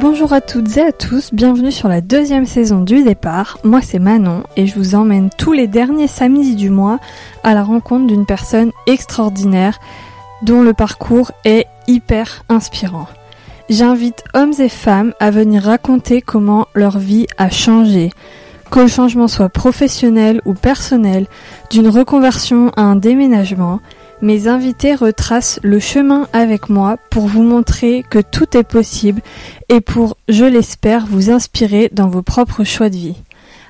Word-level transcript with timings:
Bonjour 0.00 0.32
à 0.32 0.40
toutes 0.40 0.78
et 0.78 0.80
à 0.80 0.92
tous, 0.92 1.28
bienvenue 1.34 1.70
sur 1.70 1.86
la 1.86 2.00
deuxième 2.00 2.46
saison 2.46 2.80
du 2.80 3.04
départ. 3.04 3.58
Moi 3.64 3.82
c'est 3.82 3.98
Manon 3.98 4.44
et 4.56 4.66
je 4.66 4.74
vous 4.74 4.94
emmène 4.94 5.28
tous 5.36 5.52
les 5.52 5.66
derniers 5.66 6.08
samedis 6.08 6.56
du 6.56 6.70
mois 6.70 6.98
à 7.44 7.52
la 7.52 7.62
rencontre 7.62 8.06
d'une 8.06 8.24
personne 8.24 8.72
extraordinaire 8.86 9.78
dont 10.40 10.62
le 10.62 10.72
parcours 10.72 11.32
est 11.44 11.66
hyper 11.86 12.46
inspirant. 12.48 13.08
J'invite 13.68 14.24
hommes 14.32 14.54
et 14.58 14.70
femmes 14.70 15.12
à 15.20 15.30
venir 15.30 15.64
raconter 15.64 16.22
comment 16.22 16.66
leur 16.74 16.98
vie 16.98 17.26
a 17.36 17.50
changé, 17.50 18.10
que 18.70 18.80
le 18.80 18.88
changement 18.88 19.28
soit 19.28 19.50
professionnel 19.50 20.40
ou 20.46 20.54
personnel, 20.54 21.26
d'une 21.70 21.88
reconversion 21.88 22.72
à 22.74 22.80
un 22.80 22.96
déménagement, 22.96 23.80
mes 24.22 24.48
invités 24.48 24.94
retracent 24.94 25.60
le 25.62 25.78
chemin 25.78 26.28
avec 26.32 26.68
moi 26.68 26.96
pour 27.10 27.26
vous 27.26 27.42
montrer 27.42 28.04
que 28.08 28.18
tout 28.18 28.56
est 28.56 28.64
possible 28.64 29.22
et 29.68 29.80
pour, 29.80 30.16
je 30.28 30.44
l'espère, 30.44 31.06
vous 31.06 31.30
inspirer 31.30 31.90
dans 31.92 32.08
vos 32.08 32.22
propres 32.22 32.64
choix 32.64 32.90
de 32.90 32.96
vie. 32.96 33.16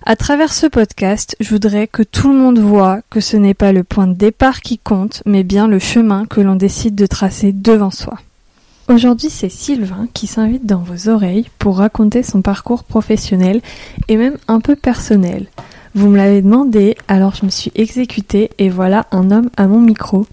À 0.04 0.16
travers 0.16 0.52
ce 0.52 0.66
podcast, 0.66 1.36
je 1.40 1.50
voudrais 1.50 1.86
que 1.86 2.02
tout 2.02 2.32
le 2.32 2.38
monde 2.38 2.59
voit 2.59 3.00
que 3.10 3.20
ce 3.20 3.36
n'est 3.36 3.54
pas 3.54 3.73
le 3.73 3.84
point 3.84 4.06
de 4.06 4.14
départ 4.14 4.62
qui 4.62 4.78
compte, 4.78 5.23
mais 5.26 5.42
bien 5.42 5.68
le 5.68 5.78
chemin 5.78 6.24
que 6.24 6.40
l'on 6.40 6.56
décide 6.56 6.95
de 6.95 7.06
tracer 7.06 7.52
devant 7.52 7.90
soi. 7.90 8.18
Aujourd'hui, 8.88 9.30
c'est 9.30 9.51
Sylvain 9.51 10.09
qui 10.14 10.26
s'invite 10.26 10.66
dans 10.66 10.78
vos 10.78 11.09
oreilles 11.09 11.48
pour 11.59 11.78
raconter 11.78 12.23
son 12.23 12.42
parcours 12.42 12.82
professionnel 12.82 13.60
et 14.09 14.16
même 14.16 14.37
un 14.48 14.60
peu 14.60 14.74
personnel. 14.74 15.46
Vous 15.94 16.08
me 16.08 16.16
l'avez 16.16 16.40
demandé, 16.40 16.96
alors 17.08 17.34
je 17.34 17.44
me 17.44 17.50
suis 17.50 17.72
exécutée 17.74 18.50
et 18.58 18.68
voilà 18.68 19.06
un 19.10 19.32
homme 19.32 19.51
à 19.56 19.66
mon 19.66 19.80
micro. 19.80 20.26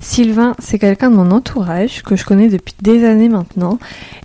Sylvain, 0.00 0.54
c'est 0.58 0.80
quelqu'un 0.80 1.10
de 1.10 1.16
mon 1.16 1.30
entourage 1.30 2.02
que 2.02 2.16
je 2.16 2.24
connais 2.24 2.48
depuis 2.48 2.74
des 2.82 3.04
années 3.04 3.28
maintenant 3.28 3.78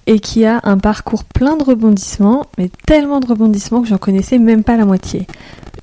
et 0.08 0.20
qui 0.20 0.44
a 0.44 0.60
un 0.64 0.80
parcours 0.80 1.24
plein 1.24 1.56
de 1.56 1.64
rebondissements, 1.64 2.48
mais 2.58 2.70
tellement 2.88 3.20
de 3.20 3.28
rebondissements 3.28 3.82
que 3.82 3.88
j'en 3.88 4.00
connaissais 4.00 4.40
même 4.40 4.64
pas 4.64 4.76
la 4.76 4.86
moitié. 4.86 5.28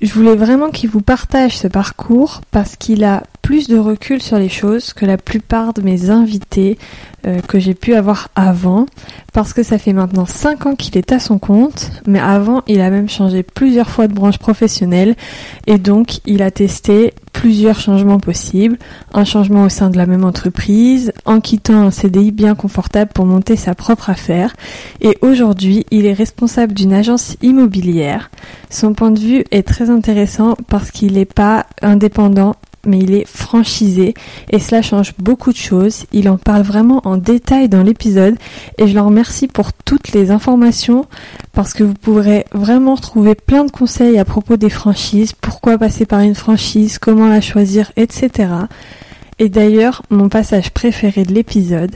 Je 0.01 0.13
voulais 0.13 0.35
vraiment 0.35 0.69
qu'il 0.69 0.89
vous 0.89 1.01
partage 1.01 1.57
ce 1.57 1.67
parcours 1.67 2.41
parce 2.51 2.75
qu'il 2.75 3.03
a 3.03 3.23
plus 3.49 3.67
de 3.67 3.79
recul 3.79 4.21
sur 4.21 4.37
les 4.37 4.47
choses 4.47 4.93
que 4.93 5.07
la 5.07 5.17
plupart 5.17 5.73
de 5.73 5.81
mes 5.81 6.11
invités 6.11 6.77
euh, 7.25 7.41
que 7.41 7.57
j'ai 7.57 7.73
pu 7.73 7.95
avoir 7.95 8.29
avant, 8.35 8.85
parce 9.33 9.53
que 9.53 9.63
ça 9.63 9.79
fait 9.79 9.91
maintenant 9.91 10.27
5 10.27 10.67
ans 10.67 10.75
qu'il 10.75 10.99
est 10.99 11.11
à 11.11 11.17
son 11.17 11.39
compte, 11.39 11.89
mais 12.05 12.19
avant 12.19 12.61
il 12.67 12.79
a 12.79 12.91
même 12.91 13.09
changé 13.09 13.41
plusieurs 13.41 13.89
fois 13.89 14.07
de 14.07 14.13
branche 14.13 14.37
professionnelle, 14.37 15.15
et 15.65 15.79
donc 15.79 16.19
il 16.27 16.43
a 16.43 16.51
testé 16.51 17.15
plusieurs 17.33 17.79
changements 17.79 18.19
possibles, 18.19 18.77
un 19.15 19.25
changement 19.25 19.63
au 19.63 19.69
sein 19.69 19.89
de 19.89 19.97
la 19.97 20.05
même 20.05 20.25
entreprise, 20.25 21.11
en 21.25 21.41
quittant 21.41 21.81
un 21.81 21.91
CDI 21.91 22.31
bien 22.31 22.53
confortable 22.53 23.09
pour 23.15 23.25
monter 23.25 23.55
sa 23.55 23.73
propre 23.73 24.11
affaire, 24.11 24.55
et 25.01 25.17
aujourd'hui 25.23 25.87
il 25.89 26.05
est 26.05 26.13
responsable 26.13 26.73
d'une 26.73 26.93
agence 26.93 27.35
immobilière. 27.41 28.29
Son 28.69 28.93
point 28.93 29.09
de 29.09 29.19
vue 29.19 29.43
est 29.49 29.67
très 29.67 29.89
intéressant 29.89 30.55
parce 30.67 30.91
qu'il 30.91 31.13
n'est 31.13 31.25
pas 31.25 31.65
indépendant 31.81 32.53
mais 32.85 32.99
il 32.99 33.13
est 33.13 33.27
franchisé 33.27 34.13
et 34.49 34.59
cela 34.59 34.81
change 34.81 35.13
beaucoup 35.17 35.51
de 35.51 35.57
choses. 35.57 36.05
Il 36.11 36.29
en 36.29 36.37
parle 36.37 36.63
vraiment 36.63 37.01
en 37.05 37.17
détail 37.17 37.69
dans 37.69 37.83
l'épisode 37.83 38.35
et 38.77 38.87
je 38.87 38.93
le 38.93 39.01
remercie 39.01 39.47
pour 39.47 39.73
toutes 39.73 40.11
les 40.13 40.31
informations 40.31 41.05
parce 41.53 41.73
que 41.73 41.83
vous 41.83 41.93
pourrez 41.93 42.45
vraiment 42.53 42.95
trouver 42.95 43.35
plein 43.35 43.65
de 43.65 43.71
conseils 43.71 44.17
à 44.17 44.25
propos 44.25 44.57
des 44.57 44.69
franchises, 44.69 45.33
pourquoi 45.33 45.77
passer 45.77 46.05
par 46.05 46.21
une 46.21 46.35
franchise, 46.35 46.99
comment 46.99 47.27
la 47.27 47.41
choisir, 47.41 47.91
etc. 47.95 48.49
Et 49.39 49.49
d'ailleurs, 49.49 50.03
mon 50.09 50.29
passage 50.29 50.71
préféré 50.71 51.23
de 51.23 51.33
l'épisode, 51.33 51.95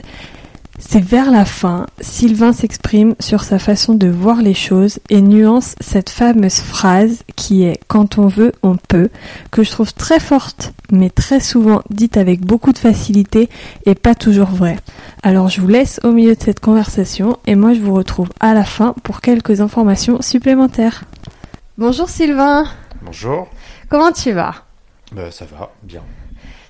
c'est 0.78 1.02
vers 1.02 1.30
la 1.30 1.44
fin, 1.44 1.86
Sylvain 2.00 2.52
s'exprime 2.52 3.14
sur 3.20 3.44
sa 3.44 3.60
façon 3.60 3.94
de 3.94 4.08
voir 4.08 4.42
les 4.42 4.54
choses 4.54 4.98
et 5.08 5.20
nuance 5.22 5.76
cette 5.80 6.10
fameuse 6.10 6.60
phrase 6.60 7.22
qui 7.36 7.62
est 7.62 7.78
quand 7.86 8.18
on 8.18 8.26
veut, 8.26 8.52
on 8.64 8.76
peut, 8.76 9.08
que 9.52 9.62
je 9.62 9.70
trouve 9.70 9.94
très 9.94 10.18
forte, 10.18 10.72
mais 10.90 11.10
très 11.10 11.38
souvent 11.38 11.82
dite 11.90 12.16
avec 12.16 12.40
beaucoup 12.40 12.72
de 12.72 12.78
facilité 12.78 13.48
et 13.86 13.94
pas 13.94 14.16
toujours 14.16 14.50
vraie. 14.50 14.78
Alors 15.22 15.48
je 15.48 15.60
vous 15.60 15.68
laisse 15.68 16.00
au 16.02 16.10
milieu 16.10 16.34
de 16.34 16.42
cette 16.42 16.60
conversation 16.60 17.38
et 17.46 17.54
moi 17.54 17.72
je 17.72 17.80
vous 17.80 17.94
retrouve 17.94 18.30
à 18.40 18.52
la 18.52 18.64
fin 18.64 18.94
pour 19.04 19.20
quelques 19.20 19.60
informations 19.60 20.22
supplémentaires. 20.22 21.04
Bonjour 21.78 22.08
Sylvain. 22.08 22.66
Bonjour. 23.02 23.48
Comment 23.88 24.10
tu 24.10 24.32
vas? 24.32 24.54
Bah, 25.12 25.30
Ça 25.30 25.44
va, 25.44 25.70
bien. 25.84 26.02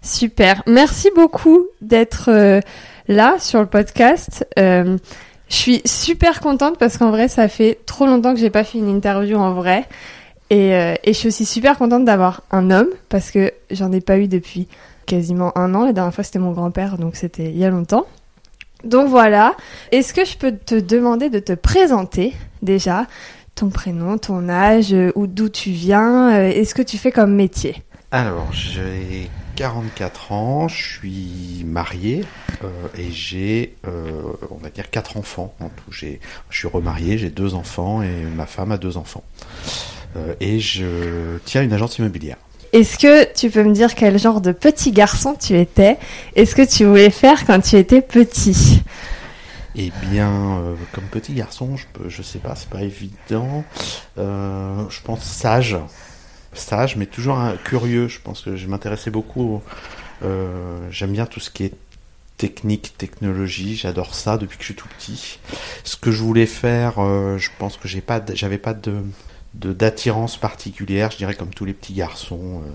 Super. 0.03 0.63
Merci 0.67 1.09
beaucoup 1.17 1.65
d'être... 1.81 2.31
Euh, 2.31 2.61
là 3.09 3.37
sur 3.39 3.61
le 3.61 3.67
podcast. 3.67 4.47
Euh, 4.59 4.97
je 5.49 5.55
suis 5.55 5.83
super 5.85 6.41
contente 6.41 6.79
parce 6.79 6.97
qu'en 6.99 7.11
vrai, 7.11 7.29
ça 7.29 7.49
fait 7.49 7.79
trop 7.87 8.07
longtemps 8.07 8.35
que 8.35 8.41
j'ai 8.41 8.51
pas 8.51 8.65
fait 8.65 8.79
une 8.79 8.89
interview 8.89 9.37
en 9.37 9.53
vrai. 9.53 9.85
Et, 10.51 10.75
euh, 10.75 10.95
et 11.05 11.13
je 11.13 11.19
suis 11.19 11.29
aussi 11.29 11.45
super 11.45 11.79
contente 11.79 12.05
d'avoir 12.05 12.43
un 12.51 12.71
homme 12.71 12.89
parce 13.09 13.31
que 13.31 13.53
j'en 13.71 13.93
ai 13.93 14.01
pas 14.01 14.19
eu 14.19 14.29
depuis 14.29 14.69
quasiment 15.07 15.57
un 15.57 15.75
an. 15.75 15.85
La 15.85 15.93
dernière 15.93 16.15
fois, 16.15 16.25
c'était 16.25 16.39
mon 16.39 16.53
grand-père, 16.53 16.99
donc 16.99 17.17
c'était 17.17 17.51
il 17.51 17.59
y 17.59 17.65
a 17.65 17.71
longtemps. 17.71 18.07
Donc 18.85 19.09
voilà. 19.09 19.55
Est-ce 19.93 20.13
que 20.13 20.25
je 20.25 20.37
peux 20.37 20.53
te 20.53 20.75
demander 20.75 21.31
de 21.31 21.39
te 21.39 21.53
présenter 21.53 22.35
déjà? 22.63 23.07
Ton 23.55 23.69
prénom, 23.69 24.19
ton 24.19 24.49
âge, 24.49 24.93
euh, 24.93 25.13
d'où 25.15 25.49
tu 25.49 25.71
viens, 25.71 26.41
est-ce 26.41 26.75
que 26.75 26.83
tu 26.83 26.99
fais 26.99 27.13
comme 27.13 27.35
métier? 27.35 27.77
Alors, 28.11 28.53
j'ai 28.53 29.31
44 29.55 30.33
ans, 30.33 30.69
je 30.69 30.83
suis 30.83 31.65
marié 31.65 32.25
euh, 32.63 32.69
et 32.99 33.11
j'ai, 33.11 33.77
euh, 33.87 34.23
on 34.51 34.57
va 34.57 34.71
dire, 34.71 34.91
quatre 34.91 35.17
enfants 35.17 35.55
en 35.61 35.69
tout. 35.69 35.93
J'ai, 35.93 36.21
je 36.51 36.59
suis 36.59 36.69
remarié, 36.69 37.19
j'ai 37.19 37.31
deux 37.31 37.55
enfants 37.55 38.03
et 38.03 38.11
ma 38.37 38.47
femme 38.47 38.73
a 38.73 38.79
deux 38.79 38.97
enfants. 38.97 39.25
Euh, 40.17 40.35
et 40.41 40.61
je 40.61 41.39
tiens 41.45 41.63
une 41.63 41.73
agence 41.73 41.99
immobilière. 41.99 42.37
Est-ce 42.73 42.99
que 42.99 43.33
tu 43.33 43.51
peux 43.51 43.63
me 43.63 43.73
dire 43.73 43.95
quel 43.95 44.19
genre 44.19 44.41
de 44.41 44.51
petit 44.51 44.91
garçon 44.91 45.37
tu 45.39 45.57
étais 45.57 45.99
Est-ce 46.35 46.57
que 46.57 46.63
tu 46.63 46.85
voulais 46.85 47.11
faire 47.11 47.47
quand 47.47 47.61
tu 47.61 47.77
étais 47.77 48.01
petit? 48.03 48.83
Eh 49.77 49.93
bien, 50.11 50.77
comme 50.93 51.05
petit 51.05 51.35
garçon, 51.35 51.77
je, 51.77 51.85
peux, 51.93 52.09
je 52.09 52.23
sais 52.23 52.39
pas, 52.39 52.55
c'est 52.55 52.69
pas 52.69 52.83
évident. 52.83 53.65
je 54.17 55.01
pense 55.05 55.23
sage, 55.23 55.77
sage, 56.55 56.97
mais 56.97 57.07
toujours 57.07 57.39
curieux. 57.65 58.09
Je 58.09 58.21
pense 58.21 58.43
que 58.43 58.57
je 58.57 58.67
m'intéressais 58.67 59.11
beaucoup. 59.11 59.63
Euh, 60.23 60.89
j'aime 60.91 61.13
bien 61.13 61.27
tout 61.27 61.41
ce 61.41 61.51
qui 61.51 61.65
est 61.65 61.75
technique, 62.37 62.97
technologie. 62.99 63.77
J'adore 63.77 64.15
ça 64.15 64.39
depuis 64.39 64.57
que 64.59 64.63
je 64.63 64.69
suis 64.69 64.75
tout 64.75 64.89
petit. 64.99 65.39
Ce 65.85 65.97
que 65.97 66.11
je 66.11 66.23
voulais 66.23 66.47
faire, 66.47 66.95
euh, 66.99 67.39
je 67.39 67.51
pense 67.59 67.77
que 67.77 67.89
j'ai 67.89 68.01
pas, 68.01 68.23
j'avais 68.35 68.59
pas 68.59 68.75
de 68.75 69.03
d'attirance 69.55 70.37
particulière. 70.37 71.13
Je 71.13 71.17
dirais 71.19 71.35
comme 71.35 71.55
tous 71.55 71.65
les 71.65 71.75
petits 71.75 71.95
garçons. 71.95 72.63
Euh, 72.65 72.71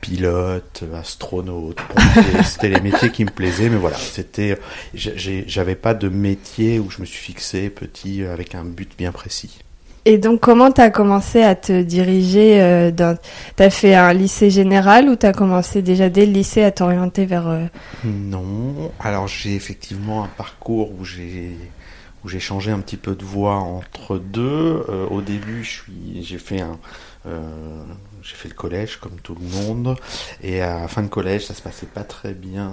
pilote, 0.00 0.84
astronaute, 0.94 1.78
c'était 2.44 2.68
les 2.68 2.80
métiers 2.82 3.10
qui 3.10 3.24
me 3.24 3.30
plaisaient, 3.30 3.70
mais 3.70 3.78
voilà, 3.78 3.96
c'était, 3.96 4.58
j'avais 4.92 5.76
pas 5.76 5.94
de 5.94 6.10
métier 6.10 6.78
où 6.78 6.90
je 6.90 7.00
me 7.00 7.06
suis 7.06 7.16
fixé 7.16 7.70
petit 7.70 8.22
avec 8.22 8.54
un 8.54 8.66
but 8.66 8.92
bien 8.98 9.12
précis. 9.12 9.63
Et 10.06 10.18
donc, 10.18 10.40
comment 10.40 10.70
tu 10.70 10.80
as 10.80 10.90
commencé 10.90 11.42
à 11.42 11.54
te 11.54 11.82
diriger 11.82 12.60
euh. 12.60 12.90
Tu 13.56 13.62
as 13.62 13.70
fait 13.70 13.94
un 13.94 14.12
lycée 14.12 14.50
général 14.50 15.08
ou 15.08 15.16
tu 15.16 15.26
as 15.26 15.32
commencé 15.32 15.80
déjà 15.80 16.10
dès 16.10 16.26
le 16.26 16.32
lycée 16.32 16.62
à 16.62 16.70
t'orienter 16.70 17.24
vers... 17.24 17.48
Euh, 17.48 17.64
non. 18.04 18.92
Alors, 19.00 19.28
j'ai 19.28 19.54
effectivement 19.54 20.24
un 20.24 20.28
parcours 20.28 20.90
où 20.98 21.04
j'ai 21.04 21.56
où 22.24 22.28
j'ai 22.28 22.40
changé 22.40 22.70
un 22.70 22.80
petit 22.80 22.96
peu 22.96 23.14
de 23.14 23.24
voie 23.24 23.56
entre 23.56 24.16
deux. 24.16 24.84
Euh, 24.88 25.06
au 25.10 25.20
début, 25.20 25.62
j'ai 26.20 26.38
fait 26.38 26.60
un, 26.60 26.78
euh, 27.26 27.84
j'ai 28.22 28.34
fait 28.34 28.48
le 28.48 28.54
collège 28.54 28.96
comme 28.96 29.18
tout 29.22 29.34
le 29.34 29.46
monde 29.46 29.96
et 30.42 30.60
à 30.60 30.80
la 30.80 30.88
fin 30.88 31.02
de 31.02 31.08
collège 31.08 31.46
ça 31.46 31.54
se 31.54 31.62
passait 31.62 31.86
pas 31.86 32.02
très 32.02 32.34
bien 32.34 32.70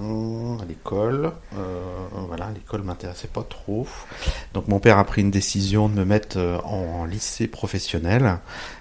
l'école 0.92 1.32
euh, 1.58 1.82
voilà 2.28 2.50
l'école 2.54 2.84
m'intéressait 2.84 3.28
pas 3.28 3.44
trop. 3.44 3.88
Donc 4.54 4.68
mon 4.68 4.80
père 4.80 4.98
a 4.98 5.04
pris 5.04 5.22
une 5.22 5.32
décision 5.32 5.90
de 5.90 5.94
me 5.94 6.06
mettre 6.06 6.38
euh, 6.38 6.58
en, 6.64 7.06
lycée 7.06 7.48
professionnel 7.48 8.38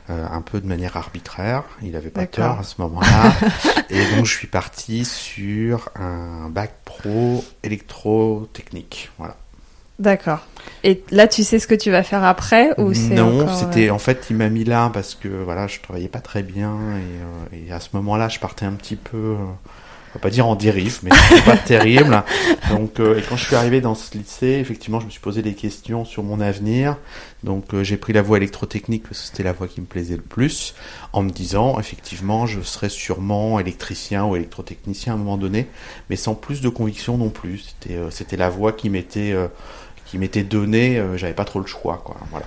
un 0.09 0.41
peu 0.41 0.61
de 0.61 0.67
manière 0.67 0.97
arbitraire. 0.97 1.63
Il 1.83 1.95
avait 1.95 2.11
pas 2.11 2.27
tort 2.27 2.59
à 2.59 2.63
ce 2.65 2.81
moment-là. 2.81 3.33
Et 3.91 4.17
donc 4.17 4.27
je 4.27 4.37
suis 4.37 4.49
parti 4.49 5.05
sur 5.05 5.89
un 5.95 6.49
bac 6.51 6.73
pro 6.85 7.45
électrotechnique. 7.63 9.11
Voilà. 9.19 9.37
D'accord. 10.01 10.41
Et 10.83 11.05
là, 11.11 11.29
tu 11.29 11.45
sais 11.45 11.59
ce 11.59 11.67
que 11.67 11.75
tu 11.75 11.91
vas 11.91 12.03
faire 12.03 12.25
après 12.25 12.71
ou 12.81 12.93
Non, 13.11 13.47
c'était 13.55 13.91
euh, 13.91 13.95
en 13.95 13.99
fait, 13.99 14.29
il 14.31 14.37
m'a 14.37 14.49
mis 14.49 14.65
là 14.65 14.91
parce 14.93 15.15
que 15.15 15.29
voilà, 15.29 15.67
je 15.67 15.79
travaillais 15.81 16.09
pas 16.09 16.21
très 16.21 16.43
bien 16.43 16.73
et, 16.73 17.57
euh, 17.59 17.67
et 17.69 17.71
à 17.73 17.81
ce 17.81 17.91
moment-là, 17.93 18.31
je 18.31 18.39
partais 18.39 18.65
un 18.65 18.73
petit 18.73 18.97
peu, 18.97 19.19
euh, 19.19 19.37
on 20.11 20.19
va 20.19 20.21
pas 20.21 20.31
dire 20.31 20.47
en 20.47 20.57
dérive, 20.57 21.01
mais 21.03 21.11
c'était 21.29 21.43
pas 21.43 21.57
terrible. 21.65 22.23
Donc, 22.71 23.01
et 23.01 23.23
quand 23.29 23.37
je 23.37 23.45
suis 23.45 23.57
arrivé 23.57 23.81
dans 23.81 23.95
ce 23.95 24.17
lycée, 24.17 24.59
effectivement, 24.61 25.01
je 25.01 25.07
me 25.07 25.11
suis 25.11 25.21
posé 25.21 25.43
des 25.43 25.55
questions 25.55 26.05
sur 26.05 26.23
mon 26.23 26.41
avenir. 26.41 26.97
Donc, 27.45 27.81
j'ai 27.83 27.97
pris 27.97 28.13
la 28.13 28.23
voie 28.23 28.37
électrotechnique 28.37 29.05
parce 29.05 29.21
que 29.21 29.27
c'était 29.29 29.43
la 29.43 29.53
voie 29.53 29.69
qui 29.69 29.81
me 29.81 29.87
plaisait 29.87 30.17
le 30.17 30.23
plus, 30.23 30.75
en 31.13 31.23
me 31.23 31.31
disant, 31.31 31.79
effectivement, 31.79 32.47
je 32.47 32.61
serais 32.61 32.89
sûrement 32.89 33.61
électricien 33.61 34.25
ou 34.25 34.37
électrotechnicien 34.37 35.13
à 35.13 35.17
un 35.17 35.19
moment 35.19 35.39
donné, 35.39 35.69
mais 36.11 36.17
sans 36.17 36.35
plus 36.35 36.61
de 36.61 36.69
conviction 36.69 37.17
non 37.17 37.31
plus. 37.31 37.73
C'était, 37.81 37.99
c'était 38.11 38.37
la 38.37 38.51
voie 38.51 38.73
qui 38.73 38.91
m'était 38.91 39.35
qui 40.07 40.19
m'était 40.19 40.43
donné, 40.43 41.01
j'avais 41.15 41.35
pas 41.35 41.45
trop 41.45 41.61
le 41.61 41.67
choix, 41.67 42.03
quoi. 42.05 42.17
Voilà. 42.33 42.47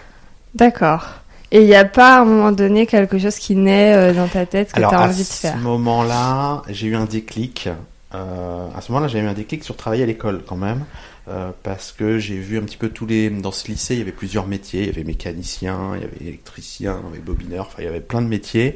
D'accord. 0.54 1.23
Et 1.53 1.61
il 1.61 1.67
n'y 1.67 1.75
a 1.75 1.85
pas 1.85 2.17
à 2.17 2.21
un 2.21 2.25
moment 2.25 2.51
donné 2.51 2.85
quelque 2.88 3.17
chose 3.17 3.38
qui 3.38 3.55
naît 3.55 4.11
dans 4.13 4.27
ta 4.27 4.45
tête 4.45 4.73
que 4.73 4.79
tu 4.79 4.83
as 4.83 5.01
envie 5.03 5.23
de 5.23 5.27
faire 5.27 5.53
À 5.53 5.57
ce 5.57 5.61
moment-là, 5.61 6.63
j'ai 6.67 6.88
eu 6.88 6.95
un 6.95 7.05
déclic. 7.05 7.69
à 8.11 8.81
ce 8.81 8.91
moment-là, 8.91 9.07
j'ai 9.07 9.19
eu 9.19 9.27
un 9.27 9.33
déclic 9.33 9.63
sur 9.63 9.77
travailler 9.77 10.03
à 10.03 10.07
l'école 10.07 10.41
quand 10.45 10.57
même. 10.57 10.83
Euh, 11.29 11.51
parce 11.63 11.94
que 11.94 12.19
j'ai 12.19 12.35
vu 12.35 12.57
un 12.57 12.63
petit 12.63 12.75
peu 12.75 12.89
tous 12.89 13.05
les 13.05 13.29
dans 13.29 13.53
ce 13.53 13.69
lycée 13.69 13.94
il 13.94 14.00
y 14.00 14.01
avait 14.01 14.11
plusieurs 14.11 14.45
métiers 14.45 14.81
il 14.81 14.88
y 14.88 14.89
avait 14.89 15.05
mécanicien 15.05 15.94
il 15.95 16.01
y 16.01 16.03
avait 16.03 16.17
électricien 16.19 17.00
il 17.01 17.11
y 17.11 17.13
avait 17.13 17.23
bobineur 17.23 17.67
enfin 17.67 17.77
il 17.79 17.85
y 17.85 17.88
avait 17.88 18.01
plein 18.01 18.21
de 18.21 18.27
métiers 18.27 18.75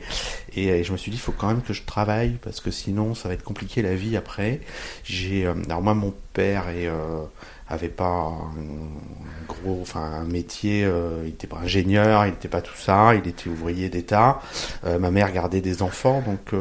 et, 0.56 0.82
je 0.82 0.94
me 0.94 0.98
suis 0.98 1.12
dit 1.12 1.18
il 1.18 1.20
faut 1.20 1.34
quand 1.34 1.48
même 1.48 1.62
que 1.62 1.74
je 1.74 1.84
travaille 1.84 2.38
parce 2.42 2.62
que 2.62 2.72
sinon 2.72 3.16
ça 3.16 3.28
va 3.28 3.34
être 3.34 3.44
compliqué 3.44 3.82
la 3.82 3.96
vie 3.96 4.16
après 4.16 4.62
j'ai 5.04 5.46
euh, 5.46 5.56
alors 5.66 5.82
moi 5.82 5.94
mon 5.94 6.14
père 6.32 6.68
euh, 6.70 7.26
avait 7.70 7.90
pas 7.90 8.06
un 8.06 9.48
gros 9.48 9.80
enfin 9.82 10.02
un 10.02 10.26
métier 10.26 10.86
euh, 10.86 11.24
il 11.24 11.30
était 11.30 11.48
pas 11.48 11.58
ingénieur 11.58 12.26
il 12.26 12.32
n'était 12.32 12.48
pas 12.48 12.62
tout 12.62 12.78
ça 12.78 13.14
il 13.16 13.28
était 13.28 13.50
ouvrier 13.50 13.90
d'état 13.90 14.40
ma 14.84 15.12
mère 15.12 15.32
gardait 15.32 15.62
des 15.62 15.82
enfants 15.82 16.22
donc 16.26 16.54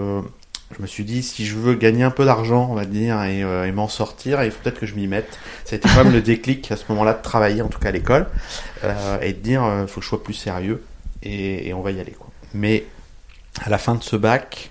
je 0.75 0.83
me 0.83 0.87
suis 0.87 1.05
dit, 1.05 1.23
si 1.23 1.47
je 1.47 1.57
veux 1.57 1.75
gagner 1.75 2.03
un 2.03 2.11
peu 2.11 2.25
d'argent, 2.25 2.69
on 2.71 2.75
va 2.75 2.85
dire, 2.85 3.23
et, 3.23 3.45
euh, 3.45 3.71
m'en 3.73 3.89
sortir, 3.89 4.43
il 4.43 4.51
faut 4.51 4.59
peut-être 4.63 4.81
que 4.81 4.87
je 4.87 4.95
m'y 4.95 5.07
mette. 5.07 5.39
Été 5.71 5.89
quand 5.89 6.05
même 6.05 6.13
le 6.13 6.23
déclic 6.23 6.71
à 6.73 6.77
ce 6.77 6.85
moment-là 6.89 7.15
de 7.15 7.23
travailler, 7.23 7.63
en 7.63 7.69
tout 7.69 7.79
cas 7.79 7.91
à 7.91 7.93
l'école, 7.93 8.27
euh, 8.83 9.21
et 9.21 9.33
de 9.33 9.39
dire, 9.39 9.63
il 9.63 9.85
euh, 9.85 9.87
faut 9.87 10.01
que 10.01 10.05
je 10.05 10.09
sois 10.09 10.23
plus 10.23 10.35
sérieux, 10.35 10.83
et, 11.23 11.73
on 11.73 11.83
va 11.83 11.93
y 11.93 12.01
aller. 12.01 12.15
Mais 12.53 12.85
à 13.63 13.71
la 13.71 13.79
fin 13.79 13.95
de 13.95 14.03
ce 14.03 14.17
bac, 14.17 14.71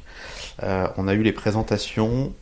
on 0.61 1.07
a 1.07 1.13
eu 1.13 1.21
les 1.21 1.33
présentations, 1.33 2.33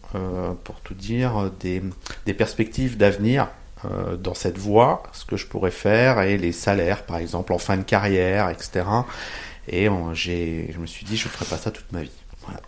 pour 0.63 0.79
tout 0.81 0.93
dire, 0.93 1.51
des 1.59 2.33
perspectives 2.33 2.97
d'avenir 2.97 3.47
dans 4.19 4.33
cette 4.33 4.57
voie, 4.57 5.03
ce 5.11 5.25
que 5.25 5.37
je 5.37 5.47
pourrais 5.47 5.71
faire, 5.71 6.21
et 6.21 6.37
les 6.37 6.51
salaires, 6.51 7.03
par 7.03 7.17
exemple, 7.17 7.53
en 7.53 7.57
fin 7.57 7.77
de 7.77 7.83
carrière, 7.83 8.49
etc. 8.49 8.85
Et 9.67 9.85
je 9.85 10.79
me 10.79 10.85
suis 10.85 11.05
dit, 11.05 11.17
je 11.17 11.27
ne 11.27 11.31
ferai 11.31 11.45
pas 11.45 11.57
ça 11.57 11.71
toute 11.71 11.91
ma 11.91 12.01
vie. 12.01 12.11
Voilà. 12.41 12.61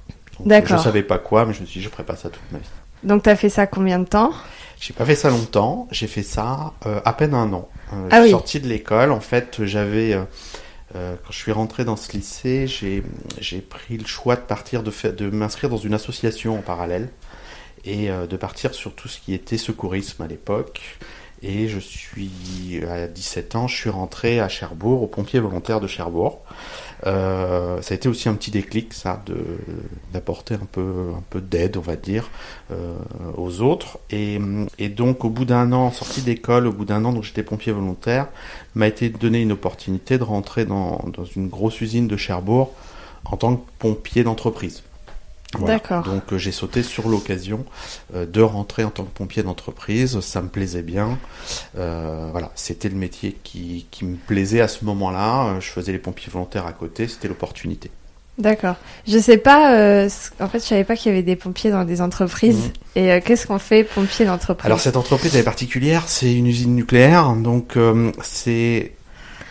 Je 0.65 0.77
savais 0.77 1.03
pas 1.03 1.17
quoi, 1.17 1.45
mais 1.45 1.53
je 1.53 1.61
me 1.61 1.65
suis 1.65 1.79
dit, 1.79 1.85
je 1.85 1.89
ferai 1.89 2.03
pas 2.03 2.15
ça 2.15 2.29
toute 2.29 2.51
ma 2.51 2.59
vie. 2.59 2.69
Donc, 3.03 3.23
tu 3.23 3.29
as 3.29 3.35
fait 3.35 3.49
ça 3.49 3.67
combien 3.67 3.99
de 3.99 4.05
temps? 4.05 4.31
J'ai 4.79 4.93
pas 4.93 5.05
fait 5.05 5.15
ça 5.15 5.29
longtemps. 5.29 5.87
J'ai 5.91 6.07
fait 6.07 6.23
ça 6.23 6.73
euh, 6.85 6.99
à 7.05 7.13
peine 7.13 7.33
un 7.33 7.51
an. 7.53 7.69
Euh, 7.93 8.09
ah 8.11 8.17
je 8.17 8.23
suis 8.23 8.31
sorti 8.31 8.59
de 8.59 8.67
l'école. 8.67 9.11
En 9.11 9.19
fait, 9.19 9.63
j'avais. 9.65 10.13
Euh, 10.13 11.15
quand 11.23 11.31
je 11.31 11.37
suis 11.37 11.51
rentré 11.51 11.85
dans 11.85 11.95
ce 11.95 12.11
lycée, 12.11 12.67
j'ai 12.67 13.61
pris 13.61 13.97
le 13.97 14.05
choix 14.05 14.35
de 14.35 14.41
partir, 14.41 14.83
de, 14.83 14.91
de 15.11 15.29
m'inscrire 15.29 15.69
dans 15.69 15.77
une 15.77 15.93
association 15.93 16.57
en 16.57 16.61
parallèle 16.61 17.09
et 17.85 18.09
de 18.09 18.37
partir 18.37 18.73
sur 18.73 18.93
tout 18.93 19.07
ce 19.07 19.19
qui 19.19 19.33
était 19.33 19.57
secourisme 19.57 20.23
à 20.23 20.27
l'époque. 20.27 20.81
Et 21.47 21.67
je 21.67 21.79
suis, 21.79 22.81
à 22.89 23.07
17 23.07 23.55
ans, 23.55 23.67
je 23.67 23.75
suis 23.75 23.89
rentré 23.89 24.39
à 24.39 24.47
Cherbourg, 24.49 25.03
au 25.03 25.07
pompier 25.07 25.39
volontaire 25.39 25.79
de 25.79 25.85
Cherbourg. 25.85 26.41
Euh, 27.05 27.81
ça 27.81 27.93
a 27.93 27.95
été 27.95 28.07
aussi 28.09 28.29
un 28.29 28.33
petit 28.33 28.51
déclic, 28.51 28.93
ça, 28.93 29.21
de 29.25 29.37
d'apporter 30.11 30.55
un 30.55 30.65
peu 30.71 31.11
un 31.15 31.23
peu 31.29 31.41
d'aide, 31.41 31.77
on 31.77 31.81
va 31.81 31.97
dire, 31.97 32.31
euh, 32.71 32.95
aux 33.37 33.61
autres. 33.61 33.99
Et, 34.09 34.39
et, 34.79 34.89
donc, 34.89 35.25
au 35.25 35.29
bout 35.29 35.45
d'un 35.45 35.71
an, 35.71 35.91
sorti 35.91 36.21
d'école, 36.21 36.67
au 36.67 36.71
bout 36.71 36.85
d'un 36.85 37.03
an, 37.05 37.13
donc 37.13 37.23
j'étais 37.23 37.43
pompier 37.43 37.73
volontaire, 37.73 38.27
m'a 38.73 38.87
été 38.87 39.09
donné 39.09 39.41
une 39.41 39.51
opportunité 39.51 40.17
de 40.17 40.23
rentrer 40.23 40.65
dans, 40.65 41.03
dans 41.13 41.25
une 41.25 41.49
grosse 41.49 41.79
usine 41.81 42.07
de 42.07 42.17
Cherbourg 42.17 42.73
en 43.25 43.37
tant 43.37 43.57
que 43.57 43.61
pompier 43.77 44.23
d'entreprise. 44.23 44.83
D'accord. 45.59 46.03
Donc 46.03 46.33
euh, 46.33 46.37
j'ai 46.37 46.51
sauté 46.51 46.83
sur 46.83 47.07
l'occasion 47.07 47.65
euh, 48.13 48.25
de 48.25 48.41
rentrer 48.41 48.83
en 48.83 48.89
tant 48.89 49.03
que 49.03 49.11
pompier 49.11 49.43
d'entreprise. 49.43 50.19
Ça 50.19 50.41
me 50.41 50.49
plaisait 50.49 50.81
bien. 50.81 51.17
Euh, 51.77 52.29
voilà, 52.31 52.51
c'était 52.55 52.89
le 52.89 52.95
métier 52.95 53.37
qui, 53.43 53.87
qui, 53.91 54.05
me 54.05 54.15
plaisait 54.15 54.61
à 54.61 54.67
ce 54.67 54.85
moment-là. 54.85 55.59
Je 55.59 55.69
faisais 55.69 55.91
les 55.91 55.99
pompiers 55.99 56.31
volontaires 56.31 56.65
à 56.65 56.73
côté. 56.73 57.07
C'était 57.07 57.27
l'opportunité. 57.27 57.91
D'accord. 58.37 58.75
Je 59.07 59.17
sais 59.17 59.37
pas. 59.37 60.05
en 60.41 60.49
fait, 60.49 60.59
je 60.59 60.65
savais 60.65 60.83
pas 60.83 60.97
qu'il 60.97 61.09
y 61.09 61.15
avait 61.15 61.23
des 61.23 61.37
pompiers 61.37 61.71
dans 61.71 61.85
des 61.85 62.01
entreprises. 62.01 62.71
Mmh. 62.95 62.99
Et 62.99 63.21
qu'est-ce 63.21 63.47
qu'on 63.47 63.59
fait 63.59 63.85
pompier 63.85 64.25
d'entreprise? 64.25 64.65
Alors 64.65 64.81
cette 64.81 64.97
entreprise 64.97 65.33
elle 65.35 65.41
est 65.41 65.43
particulière. 65.43 66.03
C'est 66.07 66.33
une 66.33 66.47
usine 66.47 66.75
nucléaire. 66.75 67.33
Donc 67.35 67.77
c'est 68.21 68.94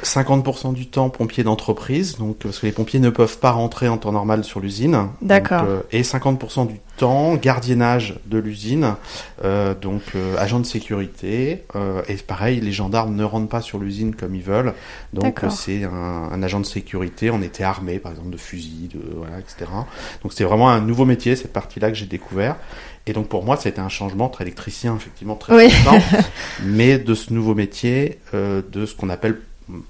50% 0.04 0.74
du 0.74 0.86
temps 0.86 1.10
pompier 1.10 1.44
d'entreprise, 1.44 2.18
donc 2.18 2.36
parce 2.38 2.58
que 2.58 2.66
les 2.66 2.72
pompiers 2.72 3.00
ne 3.00 3.10
peuvent 3.10 3.38
pas 3.38 3.50
rentrer 3.50 3.88
en 3.88 3.98
temps 3.98 4.12
normal 4.12 4.44
sur 4.44 4.60
l'usine. 4.60 5.08
D'accord. 5.22 5.64
Euh, 5.66 5.80
et 5.92 6.02
50% 6.02 6.66
du 6.66 6.80
temps 6.96 7.34
gardiennage 7.34 8.14
de 8.26 8.38
l'usine, 8.38 8.94
euh, 9.44 9.74
donc 9.74 10.02
euh, 10.14 10.36
agent 10.38 10.60
de 10.60 10.66
sécurité. 10.66 11.64
et 12.08 12.14
pareil, 12.26 12.60
les 12.60 12.72
gendarmes 12.72 13.14
ne 13.14 13.24
rentrent 13.24 13.48
pas 13.48 13.60
sur 13.60 13.78
l'usine 13.78 14.14
comme 14.14 14.34
ils 14.34 14.42
veulent. 14.42 14.74
Donc 15.12 15.40
c'est 15.50 15.84
un, 15.84 16.28
un, 16.32 16.42
agent 16.42 16.60
de 16.60 16.66
sécurité. 16.66 17.30
On 17.30 17.42
était 17.42 17.64
armé, 17.64 17.98
par 17.98 18.12
exemple, 18.12 18.30
de 18.30 18.36
fusils, 18.36 18.88
de 18.88 19.00
voilà, 19.16 19.38
etc. 19.38 19.70
Donc 20.22 20.32
c'est 20.32 20.44
vraiment 20.44 20.70
un 20.70 20.80
nouveau 20.80 21.04
métier 21.04 21.36
cette 21.36 21.52
partie-là 21.52 21.88
que 21.88 21.96
j'ai 21.96 22.06
découvert. 22.06 22.56
Et 23.06 23.12
donc 23.12 23.28
pour 23.28 23.44
moi, 23.44 23.56
ça 23.56 23.68
a 23.68 23.70
été 23.70 23.80
un 23.80 23.90
changement 23.90 24.28
très 24.28 24.44
électricien, 24.44 24.96
effectivement 24.96 25.34
très 25.34 25.54
oui. 25.54 25.72
mais 26.62 26.98
de 26.98 27.14
ce 27.14 27.32
nouveau 27.32 27.54
métier, 27.54 28.18
de 28.32 28.86
ce 28.86 28.94
qu'on 28.94 29.10
appelle 29.10 29.40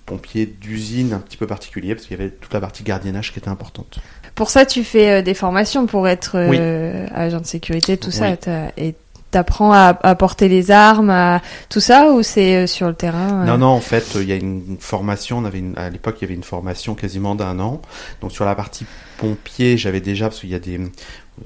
pompier 0.06 0.47
d'usine 0.47 1.12
un 1.12 1.19
petit 1.19 1.37
peu 1.37 1.47
particulier 1.47 1.94
parce 1.94 2.06
qu'il 2.06 2.17
y 2.17 2.21
avait 2.21 2.31
toute 2.31 2.53
la 2.53 2.61
partie 2.61 2.82
gardiennage 2.82 3.32
qui 3.32 3.38
était 3.38 3.49
importante. 3.49 3.99
Pour 4.35 4.50
ça, 4.50 4.67
tu 4.67 4.82
fais 4.82 5.11
euh, 5.11 5.23
des 5.23 5.35
formations 5.35 5.87
pour 5.87 6.09
être 6.09 6.32
euh, 6.37 7.06
agent 7.15 7.41
de 7.41 7.47
sécurité, 7.47 7.97
tout 7.97 8.11
ça, 8.11 8.37
et 8.76 8.94
t'apprends 9.31 9.73
à, 9.73 9.99
à 10.03 10.15
porter 10.15 10.49
les 10.49 10.71
armes, 10.71 11.11
à 11.11 11.43
tout 11.69 11.81
ça, 11.81 12.12
ou 12.12 12.23
c'est 12.23 12.55
euh, 12.55 12.67
sur 12.69 12.87
le 12.87 12.94
terrain 12.94 13.44
Non, 13.44 13.59
non, 13.59 13.67
en 13.67 13.81
fait, 13.81 14.15
il 14.15 14.29
y 14.29 14.32
a 14.32 14.37
une 14.37 14.76
formation. 14.79 15.38
On 15.38 15.44
avait 15.44 15.62
à 15.77 15.91
l'époque, 15.91 16.17
il 16.20 16.23
y 16.23 16.27
avait 16.27 16.35
une 16.35 16.44
formation 16.44 16.94
quasiment 16.94 17.35
d'un 17.35 17.59
an. 17.59 17.82
Donc 18.20 18.31
sur 18.31 18.44
la 18.44 18.55
partie 18.55 18.87
pompier, 19.19 19.77
j'avais 19.77 20.00
déjà 20.00 20.29
parce 20.29 20.41
qu'il 20.41 20.50
y 20.50 20.55
a 20.55 20.61
des 20.61 20.81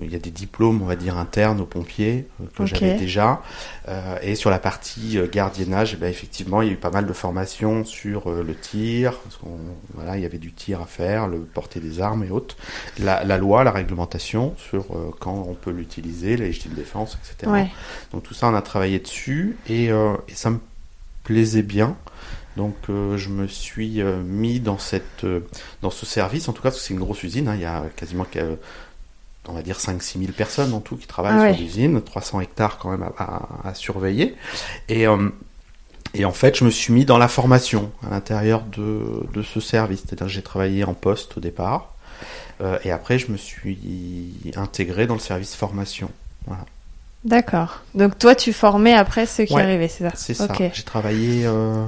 il 0.00 0.12
y 0.12 0.17
a 0.17 0.19
des 0.19 0.31
diplômes, 0.31 0.82
on 0.82 0.87
va 0.87 0.96
dire, 0.96 1.17
internes 1.17 1.61
aux 1.61 1.67
pompiers 1.67 2.26
euh, 2.40 2.44
que 2.55 2.67
j'avais 2.67 2.96
déjà. 2.96 3.43
Euh, 3.88 4.19
et 4.23 4.35
sur 4.35 4.50
la 4.50 4.58
partie 4.58 5.19
euh, 5.19 5.26
gardiennage, 5.26 5.94
eh 5.94 5.96
ben, 5.96 6.08
effectivement, 6.08 6.61
il 6.61 6.69
y 6.69 6.70
a 6.70 6.75
eu 6.75 6.79
pas 6.79 6.90
mal 6.90 7.06
de 7.06 7.12
formations 7.12 7.85
sur 7.85 8.31
le 8.31 8.55
tir. 8.55 9.14
Parce 9.19 9.38
voilà, 9.94 10.17
il 10.17 10.23
y 10.23 10.26
avait 10.26 10.38
du 10.38 10.52
tir 10.52 10.82
à 10.82 10.87
faire, 10.87 11.26
le 11.26 11.38
porter 11.38 11.81
des 11.81 12.00
armes 12.00 12.25
et 12.25 12.31
autres. 12.31 12.56
La, 12.99 13.25
la 13.25 13.38
loi, 13.38 13.64
la 13.64 13.70
réglementation 13.70 14.55
sur 14.58 14.86
quand 15.20 15.46
on 15.48 15.55
peut 15.55 15.70
l'utiliser, 15.70 16.36
la 16.36 16.46
légitime 16.46 16.72
défense, 16.72 17.19
etc. 17.24 17.69
Donc 18.12 18.22
tout 18.22 18.34
ça, 18.34 18.48
on 18.48 18.55
a 18.55 18.62
travaillé 18.62 18.98
dessus 18.98 19.56
et, 19.69 19.86
et 19.86 20.34
ça 20.34 20.51
me 20.51 20.58
plaisait 21.24 21.62
bien. 21.62 21.96
Donc 22.56 22.74
je 22.89 23.29
me 23.29 23.46
suis 23.46 24.03
mis 24.03 24.60
dans 24.60 24.79
cette 24.79 25.24
dans 25.82 25.91
ce 25.91 26.06
service, 26.06 26.48
en 26.48 26.53
tout 26.53 26.62
cas 26.62 26.70
parce 26.70 26.81
que 26.81 26.86
c'est 26.86 26.94
une 26.94 27.01
grosse 27.01 27.22
usine, 27.22 27.48
hein, 27.48 27.55
il 27.55 27.62
y 27.62 27.67
a 27.67 27.84
quasiment 27.96 28.27
on 29.48 29.52
va 29.52 29.62
dire 29.62 29.78
5-6 29.78 30.19
000 30.20 30.32
personnes 30.32 30.72
en 30.74 30.81
tout 30.81 30.96
qui 30.96 31.06
travaillent 31.06 31.50
ah 31.50 31.55
sur 31.55 31.62
l'usine, 31.62 32.00
300 32.00 32.40
hectares 32.40 32.78
quand 32.78 32.90
même 32.90 33.08
à, 33.19 33.74
surveiller. 33.74 34.36
Et, 34.88 35.06
euh, 35.06 35.31
et 36.14 36.24
en 36.24 36.32
fait, 36.32 36.56
je 36.56 36.64
me 36.64 36.70
suis 36.70 36.93
mis 36.93 37.05
dans 37.05 37.19
la 37.19 37.28
formation 37.28 37.90
à 38.06 38.10
l'intérieur 38.10 38.62
de, 38.62 39.26
de 39.32 39.43
ce 39.43 39.60
service. 39.60 40.02
C'est-à-dire 40.06 40.28
j'ai 40.28 40.43
travaillé 40.43 40.84
en 40.84 40.94
poste 40.94 41.36
au 41.36 41.40
départ. 41.40 41.94
Euh, 42.60 42.78
et 42.84 42.90
après, 42.90 43.19
je 43.19 43.31
me 43.31 43.36
suis 43.36 44.34
intégré 44.56 45.06
dans 45.06 45.14
le 45.14 45.20
service 45.20 45.55
formation. 45.55 46.10
Voilà. 46.46 46.64
D'accord. 47.24 47.82
Donc 47.94 48.19
toi, 48.19 48.34
tu 48.34 48.52
formais 48.52 48.94
après 48.94 49.26
ceux 49.26 49.44
qui 49.44 49.58
arrivaient, 49.58 49.88
c'est 49.88 50.05
ça 50.05 50.12
C'est 50.14 50.34
ça. 50.34 50.48
J'ai 50.72 50.82
travaillé 50.82 51.46
euh, 51.46 51.84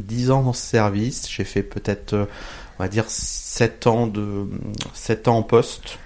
10 0.00 0.30
ans 0.30 0.42
dans 0.42 0.52
ce 0.52 0.62
service. 0.62 1.28
J'ai 1.30 1.44
fait 1.44 1.62
peut-être, 1.62 2.14
euh, 2.14 2.24
on 2.78 2.82
va 2.82 2.88
dire, 2.88 3.04
7 3.08 3.86
ans, 3.86 4.06
de, 4.06 4.48
7 4.94 5.28
ans 5.28 5.38
en 5.38 5.42
poste. 5.42 5.98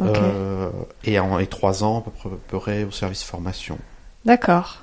Euh, 0.00 0.70
et, 1.04 1.18
en, 1.18 1.38
et 1.38 1.46
trois 1.46 1.84
ans 1.84 1.98
à 1.98 2.10
peu 2.48 2.58
près 2.58 2.84
au 2.84 2.90
service 2.90 3.22
formation. 3.22 3.78
D'accord. 4.24 4.82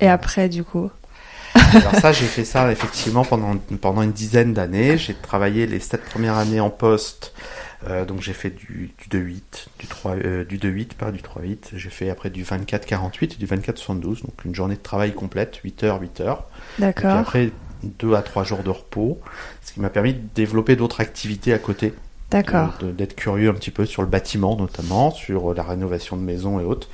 Et 0.00 0.08
après, 0.08 0.48
du 0.48 0.64
coup 0.64 0.90
Alors 1.74 1.94
ça, 1.96 2.12
j'ai 2.12 2.26
fait 2.26 2.44
ça 2.44 2.70
effectivement 2.70 3.24
pendant, 3.24 3.56
pendant 3.80 4.02
une 4.02 4.12
dizaine 4.12 4.54
d'années. 4.54 4.98
J'ai 4.98 5.14
travaillé 5.14 5.66
les 5.66 5.80
sept 5.80 6.04
premières 6.04 6.36
années 6.36 6.60
en 6.60 6.70
poste. 6.70 7.32
Euh, 7.88 8.04
donc 8.04 8.22
j'ai 8.22 8.32
fait 8.32 8.50
du, 8.50 8.92
du 9.08 9.18
2-8, 9.18 9.40
du 9.78 9.86
3, 9.86 10.12
euh, 10.16 10.44
du 10.44 10.58
2-8, 10.58 10.94
pas 10.94 11.12
du 11.12 11.20
3-8. 11.20 11.70
J'ai 11.74 11.90
fait 11.90 12.10
après 12.10 12.30
du 12.30 12.42
24-48 12.44 13.22
et 13.22 13.26
du 13.36 13.46
24-72. 13.46 14.22
Donc 14.22 14.44
une 14.44 14.54
journée 14.54 14.76
de 14.76 14.82
travail 14.82 15.12
complète, 15.14 15.56
8 15.56 15.84
heures, 15.84 16.00
8 16.00 16.20
heures. 16.20 16.44
D'accord. 16.78 17.16
Et 17.16 17.18
après, 17.18 17.50
2 17.84 18.14
à 18.14 18.22
3 18.22 18.44
jours 18.44 18.62
de 18.62 18.70
repos. 18.70 19.20
Ce 19.62 19.72
qui 19.72 19.80
m'a 19.80 19.90
permis 19.90 20.14
de 20.14 20.20
développer 20.34 20.74
d'autres 20.76 21.00
activités 21.00 21.52
à 21.52 21.58
côté. 21.58 21.94
D'accord. 22.30 22.74
D'être 22.82 23.16
curieux 23.16 23.48
un 23.48 23.54
petit 23.54 23.70
peu 23.70 23.86
sur 23.86 24.02
le 24.02 24.08
bâtiment 24.08 24.56
notamment, 24.56 25.10
sur 25.10 25.54
la 25.54 25.62
rénovation 25.62 26.16
de 26.16 26.22
maisons 26.22 26.60
et 26.60 26.64
autres. 26.64 26.88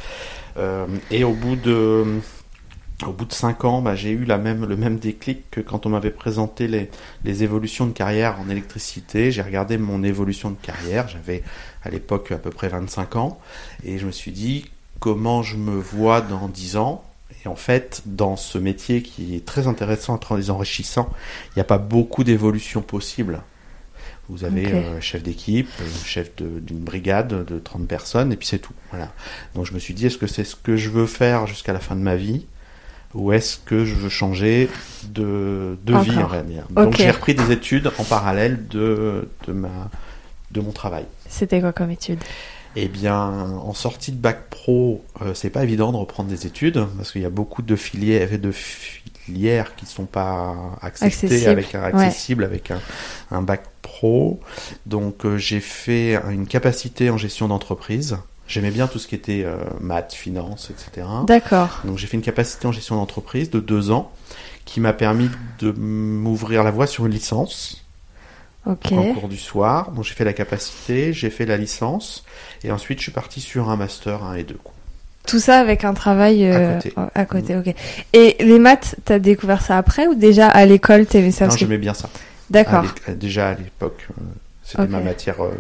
Euh, 0.57 0.87
et 1.11 1.25
au 1.25 1.33
bout 1.33 1.57
de 1.57 2.21
au 3.05 3.13
bout 3.13 3.25
de 3.25 3.33
cinq 3.33 3.65
ans, 3.65 3.83
bah, 3.83 3.97
j'ai 3.97 4.11
eu 4.11 4.25
le 4.25 4.77
même 4.77 4.99
déclic 4.99 5.51
que 5.51 5.61
quand 5.61 5.85
on 5.85 5.89
m'avait 5.91 6.13
présenté 6.13 6.69
les, 6.69 6.91
les, 7.25 7.43
évolutions 7.43 7.87
de 7.87 7.93
carrière 7.93 8.39
en 8.41 8.49
électricité. 8.49 9.33
J'ai 9.33 9.43
regardé 9.43 9.79
mon 9.79 10.05
évolution 10.05 10.51
de 10.51 10.57
carrière. 10.57 11.09
J'avais 11.09 11.43
à 11.83 11.91
l'époque 11.91 12.31
à 12.31 12.39
peu 12.39 12.51
près 12.51 12.69
25 12.69 13.17
ans. 13.17 13.41
Et 13.85 13.99
je 13.99 14.07
me 14.07 14.13
suis 14.13 14.31
dit, 14.31 14.71
comment 15.01 15.43
je 15.43 15.57
me 15.57 15.77
vois 15.77 16.21
dans 16.21 16.49
10 16.49 16.77
ans? 16.77 17.05
Et 17.45 17.49
en 17.49 17.57
fait, 17.57 18.03
dans 18.07 18.37
ce 18.37 18.59
métier 18.59 19.03
qui 19.03 19.35
est 19.35 19.45
très 19.45 19.67
intéressant, 19.67 20.17
très 20.17 20.51
enrichissant, 20.51 21.11
il 21.51 21.59
n'y 21.59 21.63
a 21.63 21.67
pas 21.67 21.79
beaucoup 21.79 22.23
d'évolutions 22.23 22.81
possibles. 22.81 23.43
Vous 24.29 24.45
avez 24.45 24.67
Ok. 24.67 24.73
euh, 24.73 25.01
chef 25.01 25.23
d'équipe, 25.23 25.69
euh, 25.81 25.85
chef 26.05 26.31
d'une 26.37 26.79
brigade 26.79 27.45
de 27.45 27.59
30 27.59 27.87
personnes, 27.87 28.33
et 28.33 28.37
puis 28.37 28.47
c'est 28.49 28.59
tout. 28.59 28.73
Voilà. 28.91 29.13
Donc 29.55 29.67
je 29.67 29.73
me 29.75 29.79
suis 29.79 29.93
dit, 29.95 30.07
est-ce 30.07 30.17
que 30.19 30.27
c'est 30.27 30.45
ce 30.45 30.57
que 30.57 30.77
je 30.77 30.89
veux 30.91 31.07
faire 31.07 31.47
jusqu'à 31.47 31.73
la 31.73 31.81
fin 31.81 31.95
de 31.95 32.01
ma 32.01 32.17
vie 32.17 32.47
ou 33.13 33.33
est-ce 33.33 33.59
que 33.59 33.85
je 33.85 33.95
veux 33.95 34.09
changer 34.09 34.69
de, 35.05 35.79
de 35.85 35.97
vie, 35.99 36.17
va 36.29 36.43
dire? 36.43 36.67
Donc 36.71 36.97
j'ai 36.97 37.11
repris 37.11 37.35
des 37.35 37.53
études 37.53 37.93
en 37.99 38.05
parallèle 38.05 38.67
de, 38.69 39.29
de, 39.47 39.53
ma, 39.53 39.91
de 40.51 40.61
mon 40.61 40.73
travail. 40.73 41.05
C'était 41.29 41.61
quoi 41.61 41.73
comme 41.73 41.91
étude? 41.93 42.19
Eh 42.77 42.89
bien, 42.89 43.17
en 43.17 43.73
sortie 43.73 44.11
de 44.11 44.17
bac 44.17 44.49
pro, 44.51 45.05
euh, 45.23 45.33
c'est 45.35 45.51
pas 45.51 45.63
évident 45.63 45.93
de 45.93 45.97
reprendre 45.97 46.29
des 46.29 46.45
études 46.47 46.85
parce 46.97 47.13
qu'il 47.13 47.23
y 47.23 47.25
a 47.25 47.31
beaucoup 47.31 47.63
de 47.63 47.77
filières, 47.77 48.37
de 48.37 48.51
filières 49.25 49.75
qui 49.77 49.87
sont 49.87 50.05
pas 50.07 50.55
acceptées 50.83 51.27
Accessible, 51.27 51.51
avec 51.51 51.75
un 51.75 51.83
accessible 51.83 52.45
avec 52.45 52.71
un, 52.71 52.81
un 53.31 53.43
bac 53.43 53.63
pro. 53.83 54.41
Donc 54.87 55.25
euh, 55.25 55.37
j'ai 55.39 55.61
fait 55.61 56.19
une 56.31 56.47
capacité 56.47 57.11
en 57.11 57.17
gestion 57.17 57.49
d'entreprise. 57.49 58.17
J'aimais 58.47 58.71
bien 58.71 58.87
tout 58.89 58.99
ce 58.99 59.09
qui 59.09 59.15
était 59.15 59.43
euh, 59.45 59.57
maths, 59.81 60.13
finance, 60.13 60.71
etc. 60.71 61.07
D'accord. 61.27 61.81
Donc 61.85 61.97
j'ai 61.97 62.07
fait 62.07 62.17
une 62.19 62.23
capacité 62.23 62.67
en 62.67 62.73
gestion 62.73 62.97
d'entreprise 62.97 63.49
de 63.51 63.61
deux 63.61 63.91
ans 63.91 64.13
qui 64.67 64.81
m'a 64.81 64.93
permis 64.93 65.31
de 65.61 65.73
m'ouvrir 65.73 66.63
la 66.63 66.71
voie 66.71 66.87
sur 66.87 67.07
une 67.07 67.13
licence 67.13 67.85
Ok. 68.67 68.93
en 68.93 69.15
cours 69.15 69.29
du 69.29 69.39
soir. 69.39 69.93
Donc 69.93 70.05
j'ai 70.05 70.15
fait 70.15 70.25
la 70.25 70.33
capacité, 70.35 71.13
j'ai 71.15 71.31
fait 71.31 71.47
la 71.47 71.57
licence, 71.57 72.25
et 72.63 72.71
ensuite 72.73 72.99
je 72.99 73.05
suis 73.05 73.13
parti 73.13 73.41
sur 73.41 73.71
un 73.71 73.77
master 73.77 74.23
1 74.25 74.35
et 74.35 74.45
2. 74.45 74.55
quoi. 74.63 74.74
Tout 75.27 75.39
ça 75.39 75.59
avec 75.59 75.85
un 75.85 75.95
travail 75.95 76.45
euh, 76.47 76.77
À 76.77 76.81
côté. 76.81 76.95
à 77.15 77.25
côté, 77.25 77.57
ok. 77.57 77.75
Et 78.13 78.37
les 78.41 78.59
maths, 78.59 78.97
t'as 79.05 79.19
découvert 79.19 79.63
ça 79.63 79.79
après 79.79 80.07
ou 80.07 80.15
déjà 80.15 80.49
à 80.49 80.65
l'école 80.67 81.07
t'aimais 81.07 81.31
ça 81.31 81.47
Non, 81.47 81.57
j'aimais 81.57 81.79
bien 81.79 81.95
ça. 81.95 82.09
D'accord, 82.51 82.85
Déjà 83.09 83.49
à 83.49 83.55
l'époque, 83.55 84.07
euh, 84.11 84.23
c'était 84.63 84.87
ma 84.87 85.01
matière 85.01 85.43
euh, 85.43 85.51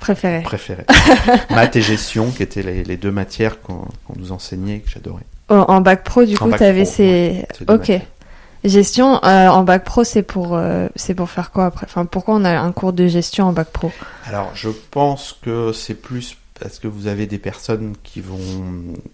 préféré. 0.00 0.42
préférée. 0.42 0.84
Maths 1.50 1.76
et 1.76 1.80
gestion, 1.82 2.30
qui 2.32 2.42
étaient 2.42 2.62
les, 2.62 2.82
les 2.82 2.96
deux 2.96 3.12
matières 3.12 3.60
qu'on 3.62 3.86
nous 4.16 4.32
enseignait 4.32 4.76
et 4.76 4.80
que 4.80 4.90
j'adorais. 4.90 5.22
En, 5.48 5.58
en 5.60 5.80
bac 5.80 6.02
pro, 6.02 6.24
du 6.24 6.34
En 6.36 6.50
coup, 6.50 6.56
t'avais 6.56 6.84
ces. 6.84 7.44
Ok. 7.62 7.68
matières. 7.68 8.00
Gestion 8.64 9.20
euh, 9.24 9.46
en 9.48 9.62
bac 9.62 9.84
pro, 9.84 10.02
c'est 10.02 10.22
pour 10.24 10.56
euh, 10.56 10.88
c'est 10.96 11.14
pour 11.14 11.30
faire 11.30 11.52
quoi 11.52 11.66
après? 11.66 11.86
Enfin, 11.88 12.04
pourquoi 12.04 12.34
on 12.34 12.44
a 12.44 12.58
un 12.58 12.72
cours 12.72 12.92
de 12.92 13.06
gestion 13.06 13.44
en 13.46 13.52
bac 13.52 13.68
pro? 13.68 13.92
Alors, 14.26 14.50
je 14.54 14.70
pense 14.90 15.38
que 15.40 15.72
c'est 15.72 15.94
plus 15.94 16.36
parce 16.60 16.78
que 16.78 16.88
vous 16.88 17.06
avez 17.06 17.26
des 17.26 17.38
personnes 17.38 17.94
qui 18.02 18.20
vont 18.20 18.38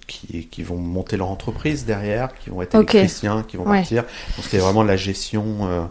qui, 0.07 0.47
qui 0.51 0.63
vont 0.63 0.77
monter 0.79 1.17
leur 1.17 1.29
entreprise 1.31 1.85
derrière, 1.85 2.35
qui 2.35 2.51
vont 2.51 2.63
être 2.63 2.75
Ok. 2.77 2.95
électriciens, 2.95 3.43
qui 3.47 3.57
vont 3.57 3.65
Ouais. 3.69 3.79
partir. 3.79 4.03
Donc 4.37 4.45
c'était 4.45 4.59
vraiment 4.59 4.83
la 4.83 4.97
gestion 4.97 5.45
euh, 5.63 5.83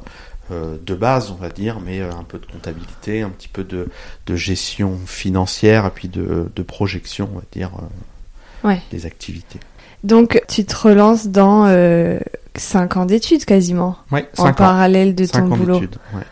euh, 0.51 0.77
de 0.85 0.95
base, 0.95 1.31
on 1.31 1.35
va 1.35 1.49
dire, 1.49 1.79
mais 1.79 1.99
euh, 2.01 2.11
un 2.11 2.23
peu 2.23 2.37
de 2.39 2.45
comptabilité, 2.45 3.21
un 3.21 3.29
petit 3.29 3.47
peu 3.47 3.63
de, 3.63 3.89
de 4.27 4.35
gestion 4.35 4.97
financière 5.05 5.85
et 5.85 5.91
puis 5.91 6.07
de, 6.07 6.49
de 6.55 6.61
projection, 6.63 7.29
on 7.33 7.37
va 7.37 7.43
dire, 7.51 7.71
euh, 7.77 8.67
Ouais. 8.67 8.81
des 8.91 9.05
activités. 9.07 9.59
Donc, 10.03 10.41
tu 10.47 10.65
te 10.65 10.75
relances 10.75 11.27
dans 11.27 11.65
euh, 11.67 12.19
5 12.55 12.97
ans 12.97 13.05
d'études 13.05 13.45
quasiment, 13.45 13.97
Ouais, 14.11 14.27
en 14.37 14.43
5 14.43 14.49
ans. 14.49 14.53
parallèle 14.53 15.15
de 15.15 15.25
Cinq 15.25 15.47
ton 15.47 15.53
ans 15.53 15.57
boulot. 15.57 15.79
d'études, 15.79 15.97
ouais. 16.13 16.23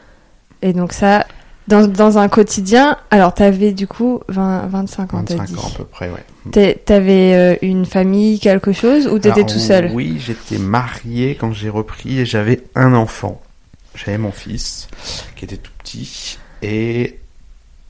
Et 0.61 0.73
donc 0.73 0.91
ça, 0.93 1.25
dans, 1.69 1.87
dans 1.87 2.17
un 2.17 2.27
quotidien, 2.27 2.97
alors 3.11 3.33
t'avais 3.33 3.71
du 3.71 3.85
coup 3.85 4.21
20, 4.27 4.67
25 4.67 5.13
ans, 5.13 5.23
t'as 5.23 5.35
25 5.35 5.45
dit. 5.45 5.55
ans 5.55 5.67
à 5.73 5.77
peu 5.77 5.83
près, 5.83 6.09
ouais. 6.09 6.75
T'avais 6.83 7.33
euh, 7.35 7.55
une 7.61 7.85
famille, 7.85 8.39
quelque 8.39 8.73
chose, 8.73 9.07
ou 9.07 9.19
t'étais 9.19 9.43
tout 9.43 9.59
seul? 9.59 9.91
Oui, 9.93 10.17
j'étais 10.19 10.57
marié 10.57 11.35
quand 11.39 11.53
j'ai 11.53 11.69
repris 11.69 12.19
et 12.19 12.25
j'avais 12.25 12.63
un 12.73 12.93
enfant. 12.95 13.39
J'avais 13.93 14.17
mon 14.17 14.31
fils 14.31 14.87
qui 15.35 15.45
était 15.45 15.57
tout 15.57 15.71
petit 15.83 16.39
et 16.63 17.19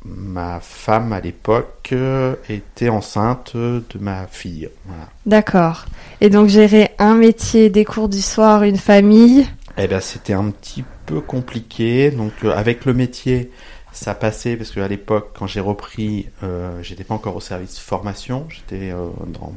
ma 0.04 0.60
femme 0.60 1.14
à 1.14 1.22
l'époque 1.22 1.90
euh, 1.94 2.36
était 2.50 2.90
enceinte 2.90 3.56
de 3.56 4.00
ma 4.00 4.28
fille. 4.28 4.70
Voilà. 4.86 5.08
D'accord. 5.26 5.86
Et 6.20 6.30
donc 6.30 6.50
gérer 6.50 6.92
un 7.00 7.16
métier, 7.16 7.70
des 7.70 7.86
cours 7.86 8.10
du 8.10 8.22
soir, 8.22 8.64
une 8.64 8.78
famille? 8.78 9.48
Eh 9.78 9.88
ben, 9.88 10.02
c'était 10.02 10.34
un 10.34 10.50
petit 10.50 10.84
peu 11.10 11.22
compliqué. 11.22 12.12
Donc, 12.12 12.32
euh, 12.44 12.52
avec 12.52 12.86
le 12.86 12.94
métier, 12.94 13.50
ça 13.92 14.14
passait 14.14 14.56
parce 14.56 14.72
qu'à 14.72 14.88
l'époque, 14.88 15.32
quand 15.38 15.48
j'ai 15.48 15.60
repris, 15.60 16.28
euh, 16.44 16.82
j'étais 16.84 17.04
pas 17.04 17.16
encore 17.16 17.36
au 17.36 17.42
service 17.42 17.80
formation, 17.80 18.46
j'étais 18.50 18.92
euh, 18.92 19.08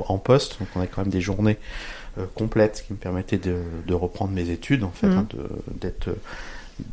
en 0.08 0.18
poste, 0.18 0.58
donc 0.58 0.68
on 0.74 0.80
avait 0.80 0.88
quand 0.88 1.02
même 1.02 1.10
des 1.12 1.20
journées 1.20 1.58
euh, 2.18 2.24
complètes 2.34 2.84
qui 2.86 2.92
me 2.94 2.98
permettaient 2.98 3.38
de, 3.38 3.56
de 3.86 3.94
reprendre 3.94 4.32
mes 4.32 4.48
études, 4.50 4.84
en 4.84 4.90
fait, 4.90 5.06
Mhm. 5.06 5.18
hein, 5.18 5.26
de- 5.34 5.78
d'être 5.80 6.08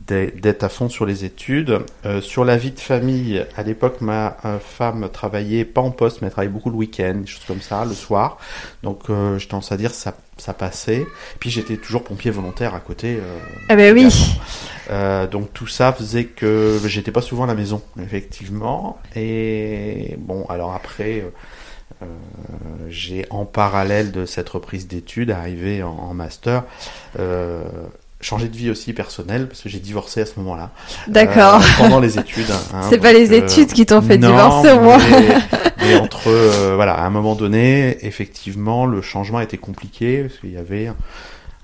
d'être 0.08 0.63
à 0.63 0.69
fond 0.69 0.89
sur 0.89 1.05
les 1.05 1.25
études. 1.25 1.79
Euh, 2.05 2.22
sur 2.22 2.46
la 2.46 2.58
vie 2.58 2.72
de 2.72 2.79
famille, 2.79 3.46
à 3.55 3.63
l'époque, 3.63 4.01
ma 4.01 4.38
euh, 4.46 4.58
femme 4.60 5.10
travaillait 5.12 5.65
pas 5.65 5.81
en 5.81 5.91
poste, 5.91 6.22
mais 6.22 6.27
elle 6.27 6.31
travaillait 6.34 6.53
beaucoup 6.53 6.69
le 6.69 6.75
week-end, 6.77 7.15
des 7.22 7.27
choses 7.27 7.43
comme 7.46 7.62
ça, 7.62 7.86
le 7.86 7.93
soir. 7.93 8.38
Donc, 8.84 9.10
euh, 9.10 9.38
j'ai 9.38 9.48
tendance 9.48 9.72
à 9.72 9.77
dire 9.77 9.91
ça, 9.91 10.15
ça 10.38 10.53
passait. 10.53 11.05
Puis 11.39 11.50
j'étais 11.50 11.77
toujours 11.77 12.03
pompier 12.03 12.31
volontaire 12.31 12.74
à 12.75 12.79
côté. 12.79 13.15
euh, 13.17 13.38
Ah 13.69 13.75
ben 13.75 13.93
oui. 13.93 14.12
euh, 14.89 15.27
donc 15.27 15.53
tout 15.53 15.67
ça 15.67 15.93
faisait 15.93 16.25
que 16.25 16.79
j'étais 16.86 17.12
pas 17.12 17.22
souvent 17.22 17.43
à 17.43 17.48
la 17.48 17.55
maison, 17.55 17.81
effectivement. 18.01 19.00
Et 19.15 20.15
bon, 20.17 20.46
alors 20.50 20.74
après, 20.74 21.24
j'ai 22.88 23.25
en 23.29 23.43
parallèle 23.46 24.12
de 24.12 24.25
cette 24.25 24.48
reprise 24.50 24.88
d'études, 24.88 25.31
arrivé 25.31 25.84
en, 25.84 25.89
en 25.89 26.13
master, 26.13 26.63
changé 28.21 28.49
de 28.49 28.55
vie 28.57 28.69
aussi 28.69 28.91
personnelle 28.93 29.47
parce 29.47 29.61
que 29.61 29.69
j'ai 29.69 29.79
divorcé 29.79 30.21
à 30.21 30.25
ce 30.25 30.33
moment-là. 30.39 30.71
D'accord. 31.07 31.61
Euh, 31.61 31.65
pendant 31.77 31.99
les 32.01 32.19
études. 32.19 32.51
hein, 32.73 32.81
C'est 32.89 32.97
pas 32.97 33.13
les 33.13 33.31
euh, 33.31 33.45
études 33.45 33.71
qui 33.71 33.85
t'ont 33.85 34.01
fait 34.01 34.17
non, 34.17 34.29
divorcer 34.29 34.71
au 34.71 34.81
moins. 34.81 34.97
Mais, 34.97 35.38
mais 35.79 35.95
entre, 35.95 36.27
euh, 36.27 36.73
voilà, 36.75 36.95
à 36.95 37.05
un 37.05 37.09
moment 37.09 37.35
donné, 37.35 37.97
effectivement, 38.05 38.85
le 38.85 39.01
changement 39.01 39.39
était 39.39 39.57
compliqué 39.57 40.23
parce 40.23 40.38
qu'il 40.39 40.51
y 40.51 40.57
avait 40.57 40.91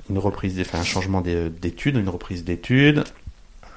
une 0.09 0.17
reprise, 0.17 0.57
enfin, 0.61 0.79
un 0.79 0.83
changement 0.83 1.19
des- 1.21 1.49
d'études, 1.49 1.97
une 1.97 2.09
reprise 2.09 2.43
d'études, 2.45 3.03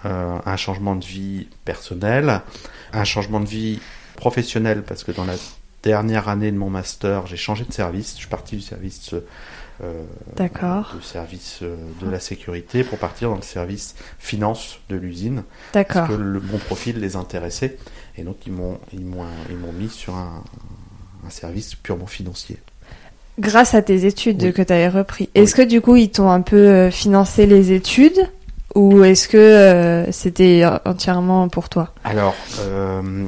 un 0.05 0.57
changement 0.57 0.95
de 0.95 1.05
vie 1.05 1.49
personnelle, 1.65 2.43
un 2.93 3.05
changement 3.05 3.41
de 3.41 3.47
vie 3.49 3.81
professionnelle 4.17 4.83
parce 4.87 5.03
que 5.05 5.11
dans 5.13 5.25
la 5.25 5.35
dernière 5.83 6.29
année 6.29 6.53
de 6.53 6.57
mon 6.57 6.71
master, 6.71 7.27
j'ai 7.27 7.37
changé 7.37 7.65
de 7.65 7.73
service. 7.73 8.13
Je 8.13 8.19
suis 8.19 8.29
parti 8.29 8.57
du 8.57 8.63
service 8.63 9.15
euh, 9.83 10.03
D'accord. 10.37 10.95
de 10.97 11.03
service 11.03 11.61
euh, 11.63 11.77
de 12.03 12.11
la 12.11 12.21
sécurité 12.21 12.83
pour 12.85 12.99
partir 12.99 13.31
dans 13.31 13.37
le 13.37 13.43
service 13.43 13.95
finance 14.19 14.79
de 14.89 14.97
l'usine 14.97 15.45
D'accord. 15.73 16.07
parce 16.07 16.17
que 16.17 16.23
le, 16.23 16.41
mon 16.41 16.59
profil 16.59 16.99
les 17.01 17.17
intéressait 17.17 17.77
et 18.17 18.23
donc 18.23 18.37
ils 18.47 18.53
m'ont 18.53 18.79
ils 18.93 19.05
m'ont 19.05 19.25
ils 19.51 19.57
m'ont 19.57 19.73
mis 19.73 19.89
sur 19.89 20.15
un, 20.15 20.43
un 21.27 21.31
service 21.31 21.75
purement 21.77 22.07
financier. 22.07 22.59
Grâce 23.39 23.75
à 23.75 23.83
tes 23.83 24.05
études 24.05 24.43
Oui. 24.43 24.53
que 24.53 24.63
tu 24.63 24.73
avais 24.73 24.89
repris. 24.89 25.29
Est-ce 25.37 25.55
que 25.55 25.63
du 25.63 25.81
coup 25.81 25.95
ils 25.97 26.11
t'ont 26.11 26.31
un 26.31 26.41
peu 26.41 26.57
euh, 26.57 26.91
financé 26.91 27.47
les 27.47 27.71
études 27.73 28.19
ou 28.75 29.05
est-ce 29.05 29.29
que 29.29 29.37
euh, 29.39 30.11
c'était 30.13 30.65
entièrement 30.85 31.49
pour 31.49 31.69
toi? 31.69 31.95
Alors 32.05 32.35
euh, 32.61 33.27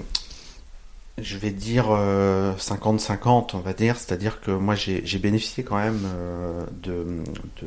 je 1.23 1.39
vais 1.39 1.51
dire 1.51 1.87
euh, 1.91 2.55
50-50 2.57 3.51
on 3.55 3.59
va 3.61 3.73
dire, 3.73 3.97
c'est-à-dire 3.97 4.41
que 4.41 4.51
moi 4.51 4.75
j'ai 4.75 5.19
bénéficié 5.19 5.63
quand 5.65 5.77
même 5.77 6.01
euh, 6.05 6.65
de, 6.83 6.93
de, 6.93 7.67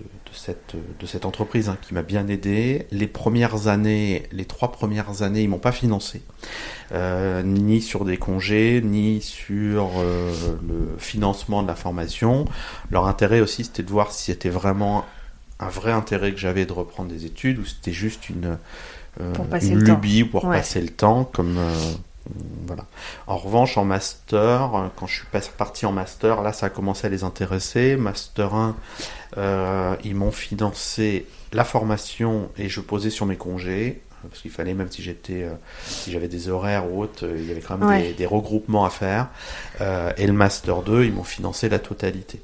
de 0.00 0.32
cette, 0.32 0.74
de 1.00 1.06
cette 1.06 1.24
entreprise 1.24 1.68
hein, 1.68 1.76
qui 1.82 1.94
m'a 1.94 2.02
bien 2.02 2.28
aidé. 2.28 2.86
Les 2.90 3.06
premières 3.06 3.68
années, 3.68 4.24
les 4.32 4.44
trois 4.44 4.72
premières 4.72 5.22
années, 5.22 5.42
ils 5.42 5.48
m'ont 5.48 5.58
pas 5.58 5.72
financé, 5.72 6.22
euh, 6.92 7.42
ni 7.42 7.80
sur 7.82 8.04
des 8.04 8.16
congés, 8.16 8.80
ni 8.84 9.20
sur 9.22 9.90
euh, 9.98 10.32
le 10.68 10.96
financement 10.98 11.62
de 11.62 11.68
la 11.68 11.74
formation. 11.74 12.44
Leur 12.90 13.06
intérêt 13.06 13.40
aussi, 13.40 13.64
c'était 13.64 13.82
de 13.82 13.90
voir 13.90 14.12
si 14.12 14.24
c'était 14.26 14.48
vraiment 14.50 15.04
un 15.60 15.68
vrai 15.68 15.90
intérêt 15.92 16.32
que 16.32 16.38
j'avais 16.38 16.66
de 16.66 16.72
reprendre 16.72 17.10
des 17.10 17.24
études 17.24 17.58
ou 17.58 17.64
c'était 17.64 17.90
juste 17.92 18.28
une, 18.30 18.58
euh, 19.20 19.32
Pour 19.32 19.46
une 19.60 19.82
temps. 19.84 19.94
lubie 19.94 20.22
pour 20.22 20.44
Ouais. 20.44 20.58
passer 20.58 20.80
le 20.80 20.90
temps, 20.90 21.24
comme 21.24 21.58
euh, 21.58 21.74
voilà. 22.66 22.84
En 23.26 23.36
revanche, 23.36 23.76
en 23.78 23.84
master, 23.84 24.90
quand 24.96 25.06
je 25.06 25.14
suis 25.16 25.26
parti 25.56 25.86
en 25.86 25.92
master, 25.92 26.42
là, 26.42 26.52
ça 26.52 26.66
a 26.66 26.70
commencé 26.70 27.06
à 27.06 27.10
les 27.10 27.24
intéresser. 27.24 27.96
Master 27.96 28.54
1, 28.54 28.76
euh, 29.36 29.96
ils 30.04 30.14
m'ont 30.14 30.30
financé 30.30 31.26
la 31.52 31.64
formation 31.64 32.50
et 32.58 32.68
je 32.68 32.80
posais 32.80 33.10
sur 33.10 33.26
mes 33.26 33.36
congés. 33.36 34.02
Parce 34.28 34.42
qu'il 34.42 34.50
fallait, 34.50 34.74
même 34.74 34.90
si 34.90 35.00
j'étais, 35.00 35.44
euh, 35.44 35.52
si 35.86 36.10
j'avais 36.10 36.26
des 36.26 36.48
horaires 36.48 36.90
ou 36.92 37.00
autres, 37.02 37.24
euh, 37.24 37.36
il 37.38 37.46
y 37.46 37.52
avait 37.52 37.60
quand 37.60 37.78
même 37.78 37.88
Ouais. 37.88 38.02
des, 38.02 38.12
des 38.14 38.26
regroupements 38.26 38.84
à 38.84 38.90
faire. 38.90 39.28
Euh, 39.80 40.12
et 40.16 40.26
le 40.26 40.32
Master 40.32 40.82
2, 40.82 41.04
ils 41.04 41.12
m'ont 41.12 41.22
financé 41.22 41.68
la 41.68 41.78
totalité. 41.78 42.42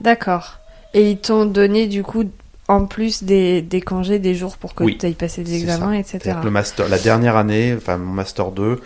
D'accord. 0.00 0.58
Et 0.94 1.10
ils 1.12 1.18
t'ont 1.18 1.46
donné 1.46 1.86
du 1.86 2.02
coup 2.02 2.24
en 2.68 2.86
plus 2.86 3.22
des, 3.22 3.62
des 3.62 3.80
congés, 3.80 4.18
des 4.18 4.34
jours 4.34 4.56
pour 4.56 4.74
que 4.74 4.82
Oui, 4.82 4.98
tu 4.98 5.06
ailles 5.06 5.14
passer 5.14 5.42
des 5.44 5.54
examens, 5.54 5.92
etc. 5.92 6.36
Le 6.42 6.50
master, 6.50 6.88
la 6.88 6.98
dernière 6.98 7.36
année, 7.36 7.74
enfin 7.76 7.96
mon 7.96 8.12
master 8.12 8.50
2, 8.50 8.80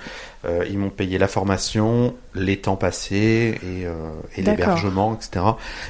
euh, 0.45 0.65
ils 0.71 0.79
m'ont 0.79 0.91
payé 0.91 1.19
la 1.19 1.29
formation, 1.29 2.15
les 2.35 2.59
temps 2.59 2.77
passés 2.77 3.59
et, 3.63 3.87
euh, 3.87 3.93
et 4.37 4.43
l'hébergement, 4.43 5.15
etc. 5.15 5.45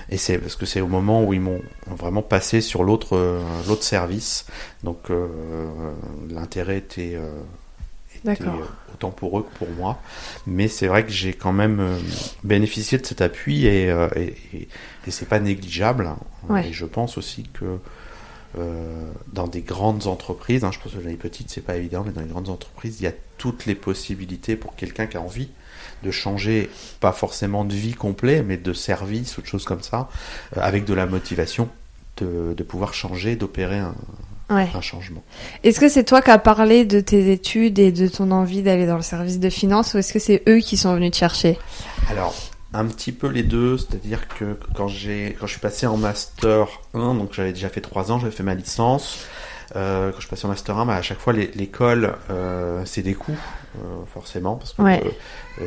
Et 0.09 0.16
c'est 0.16 0.38
parce 0.38 0.56
que 0.56 0.66
c'est 0.66 0.80
au 0.80 0.87
moment 0.87 1.25
où 1.25 1.32
ils 1.32 1.40
m'ont 1.40 1.62
vraiment 1.88 2.23
passé 2.23 2.61
sur 2.61 2.85
l'autre 2.85 3.16
euh, 3.16 3.40
l'autre 3.66 3.85
service. 3.85 4.47
Donc 4.85 5.11
euh, 5.11 5.26
l'intérêt 6.30 6.78
était, 6.78 7.14
euh, 7.14 7.30
était, 8.17 8.45
euh, 8.45 8.95
autant 8.95 9.11
pour 9.11 9.38
eux 9.38 9.43
que 9.50 9.59
pour 9.59 9.69
moi. 9.71 10.00
Mais 10.47 10.69
c'est 10.69 10.87
vrai 10.87 11.05
que 11.05 11.12
j'ai 11.12 11.33
quand 11.33 11.52
même 11.52 11.81
euh, 11.81 11.99
bénéficié 12.45 12.99
de 12.99 13.07
cet 13.07 13.21
appui 13.21 13.67
et, 13.67 13.90
euh, 13.90 14.09
et, 14.17 14.35
et, 14.55 14.69
et 15.07 15.11
c'est 15.11 15.26
pas 15.26 15.40
négligeable. 15.40 16.07
hein. 16.07 16.19
Ouais. 16.49 16.69
Et 16.69 16.73
je 16.73 16.85
pense 16.87 17.17
aussi 17.19 17.45
que 17.52 17.79
euh, 18.59 19.11
dans 19.33 19.47
des 19.47 19.62
grandes 19.62 20.07
entreprises, 20.07 20.64
hein, 20.64 20.71
je 20.73 20.79
pense 20.81 20.93
que 20.93 20.99
dans 20.99 21.09
les 21.09 21.14
petites 21.17 21.50
c'est 21.50 21.61
pas 21.61 21.76
évident, 21.76 22.02
mais 22.05 22.12
dans 22.12 22.21
les 22.23 22.26
grandes 22.29 22.49
entreprises, 22.49 23.00
il 23.00 23.05
y 23.05 23.07
a 23.07 23.12
toutes 23.38 23.64
les 23.67 23.75
possibilités 23.76 24.57
pour 24.57 24.75
quelqu'un 24.75 25.07
qui 25.07 25.17
a 25.17 25.21
envie 25.21 25.49
de 26.02 26.11
changer, 26.11 26.69
pas 26.99 27.12
forcément 27.12 27.64
de 27.64 27.75
vie 27.75 27.93
complet, 27.95 28.43
mais 28.43 28.57
de 28.57 28.73
service 28.73 29.38
ou 29.38 29.43
de 29.43 29.47
choses 29.47 29.64
comme 29.64 29.83
ça, 29.83 30.09
euh, 30.57 30.61
avec 30.62 30.85
de 30.85 30.95
la 30.95 31.07
motivation 31.07 31.69
de, 32.17 32.55
de 32.57 32.62
pouvoir 32.64 32.93
changer, 32.93 33.37
d'opérer 33.37 33.79
un, 33.79 33.95
Ouais. 34.50 34.69
un 34.75 34.80
changement. 34.80 35.23
Est-ce 35.62 35.78
que 35.78 35.88
c'est 35.88 36.04
toi 36.04 36.23
qui 36.23 36.30
as 36.30 36.38
parlé 36.38 36.85
de 36.85 37.00
tes 37.00 37.30
études 37.33 37.78
et 37.78 37.92
de 37.92 38.09
ton 38.09 38.30
envie 38.33 38.62
d'aller 38.62 38.87
dans 38.87 38.97
le 38.97 39.02
service 39.02 39.38
de 39.38 39.49
finance 39.49 39.95
ou 39.95 39.99
est-ce 39.99 40.12
que 40.12 40.19
c'est 40.19 40.42
eux 40.49 40.59
qui 40.59 40.76
sont 40.76 40.95
venus 40.95 41.12
te 41.12 41.16
chercher? 41.16 41.57
Alors, 42.11 42.35
un 42.73 42.87
petit 42.87 43.12
peu 43.12 43.28
les 43.28 43.42
deux, 43.42 43.78
c'est-à-dire 43.78 44.28
que 44.28 44.59
quand 44.75 44.88
j'ai 44.88 45.37
quand 45.38 45.47
je 45.47 45.52
suis 45.52 45.61
passé 45.61 45.87
en 45.87 45.97
master 45.97 46.69
1, 46.95 47.14
donc 47.14 47.33
j'avais 47.33 47.52
déjà 47.52 47.69
fait 47.69 47.80
trois 47.80 48.12
ans, 48.12 48.19
j'avais 48.19 48.33
fait 48.33 48.42
ma 48.42 48.54
licence. 48.54 49.19
Euh, 49.77 50.11
quand 50.12 50.21
je 50.21 50.27
passé 50.29 50.47
en 50.47 50.49
master 50.49 50.77
1, 50.77 50.87
bah, 50.87 50.97
à 50.97 51.03
chaque 51.03 51.21
fois 51.21 51.33
l'école 51.33 52.15
euh, 52.29 52.83
c'est 52.85 53.03
des 53.03 53.15
coûts 53.15 53.37
euh, 53.77 53.79
forcément 54.12 54.57
parce 54.57 54.73
que 54.73 54.83
Ouais. 54.83 55.00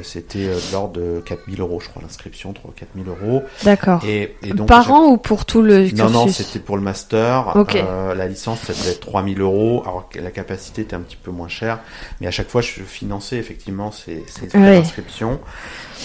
c'était 0.03 0.47
de 0.47 0.71
l'ordre 0.73 0.99
de 0.99 1.21
4000 1.25 1.61
euros, 1.61 1.79
je 1.79 1.87
crois 1.87 2.01
l'inscription, 2.01 2.51
3 2.51 2.73
4000 2.75 3.07
euros. 3.07 3.43
D'accord. 3.63 4.03
Et, 4.05 4.35
et 4.43 4.53
donc 4.53 4.67
Par 4.67 4.83
chaque- 4.83 4.91
an 4.93 5.05
ou 5.11 5.17
pour 5.17 5.45
tout 5.45 5.61
le 5.61 5.87
cursus 5.87 5.97
non, 5.99 6.09
non, 6.09 6.27
c'était 6.27 6.59
pour 6.59 6.75
le 6.75 6.83
master. 6.83 7.55
Ok. 7.55 7.75
Euh, 7.77 8.13
la 8.13 8.27
licence, 8.27 8.59
ça 8.59 8.73
devait 8.73 8.91
être 8.91 8.99
3000 8.99 9.39
euros. 9.39 9.83
Alors 9.85 10.09
que 10.09 10.19
la 10.19 10.31
capacité 10.31 10.81
était 10.81 10.95
un 10.97 11.01
petit 11.01 11.15
peu 11.15 11.31
moins 11.31 11.47
chère. 11.47 11.79
Mais 12.19 12.27
à 12.27 12.31
chaque 12.31 12.49
fois, 12.49 12.59
je 12.61 12.81
finançais 12.83 13.37
effectivement 13.37 13.91
ces, 13.93 14.25
ces 14.27 14.53
Ouais. 14.57 14.79
d'inscription. 14.79 15.39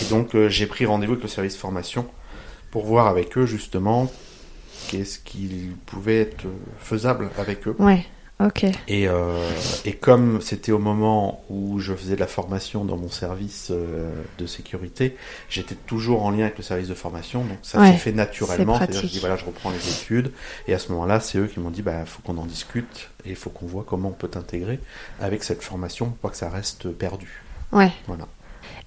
Et 0.00 0.04
donc, 0.04 0.36
j'ai 0.48 0.66
pris 0.66 0.86
rendez-vous 0.86 1.14
avec 1.14 1.22
le 1.24 1.28
service 1.28 1.56
formation 1.56 2.06
pour 2.70 2.84
voir 2.86 3.08
avec 3.08 3.36
eux, 3.38 3.46
justement, 3.46 4.08
qu'est-ce 4.88 5.18
qu'il 5.20 5.76
pouvait 5.86 6.20
être 6.22 6.46
faisable 6.80 7.30
avec 7.38 7.66
eux. 7.68 7.76
Ouais. 7.78 8.04
Ok. 8.40 8.64
Et, 8.86 9.08
euh, 9.08 9.50
et 9.84 9.94
comme 9.94 10.40
c'était 10.40 10.70
au 10.70 10.78
moment 10.78 11.42
où 11.50 11.80
je 11.80 11.92
faisais 11.92 12.14
de 12.14 12.20
la 12.20 12.28
formation 12.28 12.84
dans 12.84 12.96
mon 12.96 13.08
service 13.10 13.70
euh, 13.72 14.12
de 14.38 14.46
sécurité, 14.46 15.16
j'étais 15.50 15.74
toujours 15.74 16.24
en 16.24 16.30
lien 16.30 16.44
avec 16.44 16.56
le 16.56 16.62
service 16.62 16.86
de 16.86 16.94
formation, 16.94 17.40
donc 17.44 17.58
ça 17.62 17.80
Ouais, 17.80 17.90
s'est 17.90 17.98
fait 17.98 18.12
naturellement. 18.12 18.74
c'est 18.74 18.92
C'est-à-dire, 18.92 19.00
je 19.02 19.06
dis 19.08 19.18
voilà, 19.18 19.34
je 19.34 19.44
reprends 19.44 19.70
les 19.70 19.88
études, 19.90 20.30
et 20.68 20.74
à 20.74 20.78
ce 20.78 20.92
moment-là, 20.92 21.18
c'est 21.18 21.38
eux 21.38 21.48
qui 21.48 21.58
m'ont 21.58 21.70
dit 21.70 21.82
bah 21.82 22.04
faut 22.06 22.22
qu'on 22.22 22.38
en 22.38 22.46
discute 22.46 23.10
et 23.24 23.30
il 23.30 23.36
faut 23.36 23.50
qu'on 23.50 23.66
voit 23.66 23.84
comment 23.84 24.10
on 24.10 24.12
peut 24.12 24.28
t'intégrer 24.28 24.78
avec 25.20 25.42
cette 25.42 25.64
formation 25.64 26.06
pour 26.06 26.16
pas 26.18 26.28
que 26.30 26.36
ça 26.36 26.48
reste 26.48 26.90
perdu. 26.92 27.42
Ouais. 27.72 27.90
Voilà. 28.06 28.28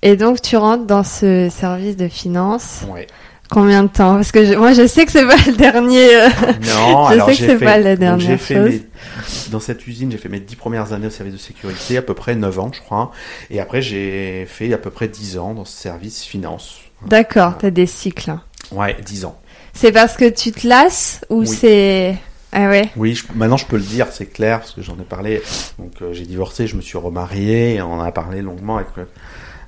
Et 0.01 0.15
donc 0.15 0.41
tu 0.41 0.55
rentres 0.55 0.85
dans 0.85 1.03
ce 1.03 1.49
service 1.49 1.97
de 1.97 2.07
finance. 2.07 2.83
Ouais. 2.87 3.05
Combien 3.51 3.83
de 3.83 3.89
temps 3.89 4.15
Parce 4.15 4.31
que 4.31 4.45
je- 4.45 4.53
moi 4.53 4.71
je 4.73 4.87
sais 4.87 5.05
que 5.05 5.11
c'est 5.11 5.27
pas 5.27 5.35
le 5.45 5.51
dernier. 5.57 6.15
euh, 6.15 6.29
Non, 6.73 7.07
Je 7.09 7.13
alors 7.13 7.29
sais 7.29 7.35
que 7.35 7.45
c'est 7.47 7.57
pas 7.63 7.77
la 7.77 7.95
dernière 7.97 8.39
fait 8.39 8.55
chose. 8.55 8.69
mes- 8.69 9.51
dans 9.51 9.59
cette 9.59 9.85
usine, 9.85 10.09
j'ai 10.11 10.17
fait 10.17 10.29
mes 10.29 10.39
dix 10.39 10.55
premières 10.55 10.93
années 10.93 11.07
au 11.07 11.11
service 11.11 11.33
de 11.33 11.39
sécurité, 11.39 11.97
à 11.97 12.01
peu 12.01 12.13
près 12.13 12.33
9 12.35 12.57
ans, 12.59 12.71
je 12.73 12.79
crois. 12.79 13.11
Et 13.49 13.59
après, 13.59 13.81
j'ai 13.81 14.45
fait 14.47 14.73
à 14.73 14.77
peu 14.77 14.89
près 14.89 15.09
10 15.09 15.37
ans 15.37 15.53
dans 15.53 15.65
ce 15.65 15.77
service 15.77 16.23
finance. 16.23 16.77
D'accord, 17.05 17.57
t'as 17.59 17.69
des 17.71 17.85
cycles. 17.87 18.33
Ouais, 18.71 18.95
10 19.05 19.25
ans. 19.25 19.37
C'est 19.73 19.91
parce 19.91 20.15
que 20.15 20.29
tu 20.29 20.51
te 20.53 20.65
lasses 20.67 21.21
ou 21.29 21.41
Oui. 21.41 21.47
c'est 21.47 22.15
ah 22.53 22.67
ouais 22.69 22.89
Oui, 22.95 23.15
je- 23.15 23.25
maintenant 23.35 23.57
je 23.57 23.65
peux 23.65 23.77
le 23.77 23.83
dire, 23.83 24.07
c'est 24.11 24.25
clair, 24.25 24.59
parce 24.59 24.71
que 24.71 24.81
j'en 24.81 24.93
ai 24.95 25.03
parlé. 25.03 25.41
Donc 25.77 25.93
euh, 26.01 26.13
j'ai 26.13 26.25
divorcé, 26.25 26.67
je 26.67 26.75
me 26.77 26.81
suis 26.81 26.97
remarié, 26.97 27.75
et 27.75 27.81
on 27.81 27.93
en 27.93 28.01
a 28.01 28.11
parlé 28.13 28.41
longuement 28.41 28.77
avec, 28.77 28.87
euh, 28.97 29.05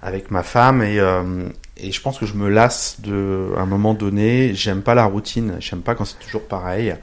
avec 0.02 0.32
ma 0.32 0.44
femme, 0.44 0.82
et, 0.84 1.00
euh, 1.00 1.48
et 1.76 1.92
je 1.92 2.02
pense 2.02 2.20
que 2.20 2.26
je 2.28 2.36
me 2.36 2.50
lasse 2.50 2.98
de, 3.02 3.52
à 3.58 3.62
un 3.62 3.66
moment 3.66 3.94
donné. 3.96 4.54
J'aime 4.54 4.82
pas 4.84 4.94
la 4.94 5.06
routine, 5.06 5.56
j'aime 5.60 5.82
pas 5.82 5.96
quand 5.96 6.06
c'est 6.06 6.20
toujours 6.20 6.44
pareil. 6.48 6.96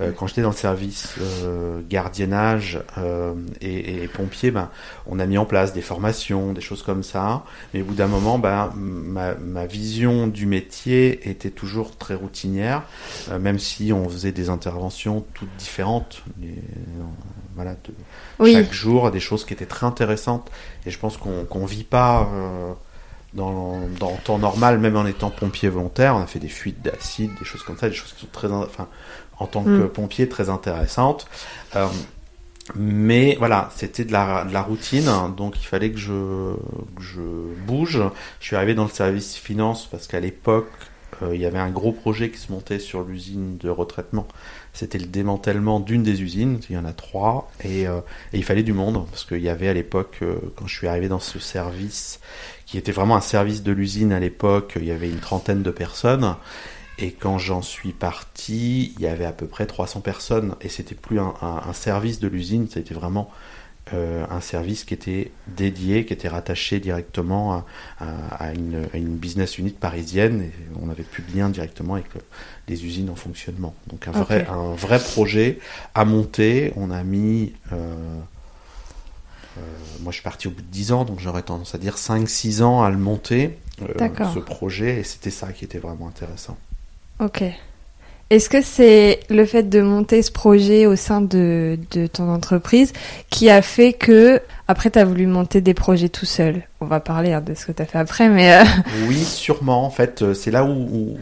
Euh, 0.00 0.10
quand 0.16 0.26
j'étais 0.26 0.42
dans 0.42 0.50
le 0.50 0.56
service 0.56 1.14
euh, 1.20 1.80
gardiennage 1.88 2.80
euh, 2.98 3.34
et, 3.60 4.02
et 4.02 4.08
pompier, 4.08 4.50
ben, 4.50 4.70
on 5.06 5.20
a 5.20 5.26
mis 5.26 5.38
en 5.38 5.44
place 5.44 5.72
des 5.72 5.82
formations, 5.82 6.52
des 6.52 6.60
choses 6.60 6.82
comme 6.82 7.02
ça. 7.04 7.44
Mais 7.72 7.82
au 7.82 7.84
bout 7.84 7.94
d'un 7.94 8.08
moment, 8.08 8.38
ben, 8.40 8.72
ma, 8.74 9.34
ma 9.34 9.66
vision 9.66 10.26
du 10.26 10.46
métier 10.46 11.28
était 11.30 11.50
toujours 11.50 11.96
très 11.96 12.14
routinière, 12.14 12.82
euh, 13.30 13.38
même 13.38 13.58
si 13.60 13.92
on 13.92 14.08
faisait 14.08 14.32
des 14.32 14.48
interventions 14.50 15.24
toutes 15.34 15.54
différentes. 15.58 16.22
Euh, 16.42 16.46
voilà, 17.54 17.72
de, 17.74 17.92
Oui. 18.40 18.52
chaque 18.52 18.72
jour, 18.72 19.10
des 19.10 19.20
choses 19.20 19.44
qui 19.44 19.52
étaient 19.52 19.66
très 19.66 19.86
intéressantes. 19.86 20.50
Et 20.86 20.90
je 20.90 20.98
pense 20.98 21.16
qu'on 21.16 21.44
qu'on 21.44 21.66
vit 21.66 21.84
pas 21.84 22.28
euh, 22.34 22.72
dans, 23.38 23.80
dans 23.98 24.10
le 24.12 24.22
temps 24.24 24.38
normal, 24.38 24.78
même 24.78 24.96
en 24.96 25.06
étant 25.06 25.30
pompier 25.30 25.68
volontaire. 25.70 26.14
On 26.16 26.22
a 26.22 26.26
fait 26.26 26.38
des 26.40 26.48
fuites 26.60 26.82
d'acide, 26.82 27.30
des 27.38 27.44
choses 27.44 27.62
comme 27.62 27.78
ça, 27.78 27.88
des 27.88 27.94
choses 27.94 28.12
qui 28.12 28.20
sont 28.20 28.32
très, 28.32 28.48
in- 28.48 28.66
enfin, 28.72 28.88
en 29.38 29.46
tant 29.46 29.62
que 29.64 29.84
Mm. 29.84 29.88
pompier, 29.88 30.28
très 30.28 30.50
intéressantes. 30.50 31.26
Euh, 31.76 31.86
mais 32.74 33.36
voilà, 33.38 33.70
c'était 33.74 34.04
de 34.04 34.12
la, 34.12 34.44
de 34.44 34.52
la 34.52 34.60
routine, 34.60 35.10
donc 35.36 35.54
il 35.58 35.64
fallait 35.66 35.90
que 35.90 35.98
je, 35.98 36.54
que 36.96 37.02
je 37.02 37.20
bouge. 37.66 38.02
Je 38.40 38.46
suis 38.46 38.56
arrivé 38.56 38.74
dans 38.74 38.84
le 38.84 38.90
service 38.90 39.36
finance 39.36 39.86
parce 39.90 40.06
qu'à 40.06 40.20
l'époque, 40.20 40.68
euh, 41.22 41.34
il 41.34 41.40
y 41.40 41.46
avait 41.46 41.58
un 41.58 41.70
gros 41.70 41.92
projet 41.92 42.30
qui 42.30 42.36
se 42.38 42.52
montait 42.52 42.78
sur 42.78 43.02
l'usine 43.04 43.56
de 43.56 43.70
retraitement. 43.70 44.28
C'était 44.74 44.98
le 44.98 45.06
démantèlement 45.06 45.80
d'une 45.80 46.02
des 46.02 46.22
usines, 46.22 46.60
il 46.68 46.76
y 46.76 46.78
en 46.78 46.84
a 46.84 46.92
trois, 46.92 47.50
et, 47.64 47.88
euh, 47.88 48.00
et 48.34 48.36
il 48.38 48.44
fallait 48.44 48.62
du 48.62 48.74
monde, 48.74 49.06
parce 49.10 49.24
qu'il 49.24 49.40
y 49.40 49.48
avait 49.48 49.68
à 49.68 49.74
l'époque, 49.74 50.18
euh, 50.20 50.36
quand 50.54 50.66
je 50.66 50.76
suis 50.76 50.86
arrivé 50.88 51.08
dans 51.08 51.20
ce 51.20 51.38
service, 51.38 52.20
qui 52.68 52.76
était 52.78 52.92
vraiment 52.92 53.16
un 53.16 53.22
service 53.22 53.62
de 53.62 53.72
l'usine 53.72 54.12
à 54.12 54.20
l'époque, 54.20 54.74
il 54.76 54.84
y 54.84 54.90
avait 54.92 55.08
une 55.08 55.20
trentaine 55.20 55.62
de 55.62 55.70
personnes, 55.70 56.36
et 56.98 57.12
quand 57.12 57.38
j'en 57.38 57.62
suis 57.62 57.92
parti, 57.92 58.92
il 58.96 59.02
y 59.02 59.06
avait 59.06 59.24
à 59.24 59.32
peu 59.32 59.46
près 59.46 59.66
300 59.66 60.00
personnes, 60.02 60.54
et 60.60 60.68
c'était 60.68 60.94
plus 60.94 61.18
un, 61.18 61.34
un- 61.40 61.62
un 61.68 61.72
service 61.72 62.20
de 62.20 62.28
l'usine, 62.28 62.68
c'était 62.70 62.94
vraiment 62.94 63.30
euh, 63.94 64.26
un 64.30 64.42
service 64.42 64.84
qui 64.84 64.92
était 64.92 65.32
dédié, 65.46 66.04
qui 66.04 66.12
était 66.12 66.28
rattaché 66.28 66.78
directement 66.78 67.54
à, 67.54 67.66
à- 68.00 68.44
à 68.48 68.52
une, 68.52 68.86
à 68.92 68.98
une 68.98 69.16
business 69.16 69.56
unit 69.58 69.70
parisienne, 69.70 70.42
et 70.42 70.52
on 70.82 70.86
n'avait 70.86 71.04
plus 71.04 71.22
de 71.22 71.34
lien 71.38 71.48
directement 71.48 71.94
avec 71.94 72.12
le- 72.14 72.20
les 72.68 72.84
usines 72.84 73.08
en 73.08 73.16
fonctionnement. 73.16 73.74
Donc 73.86 74.06
un 74.08 74.12
vrai, 74.12 74.46
un 74.50 74.74
vrai 74.74 74.98
projet 74.98 75.58
à 75.94 76.04
monter, 76.04 76.72
on 76.76 76.90
a 76.90 77.02
mis... 77.02 77.54
euh, 77.72 77.94
moi, 80.00 80.12
je 80.12 80.16
suis 80.16 80.22
parti 80.22 80.48
au 80.48 80.50
bout 80.50 80.62
de 80.62 80.66
10 80.66 80.92
ans, 80.92 81.04
donc 81.04 81.20
j'aurais 81.20 81.42
tendance 81.42 81.74
à 81.74 81.78
dire 81.78 81.96
5-6 81.96 82.62
ans 82.62 82.82
à 82.82 82.90
le 82.90 82.96
monter, 82.96 83.58
euh, 83.82 84.08
ce 84.34 84.38
projet, 84.38 85.00
et 85.00 85.04
c'était 85.04 85.30
ça 85.30 85.52
qui 85.52 85.64
était 85.64 85.78
vraiment 85.78 86.08
intéressant. 86.08 86.56
Ok. 87.20 87.44
Est-ce 88.30 88.50
que 88.50 88.60
c'est 88.60 89.20
le 89.30 89.46
fait 89.46 89.70
de 89.70 89.80
monter 89.80 90.20
ce 90.22 90.30
projet 90.30 90.84
au 90.84 90.96
sein 90.96 91.22
de, 91.22 91.78
de 91.92 92.06
ton 92.06 92.28
entreprise 92.28 92.92
qui 93.30 93.48
a 93.48 93.62
fait 93.62 93.94
que, 93.94 94.42
après, 94.66 94.90
tu 94.90 94.98
as 94.98 95.06
voulu 95.06 95.26
monter 95.26 95.62
des 95.62 95.72
projets 95.72 96.10
tout 96.10 96.26
seul? 96.26 96.62
On 96.82 96.84
va 96.84 97.00
parler 97.00 97.32
hein, 97.32 97.40
de 97.40 97.54
ce 97.54 97.64
que 97.64 97.72
tu 97.72 97.80
as 97.80 97.86
fait 97.86 97.96
après, 97.96 98.28
mais... 98.28 98.52
euh, 98.54 98.64
Oui, 99.08 99.16
sûrement. 99.16 99.82
En 99.82 99.88
fait, 99.88 100.20
euh, 100.20 100.34
c'est 100.34 100.50
là 100.50 100.62
où, 100.64 100.68
où- 100.68 101.16
où 101.16 101.18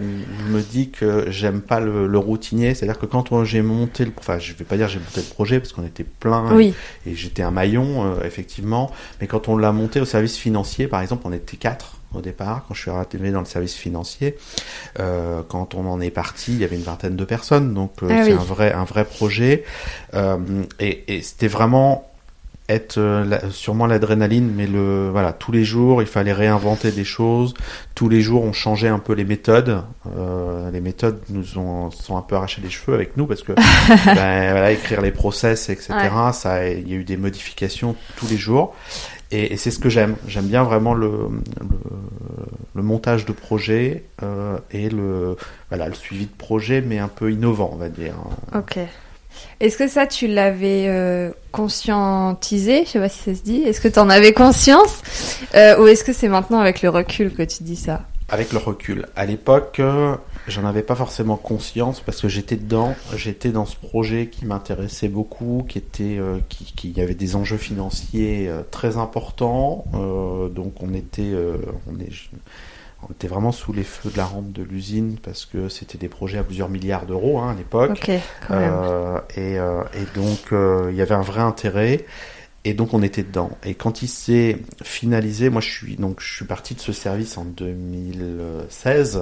je 0.49 0.53
me 0.53 0.61
dis 0.61 0.90
que 0.90 1.27
j'aime 1.31 1.61
pas 1.61 1.79
le, 1.79 2.09
le 2.09 2.19
routinier. 2.19 2.75
C'est-à-dire 2.75 2.99
que 2.99 3.07
quand 3.07 3.31
on- 3.31 3.45
j'ai 3.45 3.62
monté 3.62 4.05
le, 4.05 4.11
enfin, 4.19 4.40
je 4.40 4.53
vais 4.55 4.64
pas 4.64 4.77
dire 4.77 4.88
j'ai 4.88 4.99
monté 4.99 5.21
le 5.21 5.33
projet 5.33 5.61
parce 5.61 5.73
qu'on 5.73 5.87
était 5.87 6.03
plein 6.05 6.53
oui, 6.57 6.75
et 7.07 7.14
j'étais 7.14 7.42
un 7.45 7.53
maillon 7.53 8.05
euh, 8.05 8.25
effectivement. 8.25 8.90
Mais 9.21 9.29
quand 9.29 9.47
on 9.49 9.57
l'a 9.57 9.71
monté 9.71 10.01
au 10.01 10.05
service 10.05 10.37
financier, 10.37 10.88
par 10.88 11.01
exemple, 11.03 11.23
on 11.25 11.33
était 11.33 11.57
quatre 11.57 11.96
au 12.14 12.21
départ. 12.21 12.64
Quand 12.66 12.75
je 12.75 12.81
suis 12.83 12.90
arrivé 12.90 13.31
dans 13.31 13.40
le 13.40 13.47
service 13.47 13.75
financier, 13.75 14.37
euh, 15.01 15.42
quand 15.49 15.75
on 15.75 15.87
en 15.87 16.01
est 16.01 16.11
parti, 16.11 16.53
il 16.53 16.59
y 16.59 16.64
avait 16.64 16.77
une 16.77 16.83
vingtaine 16.83 17.16
de 17.16 17.25
personnes. 17.25 17.75
Donc 17.75 17.92
euh, 18.03 18.09
Ah 18.11 18.25
c'est 18.25 18.33
oui. 18.33 18.38
un 18.40 18.45
vrai, 18.45 18.73
un 18.73 18.85
vrai 18.85 19.05
projet. 19.05 19.64
Euh, 20.14 20.37
et 20.81 21.16
et 21.16 21.23
c'était 21.23 21.49
vraiment 21.49 22.11
être 22.69 22.99
euh, 22.99 23.25
la- 23.25 23.49
sûrement 23.51 23.87
l'adrénaline, 23.87 24.51
mais 24.53 24.66
le 24.66 25.09
voilà 25.12 25.33
tous 25.33 25.53
les 25.53 25.64
jours 25.64 26.03
il 26.03 26.09
fallait 26.09 26.33
réinventer 26.33 26.90
des 26.90 27.05
choses. 27.05 27.55
Tous 27.95 28.09
les 28.09 28.21
jours 28.21 28.42
on 28.42 28.53
changeait 28.53 28.88
un 28.88 28.99
peu 28.99 29.12
les 29.12 29.25
méthodes. 29.25 29.83
Euh, 30.19 30.69
les 30.73 30.81
méthodes 30.81 31.21
nous 31.29 31.59
ont 31.59 31.92
sont 31.92 32.16
un 32.16 32.23
peu 32.23 32.35
arraché 32.35 32.61
les 32.62 32.71
cheveux 32.71 32.95
avec 32.95 33.16
nous 33.16 33.27
parce 33.27 33.45
que 33.45 33.53
ben, 34.07 34.51
voilà 34.51 34.73
écrire 34.73 35.01
les 35.01 35.12
process 35.12 35.69
etc. 35.69 35.92
Ouais. 35.92 36.33
Ça 36.33 36.69
il 36.69 36.88
y 36.88 36.92
a 36.95 36.97
eu 36.97 37.05
des 37.05 37.16
modifications 37.16 37.95
tous 38.16 38.27
les 38.27 38.37
jours 38.37 38.75
et, 39.31 39.53
et 39.53 39.57
c'est 39.57 39.71
ce 39.71 39.79
que 39.79 39.89
j'aime. 39.89 40.17
J'aime 40.29 40.47
bien 40.47 40.62
vraiment 40.62 40.95
le, 40.95 41.11
le 41.61 41.67
le 42.75 42.83
montage 42.83 43.25
de 43.25 43.33
projet 43.33 44.05
euh, 44.23 44.59
et 44.71 44.91
le, 44.91 45.37
voilà, 45.71 45.89
le 45.89 45.95
suivi 45.95 46.27
de 46.27 46.37
projet, 46.37 46.83
mais 46.83 46.99
un 46.99 47.09
peu 47.09 47.33
innovant, 47.33 47.71
on 47.73 47.77
va 47.77 47.89
dire. 47.89 48.12
Ok. 48.55 48.79
Est-ce 49.61 49.79
que 49.79 49.89
ça, 49.89 50.07
tu 50.07 50.27
l'avais 50.27 50.85
euh, 50.89 51.31
conscientisé? 51.53 52.85
Je 52.85 52.91
sais 52.91 52.99
pas 52.99 53.09
si 53.09 53.23
ça 53.23 53.35
se 53.35 53.43
dit. 53.43 53.62
Est-ce 53.62 53.81
que 53.81 53.89
tu 53.89 53.99
en 53.99 54.11
avais 54.11 54.35
conscience? 54.35 55.01
Euh, 55.55 55.83
Ou 55.83 55.87
est-ce 55.87 56.05
que 56.05 56.12
c'est 56.12 56.29
maintenant 56.29 56.61
avec 56.61 56.83
le 56.83 56.91
recul 56.91 57.33
que 57.33 57.43
tu 57.43 57.62
dis 57.62 57.77
ça? 57.77 58.03
Avec 58.29 58.53
le 58.53 58.59
recul. 58.59 59.07
À 59.17 59.25
l'époque, 59.25 59.81
j'en 60.49 60.65
avais 60.65 60.83
pas 60.83 60.95
forcément 60.95 61.37
conscience 61.37 62.01
parce 62.01 62.21
que 62.21 62.29
j'étais 62.29 62.57
dedans. 62.57 62.95
J'étais 63.17 63.51
dans 63.51 63.67
ce 63.67 63.77
projet 63.77 64.29
qui 64.29 64.45
m'intéressait 64.45 65.09
beaucoup, 65.09 65.65
qui 65.69 65.79
était, 65.79 66.17
euh, 66.19 66.39
qui, 66.49 66.73
qui 66.77 66.91
y 66.91 67.01
avait 67.01 67.15
des 67.15 67.37
enjeux 67.37 67.57
financiers 67.57 68.49
euh, 68.49 68.63
très 68.71 68.97
importants. 68.97 69.85
Euh, 69.95 70.49
donc 70.49 70.83
on 70.83 70.95
était, 70.95 71.23
euh, 71.23 71.57
on 71.91 71.99
est, 72.01 72.11
on 73.03 73.13
était 73.13 73.29
vraiment 73.29 73.53
sous 73.53 73.73
les 73.73 73.85
feux 73.85 74.11
de 74.11 74.17
la 74.17 74.25
rampe 74.25 74.53
de 74.53 74.63
l'usine 74.63 75.17
parce 75.23 75.47
que 75.47 75.69
c'était 75.69 75.99
des 75.99 76.09
projets 76.09 76.39
à 76.39 76.43
plusieurs 76.43 76.69
milliards 76.69 77.07
d'euros 77.07 77.39
hein, 77.39 77.51
à 77.51 77.55
l'époque. 77.55 77.91
Ok, 77.91 78.11
quand 78.47 78.57
même. 78.57 78.73
Euh, 78.73 79.19
et, 79.37 79.59
euh, 79.59 79.83
et 79.95 80.19
donc 80.19 80.53
euh, 80.53 80.89
il 80.91 80.97
y 80.97 81.03
avait 81.03 81.15
un 81.15 81.23
vrai 81.23 81.41
intérêt 81.41 82.05
et 82.66 82.74
donc 82.74 82.94
on 82.94 83.02
était 83.02 83.22
dedans. 83.22 83.50
Et 83.64 83.74
quand 83.74 84.02
il 84.02 84.09
s'est 84.09 84.59
finalisé, 84.83 85.50
moi 85.50 85.61
je 85.61 85.70
suis 85.70 85.94
donc 85.94 86.18
je 86.20 86.35
suis 86.35 86.44
parti 86.44 86.74
de 86.74 86.81
ce 86.81 86.92
service 86.92 87.38
en 87.38 87.44
2016, 87.44 89.20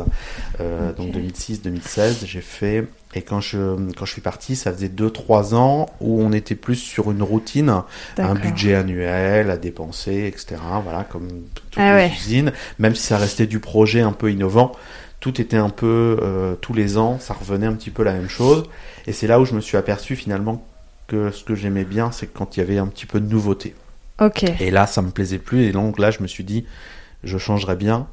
euh, 0.60 0.92
donc 0.94 1.14
2006-2016, 1.14 2.24
j'ai 2.24 2.40
fait. 2.40 2.86
Et 3.14 3.20
quand 3.20 3.42
je 3.42 3.76
quand 3.92 4.06
je 4.06 4.12
suis 4.12 4.22
parti, 4.22 4.56
ça 4.56 4.72
faisait 4.72 4.88
2-3 4.88 5.54
ans 5.54 5.90
où 6.00 6.22
on 6.22 6.32
était 6.32 6.54
plus 6.54 6.76
sur 6.76 7.10
une 7.10 7.22
routine, 7.22 7.82
un 8.16 8.34
budget 8.34 8.76
annuel 8.76 9.50
à 9.50 9.58
dépenser, 9.58 10.24
etc. 10.26 10.56
Voilà, 10.82 11.04
comme 11.04 11.28
toutes 11.54 11.74
Ah 11.76 11.98
les 11.98 12.04
ouais. 12.04 12.12
usines. 12.14 12.50
Même 12.78 12.94
si 12.94 13.02
ça 13.02 13.18
restait 13.18 13.46
du 13.46 13.60
projet 13.60 14.00
un 14.00 14.12
peu 14.12 14.32
innovant, 14.32 14.72
tout 15.20 15.38
était 15.38 15.58
un 15.58 15.68
peu 15.68 16.16
euh, 16.22 16.54
tous 16.54 16.72
les 16.72 16.96
ans, 16.96 17.18
ça 17.20 17.34
revenait 17.34 17.66
un 17.66 17.74
petit 17.74 17.90
peu 17.90 18.04
la 18.04 18.14
même 18.14 18.30
chose. 18.30 18.64
Et 19.06 19.12
c'est 19.12 19.26
là 19.26 19.38
où 19.38 19.44
je 19.44 19.52
me 19.52 19.60
suis 19.60 19.76
aperçu 19.76 20.16
finalement 20.16 20.66
que 21.06 21.30
ce 21.30 21.44
que 21.44 21.54
j'aimais 21.54 21.84
bien, 21.84 22.10
c'est 22.12 22.26
quand 22.26 22.56
il 22.56 22.60
y 22.60 22.62
avait 22.62 22.78
un 22.78 22.86
petit 22.86 23.06
peu 23.06 23.20
de 23.20 23.26
nouveauté. 23.26 23.74
Ok. 24.20 24.44
Et 24.60 24.70
là, 24.70 24.86
ça 24.86 25.02
me 25.02 25.10
plaisait 25.10 25.38
plus. 25.38 25.64
Et 25.64 25.72
donc 25.72 25.98
là, 25.98 26.10
je 26.10 26.22
me 26.22 26.26
suis 26.26 26.44
dit, 26.44 26.64
je 27.22 27.38
changerais 27.38 27.76
bien 27.76 28.06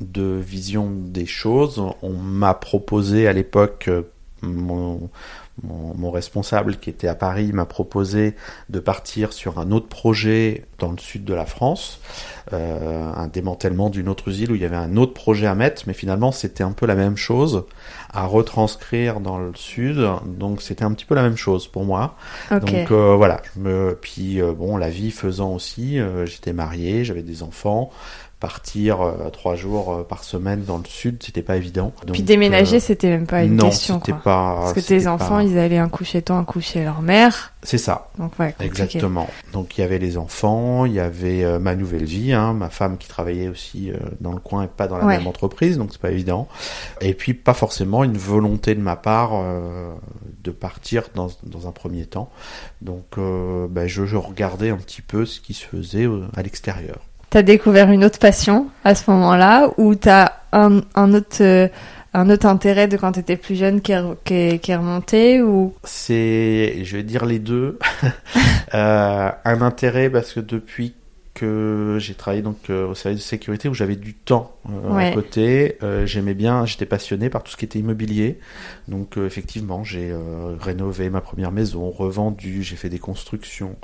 de 0.00 0.40
vision 0.44 0.90
des 0.90 1.26
choses. 1.26 1.82
On 2.02 2.12
m'a 2.14 2.54
proposé 2.54 3.28
à 3.28 3.32
l'époque, 3.32 3.86
euh, 3.88 4.02
mon, 4.42 5.08
mon, 5.62 5.94
mon 5.94 6.10
responsable 6.10 6.76
qui 6.76 6.90
était 6.90 7.08
à 7.08 7.14
Paris 7.14 7.52
m'a 7.52 7.64
proposé 7.64 8.34
de 8.68 8.78
partir 8.78 9.32
sur 9.32 9.58
un 9.58 9.70
autre 9.70 9.88
projet 9.88 10.66
dans 10.78 10.90
le 10.90 10.98
sud 10.98 11.24
de 11.24 11.34
la 11.34 11.46
France, 11.46 12.00
euh, 12.52 13.10
un 13.14 13.28
démantèlement 13.28 13.88
d'une 13.88 14.08
autre 14.08 14.28
usine 14.28 14.52
où 14.52 14.54
il 14.54 14.60
y 14.60 14.66
avait 14.66 14.76
un 14.76 14.96
autre 14.96 15.14
projet 15.14 15.46
à 15.46 15.54
mettre, 15.54 15.84
mais 15.86 15.94
finalement 15.94 16.32
c'était 16.32 16.64
un 16.64 16.72
peu 16.72 16.86
la 16.86 16.94
même 16.94 17.16
chose 17.16 17.64
à 18.12 18.26
retranscrire 18.26 19.20
dans 19.20 19.38
le 19.38 19.52
sud, 19.54 19.98
donc 20.26 20.62
c'était 20.62 20.84
un 20.84 20.92
petit 20.92 21.04
peu 21.04 21.14
la 21.14 21.22
même 21.22 21.36
chose 21.36 21.66
pour 21.66 21.84
moi. 21.84 22.16
Ok. 22.50 22.64
Donc 22.64 22.90
euh, 22.90 23.14
voilà, 23.16 23.42
je 23.54 23.60
me 23.60 23.98
puis 24.00 24.40
euh, 24.40 24.52
bon 24.52 24.76
la 24.76 24.90
vie 24.90 25.10
faisant 25.10 25.52
aussi, 25.54 25.98
euh, 25.98 26.26
j'étais 26.26 26.52
marié, 26.52 27.04
j'avais 27.04 27.22
des 27.22 27.42
enfants, 27.42 27.90
partir 28.38 29.00
euh, 29.00 29.30
trois 29.30 29.54
jours 29.56 29.92
euh, 29.94 30.02
par 30.02 30.22
semaine 30.22 30.62
dans 30.64 30.78
le 30.78 30.84
sud, 30.84 31.22
c'était 31.24 31.42
pas 31.42 31.56
évident. 31.56 31.92
Puis 32.00 32.06
Donc, 32.20 32.26
déménager, 32.26 32.76
euh, 32.76 32.80
c'était 32.80 33.08
même 33.08 33.26
pas 33.26 33.42
une 33.44 33.56
non, 33.56 33.70
question. 33.70 33.98
c'était 33.98 34.12
Quoi. 34.12 34.20
pas. 34.22 34.54
Parce 34.60 34.72
que 34.74 34.80
tes 34.80 35.04
pas- 35.04 35.10
enfants, 35.12 35.38
ils 35.40 35.56
allaient 35.58 35.78
un 35.78 35.88
coup 35.88 36.04
chez 36.04 36.20
toi, 36.22 36.36
un 36.36 36.44
coup 36.44 36.60
chez 36.60 36.84
leur 36.84 37.00
mère. 37.02 37.54
C'est 37.62 37.78
ça, 37.78 38.10
Donc 38.18 38.38
ouais, 38.38 38.54
exactement. 38.60 39.26
Donc 39.52 39.76
il 39.76 39.80
y 39.80 39.84
avait 39.84 39.98
les 39.98 40.18
enfants, 40.18 40.84
il 40.84 40.92
y 40.92 41.00
avait 41.00 41.42
euh, 41.44 41.58
ma 41.58 41.74
nouvelle 41.74 42.04
vie, 42.04 42.32
hein, 42.32 42.52
ma 42.52 42.68
femme 42.70 42.96
qui 42.98 43.08
travaillait 43.08 43.48
aussi 43.48 43.90
euh, 43.90 43.96
dans 44.20 44.32
le 44.32 44.38
coin 44.38 44.62
et 44.64 44.68
pas 44.68 44.86
dans 44.86 44.98
la 44.98 45.04
Ouais. 45.06 45.16
même 45.18 45.26
entreprise, 45.26 45.76
donc 45.78 45.88
c'est 45.92 46.00
pas 46.00 46.10
évident. 46.12 46.46
Et 47.00 47.14
puis 47.14 47.34
pas 47.34 47.54
forcément 47.54 48.04
une 48.04 48.16
volonté 48.18 48.74
de 48.76 48.80
ma 48.80 48.94
part 48.96 49.30
euh, 49.34 49.92
de 50.44 50.50
partir 50.52 51.04
dans, 51.14 51.28
dans 51.42 51.66
un 51.66 51.72
premier 51.72 52.04
temps. 52.06 52.30
Donc 52.82 53.18
euh, 53.18 53.66
ben, 53.68 53.88
je, 53.88 54.04
je 54.04 54.16
regardais 54.16 54.70
un 54.70 54.76
petit 54.76 55.02
peu 55.02 55.26
ce 55.26 55.40
qui 55.40 55.54
se 55.54 55.64
faisait 55.64 56.06
à 56.36 56.42
l'extérieur. 56.42 56.98
T'as 57.30 57.42
découvert 57.42 57.90
une 57.90 58.04
autre 58.04 58.18
passion 58.18 58.66
à 58.84 58.94
ce 58.94 59.10
moment-là 59.10 59.70
ou 59.78 59.94
t'as 59.94 60.32
un, 60.52 60.80
un 60.94 61.12
autre 61.12 61.36
euh, 61.40 61.68
un 62.16 62.30
autre 62.30 62.46
intérêt 62.46 62.88
de 62.88 62.96
quand 62.96 63.12
t'étais 63.12 63.36
plus 63.36 63.56
jeune 63.56 63.82
qui 63.82 63.92
est, 63.92 64.00
qui 64.24 64.34
est, 64.34 64.58
qui 64.58 64.72
est 64.72 64.76
remonté 64.76 65.42
ou? 65.42 65.74
C'est, 65.84 66.78
je 66.82 66.96
vais 66.96 67.02
dire 67.02 67.24
les 67.26 67.38
deux. 67.38 67.78
Euh, 68.74 69.30
un 69.44 69.62
intérêt 69.62 70.10
parce 70.10 70.32
que 70.32 70.40
depuis 70.40 70.96
que 71.36 71.98
j'ai 72.00 72.14
travaillé 72.14 72.42
donc 72.42 72.70
euh, 72.70 72.88
au 72.88 72.94
service 72.94 73.20
de 73.20 73.24
sécurité 73.24 73.68
où 73.68 73.74
j'avais 73.74 73.96
du 73.96 74.14
temps 74.14 74.56
euh, 74.68 74.94
Ouais. 74.96 75.10
à 75.10 75.12
côté, 75.14 75.76
euh, 75.82 76.06
j'aimais 76.06 76.34
bien, 76.34 76.64
j'étais 76.66 76.86
passionné 76.86 77.30
par 77.30 77.42
tout 77.44 77.52
ce 77.52 77.56
qui 77.56 77.64
était 77.66 77.78
immobilier. 77.78 78.38
Donc 78.88 79.16
euh, 79.18 79.26
effectivement, 79.26 79.84
j'ai 79.84 80.10
euh, 80.10 80.56
rénové 80.58 81.10
ma 81.10 81.20
première 81.20 81.52
maison, 81.52 81.90
revendu, 81.90 82.62
j'ai 82.62 82.76
fait 82.76 82.88
des 82.88 82.98
constructions 82.98 83.76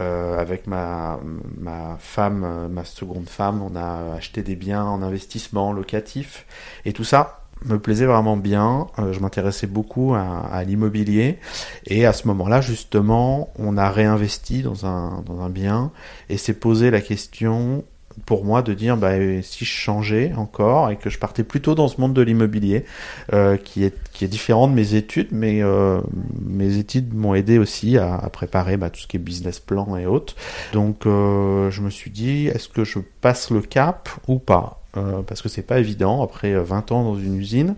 Euh, 0.00 0.38
avec 0.38 0.66
ma 0.66 1.20
ma 1.60 1.96
femme, 2.00 2.68
ma 2.70 2.84
seconde 2.84 3.28
femme, 3.28 3.62
on 3.62 3.76
a 3.76 4.14
acheté 4.16 4.42
des 4.42 4.56
biens 4.56 4.84
en 4.84 5.02
investissement 5.02 5.72
locatif 5.72 6.46
et 6.84 6.92
tout 6.92 7.04
ça 7.04 7.43
me 7.64 7.78
plaisait 7.78 8.06
vraiment 8.06 8.36
bien. 8.36 8.88
Euh, 8.98 9.12
je 9.12 9.20
m'intéressais 9.20 9.66
beaucoup 9.66 10.14
à, 10.14 10.62
l'immobilier. 10.64 11.38
Et 11.86 12.06
à 12.06 12.12
ce 12.12 12.26
moment-là, 12.28 12.60
justement, 12.60 13.52
on 13.58 13.76
a 13.76 13.90
réinvesti 13.90 14.62
dans 14.62 14.86
un 14.86 15.22
dans 15.26 15.40
un 15.40 15.50
bien. 15.50 15.90
Et 16.28 16.36
s'est 16.36 16.54
posé 16.54 16.90
la 16.90 17.00
question 17.00 17.84
pour 18.26 18.44
moi 18.44 18.62
de 18.62 18.74
dire 18.74 18.96
bah, 18.96 19.14
si 19.42 19.64
je 19.64 19.70
changeais 19.70 20.32
encore 20.36 20.90
et 20.90 20.96
que 20.96 21.10
je 21.10 21.18
partais 21.18 21.42
plutôt 21.42 21.74
dans 21.74 21.88
ce 21.88 22.00
monde 22.00 22.14
de 22.14 22.22
l'immobilier 22.22 22.84
euh, 23.32 23.56
qui 23.56 23.82
est 23.82 23.96
qui 24.12 24.24
est 24.24 24.28
différent 24.28 24.68
de 24.68 24.72
mes 24.72 24.94
études 24.94 25.30
mais 25.32 25.64
euh, 25.64 26.00
mes 26.40 26.78
études 26.78 27.12
m'ont 27.12 27.34
aidé 27.34 27.58
aussi 27.58 27.98
à, 27.98 28.18
préparer 28.32 28.76
bah, 28.76 28.88
tout 28.90 29.00
ce 29.00 29.08
qui 29.08 29.16
est 29.16 29.20
business 29.20 29.58
plan 29.58 29.96
et 29.96 30.06
autres. 30.06 30.36
Donc 30.72 31.00
je 31.04 31.80
me 31.80 31.90
suis 31.90 32.12
dit 32.12 32.46
est-ce 32.46 32.68
que 32.68 32.84
je 32.84 33.00
passe 33.20 33.50
le 33.50 33.62
cap 33.62 34.08
ou 34.28 34.38
pas? 34.38 34.83
Euh, 34.96 35.22
parce 35.22 35.42
que 35.42 35.48
c'est 35.48 35.62
pas 35.62 35.78
évident 35.78 36.22
après 36.22 36.52
euh, 36.52 36.62
20 36.62 36.92
ans 36.92 37.04
dans 37.04 37.18
une 37.18 37.36
usine 37.36 37.74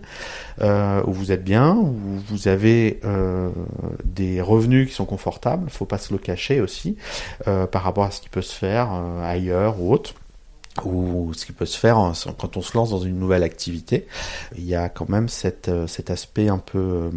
euh, 0.61 1.01
où 1.05 1.13
vous 1.13 1.31
êtes 1.31 1.43
bien, 1.43 1.75
où 1.75 1.95
vous 2.27 2.47
avez 2.47 2.99
euh, 3.05 3.49
des 4.03 4.41
revenus 4.41 4.87
qui 4.87 4.93
sont 4.93 5.05
confortables, 5.05 5.69
faut 5.69 5.85
pas 5.85 5.97
se 5.97 6.13
le 6.13 6.19
cacher 6.19 6.61
aussi, 6.61 6.95
euh, 7.47 7.65
par 7.65 7.83
rapport 7.83 8.03
à 8.03 8.11
ce 8.11 8.21
qui 8.21 8.29
peut 8.29 8.41
se 8.41 8.53
faire 8.53 8.89
euh, 8.93 9.23
ailleurs 9.23 9.81
ou 9.81 9.91
autre 9.91 10.13
ou 10.85 11.31
ce 11.33 11.45
qui 11.45 11.51
peut 11.51 11.65
se 11.65 11.77
faire 11.77 11.95
quand 12.37 12.57
on 12.57 12.61
se 12.61 12.77
lance 12.77 12.89
dans 12.91 12.99
une 12.99 13.17
nouvelle 13.17 13.43
activité. 13.43 14.07
Il 14.57 14.65
y 14.65 14.75
a 14.75 14.89
quand 14.89 15.09
même 15.09 15.29
cette, 15.29 15.69
euh, 15.69 15.87
cet 15.87 16.11
aspect 16.11 16.49
un 16.49 16.57
peu 16.57 16.77
euh, 16.77 17.11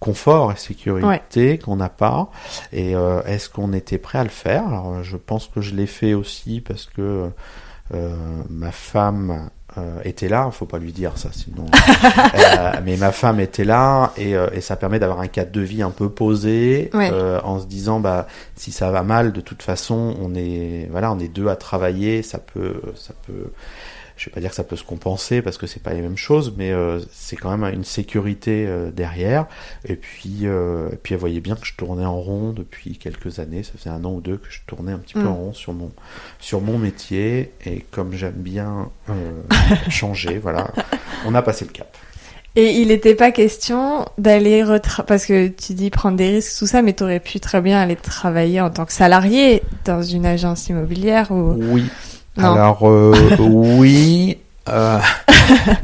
confort 0.00 0.52
et 0.52 0.56
sécurité 0.56 1.58
qu'on 1.58 1.76
n'a 1.76 1.88
pas. 1.88 2.30
Et 2.72 2.94
euh, 2.94 3.22
est-ce 3.24 3.48
qu'on 3.48 3.72
était 3.72 3.98
prêt 3.98 4.18
à 4.18 4.24
le 4.24 4.30
faire? 4.30 4.66
Alors, 4.66 5.02
je 5.02 5.16
pense 5.16 5.46
que 5.46 5.60
je 5.60 5.74
l'ai 5.74 5.86
fait 5.86 6.14
aussi 6.14 6.60
parce 6.60 6.86
que 6.86 7.02
euh, 7.02 7.28
ma 8.50 8.72
femme 8.72 9.50
euh, 9.78 9.98
était 10.04 10.28
là, 10.28 10.50
faut 10.50 10.66
pas 10.66 10.78
lui 10.78 10.92
dire 10.92 11.12
ça, 11.16 11.28
sinon. 11.32 11.66
Euh, 12.34 12.72
mais 12.84 12.96
ma 12.96 13.12
femme 13.12 13.40
était 13.40 13.64
là 13.64 14.12
et, 14.16 14.36
euh, 14.36 14.46
et 14.52 14.60
ça 14.60 14.76
permet 14.76 14.98
d'avoir 14.98 15.20
un 15.20 15.26
cadre 15.28 15.50
de 15.52 15.60
vie 15.60 15.82
un 15.82 15.90
peu 15.90 16.08
posé, 16.08 16.90
Ouais. 16.94 17.10
euh, 17.12 17.40
en 17.44 17.58
se 17.60 17.66
disant 17.66 18.00
bah 18.00 18.26
si 18.56 18.72
ça 18.72 18.90
va 18.90 19.02
mal, 19.02 19.32
de 19.32 19.40
toute 19.40 19.62
façon, 19.62 20.14
on 20.20 20.34
est 20.34 20.88
voilà, 20.90 21.12
on 21.12 21.18
est 21.18 21.28
deux 21.28 21.48
à 21.48 21.56
travailler, 21.56 22.22
ça 22.22 22.38
peut, 22.38 22.80
ça 22.96 23.14
peut. 23.26 23.50
Je 24.22 24.30
vais 24.30 24.34
pas 24.34 24.40
dire 24.40 24.50
que 24.50 24.56
ça 24.56 24.62
peut 24.62 24.76
se 24.76 24.84
compenser 24.84 25.42
parce 25.42 25.58
que 25.58 25.66
c'est 25.66 25.82
pas 25.82 25.92
les 25.94 26.00
mêmes 26.00 26.16
choses, 26.16 26.54
mais 26.56 26.70
euh, 26.70 27.00
c'est 27.10 27.34
quand 27.34 27.56
même 27.56 27.74
une 27.74 27.82
sécurité 27.82 28.66
euh, 28.68 28.92
derrière. 28.92 29.46
Et 29.84 29.96
puis, 29.96 30.42
euh, 30.44 30.90
et 30.92 30.96
puis 30.96 31.14
elle 31.14 31.20
voyait 31.20 31.40
bien 31.40 31.56
que 31.56 31.66
je 31.66 31.74
tournais 31.74 32.04
en 32.04 32.20
rond 32.20 32.52
depuis 32.52 32.98
quelques 32.98 33.40
années. 33.40 33.64
Ça 33.64 33.72
faisait 33.76 33.90
un 33.90 34.04
an 34.04 34.12
ou 34.12 34.20
deux 34.20 34.36
que 34.36 34.46
je 34.48 34.60
tournais 34.64 34.92
un 34.92 34.98
petit 34.98 35.14
peu 35.14 35.22
Mm. 35.24 35.26
en 35.26 35.34
rond 35.34 35.52
sur 35.54 35.72
mon 35.72 35.90
sur 36.38 36.60
mon 36.60 36.78
métier. 36.78 37.52
Et 37.66 37.84
comme 37.90 38.12
j'aime 38.12 38.36
bien 38.36 38.90
euh, 39.10 39.12
changer, 39.88 40.38
voilà, 40.38 40.70
on 41.26 41.34
a 41.34 41.42
passé 41.42 41.64
le 41.64 41.72
cap. 41.72 41.92
Et 42.54 42.80
il 42.80 42.88
n'était 42.88 43.14
pas 43.16 43.32
question 43.32 44.04
d'aller 44.18 44.62
retra... 44.62 45.02
parce 45.04 45.26
que 45.26 45.48
tu 45.48 45.72
dis 45.72 45.90
prendre 45.90 46.16
des 46.16 46.28
risques 46.28 46.58
tout 46.60 46.66
ça, 46.66 46.82
mais 46.82 46.92
t'aurais 46.92 47.18
pu 47.18 47.40
très 47.40 47.60
bien 47.60 47.80
aller 47.80 47.96
travailler 47.96 48.60
en 48.60 48.70
tant 48.70 48.84
que 48.84 48.92
salarié 48.92 49.62
dans 49.84 50.02
une 50.02 50.26
agence 50.26 50.68
immobilière 50.68 51.32
ou 51.32 51.54
Oui. 51.58 51.86
Non. 52.36 52.52
Alors 52.52 52.88
euh, 52.88 53.12
oui, 53.38 54.38
euh, 54.68 54.98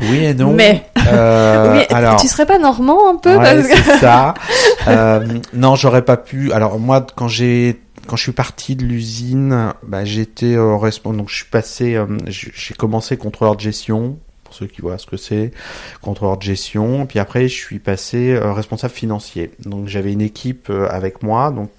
oui 0.01 0.25
et 0.25 0.35
non. 0.35 0.53
Mais 0.53 0.85
Euh, 1.07 1.75
oui, 1.79 1.87
alors. 1.95 2.21
tu 2.21 2.29
serais 2.29 2.47
pas 2.47 2.59
normand 2.59 3.11
un 3.11 3.17
peu 3.17 3.37
Ouais, 3.37 3.55
parce 3.55 3.69
que 3.69 3.77
c'est 3.77 3.99
ça. 3.99 4.35
Euh, 4.87 5.27
non, 5.53 5.75
j'aurais 5.75 6.03
pas 6.03 6.17
pu. 6.17 6.51
Alors 6.53 6.79
moi, 6.79 7.07
quand 7.15 7.29
j'ai 7.29 7.79
quand 8.07 8.17
je 8.17 8.23
suis 8.23 8.33
parti 8.33 8.75
de 8.75 8.85
l'usine, 8.85 9.75
bah, 9.87 10.05
j'étais 10.07 10.55
euh, 10.55 10.77
responsable. 10.77 11.19
Donc 11.19 11.29
je 11.29 11.37
suis 11.37 11.45
passé, 11.45 11.95
euh, 11.95 12.07
j'ai 12.27 12.75
commencé 12.75 13.19
contrôleur 13.19 13.55
de 13.57 13.61
gestion 13.61 14.19
pour 14.49 14.57
ceux 14.57 14.67
qui 14.67 14.81
voient 14.81 14.97
ce 14.97 15.07
que 15.07 15.19
c'est, 15.19 15.53
contrôleur 16.01 16.39
de 16.39 16.43
gestion. 16.43 17.05
Puis 17.05 17.19
après, 17.19 17.49
je 17.49 17.55
suis 17.55 17.79
passé 17.79 18.39
responsable 18.39 18.95
financier. 18.95 19.51
Donc 19.61 19.89
j'avais 19.89 20.13
une 20.13 20.23
équipe 20.23 20.71
avec 20.71 21.23
moi. 21.23 21.51
Donc 21.51 21.71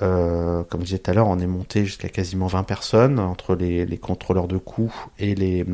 comme 0.00 0.80
je 0.80 0.84
disais 0.84 0.98
tout 0.98 1.10
à 1.10 1.14
l'heure, 1.14 1.28
on 1.28 1.38
est 1.38 1.46
monté 1.46 1.84
jusqu'à 1.84 2.08
quasiment 2.08 2.48
20 2.48 2.64
personnes 2.64 3.18
entre 3.20 3.54
les, 3.54 3.86
les 3.86 3.98
contrôleurs 3.98 4.48
de 4.48 4.58
coûts 4.58 4.94
et 5.18 5.34
les, 5.36 5.64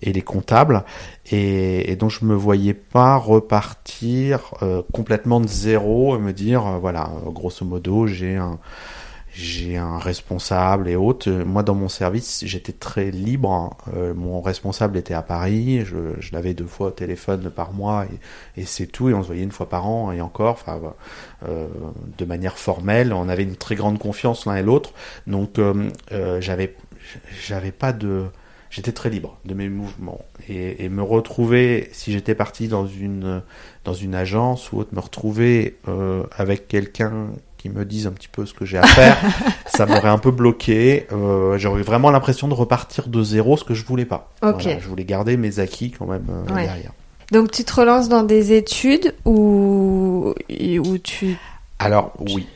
et 0.00 0.12
les 0.12 0.22
comptables. 0.22 0.84
Et, 1.30 1.90
et, 1.90 1.96
donc 1.96 2.10
je 2.10 2.24
me 2.24 2.34
voyais 2.34 2.74
pas 2.74 3.16
repartir 3.16 4.54
complètement 4.92 5.40
de 5.40 5.48
zéro 5.48 6.16
et 6.16 6.20
me 6.20 6.32
dire, 6.32 6.62
voilà, 6.80 7.10
grosso 7.26 7.64
modo, 7.64 8.06
j'ai 8.06 8.36
un 8.36 8.58
j'ai 9.38 9.76
un 9.76 9.98
responsable 9.98 10.88
et 10.88 10.96
autres. 10.96 11.30
Moi, 11.30 11.62
dans 11.62 11.76
mon 11.76 11.88
service, 11.88 12.42
j'étais 12.44 12.72
très 12.72 13.12
libre. 13.12 13.76
Euh, 13.94 14.12
mon 14.12 14.40
responsable 14.40 14.98
était 14.98 15.14
à 15.14 15.22
Paris. 15.22 15.84
Je, 15.84 16.32
l'avais 16.32 16.54
deux 16.54 16.66
fois 16.66 16.88
au 16.88 16.90
téléphone 16.90 17.48
par 17.48 17.72
mois 17.72 18.06
et, 18.56 18.64
c'est 18.64 18.86
tout. 18.86 19.08
Et 19.10 19.14
on 19.14 19.22
se 19.22 19.28
voyait 19.28 19.44
une 19.44 19.52
fois 19.52 19.68
par 19.68 19.86
an 19.86 20.10
et 20.10 20.20
encore, 20.20 20.54
enfin, 20.54 20.80
euh, 21.48 21.68
de 22.18 22.24
manière 22.24 22.58
formelle. 22.58 23.12
On 23.12 23.28
avait 23.28 23.44
une 23.44 23.54
très 23.54 23.76
grande 23.76 24.00
confiance 24.00 24.44
l'un 24.44 24.56
et 24.56 24.62
l'autre. 24.64 24.92
Donc, 25.28 25.60
euh, 25.60 25.88
j'avais, 26.40 26.74
j'avais 27.46 27.70
pas 27.70 27.92
de, 27.92 28.24
j'étais 28.70 28.92
très 28.92 29.08
libre 29.08 29.38
de 29.44 29.54
mes 29.54 29.68
mouvements 29.68 30.24
et, 30.48 30.84
et 30.84 30.88
me 30.88 31.02
retrouver, 31.02 31.90
si 31.92 32.10
j'étais 32.10 32.34
parti 32.34 32.66
dans 32.66 32.88
une 32.88 33.42
dans 33.84 33.94
une 33.94 34.16
agence 34.16 34.72
ou 34.72 34.78
autre, 34.78 34.94
me 34.94 35.00
retrouver 35.00 35.78
avec 36.36 36.66
quelqu'un 36.68 37.28
qui 37.58 37.68
me 37.68 37.84
disent 37.84 38.06
un 38.06 38.12
petit 38.12 38.28
peu 38.28 38.46
ce 38.46 38.54
que 38.54 38.64
j'ai 38.64 38.78
à 38.78 38.86
faire, 38.86 39.18
ça 39.66 39.84
m'aurait 39.84 40.08
un 40.08 40.16
peu 40.18 40.30
bloqué. 40.30 41.06
Euh, 41.12 41.58
J'aurais 41.58 41.82
vraiment 41.82 42.10
l'impression 42.10 42.48
de 42.48 42.54
repartir 42.54 43.08
de 43.08 43.22
zéro, 43.22 43.56
ce 43.58 43.64
que 43.64 43.74
je 43.74 43.84
voulais 43.84 44.04
pas. 44.06 44.30
Ok. 44.42 44.62
Voilà, 44.62 44.78
je 44.78 44.88
voulais 44.88 45.04
garder 45.04 45.36
mes 45.36 45.58
acquis 45.58 45.90
quand 45.90 46.06
même 46.06 46.24
euh, 46.30 46.54
Ouais. 46.54 46.64
derrière. 46.64 46.92
Donc 47.32 47.50
tu 47.50 47.62
te 47.64 47.74
relances 47.74 48.08
dans 48.08 48.22
des 48.22 48.52
études 48.54 49.14
ou 49.26 50.32
ou 50.50 50.98
tu 50.98 51.36
Alors 51.78 52.12
oui, 52.20 52.46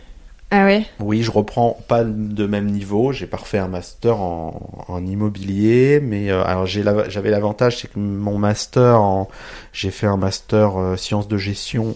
ah 0.50 0.64
ouais? 0.64 0.86
Oui, 1.00 1.22
je 1.22 1.30
reprends 1.30 1.78
pas 1.88 2.04
de 2.04 2.46
même 2.46 2.66
niveau. 2.70 3.12
J'ai 3.12 3.26
pas 3.26 3.36
refait 3.38 3.58
un 3.58 3.68
master 3.68 4.16
en, 4.20 4.84
en 4.88 5.04
immobilier, 5.06 6.00
mais 6.02 6.30
euh, 6.30 6.42
alors 6.44 6.66
j'avais 6.66 7.30
l'avantage, 7.30 7.78
c'est 7.78 7.88
que 7.92 7.98
mon 7.98 8.38
master, 8.38 9.00
en, 9.00 9.28
j'ai 9.72 9.90
fait 9.90 10.06
un 10.06 10.16
master 10.16 10.78
euh, 10.80 10.96
sciences 10.96 11.28
de 11.28 11.36
gestion 11.36 11.94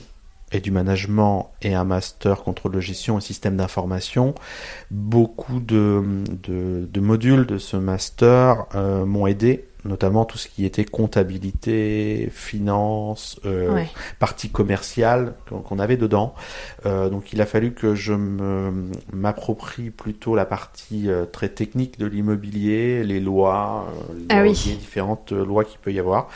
et 0.52 0.60
du 0.60 0.70
management 0.70 1.50
et 1.62 1.74
un 1.74 1.84
master 1.84 2.42
contrôle 2.42 2.72
de 2.72 2.80
gestion 2.80 3.18
et 3.18 3.20
système 3.20 3.56
d'information. 3.56 4.34
Beaucoup 4.90 5.60
de, 5.60 6.02
modules 7.00 7.46
de 7.46 7.58
ce 7.58 7.76
master 7.76 8.66
euh, 8.74 9.04
m'ont 9.04 9.26
aidé, 9.26 9.68
notamment 9.86 10.24
tout 10.24 10.38
ce 10.38 10.48
qui 10.48 10.64
était 10.64 10.84
comptabilité, 10.84 12.28
finance, 12.32 13.40
euh, 13.44 13.74
Ouais. 13.74 13.88
partie 14.18 14.50
commerciale 14.50 15.34
qu'on 15.64 15.78
avait 15.78 15.96
dedans. 15.96 16.34
Euh, 16.86 17.08
donc 17.08 17.32
il 17.32 17.40
a 17.40 17.46
fallu 17.46 17.72
que 17.72 17.94
je 17.94 18.12
m'approprie 19.12 19.90
plutôt 19.90 20.34
la 20.34 20.44
partie 20.46 21.08
euh, 21.10 21.24
très 21.26 21.48
technique 21.48 21.98
de 21.98 22.06
l'immobilier, 22.06 23.04
les 23.04 23.20
lois, 23.20 23.86
euh, 24.10 24.14
les, 24.18 24.26
Ah 24.30 24.42
oui. 24.42 24.62
les 24.66 24.74
différentes 24.76 25.32
euh, 25.32 25.44
lois 25.44 25.64
qu'il 25.64 25.78
peut 25.78 25.92
y 25.92 25.98
avoir. 25.98 26.28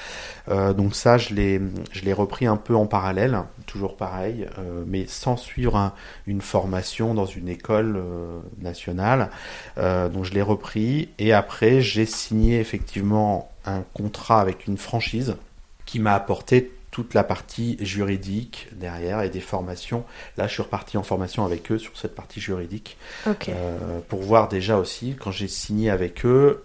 Euh, 0.48 0.72
donc 0.72 0.94
ça, 0.94 1.18
je 1.18 1.34
l'ai, 1.34 1.60
je 1.92 2.04
l'ai 2.04 2.12
repris 2.12 2.46
un 2.46 2.56
peu 2.56 2.74
en 2.74 2.86
parallèle, 2.86 3.38
toujours 3.66 3.96
pareil, 3.96 4.46
euh, 4.58 4.84
mais 4.86 5.06
sans 5.06 5.36
suivre 5.36 5.76
un- 5.76 5.92
une 6.26 6.40
formation 6.40 7.14
dans 7.14 7.26
une 7.26 7.48
école 7.48 8.02
nationale. 8.60 9.30
Euh, 9.78 10.08
donc 10.08 10.24
je 10.24 10.32
l'ai 10.32 10.42
repris 10.42 11.08
et 11.18 11.32
après 11.32 11.80
j'ai 11.80 12.06
signé 12.06 12.60
effectivement 12.60 13.39
un 13.76 13.85
contrat 13.94 14.40
avec 14.40 14.66
une 14.66 14.76
franchise 14.78 15.37
qui 15.87 15.98
m'a 15.98 16.14
apporté 16.14 16.72
toute 16.90 17.14
la 17.14 17.22
partie 17.22 17.76
juridique 17.80 18.68
derrière 18.72 19.22
et 19.22 19.28
des 19.30 19.40
formations. 19.40 20.04
Là, 20.37 20.48
je 20.48 20.54
suis 20.54 20.62
reparti 20.62 20.96
en 20.96 21.02
formation 21.04 21.44
avec 21.44 21.70
eux 21.70 21.78
sur 21.78 21.96
cette 21.96 22.14
partie 22.16 22.40
juridique 22.40 22.96
euh, 23.54 24.00
pour 24.09 24.20
voir 24.22 24.48
déjà 24.48 24.76
aussi, 24.76 25.14
quand 25.18 25.30
j'ai 25.30 25.46
signé 25.48 25.88
avec 25.90 26.24
eux, 26.26 26.64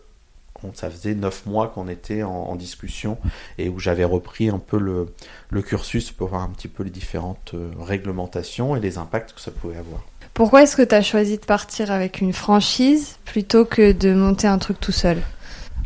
on- 0.64 0.74
ça 0.74 0.90
faisait 0.90 1.14
neuf 1.14 1.46
mois 1.46 1.68
qu'on 1.68 1.88
était 1.88 2.24
en, 2.24 2.32
en 2.32 2.56
discussion 2.56 3.20
et 3.60 3.70
où 3.70 3.78
j'avais 3.80 4.04
repris 4.06 4.50
un 4.50 4.58
peu 4.58 4.80
le, 4.80 5.14
le 5.52 5.62
cursus 5.62 6.12
pour 6.12 6.30
voir 6.30 6.42
un 6.42 6.50
petit 6.50 6.70
peu 6.70 6.82
les 6.84 6.90
différentes 6.90 7.52
euh, 7.54 7.70
réglementations 7.80 8.76
et 8.76 8.80
les 8.80 8.98
impacts 8.98 9.34
que 9.34 9.42
ça 9.42 9.52
pouvait 9.52 9.78
avoir. 9.78 10.02
Pourquoi 10.34 10.64
est-ce 10.64 10.76
que 10.76 10.82
tu 10.82 10.96
as 10.96 11.02
choisi 11.02 11.38
de 11.38 11.46
partir 11.46 11.92
avec 11.92 12.20
une 12.20 12.34
franchise 12.34 13.18
plutôt 13.26 13.64
que 13.64 13.92
de 13.92 14.14
monter 14.14 14.48
un 14.48 14.58
truc 14.58 14.80
tout 14.80 14.92
seul? 14.92 15.22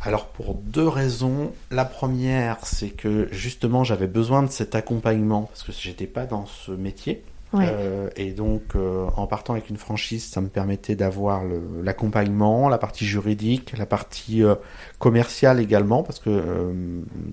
Alors 0.01 0.27
pour 0.27 0.53
deux 0.55 0.87
raisons. 0.87 1.51
La 1.71 1.85
première, 1.85 2.57
c'est 2.63 2.89
que 2.89 3.27
justement 3.31 3.83
j'avais 3.83 4.07
besoin 4.07 4.43
de 4.43 4.49
cet 4.49 4.75
accompagnement 4.75 5.43
parce 5.43 5.63
que 5.63 5.71
j'étais 5.71 6.07
pas 6.07 6.25
dans 6.25 6.45
ce 6.45 6.71
métier. 6.71 7.23
Ouais. 7.51 7.65
Euh, 7.67 8.09
et 8.15 8.31
donc, 8.31 8.61
euh, 8.75 9.07
en 9.17 9.25
partant 9.25 9.53
avec 9.53 9.69
une 9.69 9.77
franchise, 9.77 10.23
ça 10.23 10.39
me 10.39 10.49
permettait 10.49 10.95
d'avoir 10.95 11.41
l'accompagnement, 11.83 12.69
la 12.69 12.77
partie 12.77 13.05
juridique, 13.05 13.75
la 13.75 13.87
partie 13.87 14.43
euh, 14.43 14.53
commerciale 14.99 15.59
également, 15.59 16.03
parce 16.03 16.19
que 16.19 16.43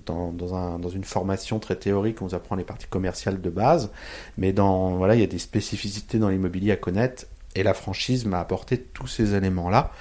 dans, 0.07 0.31
dans, 0.31 0.55
un, 0.55 0.79
dans 0.79 0.89
une 0.89 1.03
formation 1.03 1.59
très 1.59 1.75
théorique, 1.75 2.21
on 2.21 2.25
vous 2.25 2.35
apprend 2.35 2.55
les 2.55 2.63
parties 2.63 2.87
commerciales 2.87 3.41
de 3.41 3.49
base, 3.51 3.91
mais 4.37 4.53
dans 4.53 4.95
voilà, 4.95 5.13
il 5.13 5.21
y 5.21 5.23
a 5.23 5.27
des 5.27 5.37
spécificités 5.37 6.17
dans 6.17 6.29
l'immobilier 6.29 6.71
à 6.71 6.77
connaître. 6.77 7.25
Et 7.55 7.63
la 7.63 7.73
franchise 7.73 8.25
m'a 8.25 8.39
apporté 8.39 8.77
tous 8.77 9.07
ces 9.07 9.33
éléments-là. 9.33 9.91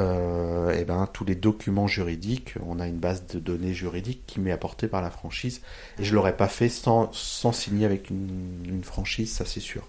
Euh, 0.00 0.72
et 0.78 0.84
ben, 0.84 1.08
tous 1.12 1.24
les 1.24 1.34
documents 1.34 1.86
juridiques, 1.86 2.54
on 2.66 2.80
a 2.80 2.86
une 2.86 2.98
base 2.98 3.26
de 3.26 3.38
données 3.38 3.74
juridiques 3.74 4.22
qui 4.26 4.40
m'est 4.40 4.52
apportée 4.52 4.88
par 4.88 5.02
la 5.02 5.10
franchise. 5.10 5.60
Et 5.98 6.04
je 6.04 6.14
l'aurais 6.14 6.36
pas 6.36 6.48
fait 6.48 6.68
sans, 6.68 7.12
sans 7.12 7.52
signer 7.52 7.84
avec 7.84 8.08
une, 8.10 8.82
franchise, 8.82 9.32
ça 9.32 9.44
c'est 9.44 9.60
sûr. 9.60 9.82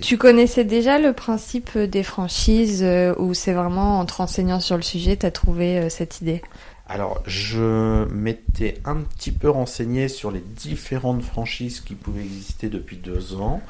Tu 0.00 0.18
connaissais 0.18 0.64
déjà 0.64 0.98
le 0.98 1.12
principe 1.12 1.76
des 1.78 2.02
franchises 2.02 2.82
euh, 2.82 3.14
ou 3.18 3.34
c'est 3.34 3.52
vraiment 3.52 3.98
en 3.98 4.06
te 4.06 4.14
renseignant 4.14 4.60
sur 4.60 4.76
le 4.76 4.82
sujet, 4.82 5.16
tu 5.16 5.26
as 5.26 5.30
trouvé 5.30 5.78
euh, 5.78 5.88
cette 5.88 6.20
idée? 6.20 6.42
Alors, 6.86 7.22
je 7.26 8.04
m'étais 8.12 8.74
un 8.84 8.96
petit 8.96 9.32
peu 9.32 9.48
renseigné 9.48 10.08
sur 10.08 10.30
les 10.30 10.40
différentes 10.40 11.22
franchises 11.22 11.80
qui 11.80 11.94
pouvaient 11.94 12.20
exister 12.20 12.68
depuis 12.68 12.98
deux 12.98 13.36
ans, 13.36 13.62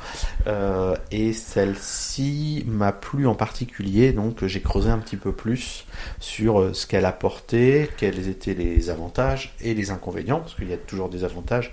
euh, 0.48 0.96
et 1.12 1.32
celle-ci 1.32 2.64
m'a 2.66 2.90
plu 2.90 3.28
en 3.28 3.36
particulier, 3.36 4.12
donc 4.12 4.44
j'ai 4.44 4.60
creusé 4.60 4.90
un 4.90 4.98
petit 4.98 5.16
peu 5.16 5.30
plus 5.30 5.86
sur 6.18 6.60
euh, 6.60 6.72
ce 6.72 6.88
qu'elle 6.88 7.04
apportait, 7.04 7.88
quels 7.96 8.28
étaient 8.28 8.54
les 8.54 8.90
avantages 8.90 9.54
et 9.60 9.74
les 9.74 9.92
inconvénients, 9.92 10.40
parce 10.40 10.56
qu'il 10.56 10.68
y 10.68 10.74
a 10.74 10.76
toujours 10.76 11.08
des 11.08 11.22
avantages 11.22 11.72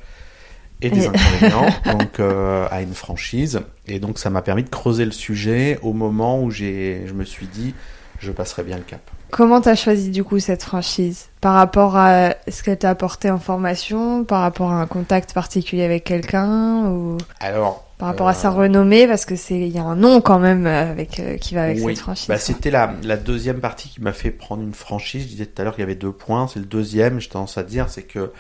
et 0.84 0.92
des 0.92 1.08
inconvénients 1.08 1.70
donc 1.98 2.20
euh, 2.20 2.68
à 2.70 2.84
une 2.84 2.94
franchise, 2.94 3.62
et 3.88 4.00
donc 4.00 4.20
ça 4.20 4.30
m'a 4.30 4.44
permis 4.44 4.64
de 4.64 4.70
creuser 4.70 5.06
le 5.06 5.12
sujet 5.12 5.80
au 5.82 5.94
moment 5.94 6.40
où 6.40 6.52
j'ai, 6.52 7.02
je 7.08 7.14
me 7.14 7.26
suis 7.26 7.48
dit, 7.48 7.74
je 8.22 8.32
passerai 8.32 8.64
bien 8.64 8.78
le 8.78 8.84
cap. 8.84 9.02
Comment 9.32 9.62
t'as 9.62 9.76
choisi 9.76 10.10
du 10.10 10.24
coup 10.24 10.40
cette 10.40 10.64
franchise? 10.64 11.28
Par 11.40 11.54
rapport 11.54 11.96
à 11.96 12.36
ce 12.50 12.64
qu'elle 12.64 12.78
t'a 12.78 12.90
apporté 12.90 13.30
en 13.32 13.40
formation 13.40 14.26
Par 14.26 14.42
rapport 14.42 14.72
à 14.72 14.76
un 14.82 14.88
contact 14.88 15.34
particulier 15.34 15.84
avec 15.84 16.04
quelqu'un 16.04 16.86
Ou 16.88 17.18
Alors, 17.40 17.86
par 17.98 18.10
rapport 18.10 18.28
à 18.28 18.32
euh, 18.32 18.34
sa 18.34 18.50
renommée? 18.50 19.08
Parce 19.08 19.24
que 19.26 19.36
c'est 19.38 19.56
il 19.60 19.70
y 19.70 19.78
a 19.78 19.84
un 19.84 19.96
nom 19.96 20.20
quand 20.20 20.38
même 20.40 20.68
euh, 20.68 20.92
avec 20.92 21.20
euh, 21.22 21.38
qui 21.38 21.56
va 21.56 21.64
avec 21.64 21.78
Oui, 21.82 21.96
cette 21.96 22.04
franchise. 22.04 22.28
bah, 22.28 22.38
c'était 22.38 22.72
la, 22.72 22.94
la 23.04 23.16
deuxième 23.16 23.62
partie 23.62 23.88
qui 23.88 24.02
m'a 24.02 24.12
fait 24.12 24.32
prendre 24.32 24.64
une 24.64 24.74
franchise. 24.74 25.24
Je 25.24 25.28
disais 25.30 25.46
tout 25.46 25.62
à 25.62 25.64
l'heure 25.66 25.76
qu'il 25.76 25.84
y 25.84 25.86
avait 25.86 25.96
deux 25.96 26.12
points. 26.12 26.48
C'est 26.50 26.60
le 26.60 26.66
deuxième, 26.66 27.20
j'ai 27.22 27.30
tendance 27.30 27.58
à 27.58 27.64
dire, 27.64 27.88
c'est 27.90 28.04
que 28.04 28.32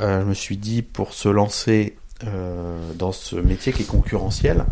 euh, 0.00 0.20
je 0.22 0.26
me 0.26 0.34
suis 0.34 0.56
dit 0.56 0.80
pour 0.82 1.12
se 1.12 1.28
lancer 1.28 1.96
euh, 2.24 2.78
dans 2.94 3.12
ce 3.12 3.36
métier 3.36 3.72
qui 3.74 3.82
est 3.82 3.86
concurrentiel, 3.86 4.64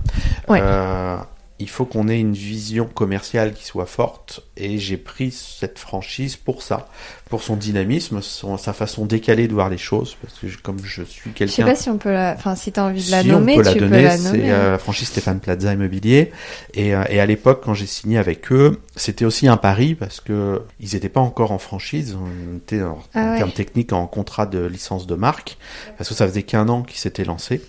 Ouais. 0.49 0.61
euh, 0.63 1.17
il 1.59 1.69
faut 1.69 1.85
qu'on 1.85 2.09
ait 2.09 2.19
une 2.19 2.33
vision 2.33 2.87
commerciale 2.87 3.53
qui 3.53 3.65
soit 3.67 3.87
forte. 3.87 4.41
Et 4.57 4.79
j'ai 4.79 4.97
pris 4.97 5.31
cette 5.33 5.79
franchise 5.79 6.37
pour 6.37 6.63
ça, 6.63 6.89
pour 7.29 7.43
son 7.43 7.57
dynamisme, 7.57 8.23
son, 8.23 8.57
sa 8.57 8.73
façon 8.73 9.05
décalée 9.05 9.49
de 9.49 9.53
voir 9.53 9.69
les 9.69 9.77
choses. 9.79 10.17
Parce 10.23 10.39
que 10.39 10.49
je- 10.49 10.57
comme 10.59 10.79
je 10.83 11.03
suis 11.03 11.21
Je 11.25 11.31
sais 11.31 11.35
quelqu'un 11.35 11.65
pas 11.67 11.75
si 11.77 11.91
on 11.91 11.99
peut 11.99 12.13
la, 12.13 12.33
enfin 12.37 12.55
si 12.55 12.73
t'as 12.73 12.85
envie 12.85 13.05
de 13.05 13.11
la 13.11 13.23
si 13.23 13.29
nommer, 13.29 13.53
on 13.55 13.57
peut 13.57 13.63
la 13.65 13.73
tu 13.75 13.79
donner, 13.81 13.99
peux 13.99 14.03
la 14.05 14.17
c'est 14.17 14.33
nommer. 14.39 14.51
euh, 14.53 14.71
la 14.73 14.79
franchise 14.79 15.09
Stéphane 15.09 15.41
Plaza 15.41 15.73
Immobilier. 15.75 16.33
Et, 16.75 16.95
euh, 16.95 17.05
et 17.11 17.21
à 17.21 17.27
l'époque, 17.27 17.61
quand 17.65 17.75
j'ai 17.75 17.87
signé 17.87 18.17
avec 18.19 18.51
eux, 18.51 18.81
c'était 18.97 19.25
aussi 19.27 19.47
un 19.49 19.57
pari 19.59 19.95
parce 19.95 20.21
que 20.21 20.63
ils 20.81 20.95
n'étaient 20.95 21.09
pas 21.11 21.21
encore 21.21 21.53
en 21.53 21.59
franchise. 21.59 22.17
On 22.19 22.57
était 22.57 22.83
en, 22.83 22.99
Ah 23.13 23.21
en 23.25 23.31
ouais. 23.33 23.39
termes 23.39 23.53
techniques 23.53 23.93
en 23.93 24.07
contrat 24.07 24.47
de 24.47 24.65
licence 24.65 25.07
de 25.07 25.15
marque 25.17 25.59
parce 25.99 26.09
que 26.09 26.15
ça 26.15 26.27
faisait 26.27 26.45
qu'un 26.45 26.69
an 26.71 26.83
qu'ils 26.83 26.99
s'étaient 26.99 27.25
lancés. 27.25 27.61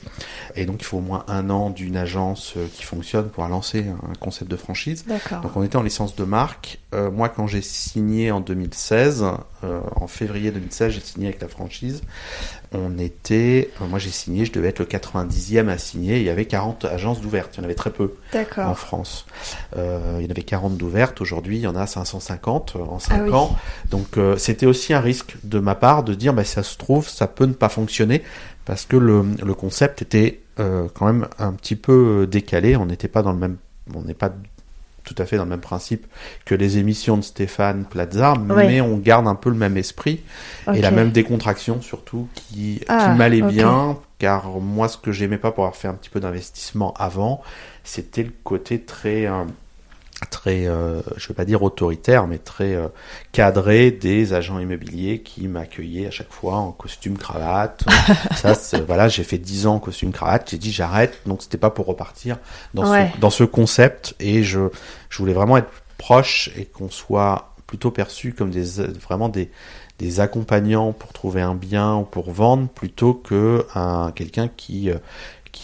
Et 0.56 0.66
donc, 0.66 0.78
il 0.82 0.86
faut 0.86 0.98
au 0.98 1.02
moins 1.02 1.26
un 1.28 1.50
an 1.50 1.70
d'une 1.70 1.98
agence 1.98 2.54
euh, 2.58 2.66
qui 2.74 2.84
fonctionne 2.84 3.28
pour 3.30 3.46
lancer 3.48 3.86
un 4.10 4.14
concept 4.20 4.50
de 4.50 4.56
franchise. 4.58 5.04
D'accord. 5.08 5.42
Donc 5.42 5.52
on 5.56 5.64
était 5.64 5.76
en 5.76 5.84
licence 5.84 6.16
de 6.16 6.24
marque. 6.24 6.77
Euh, 6.94 7.12
moi, 7.12 7.28
quand 7.28 7.48
j'ai 7.48 7.62
signé 7.62 8.32
en 8.32 8.40
2016, 8.40 9.26
euh, 9.64 9.82
en 9.98 10.08
février 10.08 10.52
2016, 10.52 10.94
j'ai 10.94 11.02
signé 11.02 11.28
avec 11.28 11.42
la 11.42 11.50
franchise. 11.50 12.02
On 12.72 12.98
était, 12.98 13.72
euh, 13.82 13.88
moi 13.88 14.00
j'ai 14.00 14.10
signé, 14.10 14.46
je 14.46 14.54
devais 14.54 14.70
être 14.70 14.80
le 14.80 14.86
90e 14.86 15.68
à 15.68 15.78
signer. 15.78 16.18
Il 16.18 16.24
y 16.24 16.30
avait 16.30 16.46
40 16.46 16.86
agences 16.86 17.20
d'ouvertes. 17.20 17.56
Il 17.56 17.58
y 17.58 17.62
en 17.62 17.64
avait 17.66 17.76
très 17.76 17.90
peu 17.90 18.14
en 18.58 18.74
France. 18.74 19.26
Il 19.76 19.82
y 19.82 20.28
en 20.28 20.30
avait 20.30 20.44
40 20.44 20.78
d'ouvertes. 20.78 21.20
Aujourd'hui, 21.20 21.58
il 21.58 21.62
y 21.62 21.68
en 21.68 21.76
a 21.76 21.86
550 21.88 22.78
en 22.78 23.00
5 23.00 23.22
ah 23.32 23.36
ans. 23.36 23.58
Donc 23.92 24.18
c'était 24.38 24.66
aussi 24.66 24.94
un 24.94 25.02
risque 25.02 25.36
de 25.44 25.60
ma 25.60 25.76
part 25.76 26.04
de 26.04 26.14
dire, 26.14 26.34
bah, 26.34 26.46
ça 26.46 26.64
se 26.64 26.78
trouve, 26.78 27.10
ça 27.10 27.28
peut 27.28 27.46
ne 27.46 27.54
pas 27.54 27.70
fonctionner 27.70 28.24
parce 28.64 28.86
que 28.86 28.98
le, 28.98 29.24
le 29.44 29.54
concept 29.54 30.02
était 30.02 30.42
quand 30.56 31.06
même 31.06 31.28
un 31.38 31.52
petit 31.52 31.76
peu 31.76 32.28
décalé. 32.30 32.78
On 32.78 32.86
n'était 32.86 33.10
pas 33.10 33.24
dans 33.24 33.34
le 33.34 33.40
même, 33.40 33.58
on 33.94 34.02
n'est 34.04 34.14
pas 34.14 34.32
tout 35.08 35.16
à 35.20 35.26
fait 35.26 35.38
dans 35.38 35.46
le 35.46 35.50
même 35.50 35.62
principe 35.62 36.06
que 36.44 36.54
les 36.54 36.80
émissions 36.80 37.16
de 37.16 37.22
Stéphane 37.22 37.86
Plaza, 37.86 38.34
mais 38.38 38.82
on 38.82 38.98
garde 38.98 39.26
un 39.26 39.36
peu 39.36 39.50
le 39.50 39.56
même 39.56 39.78
esprit 39.78 40.22
et 40.74 40.82
la 40.82 40.92
même 40.92 41.12
décontraction 41.12 41.82
surtout 41.82 42.28
qui, 42.34 42.82
ah, 42.90 43.14
m'allait 43.14 43.42
bien, 43.42 43.98
car 44.20 44.50
moi 44.60 44.90
ce 44.90 44.98
que 44.98 45.14
j'aimais 45.14 45.38
pas 45.38 45.52
pour 45.52 45.64
avoir 45.64 45.78
fait 45.78 45.88
un 45.88 45.94
petit 45.94 46.10
peu 46.10 46.20
d'investissement 46.20 46.94
avant, 47.00 47.42
c'était 47.86 48.24
le 48.24 48.34
côté 48.44 48.82
très 48.82 49.28
euh, 49.28 49.46
très, 50.30 50.68
euh, 50.68 51.02
je 51.18 51.28
vais 51.28 51.34
pas 51.34 51.46
dire 51.46 51.64
autoritaire, 51.64 52.28
mais 52.28 52.38
très 52.38 52.76
euh, 52.76 52.88
cadré 53.32 53.92
des 53.92 54.34
agents 54.34 54.60
immobiliers 54.60 55.22
qui 55.22 55.48
m'accueillaient 55.48 56.08
à 56.08 56.12
chaque 56.12 56.32
fois 56.32 56.56
en 56.56 56.72
costume 56.72 57.18
cravate. 57.18 57.84
ça, 58.36 58.54
voilà, 58.86 59.08
j'ai 59.08 59.24
fait 59.24 59.38
10 59.38 59.68
ans 59.68 59.76
en 59.76 59.80
costume 59.80 60.12
cravate, 60.12 60.50
j'ai 60.50 60.58
dit 60.58 60.72
j'arrête, 60.72 61.20
donc 61.26 61.42
c'était 61.42 61.58
pas 61.58 61.70
pour 61.70 61.86
repartir 61.86 62.38
dans, 62.74 62.86
ce, 62.86 63.20
dans 63.20 63.30
ce 63.30 63.44
concept. 63.44 64.16
Et 64.20 64.44
je, 64.44 64.70
je 65.10 65.18
voulais 65.18 65.34
vraiment 65.34 65.58
être 65.58 65.72
proche 65.98 66.52
et 66.56 66.66
qu'on 66.66 66.90
soit 66.90 67.54
plutôt 67.66 67.92
perçu 67.92 68.34
comme 68.34 68.50
des 68.50 68.82
vraiment 69.02 69.28
des, 69.28 69.52
des 70.00 70.20
accompagnants 70.20 70.94
pour 70.94 71.12
trouver 71.12 71.42
un 71.42 71.56
bien 71.56 71.96
ou 71.96 72.04
pour 72.04 72.32
vendre 72.32 72.68
plutôt 72.70 73.14
que 73.14 73.66
un 73.76 74.12
quelqu'un 74.12 74.48
qui 74.48 74.90
euh, 74.90 74.98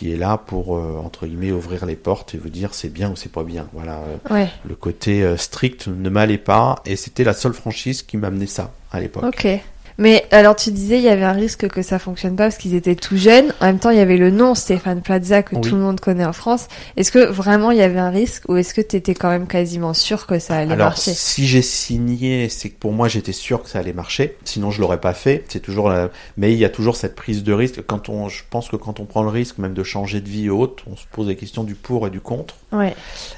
qui 0.04 0.12
est 0.12 0.18
là 0.18 0.38
pour 0.38 0.76
euh, 0.76 1.00
entre 1.02 1.26
guillemets 1.26 1.54
ouvrir 1.54 1.86
les 1.86 1.96
portes 1.96 2.36
et 2.36 2.38
vous 2.38 2.50
dire 2.50 2.74
c'est 2.74 2.89
bien 2.89 3.10
ou 3.12 3.16
c'est 3.16 3.32
pas 3.32 3.46
bien. 3.46 3.70
Voilà, 3.72 4.02
euh, 4.32 4.46
le 4.68 4.76
côté 4.76 5.24
euh, 5.24 5.38
strict 5.38 5.88
ne 5.88 6.10
m'allait 6.10 6.38
pas 6.38 6.82
et 6.86 6.98
c'était 6.98 7.24
la 7.24 7.32
seule 7.32 7.54
franchise 7.54 8.04
qui 8.04 8.18
m'amenait 8.18 8.46
ça 8.46 8.74
à 8.92 9.00
l'époque. 9.00 9.24
Ok. 9.24 9.48
Mais 9.97 10.25
alors 10.32 10.56
tu 10.56 10.71
disais 10.71 10.97
il 10.97 11.03
y 11.03 11.10
avait 11.10 11.23
un 11.23 11.34
risque 11.34 11.67
que 11.67 11.82
ça 11.82 11.99
fonctionne 11.99 12.36
pas 12.36 12.45
parce 12.45 12.58
qu'ils 12.58 12.75
étaient 12.75 12.95
tout 12.95 13.17
jeunes. 13.17 13.53
En 13.62 13.65
même 13.67 13.79
temps, 13.79 13.89
il 13.89 13.97
y 13.97 14.01
avait 14.01 14.17
le 14.17 14.32
nom 14.32 14.56
Stéphane 14.56 15.01
Plaza 15.01 15.43
que 15.43 15.56
tout 15.56 15.75
le 15.75 15.82
monde 15.82 15.99
connaît 15.99 16.25
en 16.25 16.34
France. 16.34 16.67
Est-ce 16.97 17.12
que 17.12 17.25
vraiment 17.25 17.71
il 17.71 17.77
y 17.77 17.82
avait 17.82 17.99
un 17.99 18.10
risque 18.10 18.43
ou 18.49 18.58
est-ce 18.58 18.73
que 18.73 18.82
tu 18.82 18.95
étais 18.95 19.13
quand 19.13 19.29
même 19.29 19.47
quasiment 19.47 19.93
sûr 19.93 20.25
que 20.25 20.39
ça 20.39 20.58
allait 20.58 20.73
alors, 20.73 20.89
marcher? 20.89 21.13
Si 21.13 21.47
j'ai 21.47 21.62
signé, 21.62 22.49
c'est 22.49 22.69
que 22.69 22.77
pour 22.79 22.91
moi 22.91 23.08
j'étais 23.08 23.34
sûr 23.34 23.63
que 23.63 23.69
ça 23.69 23.79
allait 23.79 23.93
marcher. 23.93 24.36
Sinon 24.45 24.71
je 24.71 24.82
l'aurais 24.82 24.99
pas 24.99 25.13
fait. 25.13 25.43
C'est 25.47 25.60
toujours, 25.60 25.89
la... 25.89 26.10
mais 26.38 26.53
il 26.53 26.58
y 26.58 26.65
a 26.65 26.69
toujours 26.69 26.95
cette 26.95 27.15
prise 27.15 27.43
de 27.43 27.53
risque. 27.53 27.82
Quand 27.86 28.10
on, 28.10 28.29
je 28.29 28.43
pense 28.49 28.69
que 28.69 28.75
quand 28.75 28.99
on 28.99 29.06
prend 29.06 29.23
le 29.23 29.29
risque 29.29 29.58
même 29.58 29.73
de 29.73 29.84
changer 29.84 30.21
de 30.21 30.29
vie 30.29 30.49
haute, 30.49 30.84
on 30.91 30.95
se 30.95 31.06
pose 31.12 31.27
des 31.27 31.36
questions 31.36 31.63
du 31.63 31.75
pour 31.75 32.08
et 32.08 32.10
du 32.10 32.21
contre. 32.21 32.56
Ouais. 32.71 32.95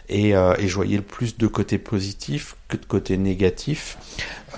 Et, 0.10 0.36
euh, 0.36 0.54
et 0.60 0.68
je 0.68 0.76
voyais 0.76 0.98
le 0.98 1.04
plus 1.04 1.38
de 1.38 1.48
côté 1.48 1.78
positif 1.78 2.56
que 2.68 2.78
de 2.78 2.86
côté 2.86 3.18
négatif. 3.18 3.98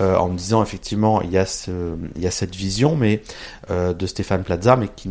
Euh, 0.00 0.16
en 0.16 0.28
me 0.28 0.36
disant 0.36 0.62
effectivement 0.62 1.22
il 1.22 1.30
y 1.30 1.38
a 1.38 1.44
ce, 1.44 1.96
il 2.14 2.22
y 2.22 2.26
a 2.28 2.30
cette 2.30 2.54
vision 2.54 2.94
mais 2.94 3.20
euh, 3.68 3.92
de 3.92 4.06
Stéphane 4.06 4.44
Plaza 4.44 4.76
mais 4.76 4.86
qui 4.86 5.10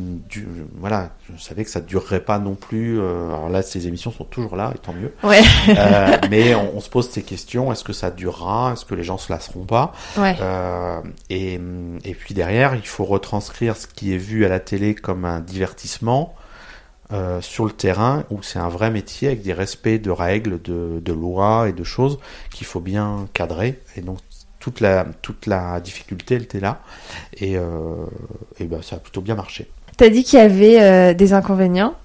voilà 0.79 1.09
je 1.35 1.41
savais 1.41 1.65
que 1.65 1.69
ça 1.69 1.81
durerait 1.81 2.21
pas 2.21 2.39
non 2.39 2.55
plus 2.55 2.97
euh, 2.97 3.27
alors 3.27 3.49
là 3.49 3.63
ces 3.63 3.87
émissions 3.87 4.11
sont 4.11 4.23
toujours 4.23 4.55
là 4.55 4.71
et 4.73 4.77
tant 4.77 4.93
mieux 4.93 5.13
ouais. 5.23 5.41
mais 6.29 6.55
on, 6.55 6.79
se 6.79 6.89
pose 6.89 7.09
ces 7.09 7.21
questions 7.21 7.69
est-ce 7.73 7.83
que 7.83 7.91
ça 7.91 8.11
durera 8.11 8.71
est-ce 8.73 8.85
que 8.85 8.95
les 8.95 9.03
gens 9.03 9.17
se 9.17 9.29
lasseront 9.29 9.65
pas? 9.65 9.91
Ouais. 10.15 10.37
et, 11.29 11.59
et 12.05 12.13
puis 12.13 12.33
derrière 12.33 12.73
il 12.75 12.87
faut 12.87 13.03
retranscrire 13.03 13.75
ce 13.75 13.87
qui 13.87 14.13
est 14.13 14.17
vu 14.17 14.45
à 14.45 14.47
la 14.47 14.61
télé 14.61 14.95
comme 14.95 15.25
un 15.25 15.41
divertissement 15.41 16.33
euh, 17.13 17.39
sur 17.39 17.63
le 17.63 17.71
terrain 17.71 18.25
où 18.29 18.43
c'est 18.43 18.59
un 18.59 18.67
vrai 18.67 18.91
métier 18.91 19.29
avec 19.29 19.41
des 19.41 19.53
respects 19.53 19.87
de 19.87 20.11
règles, 20.11 20.61
de, 20.61 20.99
de 21.01 21.13
lois 21.13 21.69
et 21.69 21.71
de 21.71 21.85
choses 21.85 22.19
qu'il 22.51 22.67
faut 22.67 22.81
bien 22.81 23.29
cadrer. 23.33 23.79
Et 23.95 24.01
donc 24.01 24.17
toute 24.67 24.81
la, 24.81 25.05
toute 25.21 25.45
la 25.45 25.79
difficulté, 25.79 26.35
elle 26.35 26.43
était 26.43 26.59
là. 26.59 26.81
Et, 27.37 27.57
euh, 27.57 27.61
et 28.59 28.65
ben, 28.65 28.81
ça 28.81 28.97
a 28.97 28.99
plutôt 28.99 29.21
bien 29.21 29.35
marché. 29.35 29.69
T'as 29.95 30.09
dit 30.09 30.25
qu'il 30.25 30.39
y 30.39 30.41
avait 30.41 30.81
euh, 30.81 31.13
des 31.13 31.31
inconvénients, 31.31 31.95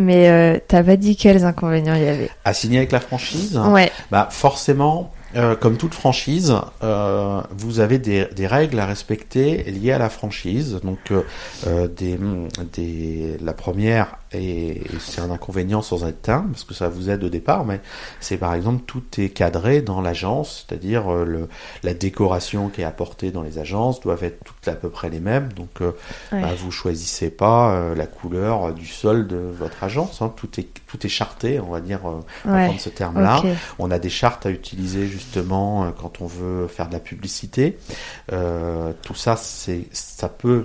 mais 0.00 0.28
euh, 0.28 0.58
t'as 0.66 0.82
pas 0.82 0.96
dit 0.96 1.14
quels 1.14 1.44
inconvénients 1.44 1.94
il 1.94 2.02
y 2.02 2.08
avait. 2.08 2.30
À 2.44 2.52
signer 2.52 2.78
avec 2.78 2.90
la 2.90 2.98
franchise 2.98 3.56
Ouais. 3.64 3.92
Bah 4.10 4.26
forcément, 4.28 5.12
euh, 5.36 5.54
comme 5.54 5.76
toute 5.76 5.94
franchise, 5.94 6.52
euh, 6.82 7.42
vous 7.56 7.78
avez 7.78 8.00
des, 8.00 8.26
des, 8.34 8.48
règles 8.48 8.80
à 8.80 8.86
respecter 8.86 9.62
liées 9.70 9.92
à 9.92 9.98
la 9.98 10.10
franchise. 10.10 10.80
Donc, 10.82 11.12
des, 11.96 12.18
des, 12.72 13.36
la 13.40 13.52
première, 13.52 14.16
et, 14.32 14.82
c'est 15.00 15.20
un 15.20 15.30
inconvénient 15.30 15.82
sans 15.82 16.06
être 16.06 16.28
un, 16.28 16.42
parce 16.42 16.64
que 16.64 16.74
ça 16.74 16.88
vous 16.88 17.10
aide 17.10 17.24
au 17.24 17.28
départ, 17.28 17.64
mais 17.64 17.80
c'est 18.20 18.36
par 18.36 18.54
exemple 18.54 18.82
tout 18.86 19.02
est 19.18 19.30
cadré 19.30 19.82
dans 19.82 20.00
l'agence, 20.00 20.66
c'est-à-dire 20.68 21.10
le, 21.12 21.48
la 21.82 21.94
décoration 21.94 22.68
qui 22.68 22.82
est 22.82 22.84
apportée 22.84 23.30
dans 23.30 23.42
les 23.42 23.58
agences 23.58 24.00
doivent 24.00 24.24
être 24.24 24.42
toutes 24.44 24.68
à 24.68 24.74
peu 24.74 24.90
près 24.90 25.10
les 25.10 25.20
mêmes. 25.20 25.52
Donc, 25.54 25.82
bah, 26.32 26.54
vous 26.56 26.70
choisissez 26.70 27.30
pas 27.30 27.94
la 27.94 28.06
couleur 28.06 28.72
du 28.72 28.86
sol 28.86 29.26
de 29.26 29.36
votre 29.36 29.82
agence. 29.84 30.22
Hein. 30.22 30.32
Tout 30.36 30.60
est 30.60 30.68
tout 30.90 31.06
est 31.06 31.10
charté, 31.10 31.60
on 31.60 31.70
va 31.70 31.80
dire, 31.80 32.00
on 32.04 32.24
va 32.50 32.64
prendre 32.64 32.80
ce 32.80 32.88
terme-là. 32.88 33.42
On 33.78 33.90
a 33.90 33.98
des 33.98 34.08
chartes 34.08 34.46
à 34.46 34.50
utiliser 34.50 35.06
justement 35.06 35.84
euh, 35.84 35.90
quand 35.96 36.20
on 36.20 36.26
veut 36.26 36.66
faire 36.66 36.88
de 36.88 36.92
la 36.92 37.00
publicité. 37.00 37.78
Euh, 38.32 38.92
tout 39.02 39.14
ça, 39.14 39.36
c'est, 39.36 39.86
ça 39.92 40.28
peut 40.28 40.64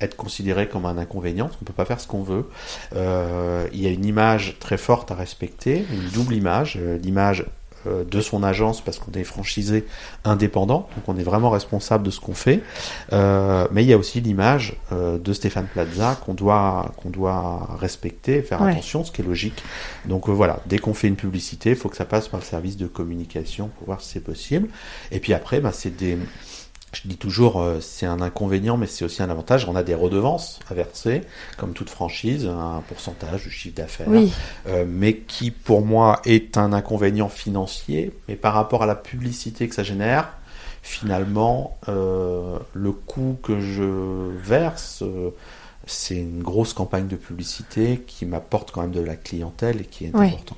être 0.00 0.16
considéré 0.16 0.68
comme 0.68 0.86
un 0.86 0.98
inconvénient, 0.98 1.46
parce 1.46 1.56
qu'on 1.56 1.64
peut 1.64 1.72
pas 1.72 1.84
faire 1.84 2.00
ce 2.00 2.08
qu'on 2.08 2.22
veut. 2.22 2.48
Euh, 2.94 3.66
il 3.72 3.82
y 3.82 3.86
a 3.86 3.90
une 3.90 4.04
image 4.04 4.56
très 4.60 4.78
forte 4.78 5.10
à 5.10 5.14
respecter, 5.14 5.84
une 5.92 6.08
double 6.10 6.34
image, 6.34 6.78
l'image 7.02 7.46
euh, 7.86 8.04
de 8.04 8.20
son 8.20 8.42
agence 8.42 8.82
parce 8.82 8.98
qu'on 8.98 9.12
est 9.12 9.24
franchisé 9.24 9.86
indépendant, 10.24 10.86
donc 10.96 11.08
on 11.08 11.16
est 11.16 11.22
vraiment 11.22 11.48
responsable 11.48 12.04
de 12.04 12.10
ce 12.10 12.20
qu'on 12.20 12.34
fait. 12.34 12.60
Euh, 13.14 13.66
mais 13.72 13.82
il 13.82 13.88
y 13.88 13.94
a 13.94 13.96
aussi 13.96 14.20
l'image 14.20 14.76
euh, 14.92 15.16
de 15.16 15.32
Stéphane 15.32 15.66
Plaza 15.66 16.18
qu'on 16.26 16.34
doit 16.34 16.92
qu'on 16.98 17.08
doit 17.08 17.70
respecter, 17.78 18.42
faire 18.42 18.62
attention, 18.62 19.02
ce 19.02 19.10
qui 19.10 19.22
est 19.22 19.24
logique. 19.24 19.62
Donc 20.04 20.28
voilà, 20.28 20.60
dès 20.66 20.78
qu'on 20.78 20.92
fait 20.92 21.08
une 21.08 21.16
publicité, 21.16 21.70
il 21.70 21.76
faut 21.76 21.88
que 21.88 21.96
ça 21.96 22.04
passe 22.04 22.28
par 22.28 22.40
le 22.40 22.44
service 22.44 22.76
de 22.76 22.86
communication 22.86 23.70
pour 23.78 23.86
voir 23.86 24.02
si 24.02 24.10
c'est 24.10 24.20
possible. 24.20 24.68
Et 25.10 25.18
puis 25.18 25.32
après, 25.32 25.60
bah, 25.60 25.72
c'est 25.72 25.96
des 25.96 26.18
je 26.92 27.02
dis 27.04 27.16
toujours, 27.16 27.60
euh, 27.60 27.78
c'est 27.80 28.06
un 28.06 28.20
inconvénient, 28.20 28.76
mais 28.76 28.86
c'est 28.86 29.04
aussi 29.04 29.22
un 29.22 29.30
avantage. 29.30 29.66
On 29.68 29.76
a 29.76 29.82
des 29.82 29.94
redevances 29.94 30.58
à 30.68 30.74
verser, 30.74 31.22
comme 31.56 31.72
toute 31.72 31.88
franchise, 31.88 32.46
un 32.46 32.82
pourcentage 32.88 33.44
du 33.44 33.50
chiffre 33.50 33.76
d'affaires, 33.76 34.08
euh, 34.66 34.84
mais 34.88 35.16
qui 35.16 35.50
pour 35.52 35.84
moi 35.84 36.20
est 36.24 36.56
un 36.56 36.72
inconvénient 36.72 37.28
financier. 37.28 38.12
Mais 38.28 38.34
par 38.34 38.54
rapport 38.54 38.82
à 38.82 38.86
la 38.86 38.96
publicité 38.96 39.68
que 39.68 39.74
ça 39.74 39.84
génère, 39.84 40.32
finalement, 40.82 41.78
euh, 41.88 42.58
le 42.72 42.90
coût 42.90 43.38
que 43.42 43.60
je 43.60 44.30
verse, 44.42 45.04
c'est 45.86 46.16
une 46.16 46.42
grosse 46.42 46.72
campagne 46.72 47.08
de 47.08 47.16
publicité 47.16 48.02
qui 48.06 48.26
m'apporte 48.26 48.70
quand 48.70 48.82
même 48.82 48.92
de 48.92 49.00
la 49.00 49.16
clientèle 49.16 49.80
et 49.80 49.84
qui 49.84 50.04
est 50.04 50.14
importante. 50.14 50.56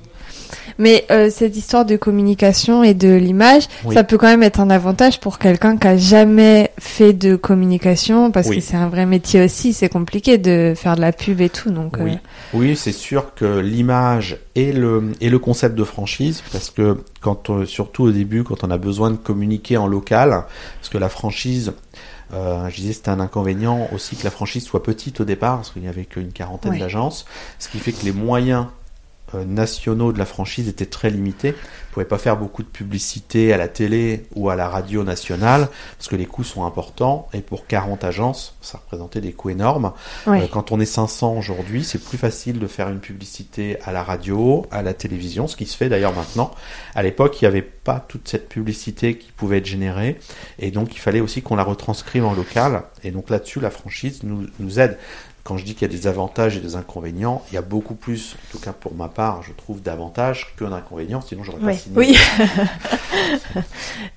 Mais 0.77 1.05
euh, 1.11 1.29
cette 1.29 1.55
histoire 1.57 1.85
de 1.85 1.95
communication 1.95 2.83
et 2.83 2.93
de 2.93 3.13
l'image, 3.13 3.63
ça 3.93 4.03
peut 4.03 4.17
quand 4.17 4.27
même 4.27 4.43
être 4.43 4.59
un 4.59 4.69
avantage 4.69 5.19
pour 5.19 5.39
quelqu'un 5.39 5.77
qui 5.77 5.87
a 5.87 5.97
jamais 5.97 6.71
fait 6.79 7.13
de 7.13 7.35
communication, 7.35 8.31
parce 8.31 8.49
que 8.49 8.59
c'est 8.59 8.77
un 8.77 8.89
vrai 8.89 9.05
métier 9.05 9.43
aussi. 9.43 9.73
C'est 9.73 9.89
compliqué 9.89 10.37
de 10.37 10.73
faire 10.75 10.95
de 10.95 11.01
la 11.01 11.11
pub 11.11 11.41
et 11.41 11.49
tout, 11.49 11.71
donc. 11.71 11.97
Oui, 11.99 12.13
euh. 12.13 12.17
oui 12.53 12.75
c'est 12.75 12.91
sûr 12.91 13.33
que 13.33 13.59
l'image 13.59 14.37
et 14.55 14.71
le 14.71 15.11
et 15.21 15.29
le 15.29 15.39
concept 15.39 15.75
de 15.75 15.83
franchise, 15.83 16.43
parce 16.51 16.69
que 16.69 16.97
quand 17.21 17.49
on, 17.49 17.65
surtout 17.65 18.03
au 18.03 18.11
début, 18.11 18.43
quand 18.43 18.63
on 18.63 18.71
a 18.71 18.77
besoin 18.77 19.11
de 19.11 19.17
communiquer 19.17 19.77
en 19.77 19.87
local, 19.87 20.45
parce 20.79 20.89
que 20.89 20.97
la 20.97 21.09
franchise. 21.09 21.73
Euh, 22.33 22.69
je 22.69 22.75
disais 22.77 22.93
c'était 22.93 23.09
un 23.09 23.19
inconvénient 23.19 23.87
aussi 23.93 24.15
que 24.15 24.23
la 24.23 24.31
franchise 24.31 24.63
soit 24.63 24.81
petite 24.83 25.19
au 25.21 25.25
départ 25.25 25.57
parce 25.57 25.71
qu'il 25.71 25.81
n'y 25.81 25.87
avait 25.87 26.05
qu'une 26.05 26.31
quarantaine 26.31 26.77
d'agences, 26.79 27.25
ce 27.59 27.69
qui 27.69 27.79
fait 27.79 27.91
que 27.91 28.03
les 28.03 28.11
moyens 28.11 28.67
nationaux 29.45 30.11
de 30.11 30.19
la 30.19 30.25
franchise 30.25 30.67
étaient 30.67 30.85
très 30.85 31.09
limités. 31.09 31.51
Vous 31.51 31.93
pouvez 31.93 32.05
pas 32.05 32.17
faire 32.17 32.37
beaucoup 32.37 32.63
de 32.63 32.67
publicité 32.67 33.53
à 33.53 33.57
la 33.57 33.67
télé 33.67 34.25
ou 34.35 34.49
à 34.49 34.55
la 34.55 34.67
radio 34.67 35.03
nationale 35.03 35.69
parce 35.97 36.07
que 36.07 36.15
les 36.15 36.25
coûts 36.25 36.43
sont 36.43 36.65
importants 36.65 37.27
et 37.33 37.41
pour 37.41 37.67
40 37.67 38.03
agences, 38.03 38.55
ça 38.61 38.79
représentait 38.79 39.21
des 39.21 39.31
coûts 39.31 39.51
énormes. 39.51 39.93
Euh, 40.27 40.47
quand 40.51 40.71
on 40.71 40.79
est 40.79 40.85
500 40.85 41.37
aujourd'hui, 41.37 41.83
c'est 41.83 42.03
plus 42.03 42.17
facile 42.17 42.59
de 42.59 42.67
faire 42.67 42.89
une 42.89 42.99
publicité 42.99 43.77
à 43.83 43.91
la 43.91 44.03
radio, 44.03 44.65
à 44.71 44.81
la 44.81 44.93
télévision, 44.93 45.47
ce 45.47 45.55
qui 45.55 45.65
se 45.65 45.77
fait 45.77 45.89
d'ailleurs 45.89 46.13
maintenant. 46.13 46.51
À 46.95 47.03
l'époque, 47.03 47.41
il 47.41 47.45
y 47.45 47.47
avait 47.47 47.61
pas 47.61 48.03
toute 48.07 48.27
cette 48.27 48.49
publicité 48.49 49.17
qui 49.17 49.31
pouvait 49.31 49.59
être 49.59 49.65
générée. 49.65 50.19
Et 50.59 50.71
donc, 50.71 50.95
il 50.95 50.99
fallait 50.99 51.19
aussi 51.19 51.41
qu'on 51.41 51.55
la 51.55 51.63
retranscrive 51.63 52.25
en 52.25 52.33
local. 52.33 52.83
Et 53.03 53.11
donc 53.11 53.29
là-dessus, 53.29 53.59
la 53.59 53.69
franchise 53.69 54.21
nous, 54.23 54.47
nous 54.59 54.79
aide. 54.79 54.97
Quand 55.43 55.57
je 55.57 55.65
dis 55.65 55.73
qu'il 55.73 55.81
y 55.81 55.93
a 55.93 55.97
des 55.97 56.07
avantages 56.07 56.55
et 56.55 56.61
des 56.61 56.75
inconvénients, 56.75 57.43
il 57.51 57.55
y 57.55 57.57
a 57.57 57.61
beaucoup 57.61 57.95
plus, 57.95 58.35
en 58.35 58.51
tout 58.53 58.59
cas 58.59 58.71
pour 58.71 58.95
ma 58.95 59.09
part, 59.09 59.43
je 59.43 59.51
trouve 59.51 59.81
d'avantages 59.81 60.53
que 60.55 60.63
d'inconvénients, 60.63 61.19
sinon 61.19 61.43
j'aurais 61.43 61.59
pas 61.59 61.73
signé. 61.73 61.97
Oui, 61.97 62.17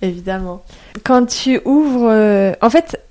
évidemment. 0.03 0.63
Quand 1.03 1.27
tu 1.27 1.61
ouvres, 1.65 2.09
euh, 2.09 2.53
en 2.63 2.71
fait, 2.71 3.03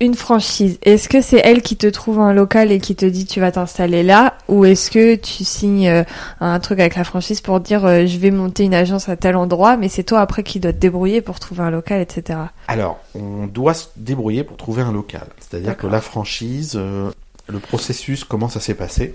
une 0.00 0.14
franchise, 0.14 0.78
est-ce 0.82 1.08
que 1.08 1.20
c'est 1.20 1.40
elle 1.44 1.62
qui 1.62 1.76
te 1.76 1.86
trouve 1.86 2.20
un 2.20 2.32
local 2.32 2.70
et 2.72 2.80
qui 2.80 2.96
te 2.96 3.06
dit 3.06 3.24
tu 3.24 3.40
vas 3.40 3.52
t'installer 3.52 4.02
là 4.02 4.34
ou 4.48 4.64
est-ce 4.64 4.90
que 4.90 5.16
tu 5.16 5.44
signes 5.44 5.88
euh, 5.88 6.04
un 6.40 6.60
truc 6.60 6.78
avec 6.78 6.94
la 6.94 7.02
franchise 7.02 7.40
pour 7.40 7.58
dire 7.58 7.84
euh, 7.84 8.06
je 8.06 8.16
vais 8.18 8.30
monter 8.30 8.62
une 8.62 8.74
agence 8.74 9.08
à 9.08 9.16
tel 9.16 9.34
endroit 9.34 9.76
mais 9.76 9.88
c'est 9.88 10.04
toi 10.04 10.20
après 10.20 10.44
qui 10.44 10.60
dois 10.60 10.72
te 10.72 10.78
débrouiller 10.78 11.20
pour 11.20 11.40
trouver 11.40 11.62
un 11.62 11.70
local 11.70 12.00
etc. 12.00 12.38
Alors 12.68 13.00
on 13.16 13.48
doit 13.48 13.74
se 13.74 13.86
débrouiller 13.96 14.44
pour 14.44 14.56
trouver 14.56 14.82
un 14.82 14.92
local. 14.92 15.26
C'est-à-dire 15.40 15.76
que 15.76 15.88
la 15.88 16.00
franchise, 16.00 16.78
le 17.48 17.58
processus, 17.58 18.24
comment 18.24 18.48
ça 18.48 18.60
s'est 18.60 18.74
passé. 18.74 19.14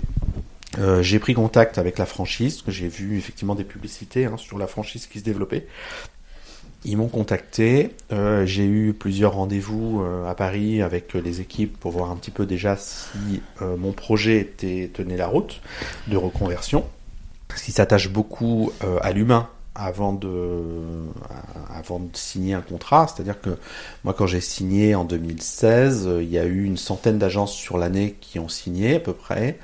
J'ai 1.01 1.19
pris 1.19 1.35
contact 1.35 1.77
avec 1.77 1.99
la 1.99 2.07
franchise, 2.07 2.63
que 2.63 2.71
j'ai 2.71 2.87
vu 2.87 3.17
effectivement 3.17 3.53
des 3.53 3.63
publicités 3.63 4.25
hein, 4.25 4.37
sur 4.37 4.57
la 4.57 4.65
franchise 4.65 5.05
qui 5.05 5.19
se 5.19 5.23
développait. 5.23 5.67
Ils 6.85 6.97
m'ont 6.97 7.07
contacté, 7.07 7.91
euh, 8.11 8.45
j'ai 8.45 8.65
eu 8.65 8.93
plusieurs 8.93 9.33
rendez-vous 9.33 10.01
euh, 10.01 10.27
à 10.27 10.35
Paris 10.35 10.81
avec 10.81 11.13
les 11.13 11.39
équipes 11.39 11.77
pour 11.77 11.91
voir 11.91 12.11
un 12.11 12.17
petit 12.17 12.31
peu 12.31 12.45
déjà 12.45 12.75
si 12.75 13.41
euh, 13.61 13.77
mon 13.77 13.93
projet 13.93 14.39
était, 14.39 14.89
tenait 14.93 15.15
la 15.15 15.27
route 15.27 15.61
de 16.07 16.17
reconversion, 16.17 16.85
parce 17.47 17.61
qu'il 17.61 17.73
s'attache 17.73 18.09
beaucoup 18.09 18.73
à 19.01 19.11
l'humain 19.13 19.47
avant 19.75 20.13
de, 20.13 20.61
avant 21.73 21.99
de 21.99 22.15
signer 22.15 22.53
un 22.53 22.61
contrat. 22.61 23.07
C'est-à-dire 23.07 23.41
que 23.41 23.57
moi, 24.03 24.13
quand 24.13 24.27
j'ai 24.27 24.41
signé 24.41 24.95
en 24.95 25.03
2016, 25.03 26.09
il 26.21 26.29
y 26.29 26.37
a 26.37 26.45
eu 26.45 26.63
une 26.63 26.77
centaine 26.77 27.17
d'agences 27.17 27.53
sur 27.53 27.77
l'année 27.77 28.15
qui 28.21 28.39
ont 28.39 28.49
signé 28.49 28.95
à 28.95 28.99
peu 28.99 29.13
près. 29.13 29.57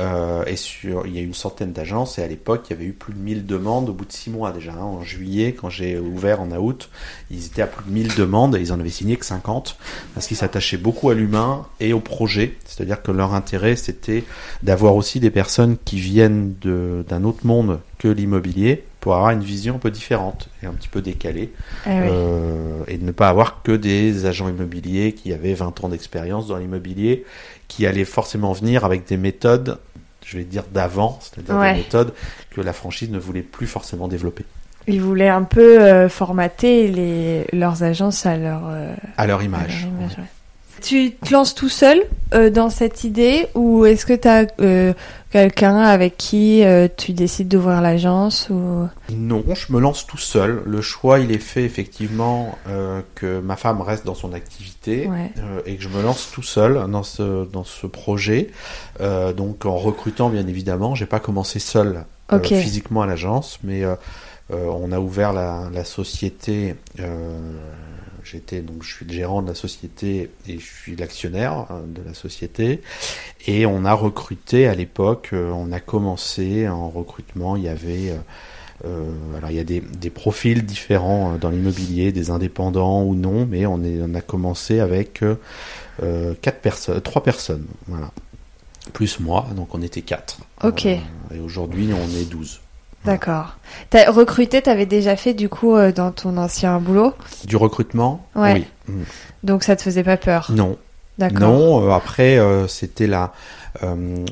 Euh, 0.00 0.44
et 0.46 0.56
sur, 0.56 1.06
il 1.06 1.14
y 1.14 1.18
a 1.18 1.20
eu 1.20 1.26
une 1.26 1.34
centaine 1.34 1.72
d'agences 1.72 2.18
et 2.18 2.22
à 2.22 2.26
l'époque 2.26 2.64
il 2.66 2.72
y 2.72 2.76
avait 2.76 2.86
eu 2.86 2.92
plus 2.92 3.12
de 3.12 3.18
1000 3.18 3.46
demandes 3.46 3.88
au 3.88 3.92
bout 3.92 4.04
de 4.04 4.12
6 4.12 4.30
mois 4.30 4.50
déjà. 4.50 4.72
Hein. 4.72 4.82
En 4.82 5.02
juillet, 5.02 5.52
quand 5.52 5.70
j'ai 5.70 5.98
ouvert 5.98 6.40
en 6.40 6.50
août, 6.50 6.90
ils 7.30 7.46
étaient 7.46 7.62
à 7.62 7.68
plus 7.68 7.84
de 7.84 7.90
1000 7.94 8.14
demandes 8.16 8.56
et 8.56 8.60
ils 8.60 8.72
en 8.72 8.80
avaient 8.80 8.90
signé 8.90 9.16
que 9.16 9.24
50 9.24 9.76
parce 10.14 10.26
qu'ils 10.26 10.36
s'attachaient 10.36 10.78
beaucoup 10.78 11.10
à 11.10 11.14
l'humain 11.14 11.66
et 11.78 11.92
au 11.92 12.00
projet. 12.00 12.56
C'est-à-dire 12.64 13.02
que 13.02 13.12
leur 13.12 13.34
intérêt 13.34 13.76
c'était 13.76 14.24
d'avoir 14.64 14.96
aussi 14.96 15.20
des 15.20 15.30
personnes 15.30 15.76
qui 15.84 16.00
viennent 16.00 16.54
d'un 16.60 17.22
autre 17.22 17.46
monde 17.46 17.78
que 17.98 18.08
l'immobilier 18.08 18.84
pour 19.04 19.14
avoir 19.16 19.32
une 19.32 19.42
vision 19.44 19.74
un 19.74 19.78
peu 19.78 19.90
différente 19.90 20.48
et 20.62 20.66
un 20.66 20.72
petit 20.72 20.88
peu 20.88 21.02
décalée 21.02 21.52
Ah 21.84 21.90
oui. 21.90 22.08
euh, 22.10 22.82
et 22.88 22.96
de 22.96 23.04
ne 23.04 23.10
pas 23.12 23.28
avoir 23.28 23.62
que 23.62 23.72
des 23.72 24.24
agents 24.24 24.48
immobiliers 24.48 25.12
qui 25.12 25.34
avaient 25.34 25.52
20 25.52 25.84
ans 25.84 25.90
d'expérience 25.90 26.48
dans 26.48 26.56
l'immobilier 26.56 27.26
qui 27.68 27.86
allaient 27.86 28.06
forcément 28.06 28.54
venir 28.54 28.82
avec 28.86 29.06
des 29.06 29.18
méthodes, 29.18 29.78
je 30.24 30.38
vais 30.38 30.44
dire 30.44 30.62
d'avant, 30.72 31.18
c'est-à-dire 31.20 31.54
Ouais. 31.54 31.72
des 31.74 31.78
méthodes 31.80 32.14
que 32.50 32.62
la 32.62 32.72
franchise 32.72 33.10
ne 33.10 33.18
voulait 33.18 33.42
plus 33.42 33.66
forcément 33.66 34.08
développer. 34.08 34.46
Ils 34.88 35.02
voulaient 35.02 35.28
un 35.28 35.42
peu 35.44 35.82
euh, 35.82 36.08
formater 36.08 36.88
les, 36.88 37.46
leurs 37.52 37.82
agences 37.82 38.24
à 38.24 38.38
leur, 38.38 38.62
euh, 38.70 38.94
À 39.18 39.26
leur 39.26 39.40
à 39.40 39.42
leur 39.42 39.42
image. 39.42 39.86
ouais. 40.00 40.24
Tu 40.84 41.12
te 41.12 41.32
lances 41.32 41.54
tout 41.54 41.70
seul 41.70 42.02
euh, 42.34 42.50
dans 42.50 42.68
cette 42.68 43.04
idée 43.04 43.46
ou 43.54 43.86
est-ce 43.86 44.04
que 44.04 44.12
tu 44.12 44.28
as 44.28 44.44
quelqu'un 45.30 45.78
avec 45.78 46.16
qui 46.18 46.62
euh, 46.62 46.88
tu 46.94 47.12
décides 47.12 47.48
d'ouvrir 47.48 47.80
l'agence 47.80 48.48
ou... 48.50 48.86
Non, 49.10 49.42
je 49.54 49.72
me 49.72 49.80
lance 49.80 50.06
tout 50.06 50.18
seul. 50.18 50.62
Le 50.66 50.80
choix, 50.82 51.20
il 51.20 51.32
est 51.32 51.38
fait 51.38 51.64
effectivement 51.64 52.58
euh, 52.68 53.00
que 53.14 53.40
ma 53.40 53.56
femme 53.56 53.80
reste 53.80 54.04
dans 54.04 54.14
son 54.14 54.32
activité 54.34 55.08
Ouais. 55.08 55.32
euh, 55.38 55.60
et 55.64 55.76
que 55.76 55.82
je 55.82 55.88
me 55.88 56.02
lance 56.02 56.30
tout 56.32 56.42
seul 56.42 56.74
dans 56.90 57.02
ce 57.02 57.46
dans 57.46 57.64
ce 57.64 57.86
projet. 57.86 58.50
Euh, 59.00 59.32
donc 59.32 59.64
en 59.64 59.76
recrutant 59.76 60.28
bien 60.28 60.46
évidemment, 60.46 60.94
j'ai 60.94 61.06
pas 61.06 61.18
commencé 61.20 61.58
seul 61.60 62.04
euh, 62.32 62.38
physiquement 62.42 63.02
à 63.02 63.06
l'agence, 63.06 63.58
mais 63.64 63.84
euh, 63.84 63.94
euh, 64.52 64.66
on 64.66 64.92
a 64.92 64.98
ouvert 65.00 65.32
la, 65.32 65.68
la 65.72 65.84
société. 65.84 66.74
J'étais 68.24 68.60
donc 68.60 68.82
je 68.82 68.94
suis 68.94 69.04
le 69.06 69.12
gérant 69.12 69.42
de 69.42 69.48
la 69.48 69.54
société 69.54 70.30
et 70.48 70.58
je 70.58 70.64
suis 70.64 70.96
l'actionnaire 70.96 71.66
hein, 71.70 71.82
de 71.86 72.02
la 72.02 72.14
société 72.14 72.80
et 73.46 73.66
on 73.66 73.84
a 73.84 73.92
recruté 73.92 74.66
à 74.66 74.74
l'époque. 74.74 75.30
euh, 75.32 75.50
on 75.50 75.72
a 75.72 75.80
commencé 75.80 76.68
en 76.68 76.88
recrutement. 76.88 77.56
Il 77.56 77.64
y 77.64 77.68
avait 77.68 78.10
euh, 78.10 78.16
euh, 78.84 79.04
alors 79.36 79.50
il 79.50 79.56
y 79.56 79.60
a 79.60 79.64
des, 79.64 79.80
des 79.80 80.10
profils 80.10 80.64
différents 80.64 81.36
dans 81.40 81.50
l'immobilier, 81.50 82.12
des 82.12 82.30
indépendants 82.30 83.02
ou 83.04 83.14
non, 83.14 83.46
mais 83.46 83.66
on, 83.66 83.82
est, 83.84 84.00
on 84.02 84.14
a 84.14 84.20
commencé 84.20 84.80
avec 84.80 85.22
euh, 85.22 86.34
quatre 86.42 86.60
personnes, 86.60 87.00
trois 87.00 87.22
personnes, 87.22 87.66
voilà, 87.86 88.10
plus 88.92 89.20
moi, 89.20 89.46
donc 89.54 89.74
on 89.74 89.82
était 89.82 90.02
quatre. 90.02 90.38
Ok. 90.62 90.86
Euh, 90.86 90.98
et 91.34 91.38
aujourd'hui 91.38 91.90
on 91.92 92.08
est 92.16 92.28
12. 92.28 92.60
D'accord. 93.04 93.56
T'as 93.90 94.10
recruté, 94.10 94.62
t'avais 94.62 94.86
déjà 94.86 95.16
fait 95.16 95.34
du 95.34 95.48
coup 95.48 95.76
euh, 95.76 95.92
dans 95.92 96.10
ton 96.10 96.36
ancien 96.36 96.78
boulot, 96.80 97.12
Du 97.44 97.56
recrutement 97.56 98.26
Ouais. 98.34 98.54
Oui. 98.54 98.94
Mm. 98.94 99.02
donc 99.42 99.62
ça 99.62 99.76
te 99.76 99.82
faisait 99.82 100.02
pas 100.04 100.16
peur. 100.16 100.50
Non. 100.50 100.76
D'accord. 101.18 101.40
Non, 101.40 101.86
euh, 101.86 101.90
après, 101.92 102.38
euh, 102.38 102.66
c'était 102.66 103.06
là. 103.06 103.32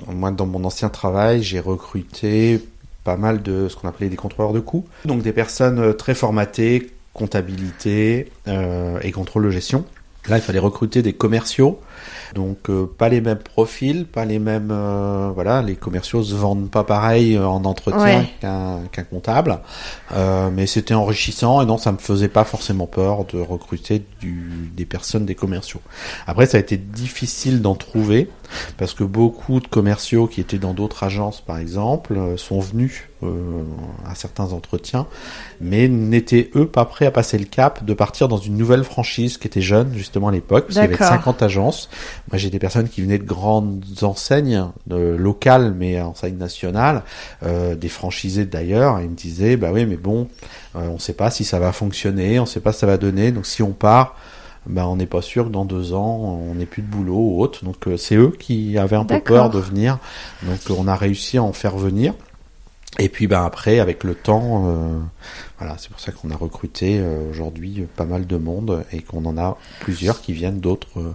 moi, 0.09 0.31
dans 0.31 0.47
mon 0.47 0.65
ancien 0.65 0.89
travail, 0.89 1.43
j'ai 1.43 1.61
recruté 1.61 2.65
pas 3.05 3.17
mal 3.17 3.43
de 3.43 3.69
ce 3.69 3.77
qu'on 3.77 3.89
appelait 3.89 4.09
des 4.09 4.17
contrôleurs 4.17 4.53
de 4.53 4.61
coûts. 4.61 4.87
Donc 5.05 5.23
des 5.23 5.33
personnes 5.33 5.95
très 5.97 6.15
formatées, 6.15 6.91
comptabilité 7.13 8.33
et 8.47 9.13
contrôle 9.13 9.45
de 9.45 9.51
gestion. 9.51 9.85
Là, 10.29 10.37
il 10.39 10.41
fallait 10.43 10.59
recruter 10.61 11.03
des 11.03 11.13
commerciaux. 11.15 11.81
Donc 12.35 12.71
euh, 12.71 12.87
pas 12.87 13.09
les 13.11 13.21
mêmes 13.21 13.39
profils, 13.39 14.07
pas 14.07 14.25
les 14.25 14.39
mêmes 14.39 14.71
euh, 14.73 15.31
voilà, 15.35 15.61
les 15.61 15.75
commerciaux 15.77 16.23
se 16.23 16.35
vendent 16.35 16.71
pas 16.71 16.83
pareil 16.85 17.37
euh, 17.37 17.47
en 17.47 17.65
entretien 17.65 18.21
Ouais. 18.21 18.29
qu'un 18.41 18.81
qu'un 18.91 19.03
comptable, 19.05 19.61
Euh, 20.15 20.49
mais 20.53 20.67
c'était 20.67 20.95
enrichissant 20.95 21.61
et 21.61 21.67
non 21.67 21.77
ça 21.77 21.93
me 21.93 21.99
faisait 21.99 22.29
pas 22.29 22.45
forcément 22.45 22.87
peur 22.87 23.25
de 23.27 23.39
recruter 23.41 24.03
du, 24.21 24.71
des 24.75 24.87
personnes 24.87 25.27
des 25.27 25.35
commerciaux. 25.35 25.81
Après 26.27 26.47
ça 26.47 26.57
a 26.57 26.61
été 26.61 26.77
difficile 26.79 27.61
d'en 27.61 27.75
trouver 27.75 28.31
parce 28.77 28.95
que 28.95 29.05
beaucoup 29.05 29.61
de 29.61 29.67
commerciaux 29.67 30.27
qui 30.27 30.41
étaient 30.41 30.59
dans 30.59 30.75
d'autres 30.75 31.03
agences 31.05 31.41
par 31.41 31.59
exemple 31.59 32.17
euh, 32.17 32.37
sont 32.37 32.61
venus 32.61 33.05
euh, 33.23 33.63
à 34.05 34.15
certains 34.15 34.53
entretiens, 34.53 35.07
mais 35.61 35.89
n'étaient 35.89 36.51
eux 36.57 36.67
pas 36.67 36.85
prêts 36.85 37.07
à 37.07 37.11
passer 37.11 37.39
le 37.39 37.45
cap 37.45 37.85
de 37.85 37.95
partir 37.95 38.27
dans 38.27 38.37
une 38.37 38.57
nouvelle 38.57 38.83
franchise 38.83 39.39
qui 39.39 39.47
était 39.47 39.61
jeune 39.61 39.95
justement 39.95 40.29
à 40.29 40.33
l'époque, 40.33 40.65
parce 40.67 40.75
qu'il 40.75 40.83
y 40.83 40.87
avait 40.87 40.95
D'accord. 40.95 41.09
50 41.09 41.43
agences. 41.43 41.89
Moi 42.31 42.39
j'ai 42.39 42.51
des 42.51 42.59
personnes 42.59 42.89
qui 42.89 43.01
venaient 43.01 43.19
de 43.19 43.25
grandes 43.25 43.85
enseignes 44.03 44.67
euh, 44.91 45.17
locales 45.17 45.73
mais 45.79 46.01
enseignes 46.01 46.37
nationales, 46.37 47.03
euh, 47.45 47.77
des 47.77 47.89
franchisés 47.89 48.45
d'ailleurs, 48.45 48.99
et 48.99 49.05
ils 49.05 49.11
me 49.11 49.15
disaient 49.15 49.57
bah 49.57 49.71
oui 49.73 49.87
mais 49.87 49.97
bon, 49.97 50.29
euh, 50.75 50.89
on 50.89 50.99
sait 50.99 51.13
pas 51.13 51.31
si 51.31 51.45
ça 51.45 51.61
va 51.61 51.73
fonctionner, 51.73 52.41
on 52.41 52.47
sait 52.47 52.61
pas 52.61 52.73
si 52.73 52.81
ça 52.81 52.87
va 52.87 52.97
donner, 52.97 53.31
donc 53.31 53.47
si 53.47 53.63
on 53.63 53.73
part 53.73 54.17
ben, 54.67 54.85
on 54.85 54.97
n'est 54.97 55.07
pas 55.07 55.23
sûr 55.23 55.47
que 55.47 55.51
dans 55.51 55.65
deux 55.65 55.93
ans 55.93 56.17
on 56.17 56.55
n'ait 56.55 56.67
plus 56.67 56.83
de 56.83 56.87
boulot 56.87 57.17
ou 57.17 57.41
autre. 57.41 57.65
Donc 57.65 57.89
euh, 57.89 57.97
c'est 57.97 58.17
eux 58.17 58.33
qui 58.39 58.79
avaient 58.79 58.97
un 58.97 59.05
peu 59.05 59.21
peur 59.21 59.51
de 59.51 59.59
venir. 59.59 59.99
Donc 60.43 60.59
on 60.71 60.87
a 60.87 60.95
réussi 60.95 61.39
à 61.39 61.43
en 61.43 61.53
faire 61.53 61.77
venir. 61.77 62.15
Et 62.99 63.09
puis 63.09 63.27
ben 63.27 63.43
après 63.45 63.81
avec 63.81 64.05
le 64.05 64.15
temps, 64.15 64.67
euh, 64.67 64.99
voilà, 65.59 65.77
c'est 65.79 65.91
pour 65.91 66.01
ça 66.01 66.13
qu'on 66.13 66.31
a 66.31 66.37
recruté 66.37 66.99
euh, 67.01 67.31
aujourd'hui 67.31 67.81
euh, 67.81 67.87
pas 67.97 68.05
mal 68.05 68.27
de 68.27 68.37
monde 68.37 68.85
et 68.93 69.01
qu'on 69.01 69.25
en 69.25 69.39
a 69.39 69.57
plusieurs 69.81 70.21
qui 70.21 70.33
viennent 70.33 70.61
d'autres 70.61 71.01
euh, 71.01 71.15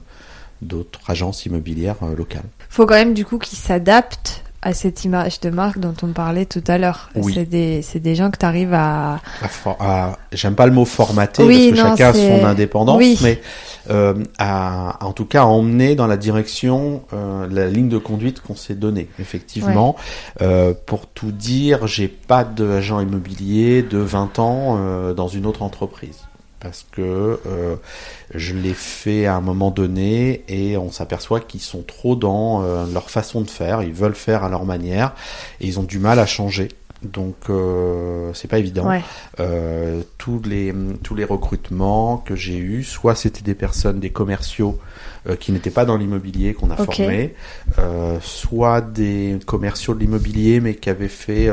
d'autres 0.63 0.99
agences 1.07 1.45
immobilières 1.45 1.97
euh, 2.01 2.15
locales. 2.15 2.49
Faut 2.69 2.87
quand 2.87 2.95
même 2.95 3.13
du 3.13 3.25
coup 3.25 3.37
qu'ils 3.37 3.59
s'adaptent 3.59 4.43
à 4.67 4.73
cette 4.73 5.05
image 5.05 5.39
de 5.39 5.49
marque 5.49 5.79
dont 5.79 5.93
on 6.03 6.07
parlait 6.07 6.45
tout 6.45 6.63
à 6.67 6.77
l'heure. 6.77 7.09
Oui. 7.15 7.33
C'est 7.33 7.45
des, 7.45 7.81
des 8.01 8.15
gens 8.15 8.29
que 8.31 8.37
tu 8.37 8.45
arrives 8.45 8.73
à... 8.73 9.21
À 9.41 9.47
for- 9.47 9.77
à- 9.79 10.17
J'aime 10.33 10.55
pas 10.55 10.65
le 10.65 10.73
mot 10.73 10.83
formater 10.83 11.41
Oui, 11.43 11.69
parce 11.69 11.81
que 11.81 11.87
non, 11.87 11.95
chacun 11.95 12.09
a 12.09 12.13
son 12.39 12.45
indépendance, 12.45 12.97
Oui. 12.97 13.17
mais 13.23 13.39
euh, 13.89 14.13
à, 14.39 14.97
en 15.05 15.13
tout 15.13 15.23
cas 15.23 15.43
à 15.43 15.45
emmener 15.45 15.95
dans 15.95 16.05
la 16.05 16.17
direction 16.17 17.03
euh, 17.13 17.47
la 17.49 17.67
ligne 17.67 17.87
de 17.87 17.97
conduite 17.97 18.41
qu'on 18.41 18.55
s'est 18.57 18.75
donnée. 18.75 19.07
Effectivement, 19.19 19.95
Euh, 20.41 20.73
pour 20.85 21.07
tout 21.07 21.31
dire, 21.31 21.87
j'ai 21.87 22.09
pas 22.09 22.43
d'agent 22.43 22.99
immobilier 22.99 23.83
de 23.83 23.97
20 23.99 24.39
ans 24.39 25.13
dans 25.15 25.27
une 25.29 25.45
autre 25.45 25.61
entreprise. 25.63 26.26
Parce 26.59 26.85
que 26.91 27.39
euh, 27.45 27.75
je 28.33 28.53
l'ai 28.53 28.73
fait 28.73 29.25
à 29.25 29.35
un 29.35 29.41
moment 29.41 29.71
donné 29.71 30.43
et 30.47 30.77
on 30.77 30.91
s'aperçoit 30.91 31.39
qu'ils 31.39 31.61
sont 31.61 31.83
trop 31.83 32.15
dans 32.15 32.63
euh, 32.63 32.85
leur 32.91 33.09
façon 33.09 33.41
de 33.41 33.49
faire, 33.49 33.83
ils 33.83 33.93
veulent 33.93 34.15
faire 34.15 34.43
à 34.43 34.49
leur 34.49 34.65
manière 34.65 35.13
et 35.61 35.67
ils 35.67 35.79
ont 35.79 35.83
du 35.83 35.99
mal 35.99 36.19
à 36.19 36.25
changer. 36.25 36.69
Donc 37.03 37.35
euh, 37.49 38.33
c'est 38.33 38.47
pas 38.47 38.57
évident. 38.57 38.89
Tous 40.17 40.41
les 40.43 40.73
tous 41.03 41.13
les 41.13 41.25
recrutements 41.25 42.17
que 42.17 42.35
j'ai 42.35 42.57
eus, 42.57 42.83
soit 42.83 43.13
c'était 43.13 43.43
des 43.43 43.53
personnes, 43.53 43.99
des 43.99 44.09
commerciaux 44.09 44.79
qui 45.39 45.51
n'étaient 45.51 45.69
pas 45.69 45.85
dans 45.85 45.95
l'immobilier 45.95 46.55
qu'on 46.55 46.71
a 46.71 46.75
formés, 46.75 47.35
euh, 47.77 48.17
soit 48.21 48.81
des 48.81 49.37
commerciaux 49.45 49.93
de 49.93 49.99
l'immobilier 49.99 50.59
mais 50.59 50.73
qui 50.73 50.89
avaient 50.89 51.07
fait 51.07 51.51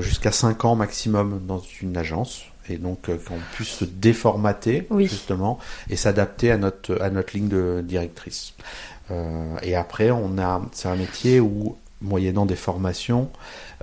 jusqu'à 0.00 0.32
5 0.32 0.64
ans 0.64 0.74
maximum 0.74 1.40
dans 1.46 1.62
une 1.80 1.96
agence 1.96 2.46
et 2.70 2.76
donc 2.76 3.08
euh, 3.08 3.16
qu'on 3.16 3.38
puisse 3.52 3.68
se 3.68 3.84
déformater 3.84 4.86
justement 4.98 5.58
et 5.90 5.96
s'adapter 5.96 6.50
à 6.50 6.56
notre 6.56 7.00
à 7.00 7.10
notre 7.10 7.36
ligne 7.36 7.48
de 7.48 7.82
directrice. 7.84 8.54
Euh, 9.10 9.56
et 9.62 9.74
après, 9.74 10.10
on 10.10 10.38
a 10.38 10.62
c'est 10.72 10.88
un 10.88 10.96
métier 10.96 11.40
où 11.40 11.76
moyennant 12.00 12.46
des 12.46 12.56
formations, 12.56 13.30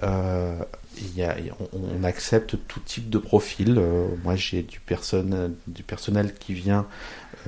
euh, 0.03 0.57
y 1.15 1.23
a, 1.23 1.35
on, 1.73 2.03
accepte 2.03 2.57
tout 2.67 2.79
type 2.79 3.09
de 3.09 3.17
profil. 3.17 3.75
Euh, 3.77 4.07
moi, 4.23 4.35
j'ai 4.35 4.61
du, 4.61 4.79
personne, 4.79 5.55
du 5.67 5.83
personnel 5.83 6.33
qui 6.33 6.53
vient 6.53 6.85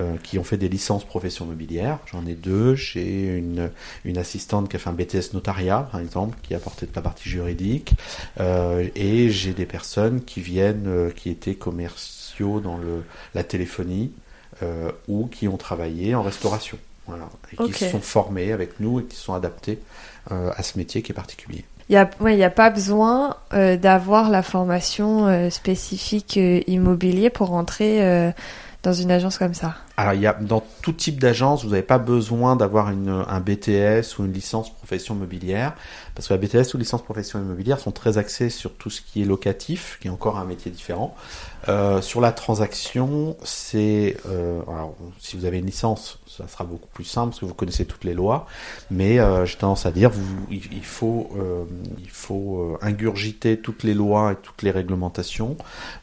euh, 0.00 0.16
qui 0.22 0.38
ont 0.38 0.44
fait 0.44 0.56
des 0.56 0.68
licences 0.68 1.04
profession 1.04 1.44
mobilière. 1.46 1.98
J'en 2.06 2.26
ai 2.26 2.34
deux. 2.34 2.74
J'ai 2.74 3.36
une, 3.36 3.70
une 4.04 4.18
assistante 4.18 4.68
qui 4.68 4.76
a 4.76 4.78
fait 4.78 4.90
un 4.90 4.92
BTS 4.92 5.34
notariat, 5.34 5.88
par 5.90 6.00
exemple, 6.00 6.36
qui 6.42 6.54
a 6.54 6.58
porté 6.58 6.86
de 6.86 6.92
la 6.94 7.02
partie 7.02 7.28
juridique. 7.28 7.94
Euh, 8.40 8.88
et 8.94 9.30
j'ai 9.30 9.52
des 9.52 9.66
personnes 9.66 10.24
qui 10.24 10.40
viennent, 10.40 11.12
qui 11.14 11.30
étaient 11.30 11.54
commerciaux 11.54 12.60
dans 12.60 12.76
le, 12.76 13.04
la 13.34 13.44
téléphonie 13.44 14.12
ou 15.06 15.26
qui 15.26 15.46
ont 15.46 15.56
travaillé 15.56 16.16
en 16.16 16.22
restauration. 16.22 16.78
Voilà, 17.06 17.28
et 17.52 17.56
qui 17.56 17.72
se 17.72 17.90
sont 17.90 18.00
formés 18.00 18.52
avec 18.52 18.80
nous 18.80 19.00
et 19.00 19.04
qui 19.04 19.16
sont 19.16 19.32
adaptés 19.32 19.78
à 20.28 20.62
ce 20.62 20.76
métier 20.76 21.00
qui 21.00 21.12
est 21.12 21.14
particulier. 21.14 21.64
Il 21.88 21.92
n'y 21.92 21.98
a, 21.98 22.10
ouais, 22.20 22.42
a 22.42 22.50
pas 22.50 22.68
besoin 22.68 23.36
euh, 23.54 23.78
d'avoir 23.78 24.28
la 24.28 24.42
formation 24.42 25.26
euh, 25.26 25.48
spécifique 25.48 26.36
euh, 26.36 26.60
immobilier 26.66 27.30
pour 27.30 27.48
rentrer 27.48 28.32
dans 28.82 28.92
une 28.92 29.10
agence 29.10 29.38
comme 29.38 29.54
ça 29.54 29.74
Alors, 29.96 30.14
y 30.14 30.26
a, 30.26 30.34
dans 30.34 30.62
tout 30.82 30.92
type 30.92 31.18
d'agence, 31.18 31.64
vous 31.64 31.70
n'avez 31.70 31.82
pas 31.82 31.98
besoin 31.98 32.56
d'avoir 32.56 32.88
un 32.88 33.40
BTS 33.40 34.18
ou 34.18 34.24
une 34.24 34.32
licence 34.32 34.72
profession 34.72 35.14
mobilière, 35.14 35.74
parce 36.14 36.28
que 36.28 36.34
la 36.34 36.38
BTS 36.38 36.74
ou 36.74 36.78
licence 36.78 37.02
profession 37.02 37.40
immobilière 37.40 37.80
sont 37.80 37.90
très 37.90 38.18
axées 38.18 38.50
sur 38.50 38.74
tout 38.74 38.90
ce 38.90 39.00
qui 39.00 39.22
est 39.22 39.24
locatif, 39.24 39.98
qui 40.00 40.06
est 40.06 40.10
encore 40.10 40.38
un 40.38 40.44
métier 40.44 40.70
différent. 40.70 41.16
Sur 42.00 42.20
la 42.20 42.32
transaction, 42.32 43.36
c'est 43.42 44.16
si 45.18 45.36
vous 45.36 45.44
avez 45.44 45.58
une 45.58 45.66
licence, 45.66 46.17
ça 46.38 46.48
sera 46.48 46.64
beaucoup 46.64 46.88
plus 46.92 47.04
simple 47.04 47.30
parce 47.30 47.40
que 47.40 47.46
vous 47.46 47.54
connaissez 47.54 47.84
toutes 47.84 48.04
les 48.04 48.14
lois. 48.14 48.46
Mais 48.90 49.18
euh, 49.18 49.44
j'ai 49.44 49.56
tendance 49.56 49.86
à 49.86 49.90
dire, 49.90 50.10
vous, 50.10 50.46
il, 50.50 50.84
faut 50.84 51.30
euh, 51.36 51.64
il 51.98 52.10
faut 52.10 52.60
euh, 52.60 52.78
ingurgiter 52.86 53.58
toutes 53.58 53.82
les 53.82 53.94
lois 53.94 54.32
et 54.32 54.36
toutes 54.36 54.62
les 54.62 54.70
réglementations. 54.70 55.56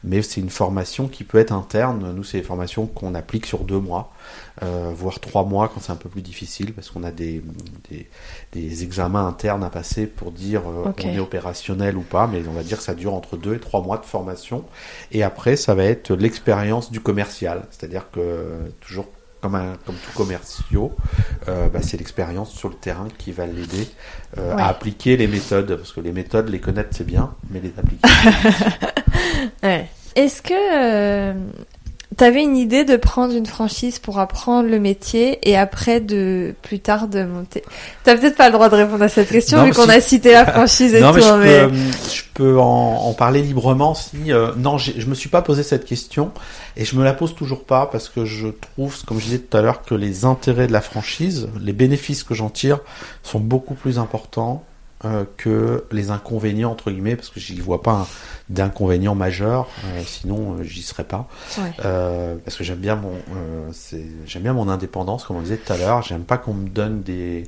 Mais 0.04 0.22
c'est 0.22 0.40
une 0.40 0.50
formation 0.50 1.08
qui 1.08 1.24
peut 1.24 1.38
être 1.38 1.52
interne. 1.52 2.12
Nous, 2.14 2.24
c'est 2.24 2.38
des 2.38 2.44
formations 2.44 2.86
qu'on 2.86 3.14
applique 3.14 3.46
sur 3.46 3.64
deux 3.64 3.80
mois 3.80 4.12
euh, 4.62 4.90
voire 4.96 5.20
trois 5.20 5.44
mois 5.44 5.68
quand 5.68 5.80
c'est 5.80 5.92
un 5.92 5.96
peu 5.96 6.08
plus 6.08 6.22
difficile 6.22 6.72
parce 6.72 6.88
qu'on 6.90 7.04
a 7.04 7.10
des, 7.10 7.42
des, 7.90 8.08
des, 8.52 8.84
examens 8.84 9.26
internes 9.26 9.62
à 9.62 9.68
passer 9.68 10.06
pour 10.06 10.32
dire 10.32 10.62
euh, 10.66 10.92
on 11.04 11.08
est 11.08 11.18
opérationnel 11.18 11.96
ou 11.98 12.00
pas, 12.00 12.26
mais 12.26 12.42
on 12.48 12.52
va 12.52 12.62
dire 12.62 12.78
que 12.78 12.82
ça 12.82 12.94
dure 12.94 13.12
entre 13.12 13.36
deux 13.36 13.54
et 13.56 13.60
trois 13.60 13.82
mois 13.82 13.98
de 13.98 14.06
formation. 14.06 14.64
Et 15.12 15.22
après, 15.22 15.56
ça 15.56 15.74
va 15.74 15.84
être 15.84 16.14
l'expérience 16.14 16.90
du 16.90 17.00
commercial, 17.00 17.66
c'est-à-dire 17.70 18.10
que 18.10 18.70
toujours 18.80 19.06
comme, 19.46 19.54
un, 19.54 19.76
comme 19.86 19.94
tout 19.94 20.12
commerciaux, 20.16 20.96
euh, 21.48 21.68
bah, 21.68 21.78
c'est 21.80 21.96
l'expérience 21.96 22.50
sur 22.50 22.68
le 22.68 22.74
terrain 22.74 23.06
qui 23.16 23.30
va 23.30 23.46
l'aider 23.46 23.88
euh, 24.38 24.56
à 24.56 24.66
appliquer 24.66 25.16
les 25.16 25.28
méthodes, 25.28 25.76
parce 25.76 25.92
que 25.92 26.00
les 26.00 26.10
méthodes, 26.10 26.48
les 26.48 26.58
connaître 26.58 26.88
c'est 26.90 27.06
bien, 27.06 27.32
mais 27.50 27.60
les 27.60 27.72
appliquer. 27.78 28.08
ouais. 29.62 29.88
Est-ce 30.16 30.42
que 30.42 30.52
euh, 30.52 31.34
T'avais 32.14 32.44
une 32.44 32.56
idée 32.56 32.84
de 32.84 32.96
prendre 32.96 33.34
une 33.34 33.46
franchise 33.46 33.98
pour 33.98 34.20
apprendre 34.20 34.68
le 34.68 34.78
métier 34.78 35.40
et 35.42 35.56
après 35.56 36.00
de 36.00 36.54
plus 36.62 36.78
tard 36.78 37.08
de 37.08 37.24
monter? 37.24 37.62
T'as 38.04 38.16
peut-être 38.16 38.36
pas 38.36 38.46
le 38.46 38.52
droit 38.52 38.68
de 38.68 38.76
répondre 38.76 39.02
à 39.02 39.08
cette 39.08 39.28
question 39.28 39.64
vu 39.64 39.72
qu'on 39.72 39.88
a 39.88 40.00
cité 40.00 40.32
la 40.32 40.46
franchise 40.46 40.94
et 40.94 41.00
non, 41.00 41.12
tout. 41.12 41.16
Mais 41.16 41.22
je, 41.22 41.28
peux, 41.28 41.42
euh, 41.42 41.68
je 42.14 42.22
peux 42.32 42.60
en, 42.60 43.12
parler 43.14 43.42
librement 43.42 43.94
si. 43.94 44.32
Euh, 44.32 44.52
non, 44.56 44.78
je 44.78 45.04
me 45.06 45.14
suis 45.14 45.28
pas 45.28 45.42
posé 45.42 45.64
cette 45.64 45.84
question 45.84 46.30
et 46.76 46.84
je 46.84 46.94
me 46.94 47.02
la 47.02 47.12
pose 47.12 47.34
toujours 47.34 47.64
pas 47.64 47.86
parce 47.86 48.08
que 48.08 48.24
je 48.24 48.48
trouve, 48.48 49.04
comme 49.04 49.18
je 49.18 49.24
disais 49.24 49.38
tout 49.38 49.56
à 49.56 49.60
l'heure, 49.60 49.82
que 49.82 49.94
les 49.94 50.24
intérêts 50.24 50.68
de 50.68 50.72
la 50.72 50.82
franchise, 50.82 51.48
les 51.60 51.72
bénéfices 51.72 52.22
que 52.22 52.34
j'en 52.34 52.50
tire, 52.50 52.78
sont 53.24 53.40
beaucoup 53.40 53.74
plus 53.74 53.98
importants 53.98 54.64
euh, 55.04 55.24
que 55.36 55.84
les 55.92 56.10
inconvénients 56.10 56.70
entre 56.72 56.90
guillemets 56.90 57.16
parce 57.16 57.28
que 57.28 57.38
j'y 57.38 57.60
vois 57.60 57.82
pas 57.82 58.08
d'inconvénients 58.48 59.14
majeurs 59.14 59.68
euh, 59.84 60.02
sinon 60.06 60.54
euh, 60.54 60.62
j'y 60.62 60.80
serais 60.80 61.04
pas. 61.04 61.28
Parce 61.54 62.56
que 62.56 62.64
j'aime 62.64 62.78
bien 62.78 62.96
mon 62.96 63.12
j'aime 64.24 64.42
bien 64.42 64.54
mon 64.54 64.70
indépendance 64.70 65.24
comme 65.24 65.36
on 65.36 65.42
disait 65.42 65.58
tout 65.58 65.70
à 65.70 65.76
l'heure. 65.76 66.00
J'aime 66.00 66.24
pas 66.24 66.38
qu'on 66.38 66.54
me 66.54 66.68
donne 66.70 67.02
des 67.02 67.44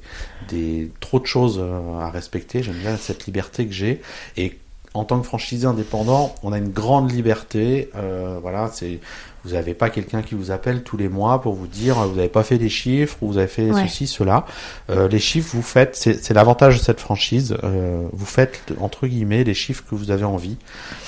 des 0.49 0.93
trop 1.01 1.21
de 1.21 1.27
choses 1.27 1.59
à 1.99 2.11
respecter. 2.11 2.63
J'aime 2.63 2.77
bien 2.77 2.99
cette 2.99 3.25
liberté 3.25 3.67
que 3.67 3.73
j'ai. 3.73 4.03
Et 4.37 4.59
en 4.99 5.05
tant 5.05 5.21
que 5.21 5.27
franchisé 5.27 5.65
indépendant, 5.65 6.35
on 6.43 6.53
a 6.53 6.59
une 6.59 6.71
grande 6.71 7.13
liberté. 7.13 7.89
Euh, 7.95 8.39
voilà, 8.43 8.69
c'est 8.73 8.99
vous 9.45 9.53
n'avez 9.53 9.73
pas 9.73 9.91
quelqu'un 9.91 10.23
qui 10.23 10.35
vous 10.35 10.51
appelle 10.51 10.83
tous 10.83 10.97
les 10.97 11.09
mois 11.09 11.41
pour 11.41 11.55
vous 11.55 11.69
dire 11.69 11.95
vous 11.95 12.17
n'avez 12.17 12.29
pas 12.29 12.43
fait 12.43 12.59
des 12.59 12.69
chiffres 12.69 13.17
ou 13.21 13.29
vous 13.29 13.39
avez 13.39 13.47
fait 13.47 13.71
ceci, 13.73 14.09
cela. 14.09 14.45
Euh, 14.91 15.07
les 15.07 15.21
chiffres, 15.21 15.55
vous 15.55 15.63
faites, 15.63 15.95
c'est 15.95 16.35
l'avantage 16.35 16.79
de 16.79 16.83
cette 16.83 17.01
franchise. 17.01 17.57
Euh, 17.63 18.09
vous 18.13 18.27
faites 18.27 18.73
entre 18.81 19.07
guillemets 19.07 19.45
les 19.45 19.55
chiffres 19.55 19.85
que 19.89 19.95
vous 19.95 20.11
avez 20.11 20.25
envie. 20.25 20.57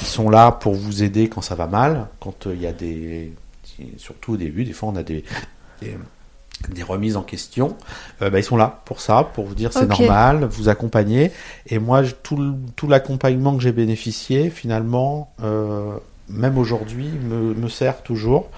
Ils 0.02 0.06
sont 0.06 0.30
là 0.30 0.52
pour 0.52 0.74
vous 0.74 1.02
aider 1.02 1.28
quand 1.28 1.42
ça 1.42 1.56
va 1.56 1.66
mal, 1.66 2.06
quand 2.20 2.46
il 2.46 2.60
y 2.60 2.68
a 2.68 2.72
des, 2.72 3.32
surtout 3.96 4.34
au 4.34 4.36
début, 4.36 4.64
des 4.64 4.72
fois 4.72 4.90
on 4.90 4.96
a 4.96 5.02
des, 5.02 5.24
des 5.82 5.96
des 6.68 6.82
remises 6.82 7.16
en 7.16 7.22
question, 7.22 7.76
euh, 8.22 8.30
bah, 8.30 8.38
ils 8.38 8.44
sont 8.44 8.56
là 8.56 8.82
pour 8.84 9.00
ça, 9.00 9.30
pour 9.34 9.46
vous 9.46 9.54
dire 9.54 9.72
c'est 9.72 9.86
normal, 9.86 10.44
vous 10.44 10.68
accompagner. 10.68 11.32
Et 11.66 11.78
moi, 11.78 12.02
tout, 12.22 12.56
tout 12.76 12.86
l'accompagnement 12.86 13.56
que 13.56 13.62
j'ai 13.62 13.72
bénéficié, 13.72 14.50
finalement, 14.50 15.32
euh, 15.42 15.94
même 16.28 16.58
aujourd'hui, 16.58 17.08
me, 17.08 17.54
me, 17.54 17.68
sert 17.68 18.02
toujours. 18.02 18.50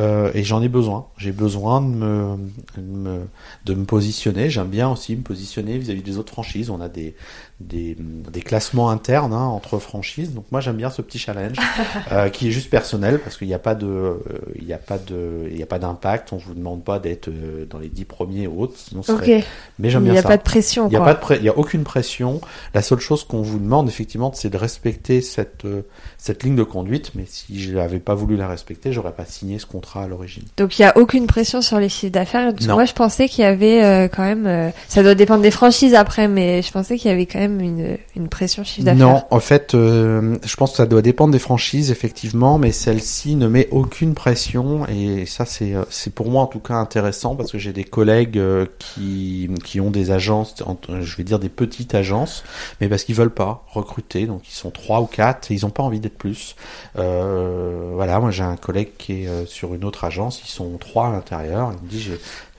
Euh, 0.00 0.30
et 0.34 0.44
j'en 0.44 0.62
ai 0.62 0.68
besoin. 0.68 1.06
J'ai 1.16 1.32
besoin 1.32 1.80
de 1.80 1.86
me, 1.86 2.36
de 2.76 2.82
me, 2.82 3.20
de 3.64 3.74
me 3.74 3.84
positionner. 3.84 4.50
J'aime 4.50 4.68
bien 4.68 4.90
aussi 4.90 5.16
me 5.16 5.22
positionner 5.22 5.78
vis-à-vis 5.78 6.02
des 6.02 6.18
autres 6.18 6.32
franchises. 6.32 6.70
On 6.70 6.80
a 6.80 6.88
des, 6.88 7.14
des, 7.60 7.96
des 7.98 8.42
classements 8.42 8.90
internes 8.90 9.32
hein, 9.32 9.44
entre 9.44 9.78
franchises. 9.78 10.34
Donc 10.34 10.44
moi 10.52 10.60
j'aime 10.60 10.76
bien 10.76 10.90
ce 10.90 11.00
petit 11.00 11.18
challenge 11.18 11.56
euh, 12.12 12.28
qui 12.28 12.48
est 12.48 12.50
juste 12.50 12.68
personnel 12.68 13.18
parce 13.20 13.38
qu'il 13.38 13.48
n'y 13.48 13.54
a 13.54 13.58
pas 13.58 13.74
de, 13.74 13.86
euh, 13.86 14.18
il 14.56 14.66
n'y 14.66 14.74
a 14.74 14.78
pas 14.78 14.98
de, 14.98 15.48
il 15.50 15.62
a 15.62 15.66
pas 15.66 15.78
d'impact. 15.78 16.32
On 16.32 16.36
vous 16.36 16.54
demande 16.54 16.84
pas 16.84 16.98
d'être 16.98 17.28
euh, 17.28 17.64
dans 17.64 17.78
les 17.78 17.88
dix 17.88 18.04
premiers 18.04 18.46
ou 18.46 18.60
autres. 18.60 18.76
Sinon 18.76 19.02
serait... 19.02 19.44
Mais 19.78 19.88
j'aime 19.88 20.04
bien 20.04 20.12
ça. 20.12 20.18
Il 20.18 20.22
n'y 20.22 20.26
a 20.26 20.28
pas 20.28 20.36
de 20.36 20.42
pression. 20.42 20.86
Il 20.88 20.90
n'y 20.90 20.96
a 20.96 21.00
pas 21.00 21.14
de, 21.14 21.40
il 21.40 21.44
y 21.44 21.48
a 21.48 21.56
aucune 21.56 21.84
pression. 21.84 22.40
La 22.74 22.82
seule 22.82 23.00
chose 23.00 23.24
qu'on 23.24 23.42
vous 23.42 23.58
demande 23.58 23.88
effectivement, 23.88 24.30
c'est 24.34 24.50
de 24.50 24.58
respecter 24.58 25.22
cette, 25.22 25.64
euh, 25.64 25.82
cette 26.18 26.42
ligne 26.42 26.56
de 26.56 26.62
conduite. 26.62 27.12
Mais 27.14 27.24
si 27.26 27.58
je 27.58 27.74
n'avais 27.74 28.00
pas 28.00 28.14
voulu 28.14 28.36
la 28.36 28.48
respecter, 28.48 28.92
j'aurais 28.92 29.14
pas 29.14 29.24
signé 29.24 29.58
ce 29.58 29.66
contrat 29.66 29.85
à 29.94 30.06
l'origine. 30.06 30.44
Donc 30.56 30.78
il 30.78 30.82
n'y 30.82 30.86
a 30.86 30.96
aucune 30.98 31.26
pression 31.26 31.62
sur 31.62 31.78
les 31.78 31.88
chiffres 31.88 32.12
d'affaires. 32.12 32.52
Moi 32.68 32.84
je 32.84 32.92
pensais 32.92 33.28
qu'il 33.28 33.42
y 33.42 33.46
avait 33.46 34.08
quand 34.14 34.24
même, 34.24 34.72
ça 34.88 35.02
doit 35.02 35.14
dépendre 35.14 35.42
des 35.42 35.50
franchises 35.50 35.94
après, 35.94 36.28
mais 36.28 36.62
je 36.62 36.70
pensais 36.72 36.96
qu'il 36.96 37.10
y 37.10 37.14
avait 37.14 37.26
quand 37.26 37.38
même 37.38 37.60
une, 37.60 37.98
une 38.16 38.28
pression 38.28 38.64
chiffre 38.64 38.84
d'affaires 38.84 39.06
Non, 39.06 39.24
en 39.30 39.40
fait, 39.40 39.74
euh, 39.74 40.36
je 40.44 40.56
pense 40.56 40.72
que 40.72 40.76
ça 40.76 40.86
doit 40.86 41.02
dépendre 41.02 41.32
des 41.32 41.38
franchises, 41.38 41.90
effectivement, 41.90 42.58
mais 42.58 42.72
celle-ci 42.72 43.36
ne 43.36 43.46
met 43.46 43.68
aucune 43.70 44.14
pression 44.14 44.86
et 44.88 45.26
ça, 45.26 45.44
c'est 45.44 45.74
euh, 45.74 45.84
c'est 45.90 46.12
pour 46.12 46.30
moi 46.30 46.42
en 46.42 46.46
tout 46.46 46.60
cas 46.60 46.74
intéressant 46.74 47.36
parce 47.36 47.52
que 47.52 47.58
j'ai 47.58 47.72
des 47.72 47.84
collègues 47.84 48.38
euh, 48.38 48.66
qui, 48.78 49.48
qui 49.64 49.80
ont 49.80 49.90
des 49.90 50.10
agences, 50.10 50.54
je 50.88 51.16
vais 51.16 51.24
dire 51.24 51.38
des 51.38 51.48
petites 51.48 51.94
agences, 51.94 52.44
mais 52.80 52.88
parce 52.88 53.04
qu'ils 53.04 53.14
veulent 53.14 53.30
pas 53.30 53.64
recruter, 53.68 54.26
donc 54.26 54.42
ils 54.48 54.54
sont 54.54 54.70
trois 54.70 55.00
ou 55.00 55.06
quatre 55.06 55.50
et 55.50 55.54
ils 55.54 55.66
ont 55.66 55.70
pas 55.70 55.82
envie 55.82 56.00
d'être 56.00 56.18
plus. 56.18 56.56
Euh, 56.98 57.90
voilà, 57.94 58.18
moi 58.20 58.30
j'ai 58.30 58.42
un 58.42 58.56
collègue 58.56 58.90
qui 58.98 59.24
est 59.24 59.46
sur 59.46 59.74
une 59.76 59.84
autre 59.84 60.04
agence, 60.04 60.42
ils 60.44 60.50
sont 60.50 60.76
trois 60.78 61.08
à 61.08 61.12
l'intérieur, 61.12 61.72
il 61.72 61.84
me 61.84 61.88
dit 61.88 62.10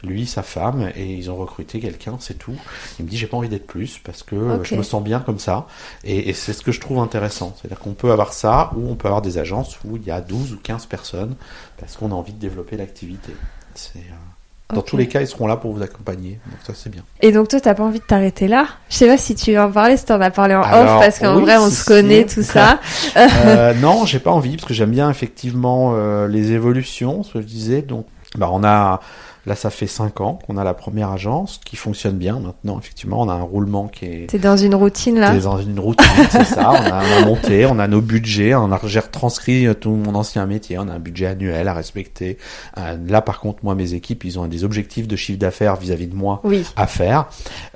lui, 0.03 0.25
sa 0.25 0.43
femme, 0.43 0.91
et 0.95 1.13
ils 1.13 1.29
ont 1.31 1.35
recruté 1.35 1.79
quelqu'un, 1.79 2.17
c'est 2.19 2.37
tout. 2.37 2.55
Il 2.99 3.05
me 3.05 3.09
dit 3.09 3.17
j'ai 3.17 3.27
pas 3.27 3.37
envie 3.37 3.49
d'être 3.49 3.67
plus 3.67 3.99
parce 3.99 4.23
que 4.23 4.63
je 4.63 4.75
me 4.75 4.83
sens 4.83 5.03
bien 5.03 5.19
comme 5.19 5.39
ça. 5.39 5.67
Et, 6.03 6.33
c'est 6.33 6.53
ce 6.53 6.61
que 6.61 6.71
je 6.71 6.79
trouve 6.79 6.99
intéressant. 6.99 7.55
C'est-à-dire 7.57 7.79
qu'on 7.79 7.93
peut 7.93 8.11
avoir 8.11 8.33
ça 8.33 8.71
ou 8.75 8.89
on 8.89 8.95
peut 8.95 9.07
avoir 9.07 9.21
des 9.21 9.37
agences 9.37 9.79
où 9.83 9.97
il 9.97 10.03
y 10.03 10.11
a 10.11 10.21
12 10.21 10.53
ou 10.53 10.57
15 10.57 10.85
personnes 10.85 11.35
parce 11.77 11.97
qu'on 11.97 12.11
a 12.11 12.15
envie 12.15 12.33
de 12.33 12.39
développer 12.39 12.77
l'activité. 12.77 13.33
C'est, 13.73 13.99
euh, 13.99 14.26
Dans 14.73 14.81
tous 14.81 14.97
les 14.97 15.07
cas, 15.07 15.21
ils 15.21 15.27
seront 15.27 15.47
là 15.47 15.55
pour 15.55 15.71
vous 15.71 15.81
accompagner. 15.81 16.39
Donc 16.45 16.59
ça, 16.65 16.73
c'est 16.75 16.89
bien. 16.89 17.01
Et 17.21 17.31
donc 17.31 17.47
toi, 17.47 17.61
t'as 17.61 17.73
pas 17.73 17.83
envie 17.83 17.99
de 17.99 18.03
t'arrêter 18.03 18.49
là? 18.49 18.67
Je 18.89 18.97
sais 18.97 19.07
pas 19.07 19.17
si 19.17 19.33
tu 19.33 19.53
veux 19.53 19.61
en 19.61 19.71
parler, 19.71 19.95
si 19.95 20.03
t'en 20.03 20.19
as 20.19 20.29
parlé 20.29 20.55
en 20.55 20.61
Alors, 20.61 20.95
off, 20.95 21.01
parce 21.01 21.19
qu'en 21.19 21.37
oui, 21.37 21.43
vrai, 21.43 21.57
on 21.57 21.69
si, 21.69 21.77
se 21.77 21.85
connaît, 21.85 22.27
si. 22.27 22.35
tout 22.35 22.43
ça. 22.43 22.79
Euh, 23.17 23.73
non, 23.75 24.05
j'ai 24.05 24.19
pas 24.19 24.31
envie 24.31 24.57
parce 24.57 24.67
que 24.67 24.73
j'aime 24.73 24.91
bien 24.91 25.09
effectivement 25.09 25.93
euh, 25.95 26.27
les 26.27 26.51
évolutions, 26.51 27.23
ce 27.23 27.33
que 27.33 27.41
je 27.41 27.47
disais. 27.47 27.81
Donc, 27.81 28.05
bah, 28.37 28.49
on 28.51 28.63
a 28.63 28.99
là, 29.47 29.55
ça 29.55 29.69
fait 29.69 29.87
cinq 29.87 30.19
ans 30.21 30.37
qu'on 30.45 30.57
a 30.57 30.63
la 30.63 30.73
première 30.73 31.09
agence 31.09 31.59
qui 31.63 31.77
fonctionne 31.77 32.17
bien. 32.17 32.39
Maintenant, 32.39 32.77
effectivement, 32.77 33.21
on 33.21 33.29
a 33.29 33.33
un 33.33 33.41
roulement 33.41 33.87
qui 33.87 34.05
est 34.05 34.29
T'es 34.29 34.39
dans 34.39 34.57
une 34.57 34.75
routine 34.75 35.17
là 35.19 35.33
est 35.33 35.39
dans 35.39 35.59
une 35.59 35.79
routine, 35.79 36.05
c'est 36.29 36.43
ça. 36.43 36.69
On 36.69 36.75
a, 36.75 37.01
on 37.03 37.23
a 37.23 37.25
monté, 37.25 37.65
on 37.65 37.79
a 37.79 37.87
nos 37.87 38.01
budgets, 38.01 38.53
on 38.55 38.71
a 38.71 38.79
j'ai 38.83 38.99
retranscrit 38.99 39.67
tout 39.79 39.91
mon 39.91 40.15
ancien 40.15 40.45
métier. 40.45 40.77
On 40.77 40.87
a 40.89 40.93
un 40.93 40.99
budget 40.99 41.27
annuel 41.27 41.67
à 41.67 41.73
respecter. 41.73 42.37
Euh, 42.77 42.97
là, 43.07 43.21
par 43.21 43.39
contre, 43.39 43.59
moi, 43.63 43.73
mes 43.73 43.93
équipes, 43.93 44.25
ils 44.25 44.37
ont 44.37 44.45
des 44.47 44.63
objectifs 44.63 45.07
de 45.07 45.15
chiffre 45.15 45.39
d'affaires 45.39 45.77
vis-à-vis 45.77 46.07
de 46.07 46.15
moi 46.15 46.41
Oui. 46.43 46.65
à 46.75 46.85
faire. 46.87 47.27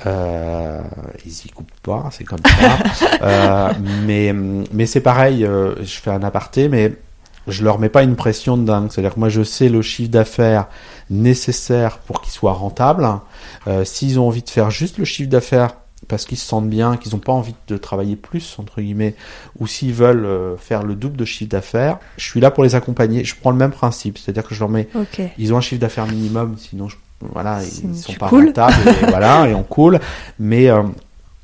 Euh, 0.05 0.82
ils 1.26 1.32
y 1.32 1.49
coupent 1.49 1.72
pas, 1.82 2.09
c'est 2.11 2.26
comme 2.26 2.39
ça. 2.45 2.78
Euh, 3.24 3.72
mais 4.05 4.34
mais 4.34 4.86
c'est 4.86 4.99
pareil. 4.99 5.41
je 5.41 5.99
fais 5.99 6.09
un 6.09 6.24
aparté, 6.24 6.69
mais 6.69 6.93
je 7.47 7.63
leur 7.63 7.79
mets 7.79 7.89
pas 7.89 8.03
une 8.03 8.15
pression 8.15 8.57
de 8.57 8.65
dingue. 8.65 8.89
C'est-à-dire 8.91 9.13
que 9.15 9.19
moi, 9.19 9.29
je 9.29 9.43
sais 9.43 9.69
le 9.69 9.81
chiffre 9.81 10.11
d'affaires 10.11 10.67
nécessaire 11.09 11.97
pour 11.99 12.21
qu'ils 12.21 12.31
soient 12.33 12.53
rentables. 12.53 13.07
Euh, 13.67 13.83
S'ils 13.85 14.19
ont 14.19 14.27
envie 14.27 14.41
de 14.43 14.49
faire 14.49 14.71
juste 14.71 14.97
le 14.97 15.05
chiffre 15.05 15.29
d'affaires 15.29 15.71
parce 16.07 16.25
qu'ils 16.25 16.37
se 16.37 16.45
sentent 16.47 16.69
bien, 16.69 16.97
qu'ils 16.97 17.13
n'ont 17.13 17.19
pas 17.19 17.31
envie 17.31 17.53
de 17.67 17.77
travailler 17.77 18.15
plus, 18.15 18.55
entre 18.59 18.81
guillemets, 18.81 19.15
ou 19.59 19.67
s'ils 19.67 19.93
veulent 19.93 20.25
euh, 20.25 20.57
faire 20.57 20.81
le 20.83 20.95
double 20.95 21.15
de 21.15 21.25
chiffre 21.25 21.49
d'affaires, 21.51 21.99
je 22.17 22.25
suis 22.25 22.39
là 22.39 22.49
pour 22.49 22.63
les 22.63 22.73
accompagner. 22.75 23.23
Je 23.23 23.35
prends 23.39 23.51
le 23.51 23.57
même 23.57 23.71
principe, 23.71 24.17
c'est-à-dire 24.17 24.43
que 24.43 24.55
je 24.55 24.59
leur 24.59 24.69
mets 24.69 24.87
Ok. 24.95 25.21
ils 25.37 25.53
ont 25.53 25.57
un 25.57 25.61
chiffre 25.61 25.79
d'affaires 25.79 26.07
minimum, 26.07 26.55
sinon 26.57 26.89
je, 26.89 26.95
voilà, 27.21 27.59
ils 27.63 27.95
sont 27.95 28.11
tu 28.13 28.17
pas 28.17 28.27
rentables 28.27 28.73
et 28.87 29.05
voilà, 29.09 29.47
et 29.47 29.53
on 29.53 29.63
coule. 29.63 29.99
Mais 30.39 30.69
euh, 30.69 30.81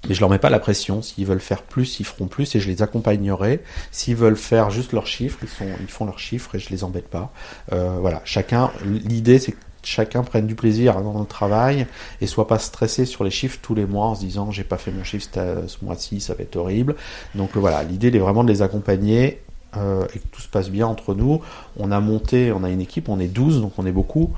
mais 0.07 0.13
je 0.15 0.19
leur 0.19 0.29
mets 0.29 0.39
pas 0.39 0.49
la 0.49 0.59
pression. 0.59 1.01
S'ils 1.01 1.25
veulent 1.25 1.39
faire 1.39 1.63
plus, 1.63 1.99
ils 1.99 2.05
feront 2.05 2.27
plus 2.27 2.55
et 2.55 2.59
je 2.59 2.67
les 2.67 2.81
accompagnerai. 2.81 3.61
S'ils 3.91 4.15
veulent 4.15 4.37
faire 4.37 4.69
juste 4.69 4.93
leurs 4.93 5.07
chiffres, 5.07 5.39
ils 5.41 5.49
sont, 5.49 5.65
ils 5.81 5.87
font 5.87 6.05
leurs 6.05 6.19
chiffres 6.19 6.55
et 6.55 6.59
je 6.59 6.69
les 6.69 6.83
embête 6.83 7.07
pas. 7.09 7.31
Euh, 7.73 7.97
voilà, 7.99 8.21
chacun. 8.25 8.71
L'idée 8.85 9.39
c'est 9.39 9.53
que 9.53 9.57
chacun 9.83 10.23
prenne 10.23 10.47
du 10.47 10.55
plaisir 10.55 11.01
dans 11.01 11.19
le 11.19 11.25
travail 11.25 11.87
et 12.19 12.27
soit 12.27 12.47
pas 12.47 12.59
stressé 12.59 13.05
sur 13.05 13.23
les 13.23 13.29
chiffres 13.31 13.59
tous 13.61 13.73
les 13.75 13.85
mois 13.85 14.07
en 14.07 14.15
se 14.15 14.19
disant 14.21 14.51
j'ai 14.51 14.65
pas 14.65 14.77
fait 14.77 14.91
mon 14.91 15.03
chiffre 15.03 15.25
cette- 15.33 15.67
ce 15.69 15.83
mois-ci, 15.85 16.19
ça 16.19 16.33
va 16.33 16.43
être 16.43 16.55
horrible. 16.57 16.95
Donc 17.35 17.55
euh, 17.55 17.59
voilà, 17.59 17.83
l'idée 17.83 18.07
est 18.07 18.19
vraiment 18.19 18.43
de 18.43 18.49
les 18.51 18.61
accompagner 18.61 19.41
euh, 19.75 20.05
et 20.15 20.19
que 20.19 20.27
tout 20.31 20.41
se 20.41 20.47
passe 20.47 20.69
bien 20.69 20.87
entre 20.87 21.13
nous. 21.13 21.41
On 21.77 21.91
a 21.91 21.99
monté, 21.99 22.51
on 22.51 22.63
a 22.63 22.69
une 22.69 22.81
équipe, 22.81 23.09
on 23.09 23.19
est 23.19 23.27
12, 23.27 23.61
donc 23.61 23.73
on 23.77 23.85
est 23.85 23.91
beaucoup. 23.91 24.31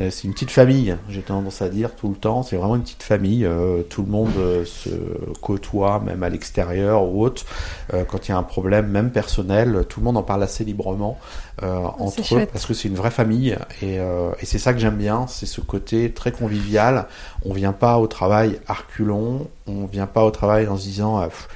Euh, 0.00 0.10
C'est 0.10 0.24
une 0.24 0.32
petite 0.34 0.50
famille, 0.50 0.96
j'ai 1.08 1.22
tendance 1.22 1.62
à 1.62 1.68
dire 1.68 1.94
tout 1.96 2.08
le 2.10 2.16
temps. 2.16 2.42
C'est 2.42 2.56
vraiment 2.56 2.76
une 2.76 2.82
petite 2.82 3.02
famille. 3.02 3.44
euh, 3.44 3.82
tout 3.82 4.02
le 4.02 4.08
monde 4.10 4.30
euh, 4.36 4.64
se 4.64 4.90
côtoie, 5.40 6.00
même 6.00 6.22
à 6.22 6.28
l'extérieur 6.28 7.04
ou 7.04 7.22
autre. 7.24 7.44
Euh, 7.94 8.04
quand 8.04 8.28
il 8.28 8.32
y 8.32 8.34
a 8.34 8.38
un 8.38 8.42
problème, 8.42 8.88
même 8.88 9.10
personnel, 9.10 9.84
tout 9.88 10.00
le 10.00 10.04
monde 10.04 10.16
en 10.18 10.22
parle 10.22 10.42
assez 10.42 10.64
librement 10.64 11.18
euh, 11.62 11.78
entre 11.98 12.20
eux 12.20 12.24
chouette. 12.24 12.50
parce 12.52 12.66
que 12.66 12.74
c'est 12.74 12.88
une 12.88 12.94
vraie 12.96 13.10
famille. 13.10 13.56
Et, 13.82 13.98
euh, 13.98 14.32
et 14.40 14.46
c'est 14.46 14.58
ça 14.58 14.72
que 14.74 14.78
j'aime 14.78 14.96
bien, 14.96 15.26
c'est 15.28 15.46
ce 15.46 15.60
côté 15.62 16.12
très 16.12 16.32
convivial. 16.32 17.06
On 17.44 17.52
vient 17.54 17.72
pas 17.72 17.98
au 17.98 18.06
travail 18.06 18.58
à 18.68 18.74
reculons, 18.74 19.48
on 19.66 19.86
vient 19.86 20.06
pas 20.06 20.24
au 20.24 20.30
travail 20.30 20.68
en 20.68 20.76
se 20.76 20.82
disant. 20.82 21.18
ah, 21.18 21.28
pff, 21.28 21.48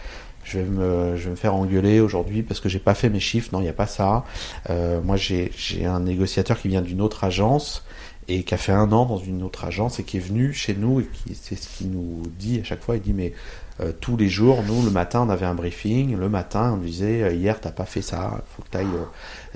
je 0.43 0.59
vais, 0.59 0.65
me, 0.65 1.17
je 1.17 1.25
vais 1.25 1.31
me 1.31 1.37
faire 1.37 1.55
engueuler 1.55 2.01
aujourd'hui 2.01 2.43
parce 2.43 2.59
que 2.59 2.69
j'ai 2.69 2.79
pas 2.81 2.95
fait 2.95 3.09
mes 3.09 3.21
chiffres. 3.21 3.51
Non, 3.53 3.61
il 3.61 3.65
n'y 3.65 3.69
a 3.69 3.75
pas 3.75 3.87
ça. 3.87 4.25
Euh, 4.71 5.01
moi, 5.03 5.17
j'ai 5.17 5.53
j'ai 5.57 5.85
un 5.87 6.01
négociateur 6.01 6.59
qui 6.59 6.67
vient 6.69 6.81
d'une 6.83 7.01
autre 7.03 7.23
agence 7.25 7.85
et 8.33 8.45
qui 8.45 8.55
a 8.55 8.57
fait 8.57 8.73
un 8.73 8.93
an 8.93 9.07
dans 9.07 9.19
une 9.19 9.43
autre 9.43 9.65
agence 9.65 9.99
et 9.99 10.05
qui 10.05 10.17
est 10.19 10.21
venu 10.21 10.53
chez 10.53 10.75
nous 10.75 11.01
et 11.01 11.05
qui 11.07 11.35
c'est 11.35 11.57
ce 11.57 11.69
qu'il 11.69 11.91
nous 11.91 12.23
dit 12.39 12.61
à 12.61 12.65
chaque 12.65 12.83
fois. 12.83 12.97
Il 12.97 13.03
dit 13.03 13.13
mais 13.13 13.33
euh, 13.81 13.93
tous 13.99 14.17
les 14.17 14.29
jours, 14.29 14.63
nous 14.67 14.83
le 14.83 14.91
matin, 14.91 15.23
on 15.27 15.31
avait 15.31 15.47
un 15.47 15.55
briefing. 15.55 16.17
Le 16.17 16.29
matin, 16.29 16.73
on 16.75 16.77
disait 16.77 17.23
euh, 17.23 17.33
hier 17.33 17.61
t'as 17.61 17.71
pas 17.73 17.87
fait 17.87 18.03
ça, 18.03 18.43
faut 18.57 18.63
que 18.63 18.69
t'ailles. 18.69 18.87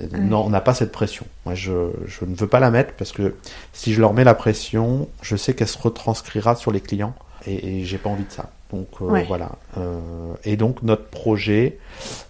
euh, 0.01 0.05
Ouais. 0.11 0.19
Non, 0.19 0.45
on 0.45 0.49
n'a 0.49 0.61
pas 0.61 0.73
cette 0.73 0.91
pression. 0.91 1.25
Moi, 1.45 1.55
je, 1.55 1.91
je 2.05 2.25
ne 2.25 2.35
veux 2.35 2.47
pas 2.47 2.59
la 2.59 2.71
mettre 2.71 2.93
parce 2.95 3.11
que 3.13 3.35
si 3.73 3.93
je 3.93 4.01
leur 4.01 4.13
mets 4.13 4.23
la 4.25 4.35
pression, 4.35 5.09
je 5.21 5.35
sais 5.35 5.53
qu'elle 5.55 5.67
se 5.69 5.77
retranscrira 5.77 6.55
sur 6.55 6.71
les 6.71 6.81
clients 6.81 7.15
et, 7.45 7.79
et 7.81 7.85
j'ai 7.85 7.97
pas 7.97 8.09
envie 8.09 8.25
de 8.25 8.31
ça. 8.31 8.54
Donc 8.73 8.87
euh, 9.01 9.05
Ouais. 9.05 9.25
voilà. 9.27 9.51
Euh, 9.77 9.99
et 10.43 10.57
donc 10.57 10.81
notre 10.83 11.05
projet, 11.05 11.77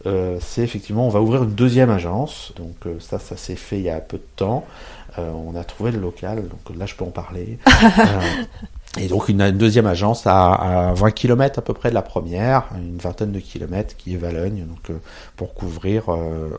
euh, 0.06 0.38
c'est 0.42 0.62
effectivement, 0.64 1.06
on 1.08 1.10
va 1.10 1.22
ouvrir 1.22 1.44
une 1.44 1.52
deuxième 1.56 1.90
agence. 1.90 2.54
Donc 2.58 2.76
euh, 2.86 3.00
ça, 3.00 3.20
ça 3.20 3.38
s'est 3.38 3.56
fait 3.56 3.78
il 3.78 3.84
y 3.84 3.90
a 3.90 4.00
peu 4.00 4.18
de 4.18 4.26
temps. 4.36 4.66
Euh, 5.18 5.32
on 5.32 5.56
a 5.56 5.64
trouvé 5.64 5.92
le 5.92 6.00
local, 6.00 6.44
donc 6.50 6.78
là 6.78 6.86
je 6.86 6.96
peux 6.96 7.06
en 7.06 7.12
parler. 7.12 7.58
Euh, 8.98 9.02
et 9.02 9.08
donc 9.10 9.28
une, 9.28 9.42
une 9.42 9.58
deuxième 9.58 9.88
agence 9.88 10.26
à, 10.26 10.54
à 10.90 10.94
20 10.94 11.12
km 11.12 11.60
à 11.60 11.62
peu 11.62 11.74
près 11.74 11.90
de 11.90 11.94
la 11.96 12.02
première, 12.02 12.64
une 12.78 12.98
vingtaine 12.98 13.34
de 13.34 13.40
kilomètres 13.40 13.98
qui 13.98 14.14
est 14.14 14.18
Valogne, 14.18 14.66
donc 14.66 14.90
euh, 14.90 14.94
pour 15.36 15.54
couvrir 15.54 16.04
euh, 16.14 16.58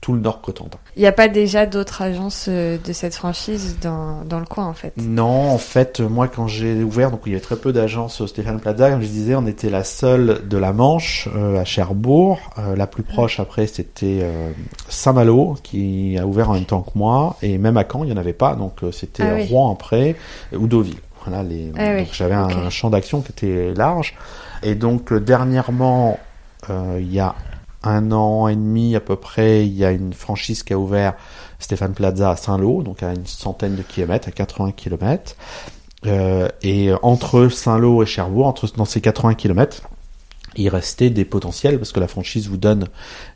tout 0.00 0.12
le 0.14 0.20
Nord 0.20 0.40
Cotentin. 0.40 0.78
Il 0.96 1.02
n'y 1.02 1.06
a 1.06 1.12
pas 1.12 1.28
déjà 1.28 1.66
d'autres 1.66 2.02
agences 2.02 2.46
euh, 2.48 2.78
de 2.82 2.92
cette 2.92 3.14
franchise 3.14 3.76
dans, 3.82 4.24
dans 4.24 4.38
le 4.38 4.46
coin 4.46 4.66
en 4.66 4.72
fait? 4.72 4.94
Non, 4.96 5.50
en 5.50 5.58
fait, 5.58 6.00
moi, 6.00 6.28
quand 6.28 6.46
j'ai 6.46 6.82
ouvert, 6.82 7.10
donc 7.10 7.20
il 7.26 7.32
y 7.32 7.34
avait 7.34 7.42
très 7.42 7.56
peu 7.56 7.72
d'agences 7.72 8.24
Stéphane 8.26 8.60
Plaza, 8.60 8.90
comme 8.90 9.02
je 9.02 9.06
disais, 9.06 9.34
on 9.34 9.46
était 9.46 9.70
la 9.70 9.84
seule 9.84 10.48
de 10.48 10.56
la 10.56 10.72
Manche 10.72 11.28
euh, 11.34 11.60
à 11.60 11.64
Cherbourg. 11.64 12.38
Euh, 12.58 12.76
la 12.76 12.86
plus 12.86 13.02
proche 13.02 13.40
après, 13.40 13.66
c'était 13.66 14.20
euh, 14.22 14.50
Saint-Malo, 14.88 15.56
qui 15.62 16.16
a 16.18 16.26
ouvert 16.26 16.50
en 16.50 16.54
même 16.54 16.64
temps 16.64 16.82
que 16.82 16.98
moi, 16.98 17.36
et 17.42 17.58
même 17.58 17.76
à 17.76 17.84
Caen, 17.90 18.04
il 18.04 18.06
n'y 18.06 18.12
en 18.12 18.16
avait 18.16 18.32
pas, 18.32 18.54
donc 18.54 18.78
c'était 18.92 19.22
Ah 19.22 19.34
oui. 19.34 19.46
Rouen 19.48 19.72
après, 19.72 20.16
ou 20.54 20.66
Deauville. 20.66 20.96
Voilà, 21.24 21.42
les, 21.42 21.70
Ah 21.76 21.96
oui, 21.96 22.08
j'avais 22.12 22.34
un, 22.34 22.70
champ 22.70 22.88
d'action 22.88 23.20
qui 23.20 23.32
était 23.32 23.74
large. 23.74 24.14
Et 24.62 24.74
donc, 24.74 25.12
dernièrement, 25.12 26.18
il 26.68 27.12
y 27.12 27.20
a 27.20 27.34
un 27.82 28.12
an 28.12 28.48
et 28.48 28.54
demi 28.56 28.94
à 28.96 29.00
peu 29.00 29.16
près, 29.16 29.66
il 29.66 29.72
y 29.74 29.84
a 29.84 29.90
une 29.90 30.12
franchise 30.12 30.62
qui 30.62 30.72
a 30.72 30.78
ouvert 30.78 31.14
Stéphane 31.58 31.92
Plaza 31.94 32.30
à 32.30 32.36
Saint-Lô, 32.36 32.82
donc 32.82 33.02
à 33.02 33.12
une 33.12 33.26
centaine 33.26 33.76
de 33.76 33.82
kilomètres, 33.82 34.28
à 34.28 34.32
80 34.32 34.72
kilomètres. 34.72 35.34
Euh, 36.06 36.48
et 36.62 36.90
entre 37.02 37.48
Saint-Lô 37.48 38.02
et 38.02 38.06
Cherbourg, 38.06 38.46
entre 38.46 38.66
dans 38.76 38.84
ces 38.86 39.00
80 39.00 39.34
kilomètres, 39.34 39.82
il 40.56 40.68
restait 40.68 41.10
des 41.10 41.24
potentiels 41.24 41.78
parce 41.78 41.92
que 41.92 42.00
la 42.00 42.08
franchise 42.08 42.48
vous 42.48 42.56
donne 42.56 42.86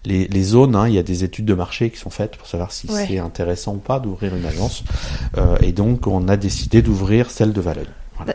les, 0.04 0.26
les 0.26 0.42
zones. 0.42 0.74
hein. 0.74 0.88
il 0.88 0.94
y 0.94 0.98
a 0.98 1.02
des 1.02 1.22
études 1.24 1.44
de 1.44 1.54
marché 1.54 1.90
qui 1.90 1.98
sont 1.98 2.10
faites 2.10 2.36
pour 2.36 2.46
savoir 2.48 2.72
si 2.72 2.90
Ouais. 2.90 3.04
c'est 3.06 3.18
intéressant 3.18 3.74
ou 3.74 3.78
pas 3.78 4.00
d'ouvrir 4.00 4.34
une 4.34 4.44
agence. 4.46 4.82
Euh, 5.38 5.56
et 5.60 5.72
donc, 5.72 6.06
on 6.06 6.26
a 6.28 6.36
décidé 6.36 6.82
d'ouvrir 6.82 7.30
celle 7.30 7.52
de 7.52 7.60
Valogne. 7.60 7.86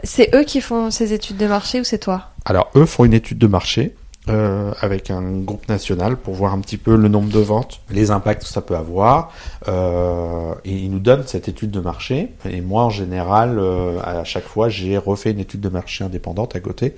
C'est 0.04 0.34
eux 0.36 0.44
qui 0.44 0.62
font 0.62 0.92
ces 0.92 1.14
études 1.14 1.38
de 1.38 1.48
marché 1.48 1.80
ou 1.82 1.84
c'est 1.84 1.98
toi? 2.00 2.26
Alors, 2.46 2.70
eux 2.76 2.86
font 2.86 3.06
une 3.06 3.14
étude 3.14 3.38
de 3.38 3.48
marché 3.48 3.96
euh, 4.30 4.72
avec 4.82 5.10
un 5.12 5.40
groupe 5.40 5.68
national 5.68 6.16
pour 6.18 6.34
voir 6.36 6.54
un 6.54 6.60
petit 6.60 6.78
peu 6.78 6.96
le 6.96 7.08
nombre 7.08 7.30
de 7.30 7.40
ventes, 7.40 7.82
les 7.90 8.12
impacts 8.12 8.44
que 8.44 8.50
ça 8.50 8.62
peut 8.62 8.76
avoir. 8.76 9.32
Euh, 9.68 10.54
et 10.66 10.74
ils 10.74 10.92
nous 10.92 11.00
donnent 11.00 11.26
cette 11.26 11.48
étude 11.48 11.72
de 11.72 11.80
marché. 11.80 12.30
Et 12.46 12.62
moi, 12.62 12.84
en 12.84 12.90
général, 12.90 13.58
euh, 13.60 14.00
à 14.04 14.24
chaque 14.24 14.46
fois, 14.46 14.70
j'ai 14.70 14.98
refait 14.98 15.32
une 15.32 15.40
étude 15.40 15.62
de 15.62 15.70
marché 15.70 16.04
indépendante 16.04 16.56
à 16.56 16.60
côté 16.60 16.96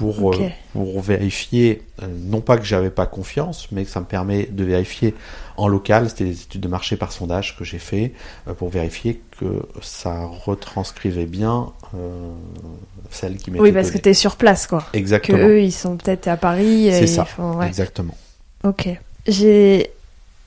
pour, 0.00 0.32
euh, 0.32 0.48
pour 0.72 1.00
vérifier, 1.02 1.82
euh, 2.02 2.06
non 2.08 2.40
pas 2.40 2.56
que 2.56 2.64
j'avais 2.64 2.90
pas 2.90 3.04
confiance, 3.04 3.68
mais 3.70 3.84
que 3.84 3.90
ça 3.90 4.00
me 4.00 4.06
permet 4.06 4.46
de 4.46 4.64
vérifier 4.64 5.14
en 5.58 5.68
local, 5.68 6.08
c'était 6.08 6.24
des 6.24 6.42
études 6.42 6.62
de 6.62 6.68
marché 6.68 6.96
par 6.96 7.12
sondage 7.12 7.54
que 7.58 7.64
j'ai 7.64 7.78
fait, 7.78 8.14
euh, 8.48 8.54
pour 8.54 8.70
vérifier 8.70 9.20
que 9.40 9.62
ça 9.82 10.26
retranscrivait 10.26 11.24
bien 11.26 11.72
euh, 11.96 12.30
celle 13.10 13.36
qui 13.38 13.50
m'était 13.50 13.62
Oui, 13.62 13.72
parce 13.72 13.90
que 13.90 13.98
tu 13.98 14.10
es 14.10 14.14
sur 14.14 14.36
place 14.36 14.66
quoi. 14.66 14.84
Que 14.92 14.98
Exactement. 14.98 15.38
eux 15.38 15.60
ils 15.62 15.72
sont 15.72 15.96
peut-être 15.96 16.28
à 16.28 16.36
Paris. 16.36 16.88
C'est 16.92 17.06
ça. 17.06 17.24
font- 17.24 17.54
ouais. 17.56 17.66
Exactement. 17.66 18.14
Ok. 18.64 18.88
J'ai 19.26 19.90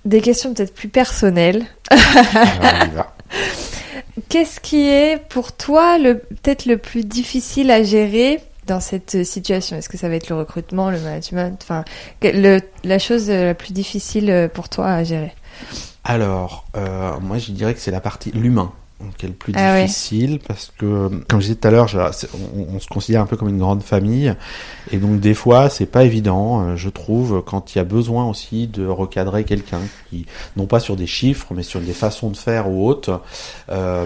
des 0.06 0.22
questions 0.22 0.54
peut-être 0.54 0.74
plus 0.74 0.90
personnelles. 0.90 1.66
Va. 1.92 3.16
Qu'est-ce 4.30 4.60
qui 4.60 4.88
est 4.88 5.18
pour 5.30 5.54
toi 5.54 5.98
le 5.98 6.20
peut-être 6.20 6.66
le 6.66 6.78
plus 6.78 7.04
difficile 7.06 7.72
à 7.72 7.82
gérer 7.84 8.40
dans 8.68 8.80
cette 8.80 9.24
situation? 9.26 9.76
Est-ce 9.76 9.90
que 9.90 9.98
ça 9.98 10.08
va 10.10 10.16
être 10.16 10.30
le 10.30 10.36
recrutement, 10.36 10.90
le 10.92 11.00
management? 11.00 11.60
Enfin, 11.64 11.84
le- 12.22 12.60
la 12.84 13.00
chose 13.00 13.30
la 13.30 13.54
plus 13.56 13.74
difficile 13.74 14.30
euh, 14.30 14.48
pour 14.48 14.70
toi 14.70 14.88
à 14.88 15.04
gérer? 15.04 15.34
Alors, 16.04 16.66
euh, 16.76 17.20
moi, 17.22 17.38
je 17.38 17.52
dirais 17.52 17.74
que 17.74 17.80
c'est 17.80 17.92
la 17.92 18.02
partie 18.02 18.32
l'humain 18.32 18.72
qui 19.18 19.26
est 19.26 19.30
le 19.30 19.36
plus 19.36 19.54
Ah 19.56 19.74
ouais. 19.74 19.82
difficile 19.86 20.40
parce 20.48 20.72
que, 20.78 21.10
comme 21.28 21.40
je 21.42 21.48
disais 21.48 21.56
tout 21.56 21.68
à 21.68 21.72
l'heure, 21.72 21.90
on 22.56 22.80
se 22.80 22.88
considère 22.88 23.22
un 23.22 23.26
peu 23.26 23.36
comme 23.36 23.50
une 23.50 23.60
grande 23.60 23.84
famille 23.84 24.34
et 24.92 24.98
donc 24.98 25.20
des 25.20 25.34
fois, 25.34 25.70
c'est 25.70 25.86
pas 25.86 26.04
évident, 26.06 26.62
euh, 26.62 26.76
je 26.76 26.90
trouve, 26.90 27.44
quand 27.46 27.76
il 27.76 27.80
y 27.80 27.82
a 27.82 27.84
besoin 27.84 28.30
aussi 28.30 28.68
de 28.68 28.86
recadrer 28.88 29.44
quelqu'un 29.44 29.82
qui, 30.10 30.26
non 30.56 30.66
pas 30.68 30.80
sur 30.80 30.96
des 30.96 31.08
chiffres, 31.08 31.48
mais 31.54 31.64
sur 31.64 31.82
des 31.82 31.94
façons 31.94 32.30
de 32.30 32.38
faire 32.38 32.70
ou 32.70 32.88
autres. 32.88 33.22
Euh, 33.70 34.06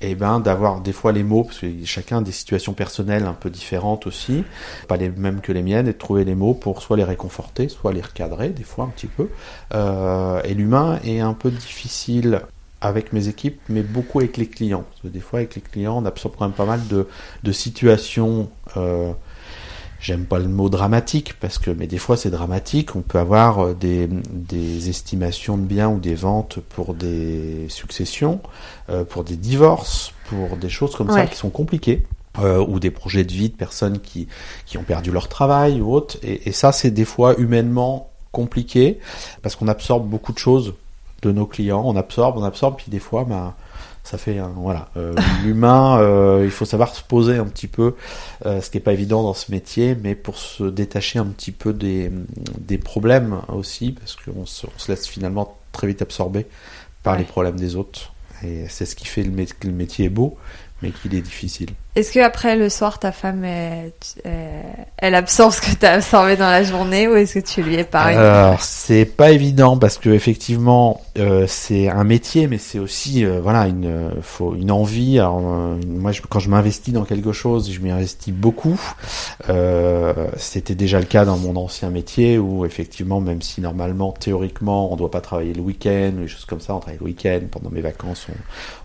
et 0.00 0.14
ben 0.14 0.38
d'avoir 0.38 0.80
des 0.80 0.92
fois 0.92 1.10
les 1.10 1.24
mots 1.24 1.42
parce 1.42 1.58
que 1.58 1.66
chacun 1.84 2.18
a 2.18 2.20
des 2.20 2.30
situations 2.30 2.72
personnelles 2.72 3.24
un 3.24 3.32
peu 3.32 3.50
différentes 3.50 4.06
aussi 4.06 4.44
pas 4.86 4.96
les 4.96 5.08
mêmes 5.08 5.40
que 5.40 5.50
les 5.50 5.60
miennes 5.64 5.88
et 5.88 5.92
de 5.92 5.98
trouver 5.98 6.24
les 6.24 6.36
mots 6.36 6.54
pour 6.54 6.82
soit 6.82 6.96
les 6.96 7.02
réconforter 7.02 7.68
soit 7.68 7.92
les 7.92 8.00
recadrer 8.00 8.50
des 8.50 8.62
fois 8.62 8.84
un 8.84 8.90
petit 8.90 9.08
peu 9.08 9.28
Euh, 9.74 10.40
et 10.44 10.54
l'humain 10.54 11.00
est 11.04 11.18
un 11.18 11.32
peu 11.34 11.50
difficile 11.50 12.42
avec 12.80 13.12
mes 13.12 13.28
équipes, 13.28 13.60
mais 13.68 13.82
beaucoup 13.82 14.20
avec 14.20 14.36
les 14.36 14.46
clients. 14.46 14.84
Parce 14.88 15.02
que 15.02 15.08
des 15.08 15.20
fois, 15.20 15.40
avec 15.40 15.54
les 15.54 15.60
clients, 15.60 15.98
on 15.98 16.04
absorbe 16.04 16.34
quand 16.38 16.46
même 16.46 16.54
pas 16.54 16.66
mal 16.66 16.86
de, 16.88 17.06
de 17.42 17.52
situations. 17.52 18.50
Euh, 18.76 19.12
J'aime 20.00 20.26
pas 20.26 20.38
le 20.38 20.46
mot 20.46 20.68
dramatique 20.68 21.34
parce 21.40 21.58
que, 21.58 21.72
mais 21.72 21.88
des 21.88 21.98
fois 21.98 22.16
c'est 22.16 22.30
dramatique. 22.30 22.94
On 22.94 23.00
peut 23.00 23.18
avoir 23.18 23.58
euh, 23.58 23.74
des, 23.74 24.06
des, 24.06 24.88
estimations 24.88 25.58
de 25.58 25.62
biens 25.62 25.88
ou 25.88 25.98
des 25.98 26.14
ventes 26.14 26.60
pour 26.60 26.94
des 26.94 27.66
successions, 27.68 28.40
euh, 28.90 29.04
pour 29.04 29.24
des 29.24 29.36
divorces, 29.36 30.12
pour 30.28 30.56
des 30.56 30.68
choses 30.68 30.94
comme 30.94 31.10
ça 31.10 31.26
qui 31.26 31.36
sont 31.36 31.50
compliquées. 31.50 32.04
Euh, 32.38 32.64
ou 32.64 32.78
des 32.78 32.92
projets 32.92 33.24
de 33.24 33.32
vie 33.32 33.48
de 33.48 33.56
personnes 33.56 33.98
qui, 33.98 34.28
qui 34.64 34.78
ont 34.78 34.84
perdu 34.84 35.10
leur 35.10 35.26
travail 35.26 35.80
ou 35.80 35.92
autre. 35.92 36.18
Et, 36.22 36.48
et 36.48 36.52
ça, 36.52 36.70
c'est 36.70 36.92
des 36.92 37.06
fois 37.06 37.34
humainement 37.36 38.10
compliqué 38.30 39.00
parce 39.42 39.56
qu'on 39.56 39.66
absorbe 39.66 40.08
beaucoup 40.08 40.32
de 40.32 40.38
choses 40.38 40.74
de 41.22 41.32
nos 41.32 41.46
clients. 41.46 41.82
On 41.84 41.96
absorbe, 41.96 42.38
on 42.38 42.44
absorbe, 42.44 42.76
puis 42.76 42.90
des 42.90 42.98
fois, 42.98 43.24
bah, 43.24 43.54
ça 44.08 44.16
fait 44.16 44.38
un, 44.38 44.52
voilà 44.56 44.88
euh, 44.96 45.14
l'humain 45.44 45.98
euh, 46.00 46.42
il 46.44 46.50
faut 46.50 46.64
savoir 46.64 46.94
se 46.94 47.02
poser 47.02 47.36
un 47.36 47.44
petit 47.44 47.66
peu 47.66 47.94
euh, 48.46 48.62
ce 48.62 48.70
qui 48.70 48.78
est 48.78 48.80
pas 48.80 48.94
évident 48.94 49.22
dans 49.22 49.34
ce 49.34 49.50
métier 49.50 49.94
mais 50.02 50.14
pour 50.14 50.38
se 50.38 50.64
détacher 50.64 51.18
un 51.18 51.26
petit 51.26 51.52
peu 51.52 51.74
des, 51.74 52.10
des 52.58 52.78
problèmes 52.78 53.42
aussi 53.48 53.92
parce 53.92 54.16
qu'on 54.16 54.46
se, 54.46 54.66
on 54.66 54.78
se 54.78 54.90
laisse 54.90 55.06
finalement 55.06 55.58
très 55.72 55.86
vite 55.86 56.00
absorber 56.00 56.46
par 57.02 57.18
les 57.18 57.24
problèmes 57.24 57.56
des 57.56 57.76
autres. 57.76 58.12
Et 58.42 58.66
c'est 58.68 58.86
ce 58.86 58.96
qui 58.96 59.06
fait 59.06 59.22
le, 59.22 59.30
métier, 59.30 59.56
le 59.64 59.72
métier 59.72 60.06
est 60.06 60.10
beau 60.10 60.38
mais 60.80 60.90
qu'il 60.90 61.14
est 61.14 61.20
difficile 61.20 61.70
est-ce 61.98 62.12
que 62.12 62.20
après 62.20 62.54
le 62.54 62.68
soir, 62.68 63.00
ta 63.00 63.10
femme, 63.10 63.44
elle, 63.44 65.14
absorbe 65.14 65.52
ce 65.52 65.60
que 65.60 65.74
tu 65.74 65.84
as 65.84 65.94
absorbé 65.94 66.36
dans 66.36 66.48
la 66.48 66.62
journée 66.62 67.08
ou 67.08 67.16
est-ce 67.16 67.34
que 67.40 67.44
tu 67.44 67.60
lui 67.60 67.74
es 67.74 67.82
pareil 67.82 68.16
Alors, 68.16 68.62
c'est 68.62 69.04
pas 69.04 69.32
évident 69.32 69.76
parce 69.76 69.98
que 69.98 70.10
effectivement, 70.10 71.00
euh, 71.18 71.46
c'est 71.48 71.88
un 71.88 72.04
métier, 72.04 72.46
mais 72.46 72.58
c'est 72.58 72.78
aussi 72.78 73.24
euh, 73.24 73.40
voilà 73.42 73.66
une 73.66 74.10
faut 74.22 74.54
une 74.54 74.70
envie. 74.70 75.18
Alors, 75.18 75.40
euh, 75.42 75.76
moi, 75.88 76.12
quand 76.28 76.38
je 76.38 76.48
m'investis 76.48 76.94
dans 76.94 77.04
quelque 77.04 77.32
chose, 77.32 77.68
je 77.72 77.80
m'y 77.80 77.90
investis 77.90 78.32
beaucoup. 78.32 78.80
C'était 80.36 80.76
déjà 80.76 81.00
le 81.00 81.06
cas 81.06 81.24
dans 81.24 81.36
mon 81.36 81.56
ancien 81.56 81.90
métier 81.90 82.38
où 82.38 82.64
effectivement, 82.64 83.20
même 83.20 83.42
si 83.42 83.60
normalement, 83.60 84.12
théoriquement, 84.12 84.92
on 84.92 84.96
doit 84.96 85.10
pas 85.10 85.20
travailler 85.20 85.52
le 85.52 85.62
week-end 85.62 86.12
ou 86.16 86.20
des 86.22 86.28
choses 86.28 86.44
comme 86.44 86.60
ça, 86.60 86.76
on 86.76 86.78
travaille 86.78 87.00
le 87.00 87.06
week-end. 87.06 87.40
Pendant 87.50 87.70
mes 87.70 87.80
vacances, 87.80 88.26
on, 88.30 88.34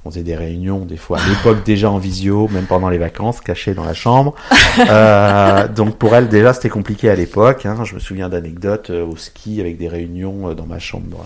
on 0.05 0.11
faisait 0.11 0.23
des 0.23 0.35
réunions, 0.35 0.79
des 0.85 0.97
fois 0.97 1.19
à 1.19 1.27
l'époque 1.27 1.63
déjà 1.65 1.91
en 1.91 1.97
visio, 1.97 2.47
même 2.49 2.65
pendant 2.65 2.89
les 2.89 2.97
vacances, 3.03 3.41
cachée 3.41 3.73
dans 3.73 3.85
la 3.85 3.93
chambre. 3.93 4.33
euh, 4.79 5.67
donc 5.67 5.97
pour 5.97 6.15
elle 6.15 6.29
déjà 6.29 6.53
c'était 6.53 6.69
compliqué 6.69 7.09
à 7.09 7.15
l'époque. 7.15 7.65
Hein. 7.65 7.83
Je 7.83 7.95
me 7.95 7.99
souviens 7.99 8.29
d'anecdotes 8.29 8.89
euh, 8.89 9.05
au 9.05 9.15
ski 9.15 9.61
avec 9.61 9.77
des 9.77 9.87
réunions 9.87 10.49
euh, 10.49 10.53
dans 10.53 10.65
ma 10.65 10.79
chambre 10.79 11.25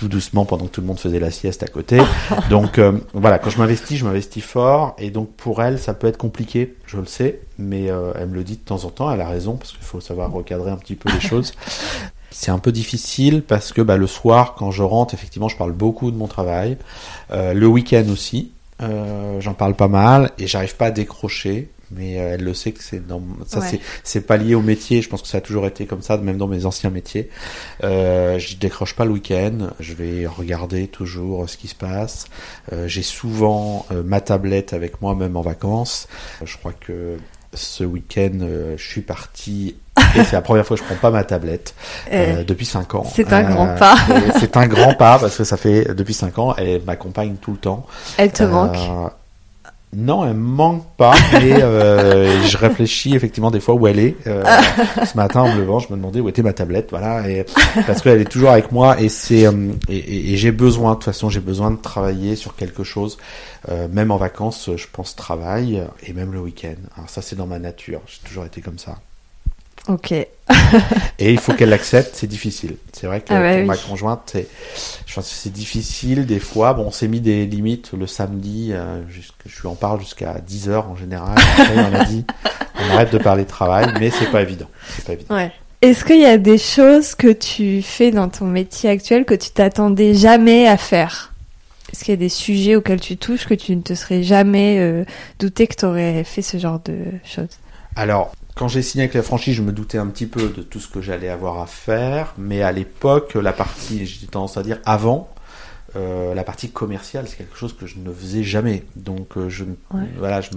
tout 0.00 0.08
doucement 0.08 0.46
pendant 0.46 0.64
que 0.64 0.70
tout 0.70 0.80
le 0.80 0.86
monde 0.86 0.98
faisait 0.98 1.20
la 1.20 1.30
sieste 1.30 1.62
à 1.62 1.66
côté. 1.66 2.00
Donc 2.50 2.78
euh, 2.78 2.98
voilà, 3.12 3.38
quand 3.38 3.50
je 3.50 3.58
m'investis, 3.58 3.98
je 3.98 4.06
m'investis 4.06 4.42
fort 4.42 4.96
et 4.98 5.10
donc 5.10 5.30
pour 5.32 5.62
elle 5.62 5.78
ça 5.78 5.92
peut 5.92 6.06
être 6.06 6.16
compliqué, 6.16 6.74
je 6.86 6.96
le 6.96 7.04
sais, 7.04 7.40
mais 7.58 7.90
euh, 7.90 8.12
elle 8.16 8.28
me 8.28 8.34
le 8.34 8.42
dit 8.42 8.56
de 8.56 8.62
temps 8.62 8.84
en 8.84 8.90
temps, 8.90 9.12
elle 9.12 9.20
a 9.20 9.28
raison 9.28 9.56
parce 9.56 9.72
qu'il 9.72 9.82
faut 9.82 10.00
savoir 10.00 10.32
recadrer 10.32 10.70
un 10.70 10.76
petit 10.76 10.94
peu 10.94 11.12
les 11.12 11.20
choses. 11.20 11.52
C'est 12.32 12.52
un 12.52 12.58
peu 12.58 12.70
difficile 12.70 13.42
parce 13.42 13.72
que 13.72 13.82
bah, 13.82 13.96
le 13.96 14.06
soir, 14.06 14.54
quand 14.56 14.70
je 14.70 14.84
rentre, 14.84 15.14
effectivement, 15.14 15.48
je 15.48 15.56
parle 15.56 15.72
beaucoup 15.72 16.12
de 16.12 16.16
mon 16.16 16.28
travail. 16.28 16.78
Euh, 17.32 17.54
le 17.54 17.66
week-end 17.66 18.04
aussi, 18.10 18.52
euh, 18.82 19.40
j'en 19.40 19.54
parle 19.54 19.74
pas 19.74 19.88
mal 19.88 20.30
et 20.38 20.46
j'arrive 20.46 20.76
pas 20.76 20.86
à 20.86 20.90
décrocher. 20.90 21.68
Mais 21.92 22.20
euh, 22.20 22.34
elle 22.34 22.44
le 22.44 22.54
sait 22.54 22.70
que 22.70 22.84
c'est 22.84 23.04
dans 23.04 23.20
ça 23.46 23.58
Ouais. 23.58 23.80
c'est 24.04 24.20
pas 24.20 24.36
lié 24.36 24.54
au 24.54 24.62
métier. 24.62 25.02
Je 25.02 25.08
pense 25.08 25.22
que 25.22 25.28
ça 25.28 25.38
a 25.38 25.40
toujours 25.40 25.66
été 25.66 25.86
comme 25.86 26.02
ça, 26.02 26.16
même 26.18 26.36
dans 26.36 26.46
mes 26.46 26.64
anciens 26.64 26.90
métiers. 26.90 27.28
Euh, 27.82 28.38
je 28.38 28.56
décroche 28.56 28.94
pas 28.94 29.04
le 29.04 29.10
week-end. 29.10 29.70
Je 29.80 29.94
vais 29.94 30.26
regarder 30.28 30.86
toujours 30.86 31.50
ce 31.50 31.56
qui 31.56 31.66
se 31.66 31.74
passe. 31.74 32.26
Euh, 32.72 32.86
J'ai 32.86 33.02
souvent 33.02 33.86
ma 34.04 34.20
tablette 34.20 34.72
avec 34.72 35.02
moi, 35.02 35.16
même 35.16 35.36
en 35.36 35.42
vacances. 35.42 36.06
Je 36.44 36.56
crois 36.58 36.72
que 36.74 37.16
ce 37.54 37.82
week-end, 37.82 38.38
je 38.76 38.82
suis 38.88 39.02
parti 39.02 39.74
et 40.16 40.24
c'est 40.24 40.32
la 40.32 40.42
première 40.42 40.66
fois 40.66 40.76
que 40.76 40.82
je 40.82 40.86
prends 40.86 41.00
pas 41.00 41.10
ma 41.10 41.24
tablette 41.24 41.74
euh, 42.12 42.44
depuis 42.44 42.66
5 42.66 42.94
ans. 42.94 43.04
C'est 43.14 43.32
un 43.32 43.44
Euh, 43.44 43.48
grand 43.54 43.66
pas. 43.76 43.94
C'est 44.40 44.56
un 44.56 44.66
grand 44.66 44.94
pas 44.94 45.18
parce 45.18 45.36
que 45.36 45.44
ça 45.44 45.56
fait 45.56 45.94
depuis 45.94 46.14
5 46.14 46.38
ans, 46.38 46.54
elle 46.56 46.82
m'accompagne 46.84 47.34
tout 47.40 47.52
le 47.52 47.58
temps. 47.58 47.86
Elle 48.16 48.32
te 48.32 48.42
Euh, 48.42 48.48
manque 48.48 48.76
Non, 49.92 50.24
elle 50.24 50.34
me 50.34 50.40
manque 50.40 50.84
pas, 50.96 51.14
mais 51.32 51.60
euh, 51.62 52.40
je 52.46 52.56
réfléchis 52.56 53.16
effectivement 53.16 53.50
des 53.50 53.58
fois 53.58 53.74
où 53.74 53.88
elle 53.88 53.98
est. 53.98 54.14
Euh, 54.28 54.44
ce 55.04 55.16
matin, 55.16 55.40
en 55.40 55.52
me 55.52 55.58
levant, 55.58 55.80
je 55.80 55.88
me 55.90 55.96
demandais 55.96 56.20
où 56.20 56.28
était 56.28 56.42
ma 56.44 56.52
tablette, 56.52 56.90
voilà, 56.90 57.28
et, 57.28 57.44
parce 57.88 58.00
qu'elle 58.00 58.20
est 58.20 58.30
toujours 58.30 58.50
avec 58.50 58.70
moi 58.70 59.00
et 59.00 59.08
c'est 59.08 59.46
euh, 59.48 59.52
et, 59.88 59.96
et- 59.96 60.32
et 60.32 60.36
j'ai 60.36 60.52
besoin 60.52 60.90
de 60.92 60.94
toute 60.96 61.06
façon, 61.06 61.28
j'ai 61.28 61.40
besoin 61.40 61.72
de 61.72 61.76
travailler 61.76 62.36
sur 62.36 62.54
quelque 62.54 62.84
chose, 62.84 63.18
Euh, 63.68 63.88
même 63.92 64.10
en 64.10 64.16
vacances, 64.16 64.70
je 64.74 64.86
pense 64.90 65.14
travail 65.16 65.82
et 66.06 66.12
même 66.14 66.32
le 66.32 66.40
week-end. 66.40 66.80
Alors 66.96 67.10
ça, 67.10 67.20
c'est 67.20 67.36
dans 67.36 67.46
ma 67.46 67.58
nature, 67.58 68.00
j'ai 68.06 68.26
toujours 68.26 68.46
été 68.46 68.62
comme 68.62 68.78
ça. 68.78 68.94
Ok. 69.88 70.12
Et 70.12 70.28
il 71.32 71.38
faut 71.38 71.52
qu'elle 71.54 71.70
l'accepte, 71.70 72.10
c'est 72.14 72.26
difficile. 72.26 72.76
C'est 72.92 73.06
vrai 73.06 73.20
que 73.20 73.32
Ah 73.32 73.40
pour 73.40 73.60
oui. 73.60 73.64
ma 73.64 73.76
conjointe, 73.76 74.22
c'est, 74.32 74.46
je 75.06 75.14
pense 75.14 75.28
que 75.28 75.34
c'est 75.34 75.52
difficile 75.52 76.26
des 76.26 76.38
fois. 76.38 76.74
Bon, 76.74 76.86
on 76.86 76.90
s'est 76.90 77.08
mis 77.08 77.20
des 77.20 77.46
limites 77.46 77.92
le 77.98 78.06
samedi, 78.06 78.70
euh, 78.72 79.00
je 79.46 79.60
lui 79.60 79.68
en 79.68 79.74
parle 79.74 80.00
jusqu'à 80.00 80.34
10 80.46 80.68
heures 80.68 80.88
en 80.88 80.96
général. 80.96 81.36
Après, 81.58 81.78
on 81.78 81.94
a 81.94 82.04
dit, 82.04 82.24
on 82.76 82.94
arrête 82.94 83.12
de 83.12 83.18
parler 83.18 83.44
de 83.44 83.48
travail, 83.48 83.92
mais 83.98 84.10
c'est 84.10 84.30
pas 84.30 84.42
évident. 84.42 84.68
C'est 84.96 85.04
pas 85.04 85.12
évident. 85.14 85.34
Ouais. 85.34 85.52
Est-ce 85.82 86.04
qu'il 86.04 86.20
y 86.20 86.26
a 86.26 86.36
des 86.36 86.58
choses 86.58 87.14
que 87.14 87.32
tu 87.32 87.80
fais 87.80 88.10
dans 88.10 88.28
ton 88.28 88.44
métier 88.44 88.90
actuel 88.90 89.24
que 89.24 89.34
tu 89.34 89.50
t'attendais 89.50 90.14
jamais 90.14 90.66
à 90.68 90.76
faire? 90.76 91.32
Est-ce 91.92 92.04
qu'il 92.04 92.12
y 92.12 92.16
a 92.16 92.18
des 92.18 92.28
sujets 92.28 92.76
auxquels 92.76 93.00
tu 93.00 93.16
touches 93.16 93.46
que 93.46 93.54
tu 93.54 93.74
ne 93.74 93.80
te 93.80 93.94
serais 93.94 94.22
jamais 94.22 94.78
euh, 94.78 95.04
douté 95.38 95.66
que 95.66 95.74
tu 95.74 95.84
aurais 95.86 96.22
fait 96.22 96.42
ce 96.42 96.58
genre 96.58 96.80
de 96.84 96.96
choses? 97.24 97.48
Alors, 97.96 98.32
quand 98.54 98.68
j'ai 98.68 98.82
signé 98.82 99.04
avec 99.04 99.14
la 99.14 99.22
franchise, 99.22 99.54
je 99.54 99.62
me 99.62 99.72
doutais 99.72 99.98
un 99.98 100.06
petit 100.06 100.26
peu 100.26 100.48
de 100.48 100.62
tout 100.62 100.80
ce 100.80 100.88
que 100.88 101.00
j'allais 101.00 101.28
avoir 101.28 101.60
à 101.60 101.66
faire, 101.66 102.34
mais 102.38 102.62
à 102.62 102.72
l'époque, 102.72 103.34
la 103.34 103.52
partie, 103.52 104.06
j'ai 104.06 104.26
tendance 104.26 104.56
à 104.56 104.62
dire 104.62 104.78
avant, 104.84 105.30
euh, 105.96 106.34
la 106.34 106.44
partie 106.44 106.70
commerciale, 106.70 107.26
c'est 107.26 107.36
quelque 107.36 107.56
chose 107.56 107.74
que 107.76 107.86
je 107.86 107.98
ne 107.98 108.12
faisais 108.12 108.42
jamais. 108.42 108.84
Donc, 108.96 109.36
euh, 109.36 109.48
je, 109.48 109.64
ne- 109.64 109.70
Ouais. 109.92 110.06
voilà, 110.18 110.40
je 110.40 110.50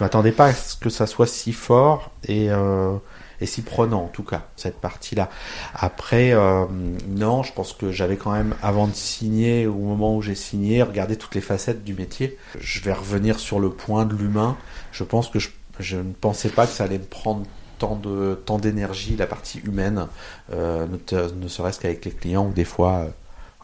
m'attendais 0.00 0.32
pas 0.32 0.46
à 0.46 0.52
ce 0.52 0.76
que 0.76 0.90
ça 0.90 1.06
soit 1.06 1.26
si 1.26 1.52
fort 1.52 2.10
et, 2.26 2.50
euh, 2.50 2.94
et 3.40 3.46
si 3.46 3.62
prenant, 3.62 4.04
en 4.04 4.08
tout 4.08 4.22
cas, 4.24 4.42
cette 4.56 4.80
partie-là. 4.80 5.30
Après, 5.74 6.32
euh, 6.32 6.64
non, 7.08 7.42
je 7.42 7.52
pense 7.52 7.72
que 7.72 7.90
j'avais 7.92 8.16
quand 8.16 8.32
même, 8.32 8.54
avant 8.62 8.86
de 8.88 8.94
signer, 8.94 9.66
au 9.66 9.74
moment 9.74 10.16
où 10.16 10.22
j'ai 10.22 10.34
signé, 10.34 10.82
regardé 10.82 11.16
toutes 11.16 11.34
les 11.34 11.40
facettes 11.40 11.82
du 11.82 11.94
métier. 11.94 12.36
Je 12.60 12.80
vais 12.80 12.92
revenir 12.92 13.38
sur 13.40 13.58
le 13.60 13.70
point 13.70 14.04
de 14.04 14.14
l'humain. 14.14 14.56
Je 14.92 15.02
pense 15.04 15.28
que 15.28 15.38
je, 15.38 15.48
je 15.80 15.96
ne 15.96 16.12
pensais 16.12 16.48
pas 16.48 16.66
que 16.66 16.72
ça 16.72 16.84
allait 16.84 16.98
me 16.98 17.04
prendre 17.04 17.44
tant 17.78 17.94
de 17.96 18.34
tant 18.46 18.58
d'énergie 18.58 19.16
la 19.16 19.26
partie 19.26 19.60
humaine 19.60 20.06
euh, 20.52 20.86
ne, 21.12 21.48
serait-ce 21.48 21.78
qu'avec 21.80 22.04
les 22.04 22.10
clients 22.10 22.46
où 22.46 22.52
des 22.52 22.64
fois 22.64 22.94
euh, 22.98 23.08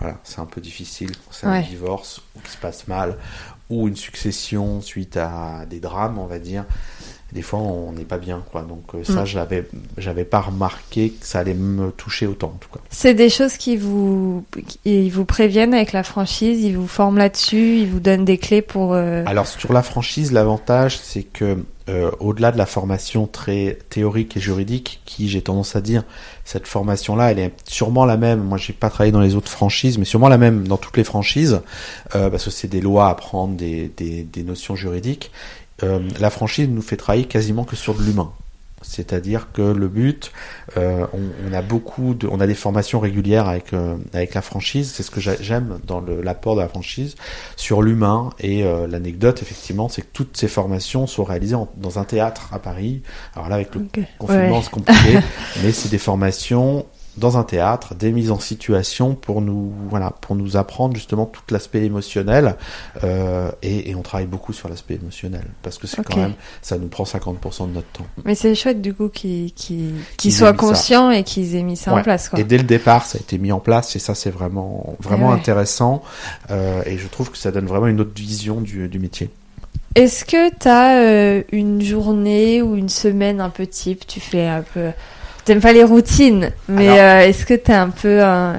voilà 0.01 0.17
c'est 0.23 0.39
un 0.41 0.47
peu 0.47 0.61
difficile 0.61 1.11
quand 1.17 1.33
c'est 1.33 1.47
un 1.47 1.61
divorce 1.63 2.21
ou 2.37 2.41
qui 2.41 2.53
se 2.53 2.59
passe 2.59 2.87
mal 2.87 3.17
ou 3.71 3.89
une 3.89 3.97
succession 3.97 4.81
suite 4.81 5.17
à 5.17 5.65
des 5.69 5.81
drames 5.81 6.19
on 6.19 6.27
va 6.27 6.39
dire 6.39 6.65
des 7.33 7.43
fois 7.43 7.59
on 7.59 7.91
n'est 7.91 8.05
pas 8.05 8.19
bien 8.19 8.45
quoi 8.53 8.63
donc 8.63 8.85
euh, 8.95 9.03
ça 9.03 9.23
Mm. 9.23 9.27
j'avais 9.27 9.69
j'avais 9.99 10.25
pas 10.25 10.41
remarqué 10.43 11.11
que 11.11 11.27
ça 11.27 11.41
allait 11.41 11.55
me 11.55 11.91
toucher 11.91 12.29
autant 12.29 12.49
en 12.55 12.59
tout 12.61 12.69
cas 12.73 12.79
C'est 12.91 13.15
des 13.15 13.31
choses 13.31 13.57
qui 13.57 13.77
vous, 13.77 14.45
ils 14.85 15.11
vous 15.11 15.25
préviennent 15.25 15.75
avec 15.75 15.93
la 15.93 16.05
franchise, 16.05 16.63
ils 16.63 16.77
vous 16.77 16.87
forment 16.87 17.19
là-dessus, 17.19 17.79
ils 17.79 17.89
vous 17.91 17.99
donnent 17.99 18.25
des 18.25 18.39
clés 18.39 18.63
pour. 18.63 18.93
euh, 18.95 19.25
Alors 19.27 19.49
sur 19.49 19.73
la 19.73 19.83
franchise, 19.83 20.31
l'avantage 20.31 21.01
c'est 21.03 21.25
que 21.25 21.59
euh, 21.89 22.11
au-delà 22.19 22.51
de 22.51 22.57
la 22.57 22.65
formation 22.67 23.27
très 23.27 23.79
théorique 23.91 24.37
et 24.37 24.41
juridique, 24.41 25.03
qui 25.05 25.29
j'ai 25.29 25.43
tendance 25.43 25.77
à 25.77 25.81
dire, 25.81 26.05
cette 26.45 26.67
formation-là, 26.67 27.31
elle 27.31 27.39
est 27.39 27.53
sûrement 27.69 28.07
la 28.07 28.17
même. 28.17 28.43
Moi, 28.43 28.57
j'ai 28.57 28.73
pas 28.73 28.89
travaillé 28.89 29.13
dans 29.13 29.21
les 29.21 29.35
autres 29.35 29.51
franchises, 29.51 29.99
mais 29.99 30.07
sûrement 30.07 30.29
la 30.29 30.39
même 30.39 30.67
dans 30.67 30.79
toutes 30.79 30.97
les 30.97 31.05
franchises, 31.05 31.61
euh, 32.15 32.31
parce 32.31 32.45
que 32.45 32.51
c'est 32.51 32.69
des 32.69 32.81
lois 32.81 33.09
à 33.09 33.11
apprendre, 33.11 33.55
des, 33.55 33.93
des, 33.97 34.23
des 34.23 34.43
notions 34.43 34.77
juridiques. 34.77 35.31
Euh, 35.83 36.01
la 36.21 36.31
franchise 36.31 36.69
nous 36.69 36.83
fait 36.83 36.97
travailler 36.97 37.27
quasiment 37.27 37.65
que 37.65 37.77
sur 37.77 37.95
de 37.95 38.03
l'humain. 38.03 38.33
C'est-à-dire 38.87 39.49
que 39.53 39.63
le 39.63 39.89
but, 39.89 40.31
euh, 40.77 41.07
on, 41.13 41.21
on 41.51 41.53
a 41.53 41.63
beaucoup 41.63 42.15
de, 42.15 42.29
on 42.31 42.39
a 42.41 42.47
des 42.47 42.55
formations 42.55 43.01
régulières 43.01 43.49
avec 43.49 43.73
euh, 43.73 43.97
avec 44.13 44.35
la 44.35 44.43
franchise. 44.43 44.93
C'est 44.95 45.03
ce 45.03 45.11
que 45.11 45.21
j'a- 45.21 45.41
j'aime 45.41 45.81
dans 45.87 46.01
l'apport 46.01 46.55
de 46.57 46.61
la 46.61 46.69
franchise 46.69 47.15
sur 47.57 47.83
l'humain. 47.83 48.31
Et 48.41 48.63
euh, 48.65 48.87
l'anecdote, 48.87 49.41
effectivement, 49.43 49.89
c'est 49.89 50.03
que 50.03 50.09
toutes 50.13 50.37
ces 50.37 50.49
formations 50.49 51.07
sont 51.07 51.25
réalisées 51.25 51.55
en- 51.57 51.69
dans 51.77 51.99
un 51.99 52.05
théâtre 52.05 52.51
à 52.53 52.59
Paris. 52.59 53.03
Alors 53.35 53.49
là, 53.49 53.57
avec 53.57 53.75
le 53.75 53.87
confinement, 54.19 54.57
Ouais. 54.59 54.63
c'est 54.63 54.71
compliqué, 54.71 55.19
mais 55.63 55.73
c'est 55.73 55.89
des 55.91 55.99
formations 55.99 56.87
dans 57.17 57.39
un 57.39 57.45
théâtre, 57.45 57.95
des 57.95 58.13
mises 58.13 58.31
en 58.31 58.39
situation 58.39 59.15
pour 59.15 59.41
nous, 59.41 59.73
voilà, 59.89 60.11
pour 60.11 60.35
nous 60.35 60.57
apprendre 60.57 60.95
justement 60.95 61.27
tout 61.27 61.43
l'aspect 61.51 61.85
émotionnel. 61.85 62.57
Euh, 63.05 63.51
et, 63.63 63.91
et, 63.91 63.95
on 63.95 64.03
travaille 64.03 64.27
beaucoup 64.27 64.53
sur 64.53 64.69
l'aspect 64.69 64.95
émotionnel 64.95 65.45
parce 65.63 65.79
que 65.79 65.87
c'est 65.87 66.03
quand 66.03 66.17
même, 66.17 66.35
ça 66.63 66.79
nous 66.79 66.89
prend 66.89 67.05
50% 67.05 67.69
de 67.69 67.75
notre 67.75 67.87
temps. 67.89 68.07
Mais 68.25 68.35
c'est 68.35 68.55
chouette 68.55 68.81
du 68.81 68.95
coup 68.95 69.09
qu'ils 69.09 69.53
soient 70.33 70.53
conscients 70.53 71.11
et 71.11 71.23
qu'ils 71.23 71.55
aient 71.55 71.63
mis 71.63 71.77
ça 71.77 71.95
en 71.95 72.03
place. 72.03 72.29
Quoi. 72.29 72.41
Et 72.41 72.45
dès 72.45 72.59
le 72.59 72.65
départ, 72.65 73.05
ça 73.05 73.19
a 73.19 73.21
été 73.21 73.39
mis 73.39 73.53
en 73.53 73.61
place 73.61 73.95
et 73.97 73.99
ça, 73.99 74.15
c'est 74.15 74.31
vraiment, 74.31 74.97
vraiment 75.01 75.29
ouais. 75.29 75.35
intéressant. 75.35 76.03
Euh, 76.51 76.83
et 76.87 76.99
je 76.99 77.07
trouve 77.07 77.31
que 77.31 77.39
ça 77.39 77.53
donne 77.53 77.67
vraiment 77.67 77.87
une 77.87 78.01
autre 78.01 78.15
vision 78.15 78.61
du, 78.61 78.89
du 78.89 78.99
métier. 78.99 79.31
Est-ce 79.95 80.25
que 80.25 80.51
tu 80.51 80.69
as 80.69 81.45
une 81.53 81.81
journée 81.81 82.63
ou 82.63 82.75
une 82.75 82.89
semaine 82.89 83.41
un 83.41 83.51
peu 83.51 83.67
type 83.67 84.05
Tu 84.07 84.19
fais 84.19 84.47
un 84.47 84.63
peu. 84.63 84.91
T'aimes 85.45 85.61
pas 85.61 85.73
les 85.73 85.85
routines, 85.85 86.51
mais 86.69 86.89
Alors- 86.89 87.23
euh, 87.23 87.29
est-ce 87.29 87.45
que 87.47 87.55
tu 87.55 87.73
un 87.73 87.91
peu. 87.91 88.23
un- 88.23 88.57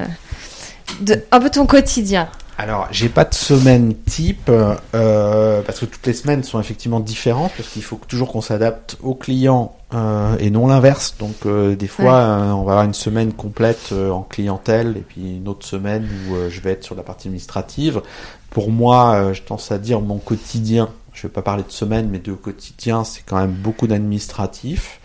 de- 1.01 1.21
un 1.31 1.39
peu 1.39 1.49
ton 1.49 1.65
quotidien 1.65 2.29
Alors, 2.57 2.87
j'ai 2.91 3.09
pas 3.09 3.25
de 3.25 3.33
semaine 3.33 3.95
type 4.05 4.49
euh, 4.49 5.61
parce 5.63 5.79
que 5.79 5.85
toutes 5.85 6.05
les 6.07 6.13
semaines 6.13 6.43
sont 6.43 6.59
effectivement 6.59 6.99
différentes 7.01 7.51
parce 7.57 7.67
qu'il 7.69 7.83
faut 7.83 7.99
toujours 8.07 8.31
qu'on 8.31 8.39
s'adapte 8.41 8.97
au 9.03 9.13
client 9.15 9.75
euh, 9.93 10.35
et 10.39 10.49
non 10.51 10.67
l'inverse. 10.67 11.15
Donc, 11.19 11.35
euh, 11.45 11.75
des 11.75 11.87
fois, 11.87 12.13
euh, 12.13 12.51
on 12.51 12.63
va 12.63 12.73
avoir 12.73 12.83
une 12.85 12.93
semaine 12.93 13.33
complète 13.33 13.89
euh, 13.91 14.09
en 14.11 14.21
clientèle 14.21 14.95
et 14.97 15.01
puis 15.01 15.37
une 15.37 15.47
autre 15.47 15.65
semaine 15.65 16.07
où 16.29 16.35
euh, 16.35 16.49
je 16.49 16.61
vais 16.61 16.71
être 16.71 16.83
sur 16.83 16.95
la 16.95 17.03
partie 17.03 17.27
administrative. 17.27 18.01
Pour 18.51 18.71
moi, 18.71 19.15
euh, 19.15 19.33
je 19.33 19.41
tendance 19.41 19.71
à 19.71 19.77
dire 19.79 19.99
mon 20.01 20.17
quotidien. 20.17 20.89
Je 21.13 21.23
vais 21.23 21.29
pas 21.33 21.41
parler 21.41 21.63
de 21.63 21.71
semaine, 21.71 22.09
mais 22.11 22.19
de 22.19 22.33
quotidien, 22.33 23.05
c'est 23.05 23.21
quand 23.25 23.37
même 23.37 23.51
beaucoup 23.53 23.87
d'administratif. 23.87 24.99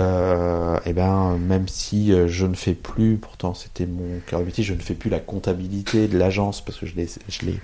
Euh, 0.00 0.78
et 0.84 0.92
ben, 0.92 1.38
même 1.38 1.68
si 1.68 2.12
euh, 2.12 2.28
je 2.28 2.46
ne 2.46 2.54
fais 2.54 2.74
plus, 2.74 3.16
pourtant 3.16 3.54
c'était 3.54 3.86
mon 3.86 4.20
cœur 4.26 4.40
de 4.40 4.44
métier, 4.44 4.62
je 4.62 4.74
ne 4.74 4.80
fais 4.80 4.94
plus 4.94 5.10
la 5.10 5.20
comptabilité 5.20 6.08
de 6.08 6.18
l'agence 6.18 6.64
parce 6.64 6.78
que 6.78 6.86
je 6.86 6.94
l'ai, 6.96 7.08
je 7.28 7.46
l'ai, 7.46 7.60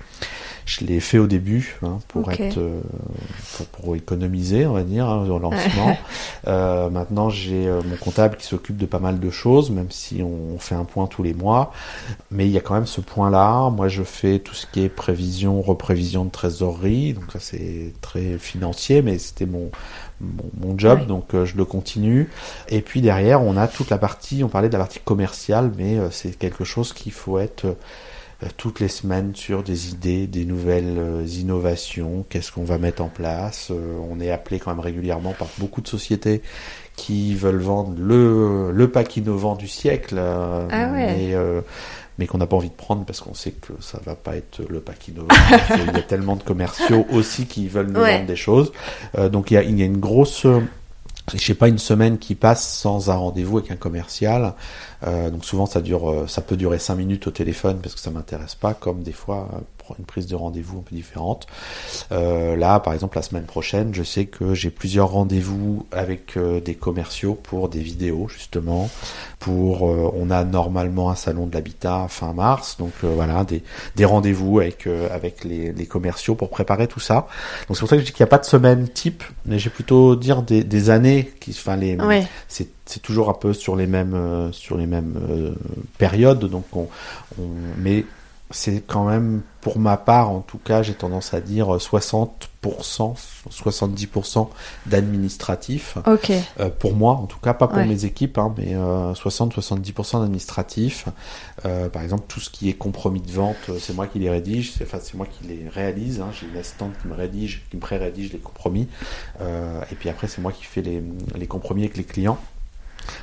je 0.65 0.85
l'ai 0.85 1.01
fait 1.01 1.19
au 1.19 1.27
début 1.27 1.79
hein, 1.83 1.99
pour 2.09 2.31
être, 2.31 2.59
euh, 2.59 2.81
pour, 3.57 3.67
pour 3.67 3.97
économiser, 3.97 4.67
on 4.67 4.73
va 4.73 4.83
dire, 4.83 5.09
hein, 5.09 5.29
au 5.29 5.39
lancement. 5.39 5.97
Euh, 6.49 6.91
maintenant, 6.91 7.31
j'ai 7.31 7.69
euh, 7.69 7.83
mon 7.85 7.95
comptable 7.97 8.37
qui 8.37 8.47
s'occupe 8.47 8.77
de 8.77 8.87
pas 8.87 8.99
mal 8.99 9.21
de 9.21 9.31
choses, 9.31 9.71
même 9.71 9.91
si 9.91 10.23
on, 10.23 10.55
on 10.55 10.59
fait 10.59 10.75
un 10.75 10.85
point 10.85 11.07
tous 11.07 11.23
les 11.23 11.35
mois. 11.35 11.73
Mais 12.33 12.47
il 12.47 12.51
y 12.51 12.59
a 12.59 12.61
quand 12.61 12.75
même 12.75 12.87
ce 12.87 13.01
point-là. 13.01 13.71
Moi, 13.71 13.87
je 13.87 14.03
fais 14.03 14.41
tout 14.41 14.55
ce 14.55 14.67
qui 14.67 14.83
est 14.83 14.89
prévision, 14.89 15.63
reprévision 15.63 16.25
de 16.25 16.31
trésorerie. 16.31 17.15
Donc 17.15 17.25
ça, 17.33 17.39
c'est 17.39 17.93
très 18.01 18.39
financier, 18.39 19.03
mais 19.03 19.19
c'était 19.19 19.47
mon 19.47 19.71
mon, 20.23 20.69
mon 20.69 20.79
job, 20.79 21.01
Ouais. 21.01 21.07
donc 21.07 21.35
euh, 21.35 21.45
je 21.45 21.57
le 21.57 21.65
continue. 21.65 22.31
Et 22.69 22.81
puis 22.81 23.01
derrière, 23.03 23.43
on 23.43 23.57
a 23.57 23.67
toute 23.69 23.91
la 23.91 23.99
partie, 23.99 24.43
on 24.45 24.49
parlait 24.49 24.69
de 24.69 24.73
la 24.75 24.79
partie 24.81 25.01
commerciale, 25.01 25.73
mais 25.77 25.99
euh, 25.99 26.11
c'est 26.11 26.39
quelque 26.39 26.65
chose 26.65 26.93
qu'il 26.93 27.13
faut 27.13 27.39
être 27.39 27.65
euh, 27.67 27.75
toutes 28.57 28.81
les 28.81 28.89
semaines 28.89 29.35
sur 29.35 29.63
des 29.63 29.91
idées, 29.91 30.27
des 30.27 30.45
nouvelles 30.45 31.25
innovations, 31.29 32.25
qu'est-ce 32.29 32.51
qu'on 32.53 32.65
va 32.65 32.79
mettre 32.79 33.03
en 33.03 33.09
place. 33.09 33.71
On 34.11 34.19
est 34.21 34.31
appelé 34.31 34.59
quand 34.59 34.71
même 34.73 34.81
régulièrement 34.81 35.33
par 35.33 35.49
beaucoup 35.59 35.81
de 35.81 35.87
sociétés 35.89 36.43
qui 36.97 37.35
veulent 37.37 37.61
vendre 37.61 37.95
le, 37.99 38.71
le 38.73 38.91
pack 38.91 39.17
innovant 39.17 39.55
du 39.55 39.69
siècle, 39.69 40.19
Ah 40.19 40.67
ouais. 40.93 41.07
mais, 41.07 41.35
mais 42.19 42.27
qu'on 42.27 42.39
n'a 42.39 42.47
pas 42.47 42.57
envie 42.57 42.69
de 42.71 42.75
prendre 42.75 43.05
parce 43.05 43.21
qu'on 43.21 43.35
sait 43.35 43.53
que 43.53 43.73
ça 43.81 43.99
va 44.05 44.15
pas 44.15 44.37
être 44.37 44.63
le 44.69 44.81
pack 44.81 45.09
innovant. 45.09 45.29
Il 45.71 45.87
y 45.95 45.99
a 45.99 46.03
tellement 46.03 46.37
de 46.37 46.43
commerciaux 46.43 47.07
aussi 47.13 47.47
qui 47.47 47.69
veulent 47.69 47.91
nous 47.91 48.01
Ouais. 48.01 48.15
vendre 48.17 48.27
des 48.27 48.37
choses. 48.37 48.73
Euh, 49.19 49.29
donc 49.29 49.51
il 49.51 49.55
y 49.55 49.57
a, 49.57 49.63
il 49.63 49.79
y 49.79 49.83
a 49.83 49.87
une 49.87 49.99
grosse 50.01 50.47
je 51.33 51.39
sais 51.39 51.55
pas 51.55 51.69
une 51.69 51.79
semaine 51.79 52.19
qui 52.19 52.35
passe 52.35 52.67
sans 52.69 53.09
un 53.09 53.15
rendez-vous 53.15 53.59
avec 53.59 53.71
un 53.71 53.77
commercial. 53.77 54.55
Euh, 55.05 55.31
donc 55.31 55.45
souvent 55.45 55.67
ça 55.67 55.81
dure, 55.81 56.11
euh, 56.11 56.27
ça 56.27 56.43
peut 56.43 56.57
durer 56.57 56.79
cinq 56.79 56.97
minutes 56.97 57.27
au 57.27 57.31
téléphone 57.31 57.79
parce 57.83 57.95
que 57.95 58.01
ça 58.01 58.11
m'intéresse 58.11 58.55
pas, 58.55 58.75
comme 58.75 59.03
des 59.03 59.13
fois 59.13 59.49
euh, 59.53 59.59
pour 59.79 59.97
une 59.99 60.05
prise 60.05 60.27
de 60.27 60.37
rendez-vous 60.37 60.79
un 60.79 60.83
peu 60.83 60.95
différente. 60.95 61.47
Euh, 62.13 62.57
là, 62.57 62.79
par 62.79 62.95
exemple, 62.95 63.17
la 63.17 63.23
semaine 63.23 63.45
prochaine, 63.45 63.93
je 63.93 64.03
sais 64.03 64.27
que 64.27 64.55
j'ai 64.55 64.71
plusieurs 64.71 65.11
rendez-vous 65.11 65.87
avec 65.91 66.37
euh, 66.37 66.61
des 66.61 66.75
commerciaux 66.75 67.35
pour 67.35 67.69
des 67.69 67.81
vidéos 67.81 68.29
justement. 68.29 68.89
Pour, 69.39 69.89
euh, 69.89 70.13
on 70.15 70.31
a 70.31 70.45
normalement 70.45 71.11
un 71.11 71.17
salon 71.17 71.47
de 71.47 71.55
l'habitat 71.55 72.07
fin 72.09 72.33
mars, 72.33 72.77
donc 72.79 72.93
euh, 73.03 73.13
voilà 73.15 73.43
des, 73.43 73.65
des 73.97 74.05
rendez-vous 74.05 74.61
avec 74.61 74.87
euh, 74.87 75.09
avec 75.13 75.43
les, 75.43 75.73
les 75.73 75.87
commerciaux 75.87 76.37
pour 76.37 76.49
préparer 76.49 76.87
tout 76.87 77.01
ça. 77.01 77.27
Donc 77.67 77.77
c'est 77.77 77.81
pour 77.81 77.89
ça 77.89 77.97
que 77.97 78.03
je 78.03 78.07
dis 78.07 78.13
qu'il 78.13 78.23
n'y 78.23 78.29
a 78.29 78.31
pas 78.31 78.39
de 78.39 78.45
semaine 78.45 78.89
type, 78.89 79.25
mais 79.47 79.59
j'ai 79.59 79.71
plutôt 79.71 80.15
dire 80.15 80.43
des, 80.43 80.63
des 80.63 80.91
années 80.91 81.33
qui, 81.41 81.51
enfin 81.51 81.75
les, 81.75 81.99
c'est 82.47 82.69
c'est 82.87 83.01
toujours 83.03 83.29
un 83.31 83.35
peu 83.35 83.53
sur 83.53 83.77
les 83.77 83.87
mêmes 83.87 84.15
euh, 84.15 84.53
sur 84.53 84.77
les 84.77 84.87
mêmes 84.87 85.15
euh, 85.31 85.53
périodes 85.99 86.45
donc 86.47 86.65
on, 86.75 86.89
on 87.41 87.45
mais 87.79 88.05
c'est 88.51 88.83
quand 88.87 89.05
même 89.07 89.41
pour 89.63 89.79
ma 89.79 89.97
part 89.97 90.29
en 90.31 90.41
tout 90.41 90.59
cas 90.59 90.83
j'ai 90.83 90.93
tendance 90.95 91.33
à 91.33 91.41
dire 91.41 91.69
60% 91.69 92.29
70% 93.51 94.49
d'administratif 94.87 95.97
Ok. 96.07 96.33
euh, 96.61 96.69
pour 96.69 96.95
moi 96.95 97.15
en 97.15 97.27
tout 97.27 97.39
cas 97.39 97.55
pas 97.55 97.67
pour 97.67 97.79
Ouais. 97.79 97.87
mes 97.87 98.05
équipes 98.05 98.37
hein, 98.39 98.55
mais 98.59 98.75
60-70% 98.75 100.21
d'administratif 100.21 101.07
Euh, 101.65 101.89
par 101.89 102.03
exemple 102.03 102.25
tout 102.29 102.41
ce 102.41 102.51
qui 102.51 102.69
est 102.69 102.73
compromis 102.75 103.21
de 103.21 103.31
vente 103.31 103.57
euh, 103.69 103.79
c'est 103.81 103.95
moi 103.95 104.07
qui 104.09 104.19
les 104.19 104.29
rédige 104.31 104.73
c'est 104.77 104.85
enfin, 104.85 104.99
c'est 105.01 105.15
moi 105.15 105.27
qui 105.27 105.45
les 105.47 105.69
réalise 105.69 106.21
hein. 106.21 106.29
j'ai 106.33 106.47
une 106.49 106.57
assistante 106.59 106.91
qui 107.01 107.07
me 107.09 107.15
rédige 107.15 107.63
qui 107.71 107.77
me 107.77 107.81
pré-rédige 107.81 108.33
les 108.33 108.39
compromis 108.41 108.89
Euh, 109.41 109.81
et 109.93 109.95
puis 109.95 110.09
après 110.09 110.27
c'est 110.27 110.41
moi 110.43 110.51
qui 110.53 110.65
fais 110.65 110.83
les, 110.83 111.03
les 111.37 111.47
compromis 111.47 111.83
avec 111.85 111.97
les 111.97 112.05
clients 112.05 112.39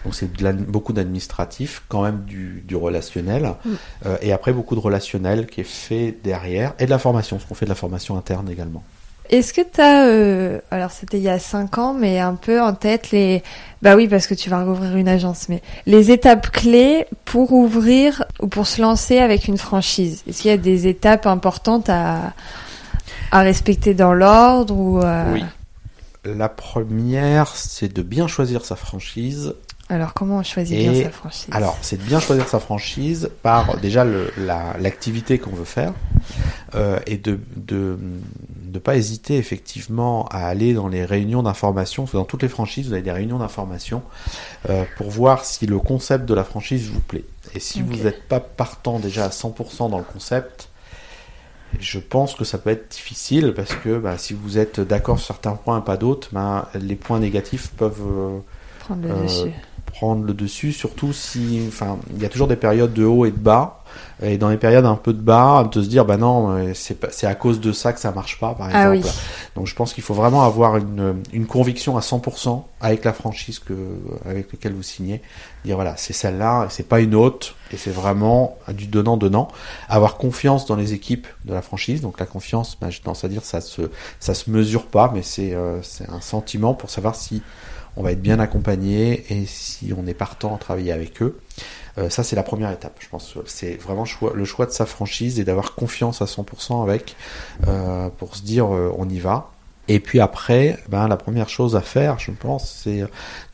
donc 0.03 0.15
c'est 0.15 0.31
beaucoup 0.69 0.93
d'administratif, 0.93 1.83
quand 1.87 2.01
même 2.01 2.23
du, 2.25 2.63
du 2.67 2.75
relationnel, 2.75 3.29
Mm. 3.39 3.69
Euh, 4.05 4.17
et 4.21 4.31
après 4.31 4.53
beaucoup 4.53 4.75
de 4.75 4.79
relationnel 4.79 5.47
qui 5.47 5.61
est 5.61 5.63
fait 5.63 6.15
derrière, 6.23 6.73
et 6.79 6.85
de 6.85 6.89
la 6.89 6.99
formation, 6.99 7.37
parce 7.37 7.47
qu'on 7.47 7.55
fait 7.55 7.65
de 7.65 7.69
la 7.69 7.75
formation 7.75 8.17
interne 8.17 8.49
également. 8.49 8.83
Est-ce 9.29 9.53
que 9.53 9.61
tu 9.61 9.79
as, 9.79 10.61
alors 10.73 10.91
c'était 10.91 11.17
il 11.17 11.23
y 11.23 11.29
a 11.29 11.37
5 11.37 11.77
ans, 11.77 11.93
mais 11.93 12.19
un 12.19 12.33
peu 12.33 12.59
en 12.61 12.73
tête 12.73 13.11
les, 13.11 13.43
bah 13.81 13.95
oui 13.95 14.07
parce 14.07 14.25
que 14.25 14.33
tu 14.33 14.49
vas 14.49 14.63
rouvrir 14.63 14.95
une 14.95 15.07
agence, 15.07 15.49
mais 15.49 15.61
les 15.85 16.09
étapes 16.09 16.49
clés 16.49 17.05
pour 17.25 17.53
ouvrir 17.53 18.23
ou 18.39 18.47
pour 18.47 18.65
se 18.65 18.81
lancer 18.81 19.19
avec 19.19 19.47
une 19.47 19.57
franchise? 19.57 20.23
Est-ce 20.27 20.41
qu'il 20.41 20.51
y 20.51 20.53
a 20.53 20.57
des 20.57 20.87
étapes 20.87 21.27
importantes 21.27 21.89
à, 21.89 22.33
à 23.31 23.41
respecter 23.41 23.93
dans 23.93 24.13
l'ordre 24.13 24.75
ou 24.75 24.99
euh, 24.99 25.33
Oui. 25.33 25.43
La 26.25 26.49
première, 26.49 27.55
c'est 27.55 27.93
de 27.93 28.01
bien 28.01 28.27
choisir 28.27 28.65
sa 28.65 28.75
franchise. 28.75 29.53
Alors 29.91 30.13
comment 30.13 30.37
on 30.37 30.43
choisit 30.43 30.77
Et- 30.77 30.87
bien 30.87 31.03
sa 31.03 31.09
franchise 31.09 31.47
Alors, 31.51 31.77
c'est 31.81 31.97
de 31.97 32.03
bien 32.03 32.19
choisir 32.19 32.47
sa 32.47 32.59
franchise 32.59 33.31
par 33.41 33.77
déjà 33.77 34.03
la- 34.05 34.75
l'activité 34.79 35.39
qu'on 35.39 35.49
veut 35.51 35.65
faire 35.65 35.93
euh, 36.75 36.99
et 37.07 37.17
de 37.17 37.39
de 37.55 37.97
ne 38.71 38.77
pas 38.77 38.95
hésiter 38.95 39.37
effectivement 39.37 40.25
à 40.27 40.45
aller 40.45 40.73
dans 40.75 40.87
les 40.87 41.03
réunions 41.05 41.41
d'information. 41.41 42.03
Parce 42.03 42.11
que 42.11 42.17
dans 42.17 42.23
toutes 42.25 42.43
les 42.43 42.49
franchises, 42.49 42.87
vous 42.87 42.93
avez 42.93 43.01
des 43.01 43.11
réunions 43.11 43.39
d'information 43.39 44.03
euh, 44.69 44.83
pour 44.95 45.09
voir 45.09 45.43
si 45.43 45.65
le 45.65 45.79
concept 45.79 46.25
de 46.25 46.35
la 46.35 46.43
franchise 46.43 46.87
vous 46.89 46.99
plaît. 46.99 47.25
Et 47.55 47.59
si 47.59 47.81
vous 47.81 47.95
n'êtes 48.03 48.27
pas 48.27 48.39
partant 48.39 48.99
déjà 48.99 49.25
à 49.25 49.29
100% 49.29 49.89
dans 49.89 49.97
le 49.97 50.03
concept, 50.03 50.69
je 51.79 51.97
pense 51.99 52.35
que 52.35 52.43
ça 52.43 52.59
peut 52.59 52.69
être 52.69 52.91
difficile 52.91 53.53
parce 53.55 53.73
que 53.73 53.97
bah, 53.97 54.19
si 54.19 54.33
vous 54.35 54.59
êtes 54.59 54.79
d'accord 54.79 55.17
sur 55.17 55.33
certains 55.33 55.53
points 55.55 55.79
et 55.79 55.83
pas 55.83 55.97
d'autres, 55.97 56.29
bah, 56.31 56.69
les 56.79 56.95
points 56.95 57.19
négatifs 57.19 57.69
peuvent 57.75 58.01
euh, 58.01 58.37
prendre 58.79 59.01
le 59.07 59.11
euh, 59.11 59.23
dessus 59.23 59.51
prendre 59.91 60.23
le 60.23 60.33
dessus, 60.33 60.71
surtout 60.71 61.13
si, 61.13 61.63
enfin, 61.67 61.97
il 62.15 62.21
y 62.21 62.25
a 62.25 62.29
toujours 62.29 62.47
des 62.47 62.55
périodes 62.55 62.93
de 62.93 63.05
haut 63.05 63.25
et 63.25 63.31
de 63.31 63.37
bas, 63.37 63.83
et 64.21 64.37
dans 64.37 64.49
les 64.49 64.57
périodes 64.57 64.85
un 64.85 64.95
peu 64.95 65.13
de 65.13 65.21
bas, 65.21 65.67
de 65.71 65.81
se 65.81 65.87
dire, 65.87 66.05
bah 66.05 66.17
non, 66.17 66.51
euh, 66.51 66.73
c'est 66.73 67.27
à 67.27 67.35
cause 67.35 67.59
de 67.59 67.71
ça 67.71 67.93
que 67.93 67.99
ça 67.99 68.11
marche 68.11 68.39
pas, 68.39 68.53
par 68.53 68.67
exemple. 68.67 68.85
Ah 68.85 68.91
oui. 68.91 69.01
Donc 69.55 69.67
je 69.67 69.75
pense 69.75 69.93
qu'il 69.93 70.03
faut 70.03 70.13
vraiment 70.13 70.43
avoir 70.43 70.77
une, 70.77 71.23
une 71.31 71.45
conviction 71.45 71.97
à 71.97 72.01
100% 72.01 72.63
avec 72.81 73.05
la 73.05 73.13
franchise 73.13 73.59
que, 73.59 73.73
avec 74.25 74.51
laquelle 74.51 74.73
vous 74.73 74.83
signez. 74.83 75.21
Dire 75.63 75.75
voilà, 75.75 75.95
c'est 75.97 76.13
celle-là, 76.13 76.67
c'est 76.69 76.87
pas 76.87 76.99
une 76.99 77.15
autre, 77.15 77.55
et 77.71 77.77
c'est 77.77 77.91
vraiment 77.91 78.57
du 78.69 78.87
donnant-donnant. 78.87 79.47
Avoir 79.87 80.17
confiance 80.17 80.65
dans 80.65 80.75
les 80.75 80.93
équipes 80.93 81.27
de 81.45 81.53
la 81.53 81.61
franchise. 81.61 82.01
Donc 82.01 82.19
la 82.19 82.25
confiance, 82.25 82.77
bah, 82.79 82.89
j'ai 82.89 82.99
tendance 82.99 83.23
à 83.23 83.29
dire, 83.29 83.43
ça 83.43 83.61
se, 83.61 83.83
ça 84.19 84.33
se 84.33 84.49
mesure 84.49 84.85
pas, 84.87 85.11
mais 85.13 85.21
c'est 85.21 85.53
euh, 85.53 85.81
c'est 85.81 86.09
un 86.09 86.21
sentiment 86.21 86.73
pour 86.73 86.89
savoir 86.89 87.15
si 87.15 87.41
on 87.99 88.03
va 88.03 88.13
être 88.13 88.21
bien 88.21 88.39
accompagné 88.39 89.25
et 89.29 89.45
si 89.45 89.93
on 89.95 90.07
est 90.07 90.13
partant 90.13 90.55
à 90.55 90.57
travailler 90.57 90.93
avec 90.93 91.21
eux. 91.21 91.37
Euh, 91.97 92.09
ça, 92.09 92.23
c'est 92.23 92.37
la 92.37 92.43
première 92.43 92.71
étape. 92.71 92.95
Je 92.99 93.09
pense 93.09 93.37
c'est 93.45 93.75
vraiment 93.75 94.05
le 94.33 94.45
choix 94.45 94.65
de 94.65 94.71
sa 94.71 94.85
franchise 94.85 95.37
et 95.39 95.43
d'avoir 95.43 95.75
confiance 95.75 96.21
à 96.21 96.25
100% 96.25 96.81
avec 96.81 97.17
euh, 97.67 98.09
pour 98.17 98.37
se 98.37 98.43
dire 98.43 98.73
euh, 98.73 98.91
on 98.97 99.07
y 99.09 99.19
va. 99.19 99.51
Et 99.89 99.99
puis 99.99 100.19
après, 100.19 100.77
ben, 100.87 101.07
la 101.07 101.17
première 101.17 101.49
chose 101.49 101.75
à 101.75 101.81
faire, 101.81 102.19
je 102.19 102.31
pense, 102.31 102.81
c'est 102.83 103.03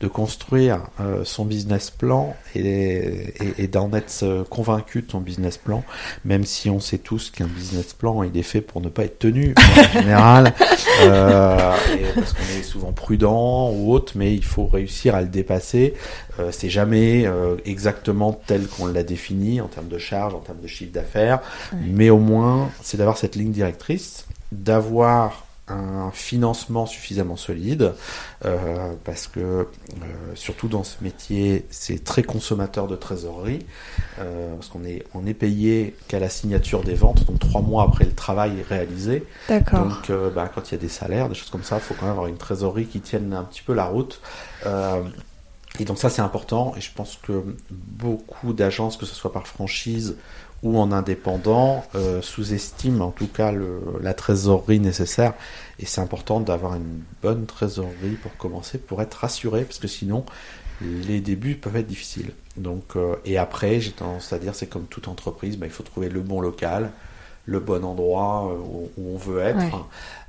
de 0.00 0.06
construire 0.06 0.82
euh, 1.00 1.24
son 1.24 1.46
business 1.46 1.90
plan 1.90 2.36
et, 2.54 3.34
et, 3.58 3.66
d'en 3.66 3.92
être 3.94 4.44
convaincu 4.50 5.02
de 5.02 5.10
son 5.10 5.20
business 5.20 5.56
plan, 5.56 5.82
même 6.24 6.44
si 6.44 6.68
on 6.68 6.78
sait 6.78 6.98
tous 6.98 7.30
qu'un 7.30 7.46
business 7.46 7.94
plan, 7.94 8.22
il 8.22 8.36
est 8.36 8.42
fait 8.42 8.60
pour 8.60 8.80
ne 8.80 8.88
pas 8.88 9.04
être 9.04 9.18
tenu 9.18 9.54
en 9.56 10.00
général, 10.00 10.52
euh, 11.02 11.72
parce 12.14 12.32
qu'on 12.34 12.58
est 12.58 12.62
souvent 12.62 12.92
prudent 12.92 13.70
ou 13.72 13.92
autre, 13.92 14.12
mais 14.16 14.34
il 14.34 14.44
faut 14.44 14.66
réussir 14.66 15.14
à 15.14 15.22
le 15.22 15.28
dépasser. 15.28 15.94
Euh, 16.38 16.50
c'est 16.52 16.68
jamais 16.68 17.26
euh, 17.26 17.56
exactement 17.64 18.32
tel 18.32 18.66
qu'on 18.66 18.86
l'a 18.86 19.02
défini 19.02 19.60
en 19.60 19.68
termes 19.68 19.88
de 19.88 19.98
charge, 19.98 20.34
en 20.34 20.40
termes 20.40 20.60
de 20.60 20.66
chiffre 20.66 20.92
d'affaires, 20.92 21.40
mais 21.72 22.10
au 22.10 22.18
moins, 22.18 22.70
c'est 22.82 22.98
d'avoir 22.98 23.16
cette 23.16 23.36
ligne 23.36 23.52
directrice, 23.52 24.26
d'avoir 24.52 25.45
un 25.68 26.10
financement 26.12 26.86
suffisamment 26.86 27.36
solide 27.36 27.94
euh, 28.44 28.92
parce 29.04 29.26
que 29.26 29.40
euh, 29.40 29.66
surtout 30.34 30.68
dans 30.68 30.84
ce 30.84 31.02
métier 31.02 31.66
c'est 31.70 32.04
très 32.04 32.22
consommateur 32.22 32.86
de 32.86 32.94
trésorerie 32.94 33.66
euh, 34.20 34.54
parce 34.54 34.68
qu'on 34.68 34.84
est 34.84 35.04
on 35.14 35.26
est 35.26 35.34
payé 35.34 35.96
qu'à 36.06 36.20
la 36.20 36.28
signature 36.28 36.84
des 36.84 36.94
ventes 36.94 37.24
donc 37.26 37.40
trois 37.40 37.62
mois 37.62 37.82
après 37.82 38.04
le 38.04 38.12
travail 38.12 38.64
réalisé 38.68 39.24
D'accord. 39.48 39.86
donc 39.86 40.10
euh, 40.10 40.30
bah, 40.30 40.48
quand 40.54 40.70
il 40.70 40.72
y 40.72 40.78
a 40.78 40.80
des 40.80 40.88
salaires 40.88 41.28
des 41.28 41.34
choses 41.34 41.50
comme 41.50 41.64
ça 41.64 41.76
il 41.76 41.82
faut 41.82 41.94
quand 41.94 42.06
même 42.06 42.12
avoir 42.12 42.28
une 42.28 42.38
trésorerie 42.38 42.86
qui 42.86 43.00
tienne 43.00 43.32
un 43.32 43.44
petit 43.44 43.62
peu 43.62 43.74
la 43.74 43.86
route 43.86 44.20
euh, 44.66 45.02
et 45.80 45.84
donc 45.84 45.98
ça 45.98 46.10
c'est 46.10 46.22
important 46.22 46.74
et 46.76 46.80
je 46.80 46.92
pense 46.94 47.18
que 47.20 47.42
beaucoup 47.70 48.52
d'agences 48.52 48.96
que 48.96 49.04
ce 49.04 49.16
soit 49.16 49.32
par 49.32 49.48
franchise 49.48 50.16
en 50.74 50.92
indépendant 50.92 51.84
euh, 51.94 52.20
sous-estiment 52.22 53.06
en 53.06 53.10
tout 53.10 53.28
cas 53.28 53.52
la 54.00 54.14
trésorerie 54.14 54.80
nécessaire. 54.80 55.34
Et 55.78 55.86
c'est 55.86 56.00
important 56.00 56.40
d'avoir 56.40 56.74
une 56.74 57.02
bonne 57.22 57.46
trésorerie 57.46 58.16
pour 58.22 58.36
commencer, 58.36 58.78
pour 58.78 59.02
être 59.02 59.14
rassuré, 59.14 59.64
parce 59.64 59.78
que 59.78 59.88
sinon 59.88 60.24
les 60.80 61.20
débuts 61.20 61.54
peuvent 61.54 61.76
être 61.76 61.86
difficiles. 61.86 62.32
Donc, 62.56 62.96
euh, 62.96 63.16
et 63.24 63.38
après, 63.38 63.80
j'ai 63.80 63.92
tendance 63.92 64.32
à 64.32 64.38
dire, 64.38 64.54
c'est 64.54 64.66
comme 64.66 64.86
toute 64.86 65.08
entreprise, 65.08 65.56
bah, 65.56 65.66
il 65.66 65.72
faut 65.72 65.82
trouver 65.82 66.08
le 66.08 66.20
bon 66.20 66.40
local, 66.40 66.90
le 67.46 67.60
bon 67.60 67.84
endroit 67.84 68.50
euh, 68.52 68.58
où, 68.58 68.90
où, 68.98 69.14
on 69.14 69.16
veut 69.16 69.40
être, 69.40 69.56
Ouais. 69.56 69.70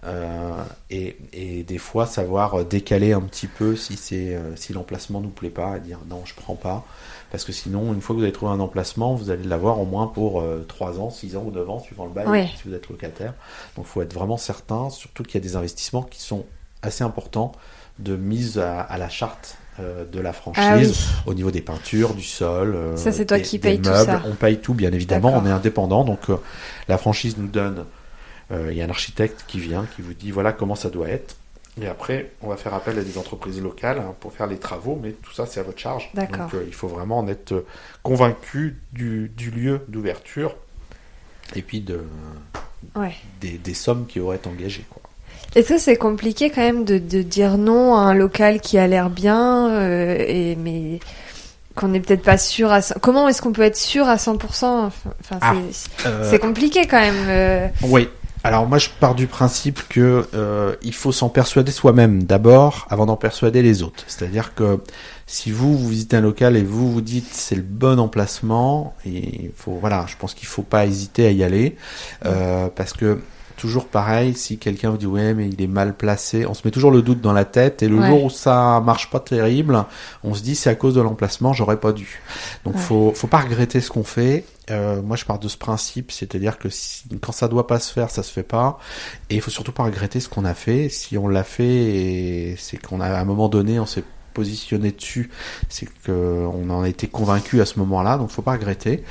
euh, 0.06 0.52
et, 0.92 1.18
et, 1.34 1.64
des 1.64 1.78
fois 1.80 2.06
savoir 2.06 2.64
décaler 2.64 3.12
un 3.14 3.22
petit 3.22 3.48
peu 3.48 3.76
si 3.76 3.98
c'est 3.98 4.36
euh, 4.36 4.56
si 4.56 4.72
l'emplacement 4.72 5.20
nous 5.20 5.30
plaît 5.30 5.50
pas, 5.50 5.78
et 5.78 5.80
dire 5.80 6.00
non, 6.08 6.22
je 6.26 6.36
prends 6.36 6.56
pas, 6.56 6.86
parce 7.32 7.44
que 7.44 7.52
sinon, 7.52 7.92
une 7.94 8.02
fois 8.02 8.14
que 8.16 8.20
vous 8.20 8.24
avez 8.24 8.32
trouvé 8.34 8.52
un 8.52 8.60
emplacement, 8.60 9.16
vous 9.16 9.32
allez 9.32 9.44
l'avoir 9.44 9.80
au 9.80 9.86
moins 9.86 10.08
pour 10.08 10.42
euh, 10.42 10.64
3 10.68 11.00
ans, 11.00 11.10
6 11.10 11.36
ans 11.36 11.44
ou 11.48 11.52
9 11.52 11.70
ans, 11.70 11.80
suivant 11.80 12.06
le 12.06 12.12
bail, 12.12 12.28
Ouais. 12.28 12.50
si 12.56 12.68
vous 12.70 12.74
êtes 12.76 12.88
locataire. 12.88 13.34
Donc, 13.76 13.86
il 13.86 13.90
faut 13.90 14.02
être 14.04 14.14
vraiment 14.14 14.38
certain, 14.38 14.90
surtout 14.92 15.24
qu'il 15.24 15.36
y 15.36 15.44
a 15.44 15.48
des 15.48 15.56
investissements 15.56 16.04
qui 16.04 16.22
sont 16.22 16.46
assez 16.84 17.04
importants 17.04 17.52
de 18.00 18.16
mise 18.16 18.60
à, 18.60 18.80
à 18.82 18.98
la 19.00 19.10
charte 19.10 19.58
euh, 19.80 20.06
de 20.06 20.20
la 20.20 20.34
franchise 20.34 20.64
Ah 20.66 20.78
oui. 20.78 20.94
au 21.28 21.34
niveau 21.34 21.52
des 21.52 21.62
peintures, 21.62 22.14
du 22.14 22.24
sol. 22.24 22.74
euh, 22.76 22.98
Ça, 22.98 23.12
c'est 23.12 23.26
toi 23.26 23.38
des- 23.38 23.44
qui 23.44 23.60
payes 23.60 23.80
tout 23.80 23.90
ça. 23.94 24.22
On 24.26 24.36
paye 24.36 24.58
tout, 24.60 24.74
bien 24.74 24.92
évidemment. 24.92 25.34
On 25.36 25.46
est 25.46 25.52
indépendant, 25.52 26.04
donc 26.04 26.30
euh, 26.30 26.38
la 26.88 26.98
franchise 26.98 27.38
nous 27.38 27.48
donne. 27.48 27.86
Il 28.52 28.74
y 28.78 28.82
a 28.82 28.86
un 28.86 28.90
architecte 28.90 29.44
qui 29.48 29.60
vient, 29.60 29.86
qui 29.96 30.02
vous 30.02 30.14
dit 30.14 30.32
voilà 30.32 30.54
comment 30.54 30.76
ça 30.76 30.90
doit 30.90 31.10
être. 31.10 31.36
Et 31.82 31.88
après, 31.88 32.32
on 32.42 32.48
va 32.48 32.56
faire 32.58 32.74
appel 32.74 32.98
à 32.98 33.04
des 33.04 33.18
entreprises 33.18 33.62
locales 33.62 34.00
hein, 34.00 34.16
pour 34.22 34.32
faire 34.34 34.48
les 34.48 34.58
travaux, 34.58 34.98
mais 35.04 35.12
tout 35.12 35.32
ça, 35.34 35.46
c'est 35.46 35.60
à 35.60 35.64
votre 35.64 35.78
charge. 35.80 36.10
Donc, 36.16 36.30
il 36.66 36.74
faut 36.74 36.88
vraiment 36.88 37.20
en 37.20 37.28
être 37.28 37.66
convaincu 38.04 38.78
du, 38.94 39.30
du 39.36 39.52
lieu 39.52 39.82
d'ouverture 39.90 40.56
et 41.56 41.62
puis 41.62 41.82
de, 41.82 42.02
Ouais. 42.96 43.14
des, 43.42 43.58
des 43.58 43.74
sommes 43.74 44.06
qui 44.08 44.20
auraient 44.20 44.38
été 44.38 44.48
engagées. 44.50 44.86
Quoi. 44.90 45.02
Est-ce 45.56 45.70
que 45.70 45.78
c'est 45.80 45.96
compliqué 45.98 46.50
quand 46.50 46.62
même 46.62 46.84
de, 46.86 46.98
de 46.98 47.22
dire 47.22 47.58
non 47.58 47.96
à 47.96 48.00
un 48.02 48.14
local 48.14 48.62
qui 48.62 48.78
a 48.78 48.86
l'air 48.88 49.10
bien, 49.10 49.70
euh, 49.72 50.16
et, 50.20 50.56
mais 50.56 51.00
qu'on 51.76 51.90
n'est 51.90 52.00
peut-être 52.00 52.24
pas 52.24 52.38
sûr 52.38 52.72
à... 52.72 52.82
cent- 52.82 52.96
Comment 53.02 53.28
est-ce 53.28 53.42
qu'on 53.42 53.54
peut 53.54 53.62
être 53.64 53.78
sûr 53.78 54.08
à 54.08 54.18
100% 54.18 54.36
Enfin, 54.66 55.38
Ah. 55.42 55.54
c'est- 55.72 56.10
c'est 56.30 56.40
compliqué 56.40 56.86
quand 56.88 57.00
même. 57.00 57.26
euh. 57.28 57.68
Oui. 57.84 58.08
Alors 58.44 58.66
moi 58.68 58.78
je 58.78 58.88
pars 59.00 59.14
du 59.16 59.28
principe 59.28 59.82
que 59.90 60.26
euh, 60.34 60.76
il 60.82 60.94
faut 60.94 61.12
s'en 61.12 61.28
persuader 61.28 61.72
soi-même 61.72 62.24
d'abord 62.24 62.88
avant 62.90 63.06
d'en 63.06 63.18
persuader 63.18 63.62
les 63.62 63.84
autres. 63.84 64.04
C'est-à-dire 64.08 64.54
que 64.54 64.80
si 65.26 65.52
vous, 65.52 65.76
vous 65.78 65.90
visitez 65.90 66.16
un 66.18 66.22
local 66.22 66.56
et 66.56 66.64
vous 66.64 66.90
vous 66.92 67.02
dites 67.02 67.28
c'est 67.32 67.56
le 67.56 67.62
bon 67.64 68.00
emplacement, 68.00 68.94
et 69.06 69.46
il 69.46 69.52
faut 69.56 69.74
voilà, 69.82 70.06
je 70.08 70.16
pense 70.18 70.34
qu'il 70.34 70.48
faut 70.48 70.62
pas 70.62 70.86
hésiter 70.86 71.26
à 71.28 71.32
y 71.32 71.44
aller 71.44 71.76
euh, 72.26 72.70
parce 72.74 72.94
que 72.94 73.20
toujours 73.58 73.88
pareil, 73.88 74.34
si 74.36 74.58
quelqu'un 74.58 74.92
vous 74.92 74.98
dit 74.98 75.06
ouais 75.08 75.34
mais 75.34 75.50
il 75.50 75.62
est 75.62 75.68
mal 75.68 75.96
placé, 75.98 76.46
on 76.46 76.54
se 76.54 76.62
met 76.64 76.72
toujours 76.72 76.92
le 76.92 77.02
doute 77.02 77.20
dans 77.20 77.34
la 77.34 77.44
tête 77.44 77.84
et 77.84 77.90
le 77.90 77.98
Ouais. 78.00 78.08
jour 78.08 78.24
où 78.26 78.30
ça 78.30 78.80
marche 78.86 79.10
pas 79.10 79.20
terrible, 79.20 79.84
on 80.24 80.34
se 80.34 80.42
dit 80.42 80.56
c'est 80.56 80.70
à 80.70 80.76
cause 80.76 80.94
de 80.96 81.02
l'emplacement, 81.02 81.52
j'aurais 81.54 81.80
pas 81.80 81.92
dû. 81.92 82.22
Donc 82.64 82.76
Ouais. 82.76 82.82
faut 82.82 83.12
faut 83.14 83.28
pas 83.28 83.40
regretter 83.40 83.82
ce 83.82 83.90
qu'on 83.90 84.04
fait. 84.04 84.46
Euh, 84.70 85.02
moi 85.02 85.16
je 85.18 85.26
pars 85.26 85.40
de 85.40 85.48
ce 85.48 85.58
principe, 85.58 86.12
c'est-à-dire 86.12 86.58
que 86.60 86.70
si, 86.70 87.04
quand 87.22 87.32
ça 87.32 87.48
doit 87.48 87.68
pas 87.68 87.80
se 87.80 87.92
faire, 87.92 88.10
ça 88.10 88.22
se 88.24 88.32
fait 88.32 88.44
pas, 88.44 88.80
et 89.30 89.36
il 89.36 89.42
faut 89.42 89.52
surtout 89.52 89.72
pas 89.72 89.84
regretter 89.84 90.20
ce 90.20 90.30
qu'on 90.30 90.46
a 90.46 90.54
fait. 90.54 90.90
Si 90.90 91.18
on 91.18 91.28
l'a 91.28 91.44
fait, 91.44 92.56
c'est 92.58 92.78
qu'on 92.78 93.00
a 93.02 93.08
à 93.08 93.20
un 93.22 93.26
moment 93.26 93.50
donné, 93.50 93.80
on 93.80 93.86
s'est 93.86 94.04
positionné 94.34 94.92
dessus, 94.92 95.32
c'est 95.68 95.88
que 96.04 96.12
on 96.12 96.70
en 96.70 96.84
a 96.84 96.90
été 96.90 97.08
convaincu 97.08 97.60
à 97.60 97.66
ce 97.66 97.80
moment-là, 97.80 98.18
donc 98.20 98.30
faut 98.30 98.44
pas 98.44 98.52
regretter. 98.52 99.04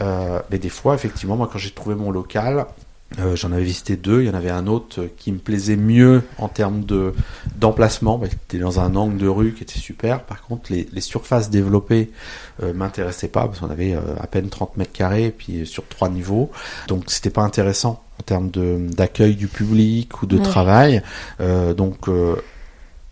Euh, 0.00 0.40
mais 0.50 0.58
des 0.58 0.68
fois, 0.68 0.94
effectivement, 0.94 1.36
moi 1.36 1.48
quand 1.50 1.58
j'ai 1.58 1.70
trouvé 1.70 1.94
mon 1.94 2.10
local, 2.10 2.66
euh, 3.20 3.36
j'en 3.36 3.52
avais 3.52 3.62
visité 3.64 3.96
deux. 3.96 4.22
Il 4.22 4.26
y 4.26 4.30
en 4.30 4.34
avait 4.34 4.50
un 4.50 4.66
autre 4.66 5.08
qui 5.16 5.30
me 5.32 5.38
plaisait 5.38 5.76
mieux 5.76 6.22
en 6.38 6.48
termes 6.48 6.84
de 6.84 7.14
d'emplacement. 7.56 8.18
Bah, 8.18 8.26
C'était 8.30 8.58
dans 8.58 8.80
un 8.80 8.96
angle 8.96 9.18
de 9.18 9.28
rue 9.28 9.52
qui 9.52 9.62
était 9.62 9.78
super. 9.78 10.22
Par 10.24 10.42
contre, 10.42 10.72
les, 10.72 10.88
les 10.92 11.00
surfaces 11.00 11.50
développées 11.50 12.10
euh, 12.62 12.72
m'intéressaient 12.72 13.28
pas 13.28 13.46
parce 13.46 13.60
qu'on 13.60 13.70
avait 13.70 13.94
euh, 13.94 14.00
à 14.20 14.26
peine 14.26 14.48
30 14.48 14.76
mètres 14.76 14.92
carrés 14.92 15.26
et 15.26 15.30
puis 15.30 15.66
sur 15.66 15.86
trois 15.86 16.08
niveaux. 16.08 16.50
Donc, 16.88 17.04
c'était 17.08 17.30
pas 17.30 17.42
intéressant 17.42 18.02
en 18.20 18.22
termes 18.22 18.50
d'accueil 18.50 19.34
du 19.34 19.48
public 19.48 20.22
ou 20.22 20.26
de 20.26 20.36
Ouais. 20.36 20.42
travail. 20.42 21.02
Euh, 21.40 21.74
donc 21.74 22.08
euh, 22.08 22.36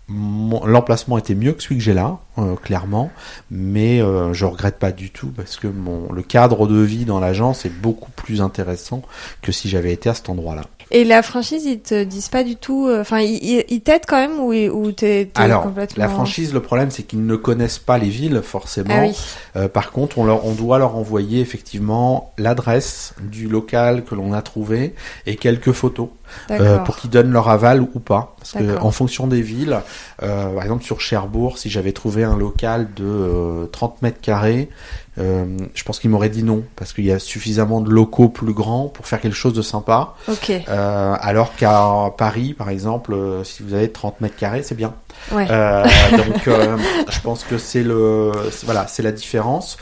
L'emplacement 0.08 1.16
était 1.16 1.34
mieux 1.34 1.52
que 1.52 1.62
celui 1.62 1.76
que 1.76 1.82
j'ai 1.82 1.94
là, 1.94 2.18
euh, 2.38 2.54
clairement, 2.56 3.10
mais 3.50 4.00
euh, 4.00 4.32
je 4.32 4.44
regrette 4.46 4.78
pas 4.78 4.92
du 4.92 5.10
tout 5.10 5.28
parce 5.36 5.56
que 5.56 5.66
mon, 5.66 6.10
le 6.12 6.22
cadre 6.22 6.66
de 6.66 6.80
vie 6.80 7.04
dans 7.04 7.20
l'agence 7.20 7.64
est 7.66 7.70
beaucoup 7.72 8.10
plus 8.12 8.40
intéressant 8.40 9.02
que 9.42 9.52
si 9.52 9.68
j'avais 9.68 9.92
été 9.92 10.08
à 10.08 10.14
cet 10.14 10.28
endroit-là. 10.30 10.62
Et 10.94 11.04
la 11.04 11.22
franchise, 11.22 11.64
ils 11.64 11.80
te 11.80 12.04
disent 12.04 12.28
pas 12.28 12.44
du 12.44 12.56
tout... 12.56 12.86
euh, 12.86 13.00
Enfin, 13.00 13.20
ils, 13.20 13.42
ils- 13.42 13.64
ils 13.70 13.80
t'aident 13.80 14.04
quand 14.06 14.16
même 14.18 14.38
ou, 14.40 14.52
ou 14.52 14.92
t'es 14.92 15.30
Alors, 15.36 15.62
complètement... 15.62 16.02
la 16.04 16.08
franchise, 16.10 16.52
le 16.52 16.60
problème, 16.60 16.90
c'est 16.90 17.02
qu'ils 17.04 17.24
ne 17.24 17.36
connaissent 17.36 17.78
pas 17.78 17.96
les 17.96 18.10
villes 18.10 18.42
forcément. 18.42 18.90
Ah 18.94 19.02
oui, 19.06 19.16
Euh, 19.56 19.68
par 19.68 19.90
contre, 19.90 20.18
on, 20.18 20.24
leur, 20.24 20.44
on 20.44 20.52
doit 20.52 20.78
leur 20.78 20.96
envoyer 20.96 21.40
effectivement 21.40 22.32
l'adresse 22.36 23.14
du 23.22 23.48
local 23.48 24.04
que 24.04 24.14
l'on 24.14 24.32
a 24.34 24.42
trouvé 24.42 24.94
et 25.26 25.36
quelques 25.36 25.72
photos 25.72 26.08
euh, 26.50 26.78
pour 26.78 26.96
qu'ils 26.96 27.10
donnent 27.10 27.32
leur 27.32 27.48
aval 27.48 27.80
ou 27.80 28.00
pas. 28.00 28.34
Parce 28.38 28.52
que 28.52 28.78
en 28.78 28.90
fonction 28.90 29.26
des 29.26 29.40
villes, 29.42 29.78
euh, 30.22 30.54
par 30.54 30.62
exemple 30.62 30.84
sur 30.84 31.00
Cherbourg, 31.00 31.56
si 31.58 31.70
j'avais 31.70 31.92
trouvé 31.92 32.21
un 32.24 32.36
local 32.36 32.88
de 32.96 33.04
euh, 33.04 33.66
30 33.66 34.02
mètres 34.02 34.20
carrés, 34.20 34.68
euh, 35.18 35.44
je 35.74 35.82
pense 35.84 35.98
qu'ils 35.98 36.08
m'auraient 36.10 36.30
dit 36.30 36.42
non 36.42 36.62
parce 36.74 36.92
qu'il 36.94 37.04
y 37.04 37.12
a 37.12 37.18
suffisamment 37.18 37.80
de 37.82 37.90
locaux 37.90 38.28
plus 38.30 38.54
grands 38.54 38.88
pour 38.88 39.06
faire 39.06 39.20
quelque 39.20 39.36
chose 39.36 39.52
de 39.52 39.60
sympa. 39.62 40.14
Ok, 40.28 40.50
Euh, 40.68 41.14
alors 41.20 41.54
qu'à 41.54 42.12
Paris, 42.16 42.54
par 42.54 42.70
exemple, 42.70 43.12
euh, 43.12 43.44
si 43.44 43.62
vous 43.62 43.74
avez 43.74 43.90
30 43.90 44.20
mètres 44.22 44.36
carrés, 44.36 44.62
c'est 44.62 44.74
bien. 44.74 44.94
ouais. 45.32 45.46
Euh, 45.50 45.84
donc, 46.16 46.48
euh, 46.48 46.78
je 47.10 47.20
pense 47.20 47.44
que 47.44 47.58
c'est 47.58 47.82
le, 47.82 48.32
voilà, 48.64 48.86
c'est 48.86 49.02
la 49.02 49.12
différence. 49.12 49.76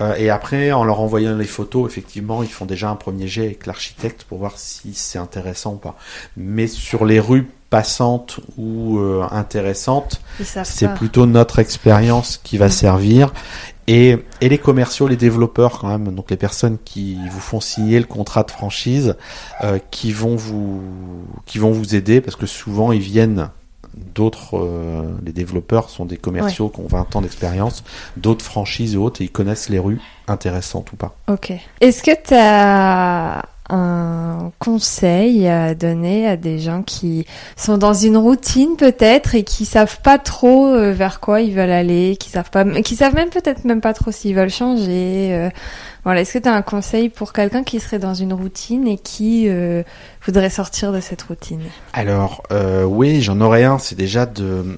Euh, 0.00 0.14
et 0.16 0.30
après, 0.30 0.70
en 0.72 0.84
leur 0.84 1.00
envoyant 1.00 1.34
les 1.36 1.44
photos, 1.46 1.90
effectivement, 1.90 2.42
ils 2.44 2.48
font 2.52 2.64
déjà 2.66 2.88
un 2.88 2.96
premier 2.96 3.26
jet 3.26 3.44
avec 3.46 3.66
l'architecte 3.66 4.24
pour 4.24 4.38
voir 4.38 4.52
si 4.56 4.94
c'est 4.94 5.18
intéressant 5.18 5.72
ou 5.74 5.76
pas. 5.78 5.96
Mais 6.36 6.66
sur 6.68 7.04
les 7.04 7.18
rues 7.18 7.48
passantes 7.70 8.40
ou 8.56 8.98
euh, 8.98 9.26
savent 10.44 10.64
c'est 10.64 10.94
plutôt 10.94 11.26
notre 11.26 11.58
expérience 11.58 12.38
qui 12.42 12.58
va 12.58 12.66
Mm. 12.66 12.70
servir. 12.70 13.32
Et, 13.88 14.18
et 14.40 14.48
les 14.48 14.58
commerciaux, 14.58 15.06
les 15.06 15.16
développeurs 15.16 15.78
quand 15.78 15.86
même, 15.88 16.12
donc 16.12 16.30
les 16.30 16.36
personnes 16.36 16.76
qui 16.84 17.16
vous 17.30 17.40
font 17.40 17.60
signer 17.60 18.00
le 18.00 18.06
contrat 18.06 18.42
de 18.42 18.50
franchise, 18.50 19.14
euh, 19.62 19.78
qui 19.90 20.10
vont 20.12 20.34
vous 20.34 20.82
qui 21.46 21.58
vont 21.58 21.70
vous 21.70 21.94
aider 21.94 22.20
parce 22.20 22.36
que 22.36 22.46
souvent 22.46 22.90
ils 22.90 23.00
viennent 23.00 23.48
d'autres 24.14 24.58
euh, 24.58 25.04
les 25.24 25.32
développeurs 25.32 25.88
sont 25.88 26.04
des 26.04 26.16
commerciaux 26.16 26.68
qui 26.68 26.80
ont 26.80 26.88
20 26.88 27.16
ans 27.16 27.20
d'expérience, 27.22 27.84
d'autres 28.16 28.44
franchises 28.44 28.94
et 28.94 28.98
autres 28.98 29.20
et 29.22 29.24
ils 29.24 29.30
connaissent 29.30 29.68
les 29.68 29.78
rues 29.78 30.00
intéressantes 30.28 30.92
ou 30.92 30.96
pas. 30.96 31.16
Ok. 31.28 31.52
Est-ce 31.80 32.02
que 32.02 32.10
tu 32.10 32.34
as 32.34 33.42
un 33.68 34.52
conseil 34.58 35.48
à 35.48 35.74
donner 35.74 36.28
à 36.28 36.36
des 36.36 36.58
gens 36.58 36.82
qui 36.82 37.26
sont 37.56 37.78
dans 37.78 37.94
une 37.94 38.16
routine 38.16 38.76
peut-être 38.76 39.34
et 39.34 39.42
qui 39.42 39.64
savent 39.64 40.00
pas 40.02 40.18
trop 40.18 40.66
euh, 40.68 40.92
vers 40.92 41.20
quoi 41.20 41.40
ils 41.40 41.52
veulent 41.52 41.70
aller, 41.70 42.16
qui 42.16 42.30
savent 42.30 42.50
pas, 42.50 42.64
qui 42.82 42.96
savent 42.96 43.14
même 43.14 43.30
peut-être 43.30 43.64
même 43.64 43.80
pas 43.80 43.92
trop 43.92 44.12
s'ils 44.12 44.34
veulent 44.36 44.50
changer. 44.50 45.30
euh, 45.32 45.50
Voilà, 46.04 46.20
est-ce 46.20 46.34
que 46.34 46.38
tu 46.38 46.48
as 46.48 46.54
un 46.54 46.62
conseil 46.62 47.08
pour 47.08 47.32
quelqu'un 47.32 47.64
qui 47.64 47.80
serait 47.80 47.98
dans 47.98 48.14
une 48.14 48.32
routine 48.32 48.86
et 48.86 48.98
qui 48.98 49.48
euh, 49.48 49.82
voudrait 50.24 50.50
sortir 50.50 50.92
de 50.92 51.00
cette 51.00 51.22
routine? 51.22 51.62
Alors, 51.92 52.42
oui, 52.86 53.20
j'en 53.22 53.40
aurais 53.40 53.64
un. 53.64 53.78
C'est 53.78 53.96
déjà 53.96 54.26
de, 54.26 54.76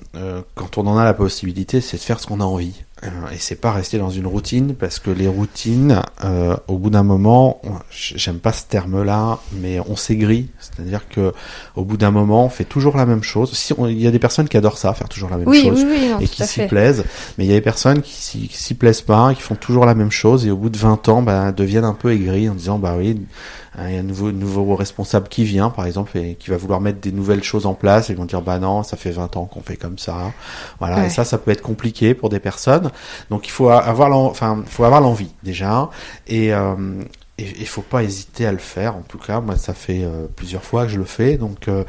quand 0.55 0.78
on 0.78 0.86
en 0.86 0.97
a 0.97 1.05
la 1.05 1.14
possibilité, 1.14 1.80
c'est 1.80 1.99
de 1.99 2.03
faire 2.03 2.20
ce 2.20 2.26
qu'on 2.26 2.41
a 2.41 2.45
envie. 2.45 2.82
Euh, 3.05 3.09
et 3.32 3.38
c'est 3.38 3.55
pas 3.61 3.72
rester 3.72 3.99
dans 3.99 4.11
une 4.11 4.26
routine 4.26 4.74
parce 4.74 4.99
que 4.99 5.11
les 5.11 5.28
routines, 5.28 6.03
euh, 6.24 6.57
au 6.66 6.78
bout 6.78 6.90
d'un 6.90 7.05
moment, 7.05 7.61
j'aime 7.90 8.38
pas 8.38 8.53
ce 8.53 8.64
terme-là, 8.64 9.38
mais 9.53 9.78
on 9.88 9.94
s'aigrit. 9.94 10.49
C'est-à-dire 10.59 11.09
que 11.09 11.32
au 11.76 11.84
bout 11.84 11.96
d'un 11.96 12.11
moment, 12.11 12.46
on 12.46 12.49
fait 12.49 12.64
toujours 12.64 12.96
la 12.96 13.07
même 13.07 13.22
chose. 13.22 13.53
Si 13.53 13.72
il 13.78 14.01
y 14.01 14.07
a 14.07 14.11
des 14.11 14.18
personnes 14.18 14.49
qui 14.49 14.57
adorent 14.57 14.78
ça, 14.78 14.92
faire 14.94 15.09
toujours 15.09 15.30
la 15.30 15.36
même 15.36 15.53
chose, 15.53 15.86
et 16.20 16.26
qui 16.26 16.44
s'y 16.44 16.66
plaisent, 16.66 17.05
mais 17.36 17.44
il 17.44 17.49
y 17.49 17.53
a 17.53 17.57
des 17.57 17.61
personnes 17.61 18.03
qui 18.03 18.49
s'y 18.51 18.74
plaisent 18.74 19.03
pas, 19.03 19.32
qui 19.34 19.42
font 19.42 19.55
toujours 19.55 19.86
la 19.86 19.94
même 19.94 20.11
chose, 20.11 20.46
et 20.46 20.51
au 20.51 20.57
bout 20.57 20.70
de 20.70 20.78
20 20.78 21.09
ans, 21.09 21.22
bah, 21.22 21.53
deviennent 21.53 21.84
un 21.84 21.94
peu 21.94 22.12
aigris 22.12 22.49
en 22.49 22.55
disant 22.55 22.78
bah 22.78 22.96
oui, 22.99 23.20
il 23.87 23.95
y 23.95 23.97
a 23.97 24.01
un 24.01 24.05
nouveau, 24.05 24.33
nouveau 24.33 24.74
responsable 24.76 25.29
qui 25.29 25.45
vient, 25.45 25.70
par 25.70 25.87
exemple, 25.87 26.16
et 26.18 26.35
qui 26.35 26.51
va 26.51 26.57
vouloir 26.57 26.81
mettre 26.81 27.01
des 27.01 27.12
nouvelles 27.12 27.45
choses 27.45 27.66
en 27.66 27.74
place, 27.74 28.11
et 28.11 28.12
ils 28.12 28.16
vont 28.16 28.24
dire, 28.24 28.43
bah 28.43 28.59
non, 28.59 28.83
ça 28.83 28.97
fait 28.97 29.11
20 29.11 29.37
ans 29.37 29.47
qu'on 29.47 29.62
fait 29.62 29.76
comme 29.76 29.99
ça. 29.99 30.33
Voilà. 30.79 31.07
Et 31.07 31.11
ça, 31.11 31.24
ça 31.24 31.39
peut 31.39 31.51
être 31.51 31.62
compliqué 31.62 32.14
pour 32.14 32.29
des 32.29 32.41
personnes. 32.41 32.91
Donc, 33.31 33.47
il 33.47 33.51
faut 33.51 33.70
avoir, 33.70 34.12
enfin, 34.12 34.62
faut 34.66 34.85
avoir 34.85 35.01
l'envie, 35.01 35.33
déjà. 35.43 35.91
Et, 36.26 36.53
euh, 36.53 36.74
il 37.39 37.66
faut 37.66 37.83
pas 37.83 38.03
hésiter 38.03 38.47
à 38.47 38.53
le 38.53 38.59
faire. 38.59 38.97
En 38.97 39.03
tout 39.03 39.18
cas, 39.18 39.41
moi, 39.41 39.57
ça 39.57 39.72
fait 39.72 40.03
euh, 40.03 40.26
plusieurs 40.35 40.64
fois 40.64 40.85
que 40.85 40.91
je 40.91 40.99
le 40.99 41.05
fais. 41.05 41.37
Donc, 41.37 41.68
euh, 41.68 41.85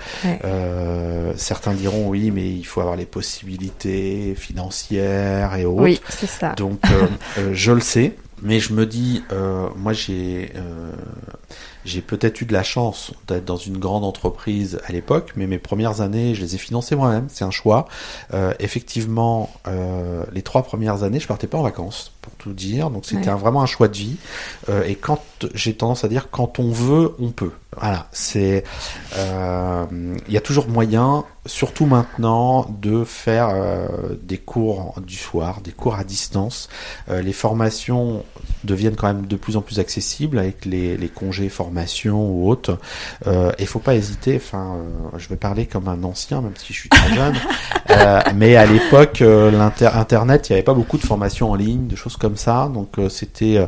euh, 0.45 1.33
certains 1.37 1.73
diront 1.73 2.07
oui, 2.07 2.29
mais 2.29 2.47
il 2.47 2.63
faut 2.63 2.81
avoir 2.81 2.95
les 2.95 3.05
possibilités 3.05 4.35
financières 4.35 5.55
et 5.55 5.65
autres. 5.65 5.81
Oui, 5.81 5.99
c'est 6.09 6.29
ça. 6.29 6.53
Donc, 6.53 6.81
je 7.51 7.71
le 7.71 7.81
sais, 7.81 8.15
mais 8.43 8.59
je 8.59 8.73
me 8.73 8.85
dis, 8.85 9.23
moi, 9.75 9.93
j'ai 9.93 10.53
j'ai 11.85 12.01
peut-être 12.01 12.41
eu 12.41 12.45
de 12.45 12.53
la 12.53 12.63
chance 12.63 13.11
d'être 13.27 13.45
dans 13.45 13.57
une 13.57 13.77
grande 13.77 14.03
entreprise 14.03 14.79
à 14.85 14.91
l'époque, 14.91 15.33
mais 15.35 15.47
mes 15.47 15.59
premières 15.59 16.01
années, 16.01 16.35
je 16.35 16.41
les 16.41 16.55
ai 16.55 16.57
financées 16.57 16.95
moi-même. 16.95 17.27
C'est 17.29 17.45
un 17.45 17.51
choix. 17.51 17.87
Euh, 18.33 18.53
effectivement, 18.59 19.49
euh, 19.67 20.23
les 20.31 20.41
trois 20.41 20.63
premières 20.63 21.03
années, 21.03 21.19
je 21.19 21.27
partais 21.27 21.47
pas 21.47 21.57
en 21.57 21.63
vacances, 21.63 22.13
pour 22.21 22.33
tout 22.33 22.53
dire. 22.53 22.89
Donc 22.89 23.05
c'était 23.05 23.29
vraiment 23.31 23.61
un 23.61 23.65
choix 23.65 23.87
de 23.87 23.97
vie. 23.97 24.17
Euh, 24.69 24.83
et 24.83 24.95
quand 24.95 25.21
j'ai 25.53 25.73
tendance 25.73 26.03
à 26.03 26.07
dire, 26.07 26.29
quand 26.29 26.59
on 26.59 26.71
veut, 26.71 27.15
on 27.19 27.29
peut. 27.31 27.51
Voilà. 27.79 28.07
C'est, 28.11 28.63
euh, 29.15 29.85
il 30.27 30.33
y 30.33 30.37
a 30.37 30.41
toujours 30.41 30.67
moyen, 30.67 31.23
surtout 31.45 31.85
maintenant, 31.85 32.65
de 32.81 33.03
faire 33.03 33.49
euh, 33.53 33.87
des 34.21 34.37
cours 34.37 34.95
du 35.05 35.15
soir, 35.15 35.61
des 35.61 35.71
cours 35.71 35.95
à 35.95 36.03
distance. 36.03 36.67
Les 37.09 37.33
formations 37.33 38.23
deviennent 38.63 38.95
quand 38.95 39.07
même 39.07 39.25
de 39.25 39.35
plus 39.35 39.55
en 39.55 39.61
plus 39.61 39.79
accessibles 39.79 40.39
avec 40.39 40.65
les, 40.65 40.97
les 40.97 41.09
congés 41.09 41.49
formation 41.49 42.29
ou 42.29 42.49
autres. 42.49 42.77
Il 43.25 43.67
faut 43.67 43.79
pas 43.79 43.95
hésiter. 43.95 44.35
Enfin, 44.35 44.77
je 45.17 45.27
vais 45.29 45.35
parler 45.37 45.65
comme 45.65 45.87
un 45.87 46.03
ancien, 46.03 46.41
même 46.41 46.55
si 46.57 46.73
je 46.73 46.79
suis 46.79 46.89
très 46.89 47.13
jeune. 47.13 47.35
mais 48.35 48.55
à 48.55 48.65
l'époque, 48.65 49.19
l'internet, 49.19 50.49
il 50.49 50.53
n'y 50.53 50.55
avait 50.55 50.63
pas 50.63 50.73
beaucoup 50.73 50.97
de 50.97 51.05
formations 51.05 51.51
en 51.51 51.55
ligne, 51.55 51.87
de 51.87 51.95
choses 51.95 52.08
comme 52.17 52.37
ça. 52.37 52.69
Donc 52.73 52.97
euh, 52.97 53.09
c'était, 53.09 53.67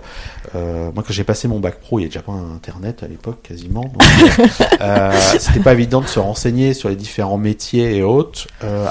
moi 0.54 0.94
quand 0.96 1.12
j'ai 1.12 1.24
passé 1.24 1.48
mon 1.48 1.60
bac 1.60 1.80
pro, 1.80 2.00
il 2.00 2.04
y 2.04 2.06
a 2.06 2.08
déjà 2.08 2.22
pas 2.22 2.32
internet 2.32 3.04
à 3.04 3.08
l'époque 3.08 3.42
quasiment. 3.44 3.84
Donc, 3.84 4.04
c'était 5.40 5.60
pas 5.60 5.74
évident 5.74 6.02
de 6.02 6.08
se 6.08 6.20
renseigner 6.20 6.74
sur 6.74 6.90
les 6.90 6.96
différents 6.96 7.38
métiers 7.38 7.96
et 7.96 8.04
autres. 8.04 8.48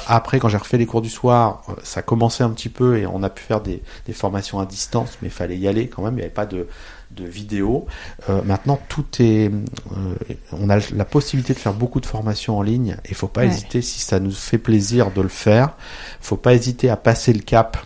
après, 0.07 0.39
quand 0.39 0.49
j'ai 0.49 0.59
refait 0.59 0.79
les 0.79 0.87
cours 0.87 1.03
du 1.03 1.11
soir, 1.11 1.63
ça 1.83 2.03
commençait 2.03 2.45
un 2.45 2.51
petit 2.51 2.69
peu 2.69 2.99
et 2.99 3.07
on 3.07 3.23
a 3.23 3.31
pu 3.31 3.43
faire 3.43 3.61
des, 3.61 3.83
des 4.07 4.13
formations 4.13 4.61
à 4.61 4.67
distance, 4.67 5.19
mais 5.23 5.29
il 5.29 5.35
fallait 5.35 5.57
y 5.57 5.69
aller 5.69 5.89
quand 5.89 6.03
même. 6.03 6.15
Il 6.15 6.17
n'y 6.17 6.23
avait 6.23 6.31
pas 6.31 6.47
de 6.47 6.67
de 7.11 7.25
vidéos. 7.25 7.87
Euh, 8.29 8.43
maintenant, 8.43 8.79
tout 8.89 9.05
est, 9.21 9.51
euh, 9.51 10.35
on 10.53 10.71
a 10.71 10.79
la 10.95 11.05
possibilité 11.05 11.55
de 11.55 11.59
faire 11.59 11.75
beaucoup 11.75 12.01
de 12.01 12.07
formations 12.07 12.59
en 12.59 12.63
ligne. 12.63 12.97
Et 13.05 13.15
faut 13.15 13.29
pas 13.29 13.45
hésiter, 13.45 13.83
si 13.83 14.01
ça 14.01 14.21
nous 14.21 14.33
fait 14.33 14.59
plaisir 14.59 15.11
de 15.11 15.21
le 15.21 15.29
faire, 15.29 15.77
faut 16.21 16.37
pas 16.37 16.55
hésiter 16.55 16.89
à 16.89 16.97
passer 16.97 17.33
le 17.33 17.41
cap 17.41 17.79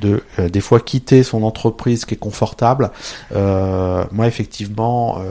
de 0.00 0.22
euh, 0.38 0.48
des 0.48 0.60
fois 0.60 0.80
quitter 0.80 1.22
son 1.22 1.42
entreprise 1.42 2.04
qui 2.04 2.14
est 2.14 2.18
confortable. 2.18 2.90
moi, 3.32 4.26
effectivement, 4.26 5.22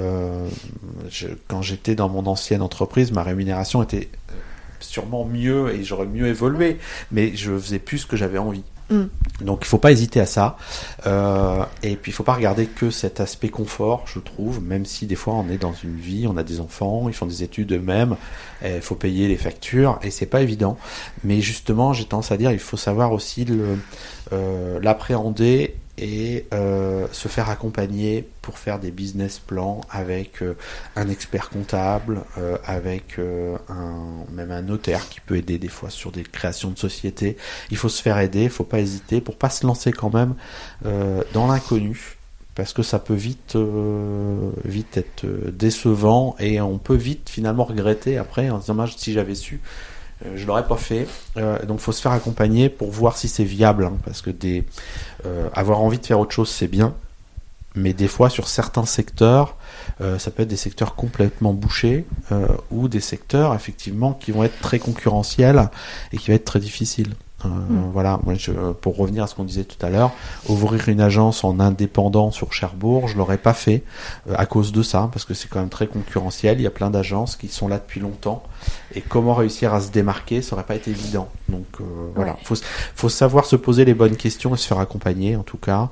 je, 1.09 1.27
quand 1.47 1.61
j'étais 1.61 1.95
dans 1.95 2.09
mon 2.09 2.25
ancienne 2.25 2.61
entreprise, 2.61 3.11
ma 3.11 3.23
rémunération 3.23 3.83
était 3.83 4.09
sûrement 4.79 5.25
mieux 5.25 5.73
et 5.73 5.83
j'aurais 5.83 6.05
mieux 6.05 6.27
évolué, 6.27 6.77
mais 7.11 7.35
je 7.35 7.57
faisais 7.57 7.79
plus 7.79 7.99
ce 7.99 8.05
que 8.05 8.17
j'avais 8.17 8.37
envie. 8.37 8.63
Mm. 8.89 9.03
Donc 9.41 9.59
il 9.61 9.67
faut 9.67 9.77
pas 9.77 9.91
hésiter 9.91 10.19
à 10.19 10.25
ça. 10.25 10.57
Euh, 11.05 11.63
et 11.83 11.95
puis 11.95 12.11
il 12.11 12.15
faut 12.15 12.23
pas 12.23 12.33
regarder 12.33 12.65
que 12.65 12.89
cet 12.89 13.19
aspect 13.19 13.49
confort, 13.49 14.03
je 14.07 14.19
trouve, 14.19 14.61
même 14.61 14.85
si 14.85 15.05
des 15.05 15.15
fois 15.15 15.35
on 15.35 15.49
est 15.49 15.57
dans 15.57 15.73
une 15.73 15.95
vie, 15.95 16.27
on 16.27 16.37
a 16.37 16.43
des 16.43 16.59
enfants, 16.59 17.07
ils 17.07 17.13
font 17.13 17.25
des 17.25 17.43
études 17.43 17.71
eux-mêmes, 17.73 18.15
il 18.65 18.81
faut 18.81 18.95
payer 18.95 19.27
les 19.27 19.37
factures 19.37 19.99
et 20.03 20.11
c'est 20.11 20.25
pas 20.25 20.41
évident. 20.41 20.77
Mais 21.23 21.39
justement, 21.39 21.93
j'ai 21.93 22.05
tendance 22.05 22.31
à 22.31 22.37
dire, 22.37 22.51
il 22.51 22.59
faut 22.59 22.77
savoir 22.77 23.13
aussi 23.13 23.45
euh, 24.31 24.79
l'appréhender 24.81 25.75
et 25.97 26.45
euh, 26.53 27.07
se 27.11 27.27
faire 27.27 27.49
accompagner 27.49 28.27
pour 28.41 28.57
faire 28.57 28.79
des 28.79 28.91
business 28.91 29.39
plans 29.39 29.81
avec 29.89 30.41
euh, 30.41 30.55
un 30.95 31.09
expert 31.09 31.49
comptable, 31.49 32.21
avec 32.65 33.17
même 33.17 34.51
un 34.51 34.61
notaire 34.61 35.09
qui 35.09 35.19
peut 35.19 35.35
aider 35.35 35.57
des 35.57 35.67
fois 35.67 35.89
sur 35.89 36.11
des 36.11 36.23
créations 36.23 36.69
de 36.69 36.77
sociétés. 36.77 37.37
Il 37.71 37.77
faut 37.77 37.89
se 37.89 38.01
faire 38.01 38.17
aider, 38.19 38.43
il 38.43 38.49
faut 38.49 38.63
pas 38.63 38.79
hésiter 38.79 39.19
pour 39.19 39.35
pas 39.35 39.49
se 39.49 39.65
lancer 39.65 39.91
quand 39.91 40.13
même 40.13 40.35
dans 41.33 41.47
l'inconnu 41.47 42.17
parce 42.55 42.73
que 42.73 42.83
ça 42.83 42.99
peut 42.99 43.13
vite 43.13 43.57
vite 44.65 44.97
être 44.97 45.25
décevant 45.51 46.35
et 46.39 46.61
on 46.61 46.77
peut 46.77 46.95
vite 46.95 47.29
finalement 47.29 47.65
regretter 47.65 48.17
après 48.17 48.49
en 48.49 48.61
se 48.61 48.71
disant 48.71 48.85
si 48.97 49.13
j'avais 49.13 49.35
su 49.35 49.59
je 50.35 50.45
l'aurais 50.45 50.67
pas 50.67 50.77
fait. 50.77 51.07
Euh, 51.37 51.63
donc, 51.65 51.79
faut 51.79 51.91
se 51.91 52.01
faire 52.01 52.11
accompagner 52.11 52.69
pour 52.69 52.91
voir 52.91 53.17
si 53.17 53.27
c'est 53.27 53.43
viable, 53.43 53.85
hein, 53.85 53.97
parce 54.05 54.21
que 54.21 54.29
des, 54.29 54.65
euh, 55.25 55.49
avoir 55.53 55.81
envie 55.81 55.99
de 55.99 56.05
faire 56.05 56.19
autre 56.19 56.33
chose, 56.33 56.49
c'est 56.49 56.67
bien, 56.67 56.93
mais 57.75 57.93
des 57.93 58.07
fois 58.07 58.29
sur 58.29 58.47
certains 58.47 58.85
secteurs, 58.85 59.55
euh, 60.01 60.19
ça 60.19 60.31
peut 60.31 60.43
être 60.43 60.49
des 60.49 60.57
secteurs 60.57 60.95
complètement 60.95 61.53
bouchés 61.53 62.05
ou 62.71 62.87
des 62.87 62.99
secteurs 62.99 63.53
effectivement 63.53 64.13
qui 64.13 64.31
vont 64.31 64.43
être 64.43 64.59
très 64.59 64.79
concurrentiels 64.79 65.69
et 66.11 66.17
qui 66.17 66.29
vont 66.31 66.35
être 66.35 66.45
très 66.45 66.59
difficiles. 66.59 67.13
Euh, 67.45 67.47
hmm. 67.47 67.91
Voilà, 67.91 68.19
moi 68.23 68.33
je, 68.35 68.51
pour 68.51 68.97
revenir 68.97 69.23
à 69.23 69.27
ce 69.27 69.35
qu'on 69.35 69.43
disait 69.43 69.63
tout 69.63 69.83
à 69.85 69.89
l'heure, 69.89 70.11
ouvrir 70.47 70.89
une 70.89 71.01
agence 71.01 71.43
en 71.43 71.59
indépendant 71.59 72.31
sur 72.31 72.53
Cherbourg, 72.53 73.07
je 73.07 73.17
l'aurais 73.17 73.37
pas 73.37 73.53
fait 73.53 73.83
euh, 74.29 74.35
à 74.37 74.45
cause 74.45 74.71
de 74.71 74.83
ça, 74.83 75.09
parce 75.11 75.25
que 75.25 75.33
c'est 75.33 75.47
quand 75.47 75.59
même 75.59 75.69
très 75.69 75.87
concurrentiel. 75.87 76.59
Il 76.59 76.63
y 76.63 76.67
a 76.67 76.71
plein 76.71 76.89
d'agences 76.89 77.35
qui 77.35 77.47
sont 77.47 77.67
là 77.67 77.77
depuis 77.77 77.99
longtemps, 77.99 78.43
et 78.93 79.01
comment 79.01 79.33
réussir 79.33 79.73
à 79.73 79.81
se 79.81 79.91
démarquer, 79.91 80.41
ça 80.41 80.55
aurait 80.55 80.65
pas 80.65 80.75
été 80.75 80.91
évident. 80.91 81.29
Donc 81.47 81.65
euh, 81.79 81.83
voilà, 82.15 82.37
faut, 82.43 82.55
faut 82.95 83.09
savoir 83.09 83.45
se 83.45 83.55
poser 83.55 83.85
les 83.85 83.93
bonnes 83.93 84.17
questions 84.17 84.53
et 84.53 84.57
se 84.57 84.67
faire 84.67 84.79
accompagner, 84.79 85.35
en 85.35 85.43
tout 85.43 85.57
cas. 85.57 85.89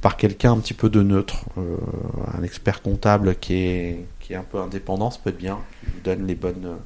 par 0.00 0.16
quelqu'un 0.16 0.52
un 0.52 0.58
petit 0.58 0.72
peu 0.72 0.88
de 0.88 1.02
neutre, 1.02 1.44
un 2.38 2.42
expert 2.42 2.80
comptable 2.80 3.34
qui 3.34 3.54
est, 3.54 4.06
qui 4.20 4.32
est 4.32 4.36
un 4.36 4.44
peu 4.44 4.58
indépendant, 4.58 5.10
ça 5.10 5.18
peut 5.22 5.30
être 5.30 5.38
bien, 5.38 5.58
qui 5.80 5.90
vous 5.90 6.00
donne 6.02 6.26
les 6.26 6.34
bonnes, 6.34 6.76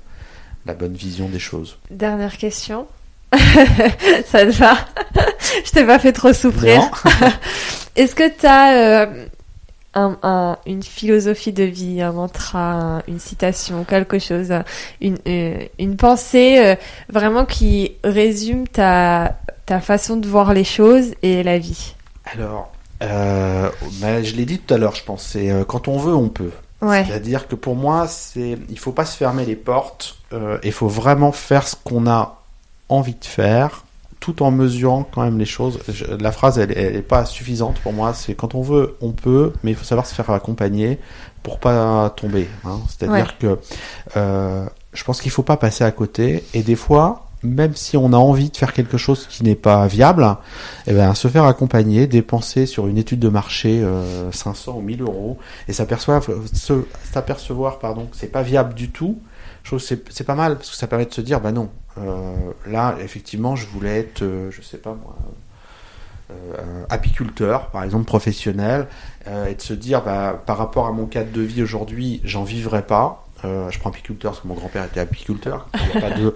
la 0.67 0.75
bonne 0.75 0.95
vision 0.95 1.29
des 1.29 1.39
choses. 1.39 1.79
Dernière 1.91 2.37
question, 2.37 2.89
ça 4.27 4.47
te 4.47 4.51
va 4.53 4.77
Je 5.65 5.71
t'ai 5.71 5.85
pas 5.85 5.99
fait 5.99 6.13
trop 6.13 6.33
souffrir. 6.33 6.91
Est-ce 7.97 8.15
que 8.15 8.29
tu 8.29 8.47
as 8.47 9.07
euh, 9.97 10.55
une 10.67 10.83
philosophie 10.83 11.53
de 11.53 11.63
vie, 11.63 12.03
un 12.03 12.13
mantra, 12.13 13.03
une 13.07 13.21
citation, 13.21 13.85
quelque 13.85 14.19
chose, 14.19 14.53
une, 15.01 15.19
euh, 15.29 15.65
une 15.79 15.97
pensée 15.97 16.59
euh, 16.59 16.75
vraiment 17.09 17.45
qui 17.45 17.93
résume 18.03 18.67
ta, 18.67 19.37
ta 19.67 19.81
façon 19.81 20.17
de 20.17 20.27
voir 20.27 20.53
les 20.53 20.65
choses 20.65 21.15
et 21.23 21.43
la 21.43 21.59
vie? 21.59 21.95
Alors, 22.33 22.73
bah, 23.01 24.23
je 24.23 24.35
l'ai 24.35 24.45
dit 24.45 24.59
tout 24.59 24.75
à 24.75 24.79
l'heure, 24.79 24.97
je 24.97 25.05
pense, 25.05 25.37
quand 25.69 25.89
on 25.89 25.99
veut, 25.99 26.15
on 26.15 26.29
peut. 26.29 26.51
C'est-à-dire 26.81 27.49
que 27.49 27.55
pour 27.55 27.77
moi, 27.77 28.07
c'est 28.09 28.59
il 28.69 28.79
faut 28.79 28.93
pas 28.93 29.07
se 29.07 29.17
fermer 29.17 29.47
les 29.47 29.57
portes, 29.57 30.17
il 30.63 30.73
faut 30.73 30.89
vraiment 30.89 31.33
faire 31.33 31.67
ce 31.69 31.77
qu'on 31.77 32.07
a 32.07 32.44
envie 32.89 33.15
de 33.15 33.25
faire, 33.25 33.85
tout 34.21 34.43
en 34.43 34.51
mesurant 34.51 35.07
quand 35.11 35.23
même 35.23 35.39
les 35.39 35.45
choses. 35.45 35.81
la 36.19 36.33
phrase, 36.33 36.59
elle, 36.59 36.73
elle 36.77 36.97
est 36.97 37.03
pas 37.03 37.25
suffisante 37.27 37.79
pour 37.81 37.93
moi. 37.93 38.15
C'est 38.15 38.35
quand 38.35 38.55
on 38.55 38.63
veut, 38.63 38.97
on 39.01 39.13
peut, 39.13 39.53
mais 39.63 39.73
il 39.73 39.77
faut 39.77 39.85
savoir 39.85 40.07
se 40.07 40.15
faire 40.15 40.31
accompagner 40.31 40.99
pour 41.43 41.61
pas 41.61 42.11
tomber. 42.17 42.49
Hein. 42.65 42.81
C'est-à-dire 42.89 43.37
que 43.39 43.59
euh, 44.17 44.67
je 44.95 45.05
pense 45.05 45.21
qu'il 45.21 45.31
faut 45.31 45.43
pas 45.43 45.59
passer 45.59 45.85
à 45.85 45.91
côté. 45.91 46.43
Et 46.55 46.63
des 46.63 46.75
fois, 46.75 47.27
même 47.43 47.75
si 47.75 47.97
on 47.97 48.13
a 48.13 48.17
envie 48.17 48.49
de 48.49 48.57
faire 48.57 48.73
quelque 48.73 48.97
chose 48.97 49.27
qui 49.29 49.45
n'est 49.45 49.55
pas 49.55 49.87
viable, 49.87 50.27
eh 50.87 50.95
ben, 50.95 51.15
se 51.15 51.29
faire 51.29 51.45
accompagner, 51.45 52.07
dépenser 52.07 52.65
sur 52.65 52.87
une 52.87 52.97
étude 52.97 53.21
de 53.21 53.29
marché 53.29 53.83
euh, 53.83 54.33
500 54.33 54.77
ou 54.79 54.81
1000 54.81 55.03
euros 55.03 55.39
et 55.69 55.75
s'apercevoir, 55.75 56.23
pardon, 57.79 58.07
que 58.07 58.17
c'est 58.17 58.33
pas 58.33 58.43
viable 58.43 58.73
du 58.73 58.91
tout, 58.91 59.19
je 59.63 59.69
trouve 59.69 59.87
que 59.87 59.97
c'est 60.11 60.25
pas 60.25 60.35
mal 60.35 60.57
parce 60.57 60.71
que 60.71 60.77
ça 60.77 60.87
permet 60.87 61.05
de 61.05 61.13
se 61.13 61.21
dire, 61.21 61.41
bah 61.41 61.53
non, 61.53 61.69
là, 61.97 62.97
effectivement, 63.01 63.57
je 63.57 63.67
voulais 63.67 64.01
être, 64.01 64.23
euh, 64.23 64.51
je 64.51 64.63
sais 64.63 64.79
pas 64.79 64.95
moi, 64.95 65.17
apiculteur, 66.89 67.69
par 67.71 67.85
exemple 67.85 68.07
professionnel, 68.07 68.89
et 69.27 69.55
de 69.55 69.61
se 69.61 69.73
dire, 69.73 70.03
bah, 70.03 70.43
par 70.45 70.59
rapport 70.59 70.87
à 70.87 70.93
mon 70.93 71.07
cadre 71.07 71.31
de 71.31 71.43
vie 71.43 71.63
aujourd'hui, 71.63 72.21
j'en 72.25 72.43
vivrai 72.43 72.83
pas. 72.83 73.27
je 73.45 73.79
prends 73.79 73.91
apiculteur 73.91 74.33
parce 74.33 74.43
que 74.43 74.49
mon 74.49 74.55
grand-père 74.55 74.85
était 74.85 75.01
apiculteur. 75.01 75.69
Il 75.75 75.95
y 75.95 75.99
a 75.99 76.01
pas 76.01 76.11
de, 76.11 76.35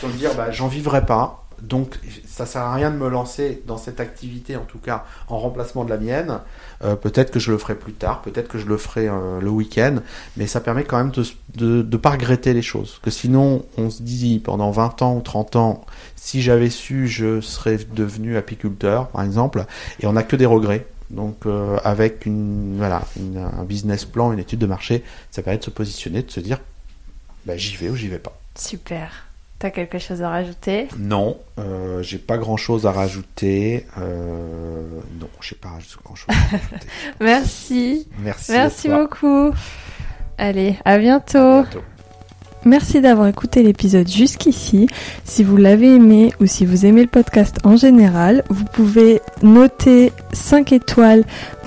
se 0.00 0.06
dire, 0.16 0.34
bah, 0.34 0.50
j'en 0.52 0.68
vivrai 0.68 1.04
pas. 1.04 1.43
Donc 1.62 1.98
ça 2.26 2.46
sert 2.46 2.62
à 2.62 2.74
rien 2.74 2.90
de 2.90 2.96
me 2.96 3.08
lancer 3.08 3.62
dans 3.66 3.76
cette 3.76 4.00
activité, 4.00 4.56
en 4.56 4.64
tout 4.64 4.78
cas 4.78 5.04
en 5.28 5.38
remplacement 5.38 5.84
de 5.84 5.90
la 5.90 5.98
mienne. 5.98 6.40
Euh, 6.82 6.96
peut-être 6.96 7.30
que 7.30 7.38
je 7.38 7.50
le 7.50 7.58
ferai 7.58 7.74
plus 7.74 7.92
tard, 7.92 8.22
peut-être 8.22 8.48
que 8.48 8.58
je 8.58 8.66
le 8.66 8.76
ferai 8.76 9.08
euh, 9.08 9.40
le 9.40 9.50
week-end, 9.50 9.96
mais 10.36 10.46
ça 10.46 10.60
permet 10.60 10.84
quand 10.84 10.98
même 10.98 11.12
de 11.54 11.82
ne 11.82 11.96
pas 11.96 12.10
regretter 12.10 12.52
les 12.52 12.62
choses. 12.62 12.98
Que 13.02 13.10
sinon, 13.10 13.64
on 13.78 13.90
se 13.90 14.02
dit 14.02 14.40
pendant 14.40 14.70
20 14.70 15.02
ans 15.02 15.16
ou 15.16 15.20
30 15.20 15.56
ans, 15.56 15.84
si 16.16 16.42
j'avais 16.42 16.70
su, 16.70 17.08
je 17.08 17.40
serais 17.40 17.78
devenu 17.94 18.36
apiculteur, 18.36 19.08
par 19.08 19.22
exemple, 19.22 19.64
et 20.00 20.06
on 20.06 20.12
n'a 20.12 20.22
que 20.22 20.36
des 20.36 20.46
regrets. 20.46 20.86
Donc 21.10 21.46
euh, 21.46 21.78
avec 21.84 22.26
un 22.26 23.64
business 23.64 24.04
plan, 24.04 24.32
une 24.32 24.38
étude 24.38 24.58
de 24.58 24.66
marché, 24.66 25.04
ça 25.30 25.42
permet 25.42 25.58
de 25.58 25.64
se 25.64 25.70
positionner, 25.70 26.22
de 26.22 26.30
se 26.30 26.40
dire, 26.40 26.58
bah, 27.46 27.56
j'y 27.56 27.76
vais 27.76 27.88
ou 27.88 27.96
j'y 27.96 28.08
vais 28.08 28.18
pas. 28.18 28.36
Super. 28.56 29.23
T'as 29.58 29.70
quelque 29.70 29.98
chose 29.98 30.22
à 30.22 30.28
rajouter? 30.28 30.88
Non, 30.98 31.38
euh, 31.58 32.02
j'ai 32.02 32.18
pas 32.18 32.36
grand 32.38 32.56
chose 32.56 32.86
à 32.86 32.92
rajouter. 32.92 33.86
Euh, 33.98 34.82
non, 35.20 35.28
j'ai 35.40 35.56
pas 35.56 35.70
grand 36.04 36.14
chose 36.14 36.28
à 36.28 36.56
rajouter. 36.56 36.86
Merci. 37.20 38.08
Merci. 38.18 38.52
Merci 38.52 38.88
beaucoup. 38.88 39.52
Allez, 40.36 40.76
à 40.84 40.98
bientôt. 40.98 41.38
À 41.38 41.62
bientôt. 41.62 41.82
Merci 42.66 43.02
d'avoir 43.02 43.28
écouté 43.28 43.62
l'épisode 43.62 44.08
jusqu'ici. 44.08 44.88
Si 45.24 45.44
vous 45.44 45.58
l'avez 45.58 45.94
aimé 45.94 46.32
ou 46.40 46.46
si 46.46 46.64
vous 46.64 46.86
aimez 46.86 47.02
le 47.02 47.08
podcast 47.08 47.58
en 47.64 47.76
général, 47.76 48.42
vous 48.48 48.64
pouvez 48.64 49.20
noter 49.42 50.12
5 50.32 50.72
étoiles 50.72 51.24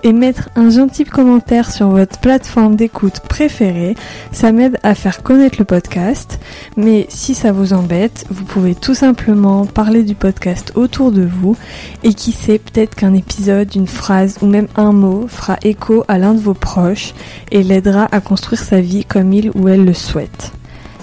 et 0.07 0.13
mettre 0.13 0.49
un 0.55 0.69
gentil 0.69 1.03
commentaire 1.03 1.69
sur 1.69 1.89
votre 1.89 2.17
plateforme 2.19 2.77
d'écoute 2.77 3.19
préférée. 3.19 3.97
Ça 4.31 4.53
m'aide 4.53 4.79
à 4.81 4.95
faire 4.95 5.21
connaître 5.21 5.57
le 5.59 5.65
podcast. 5.65 6.39
Mais 6.77 7.07
si 7.09 7.35
ça 7.35 7.51
vous 7.51 7.73
embête, 7.73 8.25
vous 8.29 8.45
pouvez 8.45 8.73
tout 8.73 8.95
simplement 8.95 9.65
parler 9.65 10.03
du 10.03 10.15
podcast 10.15 10.71
autour 10.75 11.11
de 11.11 11.23
vous 11.23 11.57
et 12.03 12.13
qui 12.13 12.31
sait 12.31 12.57
peut-être 12.57 12.95
qu'un 12.95 13.13
épisode, 13.13 13.75
une 13.75 13.85
phrase 13.85 14.38
ou 14.41 14.45
même 14.45 14.69
un 14.77 14.93
mot 14.93 15.27
fera 15.27 15.57
écho 15.63 16.05
à 16.07 16.17
l'un 16.17 16.34
de 16.34 16.39
vos 16.39 16.53
proches 16.53 17.13
et 17.51 17.61
l'aidera 17.61 18.07
à 18.13 18.21
construire 18.21 18.61
sa 18.61 18.79
vie 18.79 19.03
comme 19.03 19.34
il 19.34 19.51
ou 19.55 19.67
elle 19.67 19.84
le 19.84 19.93
souhaite. 19.93 20.53